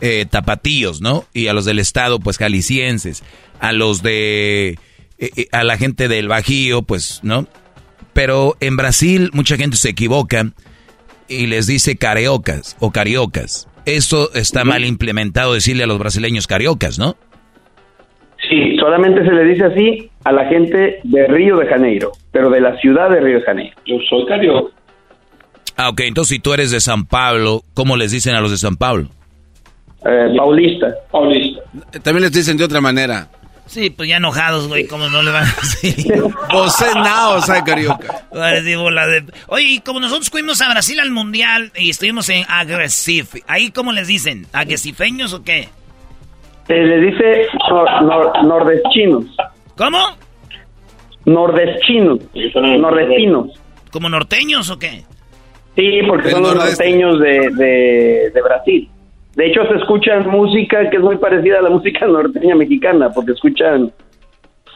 eh, 0.00 0.26
tapatíos, 0.30 1.00
¿no? 1.00 1.24
Y 1.34 1.48
a 1.48 1.52
los 1.52 1.64
del 1.64 1.80
estado, 1.80 2.20
pues 2.20 2.38
jaliscienses, 2.38 3.24
a 3.58 3.72
los 3.72 4.00
de, 4.00 4.78
eh, 5.18 5.30
eh, 5.36 5.48
a 5.50 5.64
la 5.64 5.76
gente 5.76 6.06
del 6.06 6.28
Bajío, 6.28 6.82
pues, 6.82 7.18
¿no? 7.24 7.48
Pero 8.12 8.56
en 8.60 8.76
Brasil 8.76 9.30
mucha 9.32 9.56
gente 9.56 9.76
se 9.76 9.88
equivoca 9.88 10.52
y 11.28 11.46
les 11.46 11.66
dice 11.66 11.96
cariocas 11.96 12.76
o 12.80 12.90
cariocas. 12.90 13.68
Esto 13.84 14.32
está 14.34 14.64
mal 14.64 14.84
implementado 14.84 15.54
decirle 15.54 15.84
a 15.84 15.86
los 15.86 15.98
brasileños 15.98 16.46
cariocas, 16.46 16.98
¿no? 16.98 17.16
Sí, 18.48 18.76
solamente 18.78 19.24
se 19.24 19.32
le 19.32 19.44
dice 19.44 19.64
así 19.64 20.10
a 20.24 20.32
la 20.32 20.46
gente 20.46 21.00
de 21.02 21.26
Río 21.26 21.56
de 21.56 21.66
Janeiro, 21.66 22.12
pero 22.32 22.50
de 22.50 22.60
la 22.60 22.76
ciudad 22.78 23.10
de 23.10 23.20
Río 23.20 23.38
de 23.38 23.44
Janeiro. 23.44 23.76
Yo 23.86 23.96
soy 24.08 24.26
carioca. 24.26 24.74
Ah, 25.76 25.90
ok, 25.90 26.00
entonces 26.00 26.36
si 26.36 26.40
tú 26.40 26.52
eres 26.52 26.70
de 26.70 26.80
San 26.80 27.06
Pablo, 27.06 27.62
¿cómo 27.74 27.96
les 27.96 28.10
dicen 28.10 28.34
a 28.34 28.40
los 28.40 28.50
de 28.50 28.56
San 28.56 28.76
Pablo? 28.76 29.08
Eh, 30.04 30.34
Paulista. 30.36 30.94
Paulista. 31.10 31.60
También 32.02 32.22
les 32.22 32.32
dicen 32.32 32.56
de 32.56 32.64
otra 32.64 32.80
manera. 32.80 33.28
Sí, 33.68 33.90
pues 33.90 34.08
ya 34.08 34.16
enojados, 34.16 34.66
güey, 34.66 34.86
¿cómo 34.86 35.08
no 35.10 35.22
le 35.22 35.30
van 35.30 35.44
a 35.44 35.54
decir? 35.60 35.94
Soy 37.46 37.62
carioca. 37.66 38.24
Oye, 39.48 39.64
y 39.64 39.80
como 39.80 40.00
nosotros 40.00 40.30
fuimos 40.30 40.60
a 40.62 40.70
Brasil 40.70 40.98
al 41.00 41.10
Mundial 41.10 41.70
y 41.76 41.90
estuvimos 41.90 42.28
en 42.30 42.44
Agresive, 42.48 43.42
¿ahí 43.46 43.70
cómo 43.70 43.92
les 43.92 44.08
dicen? 44.08 44.46
¿Agresifeños 44.52 45.32
o 45.34 45.42
qué? 45.44 45.68
Se 46.66 46.74
le 46.74 47.00
dice 47.00 47.46
nor- 47.70 48.00
nor- 48.02 48.42
nordestinos. 48.46 49.24
¿Cómo? 49.76 49.98
Nordestinos. 51.24 52.18
Nordestinos. 52.54 53.48
¿Como 53.90 54.08
norteños 54.08 54.70
o 54.70 54.78
qué? 54.78 55.04
Sí, 55.76 56.00
porque 56.08 56.28
El 56.28 56.34
son 56.34 56.42
los 56.42 56.54
norteños 56.56 57.20
de, 57.20 57.50
de, 57.54 58.30
de 58.34 58.42
Brasil. 58.42 58.90
De 59.38 59.46
hecho, 59.46 59.60
se 59.68 59.76
escuchan 59.76 60.28
música 60.28 60.90
que 60.90 60.96
es 60.96 61.02
muy 61.02 61.16
parecida 61.16 61.60
a 61.60 61.62
la 61.62 61.70
música 61.70 62.06
norteña 62.08 62.56
mexicana, 62.56 63.08
porque 63.14 63.32
escuchan 63.32 63.92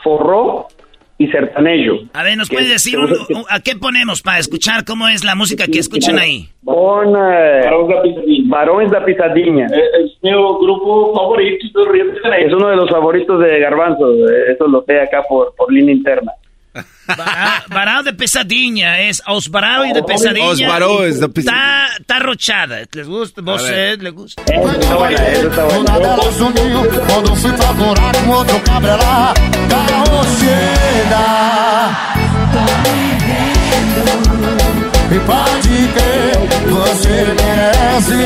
forró 0.05 0.69
y 1.19 1.27
sertanejo. 1.29 1.97
A 2.15 2.23
ver, 2.23 2.37
¿nos 2.37 2.49
es- 2.63 2.69
decir 2.71 2.97
un- 2.99 3.11
un- 3.11 3.45
a 3.51 3.59
qué 3.61 3.75
ponemos 3.77 4.23
para 4.23 4.39
escuchar 4.39 4.85
cómo 4.85 5.09
es 5.09 5.25
la 5.25 5.35
música 5.35 5.65
que 5.67 5.81
escuchan 5.81 6.17
ahí? 6.19 6.49
Pon 6.65 7.13
Barões 8.49 8.91
da 8.91 9.05
Pisadinha. 9.05 9.67
Es 9.67 10.13
mi 10.23 10.31
grupo 10.31 11.13
favorito 11.15 11.85
de 11.85 11.91
Río 11.93 12.05
de 12.13 12.19
Janeiro. 12.21 12.47
Es 12.49 12.55
uno 12.55 12.69
de 12.69 12.77
los 12.77 12.91
favoritos 12.91 13.41
de 13.41 13.59
Garbanzo. 13.59 14.13
eh, 14.15 14.53
Eso 14.53 14.69
lo 14.69 14.83
sé 14.85 15.01
acá 15.01 15.23
por, 15.29 15.55
por 15.57 15.73
línea 15.73 15.95
interna. 15.95 16.33
Varao, 17.07 17.63
varao 17.69 18.03
de 18.03 18.13
pesadinha, 18.13 19.01
es 19.01 19.23
os 19.27 19.49
varao 19.49 19.85
y 19.85 19.93
de 19.93 20.03
pesadinha. 20.03 20.47
Os 20.47 20.61
varoes 20.61 21.21
de 21.21 21.27
Está, 21.27 21.89
está 22.01 22.19
rochada. 22.19 22.83
¿Les 22.93 23.07
gusta? 23.07 23.43
¿Vos 23.43 23.63
les 23.69 24.13
gusta? 24.13 24.43
Um. 24.53 24.69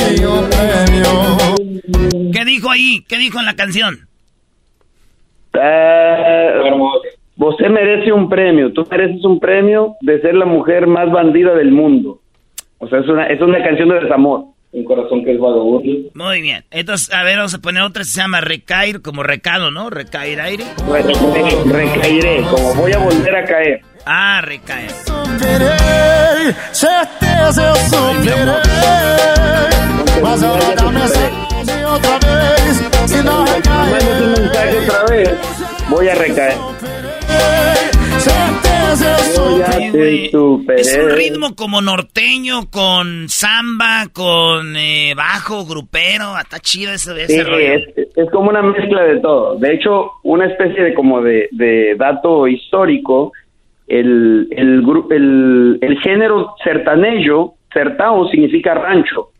E 0.06 0.27
um 0.27 0.48
prêmio. 0.48 2.32
¿Qué 2.32 2.44
dijo 2.44 2.70
ahí? 2.70 3.05
¿Qué 3.09 3.16
dijo 3.16 3.40
en 3.40 3.47
la 3.47 3.56
canción? 3.56 4.09
Eh, 5.55 6.52
Você 7.36 7.68
merece 7.68 8.12
un 8.12 8.28
premio. 8.28 8.72
Tú 8.72 8.86
mereces 8.90 9.24
un 9.24 9.38
premio 9.38 9.96
de 10.00 10.20
ser 10.20 10.34
la 10.34 10.46
mujer 10.46 10.86
más 10.86 11.10
bandida 11.10 11.54
del 11.54 11.70
mundo. 11.70 12.20
O 12.78 12.88
sea, 12.88 13.00
es 13.00 13.08
una, 13.08 13.26
es 13.26 13.40
una 13.40 13.62
canción 13.62 13.88
de 13.90 14.00
desamor. 14.00 14.44
Un 14.72 14.84
corazón 14.84 15.24
que 15.24 15.32
es 15.32 15.38
vagabundo. 15.40 16.10
Muy 16.14 16.42
bien. 16.42 16.64
Entonces, 16.70 17.12
a 17.14 17.22
ver, 17.22 17.36
vamos 17.36 17.54
a 17.54 17.58
poner 17.60 17.82
otra 17.82 18.00
que 18.00 18.08
se 18.08 18.20
llama 18.20 18.40
Recair, 18.40 19.00
como 19.00 19.22
recado, 19.22 19.70
¿no? 19.70 19.88
Recair 19.90 20.40
aire. 20.40 20.64
Re- 20.90 21.02
re- 21.02 21.72
recairé, 21.72 22.42
como 22.50 22.74
voy 22.74 22.92
a 22.92 22.98
volver 22.98 23.36
a 23.36 23.44
caer. 23.44 23.80
Ah, 24.04 24.40
recaer. 24.42 24.90
Voy 35.88 36.08
a 36.08 36.14
recaer. 36.14 36.54
Es 40.77 40.97
un 41.03 41.11
ritmo 41.11 41.55
como 41.57 41.81
norteño, 41.81 42.70
con 42.70 43.28
samba, 43.28 44.07
con 44.12 44.77
eh, 44.77 45.15
bajo, 45.16 45.65
grupero. 45.65 46.39
Está 46.39 46.59
chido 46.61 46.93
ese, 46.93 47.12
ese 47.23 47.27
Sí, 47.39 47.43
rollo. 47.43 47.59
es, 47.74 47.82
es 48.16 48.31
como 48.31 48.51
una 48.51 48.62
mezcla 48.62 49.03
de 49.03 49.20
todo. 49.20 49.57
De 49.57 49.74
hecho, 49.74 50.11
una 50.23 50.47
especie 50.47 50.82
de 50.82 50.94
como 50.94 51.20
de, 51.23 51.48
de 51.53 51.94
dato 51.98 52.47
histórico, 52.47 53.32
el, 53.89 54.48
el, 54.51 54.85
el, 55.11 55.78
el 55.81 55.98
género 56.01 56.55
sertanejo, 56.62 57.57
certao 57.73 58.28
significa 58.28 58.74
rancho. 58.74 59.31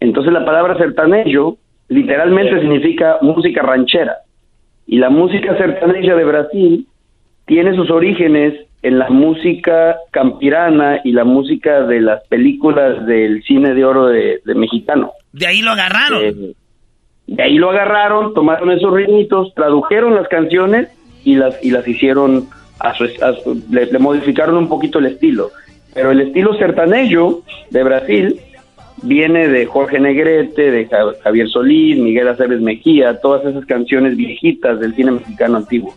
Entonces 0.00 0.32
la 0.32 0.44
palabra 0.44 0.76
sertanejo 0.78 1.58
literalmente 1.88 2.60
significa 2.60 3.18
música 3.22 3.62
ranchera. 3.62 4.16
Y 4.86 4.98
la 4.98 5.10
música 5.10 5.56
sertaneja 5.58 6.14
de 6.14 6.24
Brasil 6.24 6.86
tiene 7.46 7.74
sus 7.76 7.90
orígenes 7.90 8.54
en 8.82 8.98
la 8.98 9.08
música 9.08 9.96
campirana 10.10 11.00
y 11.04 11.12
la 11.12 11.24
música 11.24 11.82
de 11.82 12.00
las 12.00 12.26
películas 12.28 13.06
del 13.06 13.42
cine 13.44 13.74
de 13.74 13.84
oro 13.84 14.06
de, 14.06 14.40
de 14.44 14.54
mexicano. 14.54 15.12
De 15.32 15.46
ahí 15.46 15.60
lo 15.62 15.70
agarraron. 15.70 16.22
Eh, 16.24 16.52
de 17.26 17.42
ahí 17.42 17.56
lo 17.58 17.70
agarraron, 17.70 18.34
tomaron 18.34 18.70
esos 18.70 18.92
ritmitos, 18.92 19.52
tradujeron 19.54 20.14
las 20.14 20.28
canciones 20.28 20.88
y 21.24 21.34
las 21.34 21.62
y 21.64 21.70
las 21.72 21.86
hicieron 21.88 22.46
a 22.78 22.94
su, 22.94 23.04
a 23.04 23.32
su- 23.42 23.60
le, 23.70 23.86
le 23.86 23.98
modificaron 23.98 24.56
un 24.56 24.68
poquito 24.68 24.98
el 25.00 25.06
estilo. 25.06 25.50
Pero 25.94 26.10
el 26.12 26.20
estilo 26.20 26.54
sertanejo 26.54 27.42
de 27.70 27.82
Brasil 27.82 28.40
viene 29.02 29.48
de 29.48 29.66
Jorge 29.66 29.98
Negrete, 29.98 30.70
de 30.70 30.86
Ja- 30.86 31.14
Javier 31.24 31.48
Solís, 31.48 31.98
Miguel 31.98 32.28
Aceves 32.28 32.60
Mejía, 32.60 33.18
todas 33.20 33.44
esas 33.44 33.64
canciones 33.66 34.16
viejitas 34.16 34.78
del 34.78 34.94
cine 34.94 35.12
mexicano 35.12 35.56
antiguo. 35.56 35.94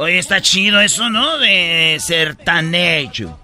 Oye, 0.00 0.18
está 0.18 0.40
chido 0.40 0.80
eso, 0.80 1.10
¿no? 1.10 1.38
De 1.38 1.96
sertanejo. 1.98 3.36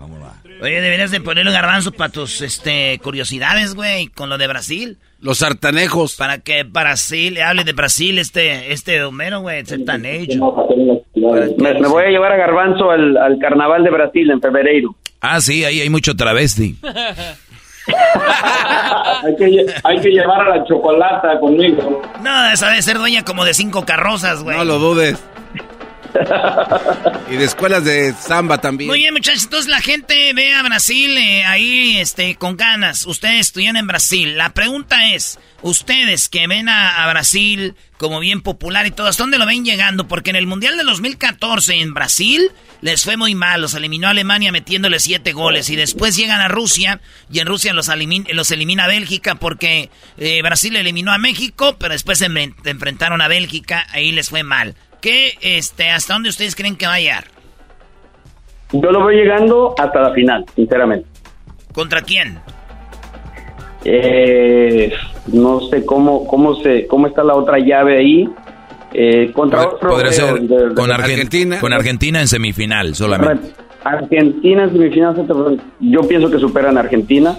Oye, 0.62 0.80
deberías 0.80 1.10
de 1.10 1.20
ponerle 1.20 1.50
un 1.50 1.54
garbanzo 1.56 1.90
para 1.90 2.12
tus 2.12 2.40
este, 2.42 3.00
curiosidades, 3.02 3.74
güey, 3.74 4.06
con 4.06 4.28
lo 4.30 4.38
de 4.38 4.46
Brasil. 4.46 4.96
Los 5.20 5.38
sartanejos. 5.38 6.14
Para 6.14 6.38
que 6.38 6.62
Brasil, 6.62 7.40
hable 7.42 7.64
de 7.64 7.72
Brasil 7.72 8.18
este, 8.20 8.72
este 8.72 9.02
Homero, 9.02 9.40
güey, 9.40 9.66
sartanejo. 9.66 10.68
Me, 11.58 11.74
me 11.80 11.88
voy 11.88 12.04
a 12.04 12.08
llevar 12.10 12.30
a 12.32 12.36
Garbanzo 12.36 12.88
al, 12.90 13.16
al 13.16 13.38
carnaval 13.40 13.82
de 13.82 13.90
Brasil 13.90 14.30
en 14.30 14.40
febrero. 14.40 14.94
Ah, 15.20 15.40
sí, 15.40 15.64
ahí 15.64 15.80
hay 15.80 15.90
mucho 15.90 16.14
travesti. 16.14 16.76
hay, 19.24 19.36
que, 19.36 19.46
lle- 19.46 19.74
hay 19.82 20.00
que 20.00 20.08
llevar 20.10 20.40
a 20.40 20.56
la 20.56 20.64
chocolata 20.64 21.38
conmigo. 21.40 22.00
No, 22.22 22.50
esa 22.52 22.68
debe 22.68 22.80
ser 22.82 22.96
dueña 22.98 23.24
como 23.24 23.44
de 23.44 23.54
cinco 23.54 23.84
carrozas, 23.84 24.42
güey. 24.42 24.56
No 24.56 24.64
lo 24.64 24.78
dudes. 24.78 25.22
y 27.30 27.36
de 27.36 27.44
escuelas 27.44 27.84
de 27.84 28.12
samba 28.14 28.58
también. 28.58 28.88
Muy 28.88 28.98
bien, 29.00 29.14
muchachos. 29.14 29.44
Entonces 29.44 29.70
la 29.70 29.80
gente 29.80 30.32
ve 30.34 30.52
a 30.54 30.62
Brasil 30.62 31.16
eh, 31.16 31.44
ahí 31.44 31.98
este, 31.98 32.36
con 32.36 32.56
ganas. 32.56 33.06
Ustedes 33.06 33.40
estudian 33.40 33.76
en 33.76 33.86
Brasil. 33.86 34.36
La 34.36 34.52
pregunta 34.54 35.12
es, 35.12 35.38
ustedes 35.62 36.28
que 36.28 36.46
ven 36.46 36.68
a, 36.68 37.04
a 37.04 37.10
Brasil 37.10 37.74
como 37.96 38.20
bien 38.20 38.42
popular 38.42 38.86
y 38.86 38.90
todo, 38.90 39.06
¿hasta 39.06 39.22
dónde 39.22 39.38
lo 39.38 39.46
ven 39.46 39.64
llegando? 39.64 40.06
Porque 40.08 40.30
en 40.30 40.36
el 40.36 40.46
Mundial 40.46 40.76
de 40.76 40.84
2014 40.84 41.80
en 41.80 41.94
Brasil 41.94 42.50
les 42.82 43.02
fue 43.04 43.16
muy 43.16 43.34
mal. 43.34 43.62
Los 43.62 43.72
eliminó 43.74 44.08
Alemania 44.08 44.52
metiéndole 44.52 45.00
siete 45.00 45.32
goles. 45.32 45.70
Y 45.70 45.76
después 45.76 46.16
llegan 46.16 46.40
a 46.40 46.48
Rusia 46.48 47.00
y 47.32 47.38
en 47.38 47.46
Rusia 47.46 47.72
los, 47.72 47.88
elimin- 47.88 48.30
los 48.32 48.50
elimina 48.50 48.86
Bélgica 48.86 49.36
porque 49.36 49.90
eh, 50.18 50.42
Brasil 50.42 50.76
eliminó 50.76 51.12
a 51.12 51.18
México, 51.18 51.76
pero 51.78 51.92
después 51.94 52.18
se 52.18 52.28
enfren- 52.28 52.54
enfrentaron 52.64 53.22
a 53.22 53.28
Bélgica. 53.28 53.86
Ahí 53.90 54.12
les 54.12 54.28
fue 54.28 54.42
mal. 54.42 54.74
¿Qué, 55.04 55.34
este, 55.42 55.90
hasta 55.90 56.14
dónde 56.14 56.30
ustedes 56.30 56.56
creen 56.56 56.76
que 56.76 56.86
va 56.86 56.94
a 56.94 56.98
llegar? 56.98 57.24
Yo 58.72 58.90
lo 58.90 59.02
voy 59.02 59.16
llegando 59.16 59.74
hasta 59.78 60.00
la 60.00 60.14
final, 60.14 60.46
sinceramente. 60.56 61.06
¿Contra 61.74 62.00
quién? 62.00 62.38
Eh, 63.84 64.90
no 65.26 65.60
sé 65.68 65.84
cómo 65.84 66.26
cómo 66.26 66.54
se 66.62 66.86
cómo 66.86 67.06
está 67.06 67.22
la 67.22 67.34
otra 67.34 67.58
llave 67.58 67.98
ahí. 67.98 68.28
Eh, 68.94 69.30
contra 69.34 69.68
otro 69.68 69.90
Podría 69.90 70.10
de- 70.10 70.16
ser 70.16 70.40
de- 70.40 70.68
de- 70.68 70.74
con 70.74 70.90
Argentina. 70.90 71.60
Con 71.60 71.74
Argentina 71.74 72.20
en 72.22 72.28
semifinal 72.28 72.94
solamente. 72.94 73.50
Argentina 73.84 74.64
en 74.64 74.72
semifinal, 74.72 75.60
yo 75.80 76.00
pienso 76.08 76.30
que 76.30 76.38
superan 76.38 76.78
a 76.78 76.80
Argentina 76.80 77.36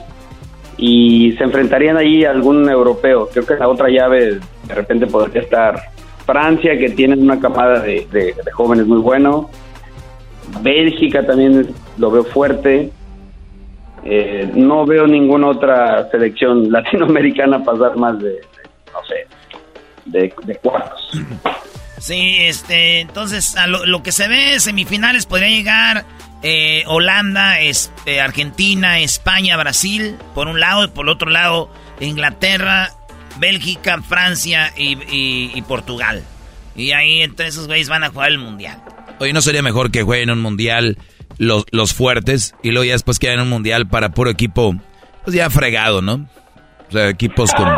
y 0.77 1.31
se 1.35 1.43
enfrentarían 1.43 1.97
ahí 1.97 2.25
a 2.25 2.29
algún 2.29 2.69
europeo. 2.69 3.27
Creo 3.33 3.43
que 3.43 3.55
la 3.55 3.67
otra 3.69 3.89
llave 3.89 4.39
de 4.67 4.75
repente 4.75 5.07
podría 5.07 5.41
estar 5.41 5.81
Francia, 6.25 6.77
que 6.77 6.89
tiene 6.89 7.15
una 7.15 7.39
camada 7.39 7.79
de, 7.79 8.35
jóvenes 8.53 8.87
muy 8.87 8.99
bueno. 8.99 9.49
Bélgica 10.61 11.25
también 11.25 11.73
lo 11.97 12.11
veo 12.11 12.23
fuerte. 12.23 12.91
Eh, 14.03 14.51
no 14.53 14.85
veo 14.85 15.07
ninguna 15.07 15.47
otra 15.47 16.09
selección 16.11 16.71
latinoamericana 16.71 17.63
pasar 17.63 17.95
más 17.97 18.19
de, 18.19 18.39
no 18.93 18.99
sé, 19.07 19.27
de, 20.05 20.55
cuartos. 20.57 21.11
Sí, 21.97 22.37
este, 22.39 22.99
entonces 22.99 23.55
a 23.57 23.67
lo, 23.67 24.03
que 24.03 24.11
se 24.11 24.27
ve 24.27 24.59
semifinales 24.59 25.25
podría 25.25 25.49
llegar 25.49 26.05
eh, 26.43 26.83
Holanda, 26.85 27.59
es, 27.61 27.91
eh, 28.05 28.21
Argentina, 28.21 28.99
España, 28.99 29.57
Brasil, 29.57 30.15
por 30.35 30.47
un 30.47 30.59
lado, 30.59 30.83
y 30.83 30.87
por 30.89 31.05
el 31.05 31.09
otro 31.09 31.31
lado 31.31 31.69
Inglaterra, 31.99 32.91
Bélgica, 33.39 34.01
Francia 34.01 34.71
y, 34.77 34.97
y- 35.13 35.51
y 35.53 35.61
Portugal. 35.63 36.23
Y 36.75 36.91
ahí 36.91 37.21
entre 37.21 37.47
esos 37.47 37.67
güeyes 37.67 37.89
van 37.89 38.03
a 38.03 38.09
jugar 38.09 38.29
el 38.31 38.37
mundial. 38.37 38.81
Oye, 39.19 39.31
¿no 39.33 39.41
sería 39.41 39.61
mejor 39.61 39.91
que 39.91 40.03
jueguen 40.03 40.29
un 40.29 40.41
mundial 40.41 40.97
los, 41.37 41.65
los 41.71 41.93
fuertes 41.93 42.53
y 42.63 42.71
luego 42.71 42.83
ya 42.85 42.93
después 42.93 43.17
quedan 43.19 43.35
en 43.35 43.41
un 43.41 43.49
mundial 43.49 43.87
para 43.87 44.09
puro 44.09 44.29
equipo, 44.29 44.75
pues 45.23 45.35
ya 45.35 45.49
fregado, 45.49 46.01
¿no? 46.01 46.27
O 46.89 46.91
sea, 46.91 47.09
equipos 47.09 47.51
como... 47.57 47.73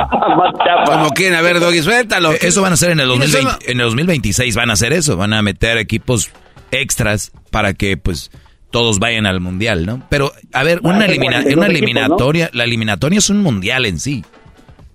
Como 0.86 1.10
quieren, 1.12 1.38
a 1.38 1.42
ver, 1.42 1.60
Doggy, 1.60 1.82
suéltalo. 1.82 2.34
Eh, 2.34 2.40
Eso 2.42 2.62
van 2.62 2.72
a 2.72 2.74
hacer 2.74 2.92
en 2.92 3.00
el, 3.00 3.10
¿Quiénes 3.10 3.32
2020, 3.32 3.66
son 3.66 3.72
en 3.72 3.80
el 3.80 3.86
2026, 3.88 4.56
van 4.56 4.70
a 4.70 4.74
hacer 4.74 4.94
eso. 4.94 5.16
Van 5.18 5.34
a 5.34 5.42
meter 5.42 5.78
equipos 5.78 6.32
extras 6.72 7.32
para 7.52 7.74
que, 7.74 7.98
pues, 7.98 8.32
todos 8.72 9.00
vayan 9.00 9.26
al 9.26 9.40
mundial, 9.40 9.86
¿no? 9.86 10.06
Pero, 10.10 10.34
a 10.54 10.64
ver, 10.64 10.80
una, 10.84 11.06
elimina- 11.06 11.42
42 11.44 11.56
una 11.58 11.68
eliminatoria, 11.68 12.50
la 12.54 12.64
eliminatoria 12.66 13.20
es 13.20 13.30
un 13.30 13.42
mundial 13.42 13.86
en 13.86 14.00
sí. 14.00 14.26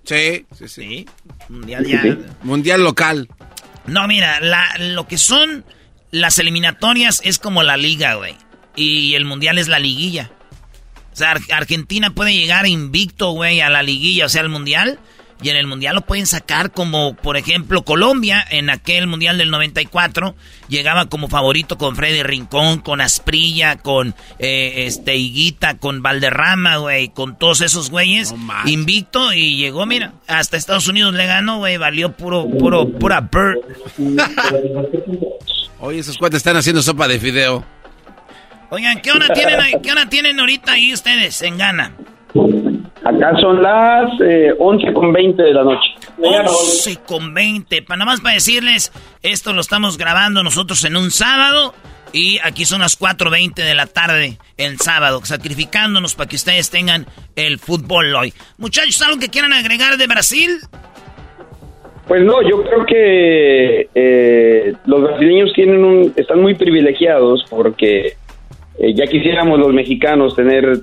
Sí, 0.03 0.45
sí, 0.57 0.67
sí. 0.67 1.05
Mundial 1.49 1.85
ya. 1.85 2.03
Mundial 2.43 2.83
local. 2.83 3.29
No, 3.87 4.07
mira, 4.07 4.39
la, 4.41 4.75
lo 4.79 5.07
que 5.07 5.17
son 5.17 5.65
las 6.11 6.39
eliminatorias 6.39 7.21
es 7.23 7.39
como 7.39 7.63
la 7.63 7.77
liga, 7.77 8.15
güey. 8.15 8.35
Y 8.75 9.15
el 9.15 9.25
mundial 9.25 9.57
es 9.57 9.67
la 9.67 9.79
liguilla. 9.79 10.31
O 11.11 11.15
sea, 11.15 11.31
Ar- 11.31 11.41
Argentina 11.51 12.09
puede 12.13 12.33
llegar 12.33 12.65
invicto, 12.67 13.31
güey, 13.31 13.61
a 13.61 13.69
la 13.69 13.83
liguilla, 13.83 14.25
o 14.25 14.29
sea, 14.29 14.41
al 14.41 14.49
mundial. 14.49 14.99
Y 15.43 15.49
en 15.49 15.57
el 15.57 15.67
mundial 15.67 15.95
lo 15.95 16.01
pueden 16.01 16.25
sacar 16.25 16.71
como, 16.71 17.15
por 17.15 17.35
ejemplo, 17.35 17.83
Colombia, 17.83 18.45
en 18.49 18.69
aquel 18.69 19.07
mundial 19.07 19.37
del 19.37 19.51
94, 19.51 20.35
llegaba 20.69 21.07
como 21.07 21.27
favorito 21.27 21.77
con 21.77 21.97
Freddy 21.97 22.23
Rincón, 22.23 22.79
con 22.79 23.01
Asprilla, 23.01 23.75
con 23.75 24.15
eh, 24.39 24.85
este 24.87 25.17
Higuita, 25.17 25.77
con 25.79 26.01
Valderrama, 26.01 26.77
güey, 26.77 27.09
con 27.09 27.37
todos 27.37 27.59
esos 27.59 27.89
güeyes, 27.89 28.33
invicto 28.65 29.33
y 29.33 29.57
llegó, 29.57 29.85
mira, 29.85 30.13
hasta 30.27 30.55
Estados 30.55 30.87
Unidos 30.87 31.13
le 31.13 31.25
ganó, 31.25 31.57
güey, 31.57 31.75
valió 31.75 32.13
puro, 32.13 32.49
puro, 32.49 32.89
pura 32.89 33.19
bird. 33.19 33.57
Oye, 35.81 35.99
esos 35.99 36.17
cuates 36.17 36.37
están 36.37 36.55
haciendo 36.55 36.81
sopa 36.81 37.09
de 37.09 37.19
fideo. 37.19 37.65
Oigan, 38.69 39.01
¿qué 39.01 39.11
hora 39.11 39.27
tienen, 39.33 39.81
qué 39.81 39.91
hora 39.91 40.07
tienen 40.07 40.39
ahorita 40.39 40.71
ahí 40.71 40.93
ustedes 40.93 41.41
en 41.41 41.57
Ghana? 41.57 41.91
Acá 43.03 43.35
son 43.41 43.61
las 43.61 44.09
eh, 44.21 44.53
11 44.57 44.93
con 44.93 45.11
20 45.11 45.43
de 45.43 45.53
la 45.53 45.63
noche. 45.63 45.89
11 46.17 46.99
con 47.05 47.33
20. 47.33 47.81
Para 47.81 47.97
nada 47.97 48.11
más 48.11 48.21
para 48.21 48.35
decirles, 48.35 48.93
esto 49.21 49.51
lo 49.51 49.61
estamos 49.61 49.97
grabando 49.97 50.41
nosotros 50.41 50.83
en 50.85 50.95
un 50.95 51.11
sábado. 51.11 51.73
Y 52.13 52.37
aquí 52.43 52.63
son 52.65 52.81
las 52.81 52.99
4.20 52.99 53.55
de 53.55 53.73
la 53.73 53.87
tarde 53.87 54.37
el 54.57 54.77
sábado, 54.77 55.19
sacrificándonos 55.23 56.13
para 56.13 56.29
que 56.29 56.35
ustedes 56.35 56.69
tengan 56.69 57.07
el 57.35 57.57
fútbol 57.57 58.13
hoy. 58.13 58.33
Muchachos, 58.59 59.01
¿algo 59.01 59.19
que 59.19 59.29
quieran 59.29 59.51
agregar 59.51 59.97
de 59.97 60.05
Brasil? 60.05 60.59
Pues 62.07 62.23
no, 62.23 62.47
yo 62.47 62.63
creo 62.63 62.85
que 62.85 63.89
eh, 63.95 64.73
los 64.85 65.01
brasileños 65.01 65.51
tienen 65.53 65.83
un, 65.83 66.13
están 66.15 66.39
muy 66.39 66.53
privilegiados 66.53 67.45
porque 67.49 68.13
eh, 68.77 68.93
ya 68.93 69.07
quisiéramos 69.07 69.57
los 69.57 69.73
mexicanos 69.73 70.35
tener 70.35 70.81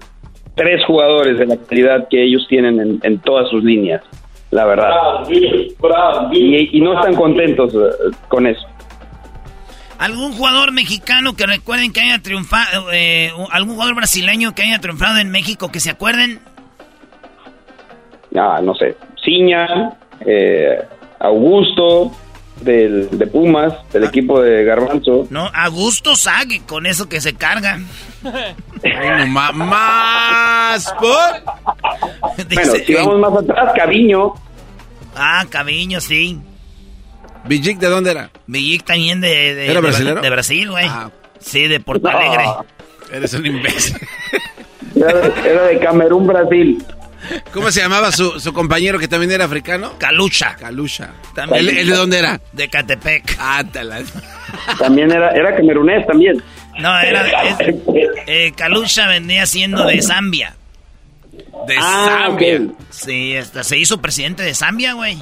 tres 0.61 0.85
jugadores 0.85 1.39
de 1.39 1.47
la 1.47 1.57
calidad 1.57 2.07
que 2.11 2.23
ellos 2.23 2.45
tienen 2.47 2.79
en, 2.79 3.01
en 3.03 3.19
todas 3.21 3.49
sus 3.49 3.65
líneas, 3.65 4.03
la 4.51 4.67
verdad. 4.67 4.91
Brasil, 5.21 5.75
Brasil. 5.81 6.55
Y, 6.55 6.77
y 6.77 6.81
no 6.83 6.93
están 6.93 7.15
contentos 7.15 7.73
eh, 7.73 8.15
con 8.29 8.47
eso. 8.47 8.61
¿Algún 9.99 10.33
jugador 10.33 10.73
mexicano 10.73 11.35
que 11.35 11.47
recuerden 11.47 11.95
que 11.95 12.03
haya 12.03 12.19
triunfado, 12.21 12.93
eh, 12.93 13.33
algún 13.53 13.75
jugador 13.77 13.95
brasileño 13.95 14.55
que 14.55 14.63
haya 14.63 14.79
triunfado 14.81 15.19
en 15.19 15.31
México 15.31 15.73
que 15.73 15.81
se 15.81 15.89
acuerden? 15.89 16.41
Ah, 18.37 18.61
no 18.63 18.75
sé, 18.75 18.97
Ciña, 19.25 19.97
eh, 20.27 20.79
Augusto, 21.21 22.13
del, 22.61 23.09
de 23.19 23.27
Pumas, 23.27 23.73
del 23.93 24.05
equipo 24.05 24.41
de 24.41 24.65
Garbanzo. 24.65 25.27
No, 25.31 25.51
Augusto 25.55 26.15
Sague, 26.17 26.63
con 26.67 26.87
eso 26.87 27.09
que 27.09 27.21
se 27.21 27.35
carga. 27.35 27.79
Bueno, 28.83 29.27
ma- 29.27 29.53
más. 29.53 30.95
Bueno, 31.01 31.53
Dice- 32.49 32.85
si 32.87 32.95
vamos 32.95 33.19
más 33.19 33.43
atrás, 33.43 33.73
Caviño. 33.77 34.33
Ah, 35.15 35.45
Caviño, 35.51 36.01
sí. 36.01 36.39
¿Villic 37.45 37.79
de 37.79 37.89
dónde 37.89 38.13
era? 38.13 38.31
Villic 38.47 38.85
también 38.85 39.21
de, 39.21 39.55
de, 39.55 39.65
¿Era 39.71 39.81
de- 39.83 40.31
Brasil, 40.31 40.71
güey. 40.71 40.87
Ah. 40.89 41.11
Sí, 41.41 41.67
de 41.69 41.81
Porto 41.81 42.11
No. 42.11 42.17
Alegre. 42.17 42.45
Eres 43.13 43.35
un 43.35 43.45
imbécil. 43.47 43.97
Era 44.97 45.13
de, 45.13 45.51
era 45.51 45.63
de 45.65 45.79
Camerún, 45.79 46.27
Brasil. 46.27 46.83
¿Cómo 47.53 47.71
se 47.71 47.81
llamaba 47.81 48.13
su, 48.13 48.39
su 48.41 48.53
compañero 48.53 48.99
que 48.99 49.09
también 49.09 49.31
era 49.33 49.45
africano? 49.45 49.95
Calucha. 49.99 50.57
Calucha. 50.57 51.11
También. 51.35 51.69
¿Él, 51.69 51.79
él 51.79 51.89
de 51.91 51.97
dónde 51.97 52.19
era? 52.19 52.41
De 52.53 52.69
Catepec. 52.69 53.37
Ah. 53.39 53.63
También 54.79 55.11
era, 55.13 55.31
era 55.31 55.55
camerunés 55.57 56.07
también. 56.07 56.43
No, 56.79 56.99
era. 56.99 57.27
es- 57.43 57.75
eh, 58.27 58.53
Calucha 58.57 59.07
venía 59.09 59.47
siendo 59.47 59.85
de 59.87 60.01
Zambia. 60.03 60.55
De 61.67 61.77
Ah, 61.79 62.27
Zambia. 62.27 62.61
Sí, 62.91 63.37
hasta 63.37 63.63
se 63.65 63.77
hizo 63.79 64.01
presidente 64.01 64.43
de 64.43 64.55
Zambia, 64.55 64.95
güey. 64.95 65.19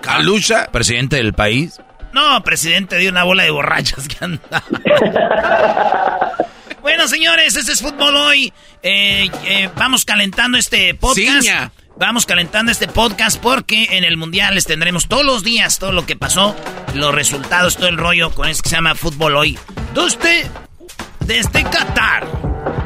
Calucha. 0.00 0.68
Presidente 0.70 1.16
del 1.16 1.32
país. 1.34 1.80
No, 2.12 2.42
presidente 2.42 2.96
de 2.96 3.08
una 3.08 3.24
bola 3.24 3.42
de 3.44 3.50
borrachas 3.50 4.08
que 4.08 4.24
andaba. 4.24 4.62
bueno, 6.82 7.08
señores, 7.08 7.56
este 7.56 7.72
es 7.72 7.82
fútbol 7.82 8.16
hoy. 8.16 8.52
Eh, 8.82 9.30
eh, 9.44 9.70
vamos 9.76 10.04
calentando 10.04 10.58
este 10.58 10.94
podcast. 10.94 11.42
Ciña. 11.42 11.72
Vamos 11.96 12.24
calentando 12.24 12.72
este 12.72 12.88
podcast 12.88 13.38
porque 13.42 13.88
en 13.90 14.04
el 14.04 14.16
Mundial 14.16 14.54
les 14.54 14.64
tendremos 14.64 15.06
todos 15.06 15.24
los 15.24 15.44
días 15.44 15.78
todo 15.78 15.92
lo 15.92 16.06
que 16.06 16.16
pasó, 16.16 16.56
los 16.94 17.14
resultados, 17.14 17.76
todo 17.76 17.88
el 17.88 17.98
rollo 17.98 18.30
con 18.30 18.48
eso 18.48 18.62
que 18.62 18.70
se 18.70 18.76
llama 18.76 18.94
fútbol 18.94 19.36
hoy. 19.36 19.58
Desde, 19.94 20.50
desde 21.26 21.62
Qatar. 21.62 22.26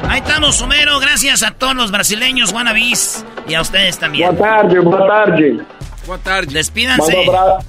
Ahí 0.09 0.19
estamos, 0.19 0.57
Sumero. 0.57 0.99
Gracias 0.99 1.43
a 1.43 1.51
todos 1.51 1.75
los 1.75 1.91
brasileños, 1.91 2.51
wannabis. 2.51 3.25
Y 3.47 3.53
a 3.53 3.61
ustedes 3.61 3.97
también. 3.97 4.35
Boa 4.35 4.49
tarde, 4.49 4.79
boa 4.79 5.07
tarde. 5.07 5.57
Boa 6.05 6.17
tarde. 6.17 6.53
Despídanse. 6.53 7.15
Manda 7.25 7.41
abra... 7.41 7.65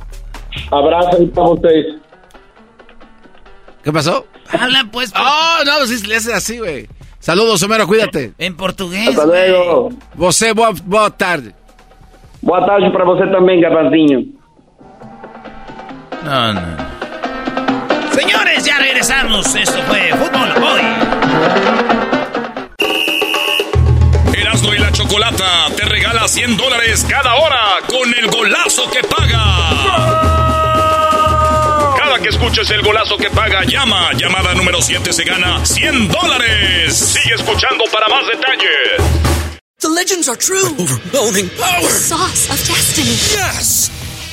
abraço 0.72 1.16
aí 1.16 1.26
pra 1.28 1.42
vocês. 1.44 2.00
¿Qué 3.84 3.92
pasó? 3.92 4.26
Habla 4.52 4.88
pues. 4.90 5.12
Oh, 5.16 5.64
no, 5.64 5.72
pues 5.78 6.06
le 6.06 6.16
hace 6.16 6.32
así, 6.34 6.58
güey. 6.58 6.88
Saludos, 7.18 7.62
Homero, 7.62 7.86
cuídate. 7.86 8.32
En 8.38 8.56
portugués. 8.56 9.08
Hasta 9.08 9.26
luego. 9.26 9.90
Você, 10.14 10.52
boa, 10.52 10.72
boa 10.84 11.10
tarde. 11.10 11.54
Boa 12.42 12.64
tarde 12.64 12.90
pra 12.90 13.04
você 13.04 13.26
também, 13.32 13.60
Garbanzinho. 13.60 14.24
No, 16.22 16.52
no. 16.52 16.60
Señores, 18.12 18.64
ya 18.64 18.78
regresamos. 18.78 19.54
Esto 19.54 19.82
fue 19.82 20.10
Fútbol 20.14 20.62
Hoy. 20.62 20.82
Erasmo 24.40 24.74
y 24.74 24.78
la 24.78 24.92
Chocolata 24.92 25.66
te 25.76 25.84
regala 25.84 26.28
100 26.28 26.56
dólares 26.56 27.04
cada 27.08 27.34
hora 27.34 27.60
con 27.88 28.14
el 28.14 28.30
golazo 28.30 28.88
que 28.90 29.00
paga. 29.02 30.45
Que 32.22 32.30
escuches 32.30 32.70
el 32.70 32.82
golazo 32.82 33.16
que 33.18 33.30
paga, 33.30 33.62
llama. 33.64 34.10
Llamada 34.14 34.54
número 34.54 34.80
7 34.80 35.12
se 35.12 35.22
gana 35.24 35.64
100 35.64 36.08
dólares. 36.08 36.96
Sigue 36.96 37.34
escuchando 37.34 37.84
para 37.92 38.08
más 38.08 38.26
detalles. 38.26 39.60
The 39.80 39.88
legends 39.88 40.28
are 40.28 40.36
true. 40.36 40.74
overwhelming 40.78 41.50
power! 41.50 41.82
The 41.82 41.88
sauce 41.88 42.50
of 42.50 42.58
destiny. 42.66 43.16
Yes! 43.36 43.95